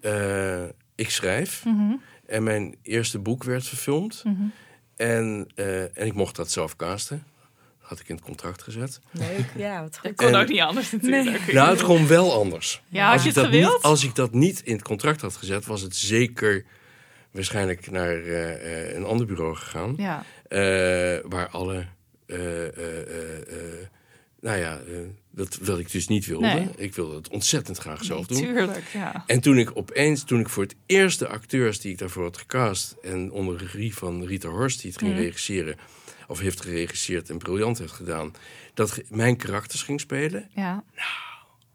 Eh, 0.00 0.62
ik 0.94 1.10
schrijf 1.10 1.64
Mhm, 1.64 1.92
en 2.26 2.42
mijn 2.42 2.76
eerste 2.82 3.18
boek 3.18 3.44
werd 3.44 3.66
verfilmd. 3.66 4.22
mhm. 4.24 4.42
En, 4.96 5.46
eh, 5.54 5.82
en 5.82 6.06
ik 6.06 6.14
mocht 6.14 6.36
dat 6.36 6.50
zelf 6.50 6.76
casten. 6.76 7.24
Dat 7.80 7.88
had 7.88 8.00
ik 8.00 8.08
in 8.08 8.14
het 8.14 8.24
contract 8.24 8.62
gezet. 8.62 9.00
Leuk. 9.10 9.44
Ja, 9.56 9.80
wat 9.82 9.92
Dat 9.92 10.00
goed. 10.00 10.14
kon 10.14 10.26
En- 10.28 10.34
ook 10.34 10.48
niet 10.48 10.60
anders 10.60 10.90
natuurlijk. 10.92 11.46
Nou, 11.52 11.70
het 11.70 11.82
kon 11.82 12.06
wel 12.06 12.32
anders. 12.32 12.82
Ja, 12.88 13.04
had 13.04 13.12
als 13.12 13.22
je 13.22 13.28
ik 13.28 13.34
het 13.34 13.44
dat 13.44 13.52
niet, 13.52 13.62
gewild? 13.64 13.82
als 13.82 14.04
ik 14.04 14.14
dat 14.14 14.32
niet 14.32 14.60
in 14.60 14.72
het 14.72 14.82
contract 14.82 15.20
had 15.20 15.36
gezet, 15.36 15.66
was 15.66 15.80
het 15.80 15.96
zeker 15.96 16.64
waarschijnlijk 17.30 17.90
naar 17.90 18.16
eh, 18.16 18.88
eh, 18.88 18.94
een 18.96 19.04
ander 19.04 19.26
bureau 19.26 19.54
gegaan. 19.56 19.94
Ja, 19.96 20.24
eh, 20.48 20.58
waar 21.30 21.48
alle. 21.48 21.86
eh, 22.26 22.66
eh, 22.66 23.00
eh, 23.00 23.38
eh, 23.38 23.86
nou 24.40 24.58
ja, 24.58 24.78
eh, 24.78 24.94
dat 25.34 25.58
wat 25.62 25.78
ik 25.78 25.90
dus 25.92 26.08
niet 26.08 26.26
wilde. 26.26 26.46
Nee. 26.46 26.68
Ik 26.76 26.94
wilde 26.94 27.16
het 27.16 27.28
ontzettend 27.28 27.78
graag 27.78 28.04
zelf 28.04 28.26
doen. 28.26 28.38
tuurlijk. 28.38 28.84
Ja. 28.92 29.24
En 29.26 29.40
toen 29.40 29.58
ik 29.58 29.76
opeens, 29.76 30.24
toen 30.24 30.40
ik 30.40 30.48
voor 30.48 30.62
het 30.62 30.74
eerst 30.86 31.18
de 31.18 31.28
acteurs 31.28 31.80
die 31.80 31.92
ik 31.92 31.98
daarvoor 31.98 32.22
had 32.22 32.36
gecast... 32.36 32.96
en 33.02 33.30
onder 33.30 33.58
de 33.58 33.64
regie 33.64 33.94
van 33.94 34.24
Rita 34.24 34.48
Horst, 34.48 34.80
die 34.80 34.90
het 34.90 35.00
ging 35.00 35.12
Mhm. 35.12 35.20
regisseren... 35.20 35.76
of 36.28 36.38
heeft 36.38 36.60
geregisseerd 36.60 37.30
en 37.30 37.38
briljant 37.38 37.78
heeft 37.78 37.92
gedaan... 37.92 38.32
dat 38.74 39.00
mijn 39.08 39.36
karakters 39.36 39.82
ging 39.82 40.00
spelen, 40.00 40.48
ja. 40.54 40.84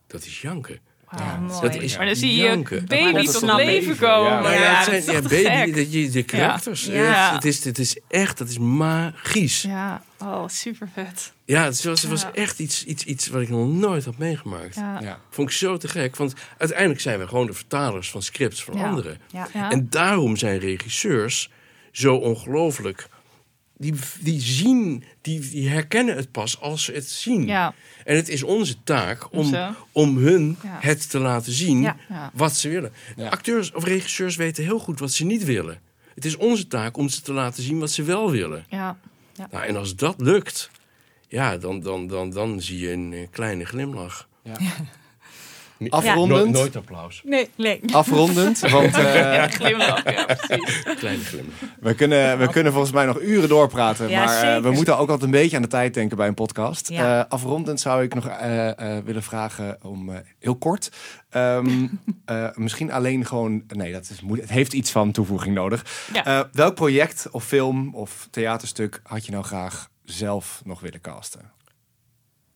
dat 0.07 0.25
is 0.25 0.41
janken. 0.41 0.79
Ja, 1.17 1.37
mooi. 1.39 1.61
Dat 1.61 1.75
is 1.75 1.97
Maar 1.97 2.05
dan 2.05 2.15
zie 2.15 2.35
je 2.35 2.63
baby 2.87 3.25
tot 3.25 3.41
leven 3.41 3.55
leven, 3.65 3.97
komen. 3.97 4.31
ja. 4.31 4.39
Maar 4.41 4.53
ja, 4.53 4.59
ja, 4.61 4.77
het 4.77 4.85
dat 4.85 4.93
is 4.93 5.03
zijn 5.05 5.15
ja, 5.15 5.21
toch 5.21 5.29
te 5.31 5.43
baby, 5.43 5.55
gek? 5.71 5.75
dat 5.75 5.93
je, 5.93 6.09
de 6.09 6.23
karakters. 6.23 6.85
Ja. 6.85 6.93
Ja. 7.03 7.33
Het, 7.33 7.45
is, 7.45 7.63
het 7.63 7.79
is 7.79 7.99
echt, 8.07 8.37
dat 8.37 8.49
is 8.49 8.57
magisch. 8.57 9.61
Ja, 9.61 10.01
Ja, 10.19 10.27
oh, 10.27 10.47
super 10.47 10.89
vet. 10.93 11.31
het, 11.45 11.83
was, 11.83 12.01
het 12.01 12.11
was 12.11 12.21
Ja. 12.21 12.31
echt 12.33 12.59
iets, 12.59 12.85
iets, 12.85 13.03
iets 13.03 13.27
wat 13.27 13.41
ik 13.41 13.49
nog 13.49 13.67
nooit 13.67 14.05
had 14.05 14.17
meegemaakt. 14.17 14.75
Ja. 14.75 14.99
Ja. 15.01 15.19
Vond 15.29 15.49
ik 15.49 15.55
zo 15.55 15.77
te 15.77 15.87
gek. 15.87 16.15
Want 16.15 16.33
uiteindelijk 16.57 17.01
zijn 17.01 17.19
we 17.19 17.27
gewoon 17.27 17.45
de 17.45 17.53
vertalers 17.53 18.09
van 18.11 18.21
scripts 18.21 18.63
van 18.63 18.77
Ja. 18.77 18.87
anderen. 18.87 19.19
Ja. 19.31 19.47
Ja. 19.53 19.71
En 19.71 19.87
daarom 19.89 20.37
zijn 20.37 20.59
regisseurs 20.59 21.49
zo 21.91 22.15
ongelooflijk. 22.15 23.07
Die, 23.81 23.93
die 24.19 24.41
zien, 24.41 25.03
die, 25.21 25.49
die 25.49 25.69
herkennen 25.69 26.15
het 26.15 26.31
pas 26.31 26.59
als 26.61 26.83
ze 26.83 26.91
het 26.91 27.09
zien. 27.09 27.45
Ja. 27.45 27.73
En 28.05 28.15
het 28.15 28.29
is 28.29 28.43
onze 28.43 28.75
taak 28.83 29.33
om, 29.33 29.55
om 29.91 30.17
hun 30.17 30.57
Ja. 30.63 30.77
het 30.79 31.09
te 31.09 31.19
laten 31.19 31.51
zien 31.51 31.81
Ja. 31.81 31.95
Ja. 32.09 32.31
wat 32.33 32.55
ze 32.55 32.69
willen. 32.69 32.91
Ja. 33.15 33.29
Acteurs 33.29 33.71
of 33.73 33.83
regisseurs 33.83 34.35
weten 34.35 34.63
heel 34.63 34.79
goed 34.79 34.99
wat 34.99 35.11
ze 35.11 35.25
niet 35.25 35.43
willen. 35.43 35.79
Het 36.15 36.25
is 36.25 36.35
onze 36.37 36.67
taak 36.67 36.97
om 36.97 37.09
ze 37.09 37.21
te 37.21 37.33
laten 37.33 37.63
zien 37.63 37.79
wat 37.79 37.91
ze 37.91 38.03
wel 38.03 38.31
willen. 38.31 38.65
Ja. 38.69 38.97
Nou, 39.51 39.65
en 39.65 39.75
als 39.75 39.95
dat 39.95 40.15
lukt, 40.21 40.69
ja, 41.27 41.57
dan, 41.57 41.79
dan, 41.81 42.07
dan, 42.07 42.29
dan 42.29 42.61
zie 42.61 42.79
je 42.79 42.91
een 42.91 43.13
eh, 43.13 43.27
kleine 43.31 43.65
glimlach. 43.65 44.27
Ja. 44.43 44.53
Afrondend. 45.87 46.45
No- 46.45 46.59
nooit 46.59 46.75
applaus. 46.75 47.21
Nee, 47.25 47.49
nee. 47.55 47.81
Afrondend, 47.91 48.59
want 48.71 48.97
eh, 48.97 49.13
Ja, 49.13 49.47
glimlach. 49.47 50.11
Ja, 50.11 50.25
precies. 50.25 50.83
Kleine 50.83 51.23
glimlach. 51.23 51.55
we, 51.79 51.93
kunnen, 51.93 52.39
we 52.39 52.49
kunnen 52.49 52.71
volgens 52.71 52.93
mij 52.93 53.05
nog 53.05 53.21
uren 53.21 53.49
doorpraten. 53.49 54.09
Ja, 54.09 54.23
maar 54.25 54.55
eh, 54.55 54.61
we 54.61 54.71
moeten 54.71 54.93
ook 54.97 54.99
altijd 55.09 55.21
een 55.23 55.31
beetje 55.39 55.55
aan 55.55 55.61
de 55.61 55.67
tijd 55.67 55.93
denken 55.93 56.17
bij 56.17 56.27
een 56.27 56.33
podcast. 56.33 56.89
Ja. 56.89 57.19
Eh, 57.19 57.29
afrondend 57.29 57.79
zou 57.79 58.03
ik 58.03 58.13
nog 58.13 58.27
eh, 58.27 58.97
eh, 58.97 59.03
willen 59.03 59.23
vragen 59.23 59.77
om 59.81 60.09
eh, 60.09 60.17
heel 60.39 60.55
kort. 60.55 60.91
ehm, 61.29 61.87
eh, 62.25 62.47
misschien 62.53 62.91
alleen 62.91 63.25
gewoon. 63.25 63.63
Nee, 63.67 63.91
dat 63.91 64.09
is 64.09 64.21
moeilijk. 64.21 64.47
Het 64.47 64.57
heeft 64.57 64.73
iets 64.73 64.91
van 64.91 65.11
toevoeging 65.11 65.55
nodig. 65.55 65.85
Ja. 66.13 66.25
Eh, 66.25 66.41
welk 66.51 66.75
project 66.75 67.27
of 67.31 67.43
film 67.45 67.95
of 67.95 68.27
theaterstuk 68.31 68.99
had 69.03 69.25
je 69.25 69.31
nou 69.31 69.43
graag 69.43 69.89
zelf 70.03 70.61
nog 70.65 70.79
willen 70.79 71.01
casten? 71.01 71.51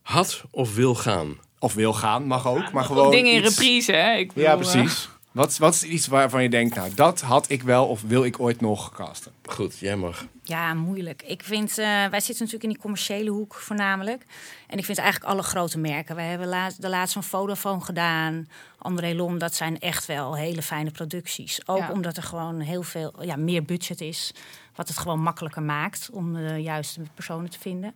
Had 0.02 0.44
of 0.52 0.76
wil 0.76 0.96
gaan. 0.96 1.38
Of 1.64 1.74
wil 1.74 1.94
gaan, 1.94 2.24
mag 2.26 2.48
ook. 2.48 2.72
Maar 2.72 2.84
gewoon. 2.84 3.12
dingen 3.12 3.32
in 3.34 3.44
iets- 3.44 3.50
reprise, 3.58 3.92
hè? 3.92 4.14
Ik 4.14 4.32
Ja, 4.36 4.58
bedoel, 4.58 4.72
precies. 4.72 5.10
Wat, 5.32 5.50
is- 5.50 5.58
wat 5.58 5.74
is 5.74 5.84
iets 5.84 6.08
waarvan 6.08 6.44
je 6.44 6.50
denkt, 6.50 6.76
nou, 6.76 6.94
dat 6.96 7.22
had 7.22 7.50
ik 7.50 7.62
wel 7.64 7.86
of 7.88 8.02
wil 8.02 8.24
ik 8.24 8.40
ooit 8.40 8.62
nog 8.62 8.92
casten? 8.92 9.32
Goed, 9.46 9.78
jij 9.80 9.96
mag. 9.96 10.26
Ja, 10.44 10.74
moeilijk. 10.74 11.22
Ik 11.26 11.44
vind, 11.44 11.70
eh, 11.70 11.86
wij 11.86 12.20
zitten 12.20 12.34
natuurlijk 12.38 12.64
in 12.64 12.70
die 12.70 12.78
commerciële 12.78 13.30
hoek 13.30 13.54
voornamelijk. 13.54 14.26
En 14.68 14.78
ik 14.78 14.86
vind 14.86 14.98
eigenlijk 14.98 15.32
alle 15.32 15.44
grote 15.44 15.78
merken. 15.80 16.16
Wij 16.16 16.26
hebben 16.28 16.48
laatst, 16.48 16.82
de 16.82 16.90
laatst 16.90 17.14
van 17.14 17.24
Vodafone 17.24 17.82
gedaan. 17.82 18.48
André 18.78 19.14
Lom, 19.14 19.38
dat 19.38 19.54
zijn 19.56 19.80
echt 19.80 20.06
wel 20.06 20.36
hele 20.36 20.62
fijne 20.62 20.92
producties. 20.92 21.60
Ook 21.68 21.78
Ja. 21.78 21.92
omdat 21.92 22.18
er 22.18 22.24
gewoon 22.24 22.60
heel 22.60 22.84
veel 22.84 23.14
ja, 23.22 23.36
meer 23.36 23.64
budget 23.64 24.02
is. 24.02 24.34
Wat 24.76 24.88
het 24.88 24.98
gewoon 24.98 25.20
makkelijker 25.22 25.62
maakt 25.64 26.10
om 26.12 26.34
de 26.34 26.58
juiste 26.62 27.02
personen 27.14 27.50
te 27.50 27.60
vinden. 27.60 27.94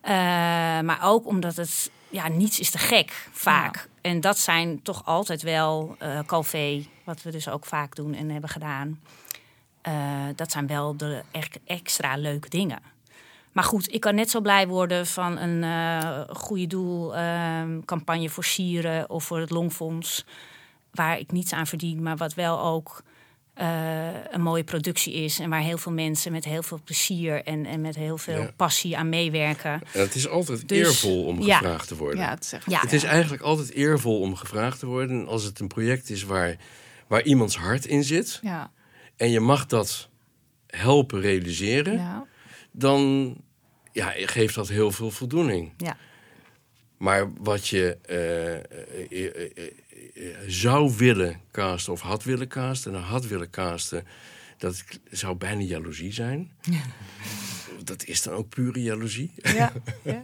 Eh, 0.00 0.12
maar 0.80 0.98
ook 1.02 1.26
omdat 1.26 1.56
het 1.56 1.90
ja, 2.12 2.28
niets 2.28 2.60
is 2.60 2.70
te 2.70 2.78
gek, 2.78 3.28
vaak. 3.32 3.88
En 4.00 4.20
dat 4.20 4.38
zijn 4.38 4.82
toch 4.82 5.04
altijd 5.04 5.42
wel 5.42 5.96
Calvé, 6.26 6.86
wat 7.04 7.22
we 7.22 7.30
dus 7.30 7.48
ook 7.48 7.64
vaak 7.64 7.94
doen 7.94 8.14
en 8.14 8.30
hebben 8.30 8.50
gedaan. 8.50 9.00
Eh, 9.82 10.26
dat 10.36 10.52
zijn 10.52 10.66
wel 10.66 10.96
de 10.96 11.22
extra 11.66 12.16
leuke 12.16 12.48
dingen. 12.48 12.78
Maar 13.52 13.64
goed, 13.64 13.94
ik 13.94 14.00
kan 14.00 14.14
net 14.14 14.30
zo 14.30 14.40
blij 14.40 14.68
worden 14.68 15.06
van 15.06 15.38
een 15.38 15.64
eh 15.64 16.36
goede 16.36 16.66
doel 16.66 17.16
ehm, 17.16 17.80
voor 18.28 18.44
sieren 18.44 19.10
of 19.10 19.24
voor 19.24 19.38
het 19.38 19.50
Longfonds. 19.50 20.24
Waar 20.90 21.18
ik 21.18 21.32
niets 21.32 21.52
aan 21.52 21.66
verdien, 21.66 22.02
maar 22.02 22.16
wat 22.16 22.34
wel 22.34 22.60
ook 22.60 23.02
eh, 23.54 24.08
een 24.30 24.40
mooie 24.42 24.64
productie 24.64 25.12
is. 25.14 25.38
En 25.38 25.50
waar 25.50 25.60
heel 25.60 25.78
veel 25.78 25.92
mensen 25.92 26.32
met 26.32 26.44
heel 26.44 26.62
veel 26.62 26.80
plezier 26.84 27.44
en, 27.44 27.66
en 27.66 27.80
met 27.80 27.94
heel 27.94 28.18
veel 28.18 28.40
Ja. 28.40 28.50
passie 28.56 28.96
aan 28.96 29.08
meewerken. 29.08 29.72
En 29.92 30.00
het 30.00 30.14
is 30.14 30.28
altijd 30.28 30.68
Dus, 30.68 30.78
eervol 30.78 31.24
om 31.24 31.42
ja. 31.42 31.56
gevraagd 31.58 31.88
te 31.88 31.96
worden. 31.96 32.20
Ja, 32.20 32.30
het 32.30 32.44
is 32.44 32.52
echt... 32.52 32.70
Ja, 32.70 32.80
Het 32.80 32.92
is 32.92 33.02
eigenlijk 33.04 33.42
altijd 33.42 33.70
eervol 33.70 34.20
om 34.20 34.36
gevraagd 34.36 34.78
te 34.78 34.86
worden. 34.86 35.20
En 35.20 35.26
Als 35.28 35.44
het 35.44 35.60
een 35.60 35.68
project 35.68 36.10
is 36.10 36.22
waar, 36.22 36.56
waar 37.06 37.22
iemands 37.22 37.56
hart 37.56 37.86
in 37.86 38.04
zit. 38.04 38.38
Ja, 38.42 38.70
En 39.16 39.30
je 39.30 39.40
mag 39.40 39.66
dat 39.66 40.08
helpen 40.66 41.20
realiseren. 41.20 41.92
ja. 41.92 42.26
Dan 42.74 43.34
ja, 43.92 44.12
geeft 44.16 44.54
dat 44.54 44.68
heel 44.68 44.90
veel 44.90 45.10
voldoening. 45.10 45.72
ja. 45.76 45.96
Maar 46.96 47.32
wat 47.38 47.68
je 47.68 47.96
eh, 48.02 48.54
eh, 48.56 49.72
zou 50.46 50.96
willen 50.96 51.40
casten 51.50 51.92
of 51.92 52.00
had 52.00 52.24
willen 52.24 52.48
casten... 52.48 52.94
en 52.94 53.00
had 53.00 53.26
willen 53.26 53.50
casten, 53.50 54.06
dat 54.58 54.84
zou 55.10 55.36
bijna 55.36 55.60
jaloezie 55.60 56.12
zijn. 56.12 56.52
Dat 57.84 58.04
is 58.04 58.22
dan 58.22 58.34
ook 58.34 58.48
pure 58.48 58.82
jaloezie. 58.82 59.32
ja. 59.42 59.72
ja. 60.02 60.22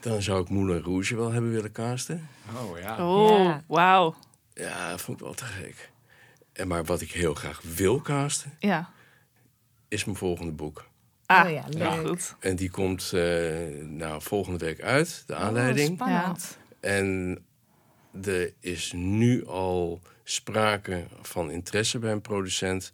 Dan 0.00 0.22
zou 0.22 0.42
ik 0.42 0.48
Moulin 0.50 0.82
Rouge 0.82 1.16
wel 1.16 1.32
hebben 1.32 1.50
willen 1.50 1.72
casten. 1.72 2.28
Oh 2.56 2.78
ja. 2.78 3.06
Oh, 3.08 3.44
Ja. 3.44 3.62
wauw. 3.66 4.14
Ja, 4.54 4.90
dat 4.90 5.00
vond 5.00 5.18
ik 5.18 5.24
wel 5.24 5.34
te 5.34 5.44
gek. 5.44 5.90
En 6.52 6.68
maar 6.68 6.84
wat 6.84 7.00
ik 7.00 7.12
heel 7.12 7.34
graag 7.34 7.60
wil 7.74 8.00
casten, 8.00 8.52
Ja. 8.58 8.90
is 9.88 10.04
mijn 10.04 10.16
volgende 10.16 10.52
boek. 10.52 10.86
Ah, 11.26 11.44
Oh 11.44 11.50
ja, 11.52 11.64
leuk. 11.68 12.06
goed. 12.08 12.34
En 12.40 12.56
die 12.56 12.70
komt 12.70 13.12
eh, 13.12 13.22
nou, 13.84 14.22
volgende 14.22 14.58
week 14.58 14.80
uit, 14.80 15.22
de 15.26 15.34
aanleiding. 15.34 15.94
Spannend. 15.94 16.58
En 16.80 17.38
er 18.24 18.52
is 18.60 18.92
nu 18.96 19.46
al 19.46 20.00
sprake 20.24 21.04
van 21.22 21.50
interesse 21.50 21.98
bij 21.98 22.12
een 22.12 22.20
producent. 22.20 22.92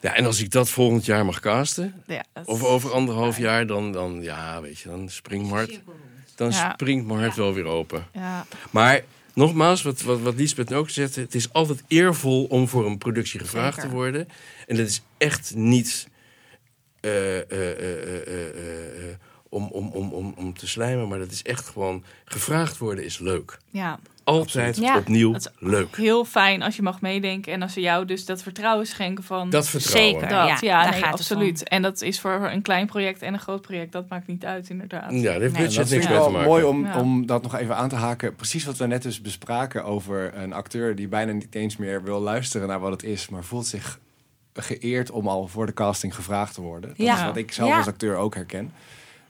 Ja, 0.00 0.14
en 0.14 0.24
als 0.24 0.40
ik 0.40 0.50
dat 0.50 0.68
volgend 0.70 1.04
jaar 1.04 1.24
mag 1.24 1.40
casten, 1.40 2.02
Ja, 2.06 2.24
of 2.44 2.62
over 2.62 2.92
anderhalf 2.92 3.38
jaar, 3.38 3.66
dan, 3.66 3.92
dan, 3.92 4.22
ja, 4.22 4.60
weet 4.60 4.78
je, 4.78 4.88
dan 4.88 5.08
springt 5.08 5.50
mijn 5.50 5.56
hart, 5.56 5.80
dan 6.34 6.50
Ja. 6.50 6.72
springt 6.72 7.06
mijn 7.06 7.18
hart 7.20 7.36
wel 7.36 7.54
weer 7.54 7.64
open. 7.64 8.06
Ja, 8.12 8.46
Maar 8.70 9.00
nogmaals, 9.34 9.82
wat, 9.82 10.02
wat, 10.02 10.20
wat 10.20 10.34
Liesbeth 10.34 10.72
ook 10.72 10.90
zegt, 10.90 11.16
het 11.16 11.34
is 11.34 11.52
altijd 11.52 11.82
eervol 11.88 12.44
om 12.44 12.68
voor 12.68 12.86
een 12.86 12.98
productie 12.98 13.40
gevraagd 13.40 13.74
Zeker. 13.74 13.88
te 13.90 13.94
worden. 13.96 14.28
En 14.66 14.76
dat 14.76 14.86
is 14.86 15.02
echt 15.18 15.54
niet 15.54 16.08
eh, 17.00 17.36
eh, 17.50 17.70
eh, 18.30 19.16
om, 19.54 19.68
om, 19.72 19.88
om, 19.92 20.12
om, 20.12 20.34
om 20.36 20.54
te 20.58 20.66
slijmen, 20.68 21.08
maar 21.08 21.18
dat 21.18 21.30
is 21.30 21.42
echt 21.42 21.66
gewoon 21.68 22.04
gevraagd 22.24 22.78
worden 22.78 23.04
is 23.04 23.18
leuk. 23.18 23.58
ja. 23.70 23.98
Altijd 24.24 24.76
Ja. 24.76 24.96
opnieuw 24.96 25.32
Dat 25.32 25.40
is 25.40 25.48
leuk. 25.58 25.96
Heel 25.96 26.24
fijn 26.24 26.62
als 26.62 26.76
je 26.76 26.82
mag 26.82 27.00
meedenken 27.00 27.52
en 27.52 27.62
als 27.62 27.72
ze 27.72 27.80
jou 27.80 28.04
dus 28.04 28.24
dat 28.24 28.42
vertrouwen 28.42 28.86
schenken 28.86 29.24
van... 29.24 29.50
Dat 29.50 29.68
vertrouwen. 29.68 30.12
Zeker. 30.12 30.28
dat. 30.28 30.48
Ja, 30.48 30.56
Ja, 30.60 30.82
daar 30.82 30.90
nee, 30.90 31.00
gaat 31.00 31.10
het 31.10 31.20
absoluut. 31.20 31.68
En 31.68 31.82
dat 31.82 32.02
is 32.02 32.20
voor 32.20 32.48
een 32.52 32.62
klein 32.62 32.86
project 32.86 33.22
en 33.22 33.32
een 33.34 33.40
groot 33.40 33.60
project, 33.62 33.92
dat 33.92 34.08
maakt 34.08 34.26
niet 34.26 34.44
uit 34.44 34.68
inderdaad. 34.70 35.12
Ja, 35.12 35.22
daar 35.22 35.40
heeft 35.40 35.52
Nee, 35.52 35.66
dat 35.66 35.76
niks 35.76 35.90
ik 35.90 35.98
mee 35.98 36.06
te 36.06 36.12
wel 36.12 36.30
maken. 36.30 36.48
mooi 36.48 36.64
om, 36.64 36.84
Ja. 36.84 37.00
om 37.00 37.26
dat 37.26 37.42
nog 37.42 37.54
even 37.56 37.76
aan 37.76 37.88
te 37.88 37.94
haken. 37.94 38.34
Precies 38.34 38.64
wat 38.64 38.76
we 38.76 38.86
net 38.86 39.02
dus 39.02 39.20
bespraken 39.20 39.84
over 39.84 40.34
een 40.36 40.52
acteur 40.52 40.94
die 40.96 41.08
bijna 41.08 41.32
niet 41.32 41.54
eens 41.54 41.76
meer 41.76 42.02
wil 42.02 42.20
luisteren 42.20 42.68
naar 42.68 42.80
wat 42.80 42.90
het 42.92 43.02
is, 43.02 43.28
maar 43.28 43.44
voelt 43.44 43.66
zich 43.66 43.98
geëerd 44.52 45.10
om 45.10 45.28
al 45.28 45.46
voor 45.48 45.66
de 45.66 45.72
casting 45.74 46.14
gevraagd 46.14 46.54
te 46.54 46.60
worden. 46.60 46.88
Dat 46.88 47.06
Ja. 47.06 47.16
is 47.16 47.24
wat 47.24 47.36
ik 47.36 47.52
zelf 47.52 47.68
Ja. 47.68 47.76
als 47.76 47.86
acteur 47.86 48.16
ook 48.16 48.34
herken. 48.34 48.72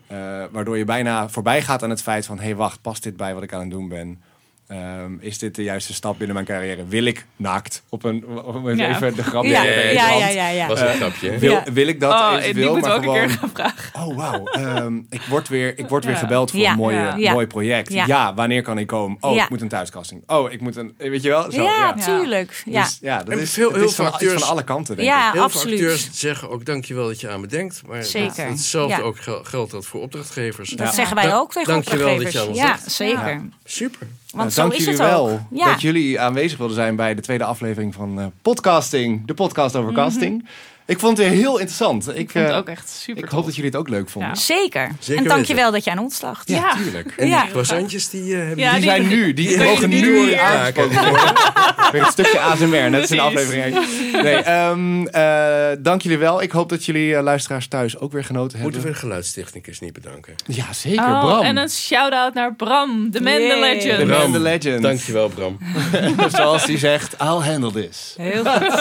Eh, 0.07 0.44
waardoor 0.50 0.78
je 0.78 0.84
bijna 0.84 1.28
voorbij 1.28 1.62
gaat 1.62 1.82
aan 1.82 1.90
het 1.90 2.02
feit 2.02 2.26
van... 2.26 2.38
hé, 2.38 2.44
hey, 2.44 2.55
wacht, 2.55 2.80
past 2.80 3.02
dit 3.02 3.16
bij 3.16 3.34
wat 3.34 3.42
ik 3.42 3.52
aan 3.52 3.61
het 3.61 3.70
doen 3.70 3.88
ben? 3.88 4.22
Ehm, 4.69 5.12
is 5.21 5.39
dit 5.39 5.55
de 5.55 5.62
juiste 5.62 5.95
stap 5.95 6.19
binnen 6.19 6.35
mijn 6.35 6.47
carrière? 6.47 6.87
Wil 6.87 7.05
ik 7.05 7.27
naakt? 7.37 7.83
Op 7.89 8.05
een, 8.05 8.27
om 8.45 8.69
eens 8.69 8.79
Ja. 8.81 8.89
even 8.95 9.15
de 9.17 9.23
grap 9.23 9.45
Ja, 9.45 9.62
ja, 9.62 9.83
doen. 9.83 9.93
ja, 9.93 10.11
ja, 10.17 10.29
ja, 10.29 10.49
ja. 10.49 10.67
was 10.67 10.81
een 10.81 10.89
grapje. 10.95 11.31
hè? 11.31 11.39
Wil, 11.39 11.61
wil 11.73 11.87
ik 11.87 12.01
dat 12.01 12.12
oh, 12.12 12.33
eventueel, 12.41 12.75
we 12.75 12.81
maar 12.81 12.91
ook 12.91 12.97
een 12.97 13.03
gewoon... 13.03 13.19
keer 13.27 13.31
gaan 13.31 13.51
vragen. 13.55 14.01
Oh, 14.07 14.17
wauw. 14.17 14.45
Ehm, 14.45 14.97
ik 15.11 15.21
word 15.29 15.49
weer, 15.49 15.79
ik 15.79 15.89
word 15.89 16.05
weer 16.05 16.15
Ja. 16.15 16.19
gebeld 16.21 16.51
voor 16.51 16.61
Ja. 16.61 16.71
een 16.71 16.77
mooie, 16.77 17.31
mooi 17.33 17.47
project. 17.47 17.93
Ja. 17.93 18.07
Ja. 18.07 18.35
wanneer 18.35 18.62
kan 18.62 18.79
ik 18.79 18.87
komen? 18.87 19.17
Oh, 19.21 19.35
Ja. 19.35 19.43
ik 19.45 19.51
moet 19.51 19.61
een 19.61 19.69
thuiscasting. 19.69 20.23
Oh, 20.27 20.53
ik 20.53 20.61
moet 20.61 20.77
een... 20.77 20.95
Weet 20.99 21.23
je 21.23 21.29
wel? 21.29 21.51
Zo, 21.53 21.62
ja, 21.62 21.95
ja. 21.97 22.05
tuurlijk. 22.05 22.62
Ja. 22.67 22.83
Dus, 22.83 22.99
ja, 23.01 23.19
dat 23.19 23.29
En 23.29 23.39
is, 23.39 23.57
heel 23.57 23.69
is 23.69 23.73
van, 23.75 23.81
veel 23.81 23.91
van 23.91 24.07
acteurs- 24.12 24.43
alle 24.43 24.65
kanten, 24.65 24.97
denk 24.97 25.09
Ja, 25.09 25.27
ik. 25.27 25.33
Heel 25.33 25.43
absoluut. 25.43 25.79
veel 25.79 25.91
acteurs 25.91 26.19
zeggen 26.21 26.51
ook 26.51 26.65
dankjewel 26.65 27.07
dat 27.07 27.21
je 27.21 27.29
aan 27.29 27.41
me 27.41 27.47
denkt. 27.47 27.83
Maar 27.87 28.05
Zeker. 28.05 28.29
het- 28.37 28.49
hetzelfde 28.49 28.97
Ja. 28.97 29.03
ook 29.03 29.19
gel- 29.21 29.45
geldt 29.45 29.71
dat 29.71 29.87
voor 29.87 30.01
opdrachtgevers. 30.01 30.71
Dat 30.71 30.95
zeggen 30.95 31.17
wij 31.17 31.25
Dank- 31.27 31.37
ook 31.41 31.53
tegen 31.53 31.73
dankjewel 31.73 32.19
dat 32.19 32.33
je 32.33 32.43
opdrachtgevers. 32.49 33.01
aan 33.01 33.09
Ja, 33.19 33.35
zeker. 33.35 33.49
Super. 33.65 34.07
Want 34.35 34.37
Nou, 34.37 34.51
zo 34.51 34.61
dank 34.61 34.72
is 34.72 34.78
jullie 34.85 35.01
het 35.01 35.11
wel. 35.11 35.41
Ja. 35.51 35.66
dat 35.66 35.80
jullie 35.80 36.20
aanwezig 36.20 36.59
wilden 36.59 36.76
zijn 36.76 36.97
bij 36.97 37.14
de 37.14 37.20
tweede 37.20 37.45
aflevering 37.45 37.95
van 37.95 38.20
eh, 38.20 38.26
Podcasting. 38.43 39.26
De 39.26 39.35
podcast 39.35 39.76
over 39.76 39.93
casting. 39.93 40.49
Ik 40.87 40.99
vond 40.99 41.18
het 41.18 41.26
heel 41.26 41.53
interessant. 41.59 42.09
Ik, 42.09 42.16
Ik 42.16 42.30
vond 42.30 42.45
het 42.45 42.53
eh, 42.53 42.59
ook 42.59 42.68
echt 42.68 42.89
super 42.89 43.24
ik 43.24 43.30
hoop 43.30 43.45
dat 43.45 43.55
jullie 43.55 43.70
het 43.70 43.78
ook 43.80 43.89
leuk 43.89 44.09
vonden. 44.09 44.30
Ja. 44.30 44.37
Zeker. 44.37 44.91
Zeker 45.01 45.22
en 45.22 45.28
dankjewel 45.28 45.70
dat 45.72 45.85
je 45.85 45.91
aan 45.91 45.99
ons 45.99 46.20
dacht. 46.20 46.49
Ja, 46.49 46.55
Ja. 46.57 46.74
tuurlijk. 46.76 47.14
En 47.16 47.28
Ja. 47.28 47.41
die 47.43 47.51
croissantjes 47.51 48.09
die 48.11 48.32
eh, 48.32 48.39
hebben 48.39 48.59
Ja, 48.59 48.70
die 48.70 48.80
die- 48.80 48.91
zijn 48.91 49.09
nu, 49.09 49.32
die, 49.32 49.49
die 49.49 49.59
mogen 49.59 49.89
nu 49.89 50.32
aangesproken 50.35 51.09
worden. 51.09 51.32
Weer 51.93 52.03
een 52.03 52.11
stukje 52.11 52.41
ASMR, 52.41 52.66
net 52.68 52.91
de 52.91 52.97
Precies. 52.99 53.18
aflevering. 53.18 53.87
Nee, 54.22 54.35
ehm, 54.35 55.07
eh, 55.07 55.76
dank 55.78 56.03
jullie 56.03 56.18
wel. 56.18 56.43
Ik 56.43 56.51
hoop 56.51 56.68
dat 56.68 56.85
jullie 56.85 57.22
luisteraars 57.22 57.68
thuis 57.68 57.99
ook 57.99 58.12
weer 58.12 58.24
genoten 58.24 58.59
Moeten 58.61 58.80
we 58.80 58.87
hebben. 58.87 58.93
de 59.01 59.07
geluidstechnicus 59.07 59.80
niet 59.80 59.93
bedanken? 59.93 60.35
Ja, 60.47 60.72
zeker. 60.72 61.05
Oh, 61.05 61.20
Bram. 61.24 61.43
en 61.43 61.57
een 61.57 61.68
shout-out 61.70 62.35
naar 62.35 62.55
Bram, 62.55 63.11
de 63.11 63.20
man, 63.20 63.32
the 63.32 63.57
legend. 63.61 63.99
The 63.99 64.07
man, 64.07 64.32
the 64.32 64.41
legend. 64.41 64.82
Dankjewel 64.82 65.28
Bram. 65.28 65.59
Zoals 66.37 66.64
hij 66.64 66.78
zegt, 66.78 67.12
I'll 67.22 67.41
handle 67.51 67.72
this. 67.72 68.14
Heel 68.16 68.45
goed. 68.45 68.80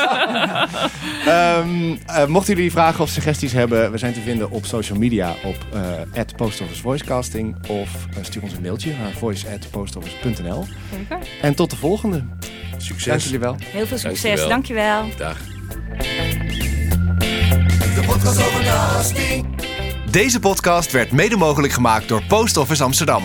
Ehm, 2.05 2.21
eh, 2.21 2.27
mochten 2.27 2.55
jullie 2.55 2.71
vragen 2.71 3.03
of 3.03 3.09
suggesties 3.09 3.51
hebben, 3.51 3.91
we 3.91 3.97
zijn 3.97 4.13
te 4.13 4.21
vinden 4.21 4.51
op 4.51 4.65
social 4.65 4.97
media 4.97 5.35
op 5.43 5.55
uh, 5.73 6.21
postofficevoicecasting 6.35 7.67
of 7.67 8.07
eh, 8.09 8.23
stuur 8.23 8.41
ons 8.41 8.53
een 8.53 8.61
mailtje 8.61 8.93
naar 9.01 9.11
voice@postoffice.nl. 9.11 10.65
Zeker. 10.91 11.17
En 11.41 11.55
tot 11.55 11.69
de 11.69 11.75
volgende. 11.75 12.17
Dank 12.17 12.81
Succes. 12.81 13.23
jullie 13.23 13.39
wel. 13.39 13.55
Heel 13.59 13.87
veel 13.87 13.97
succes. 13.97 14.47
Dankjewel. 14.47 15.01
Dankjewel. 15.01 15.17
Dag. 15.17 15.37
Deze 20.11 20.39
podcast 20.39 20.91
werd 20.91 21.11
mede 21.11 21.37
mogelijk 21.37 21.73
gemaakt 21.73 22.07
door 22.07 22.23
Post 22.23 22.57
Office 22.57 22.83
Amsterdam. 22.83 23.23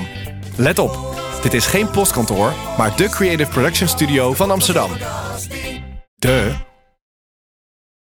Let 0.57 0.79
op, 0.79 1.21
dit 1.43 1.55
is 1.55 1.67
geen 1.67 1.91
postkantoor, 1.91 2.53
maar 2.79 2.97
de 2.97 3.09
creative 3.09 3.51
production 3.51 3.89
studio 3.89 4.33
van 4.33 4.51
Amsterdam. 4.51 4.91
De 6.15 6.67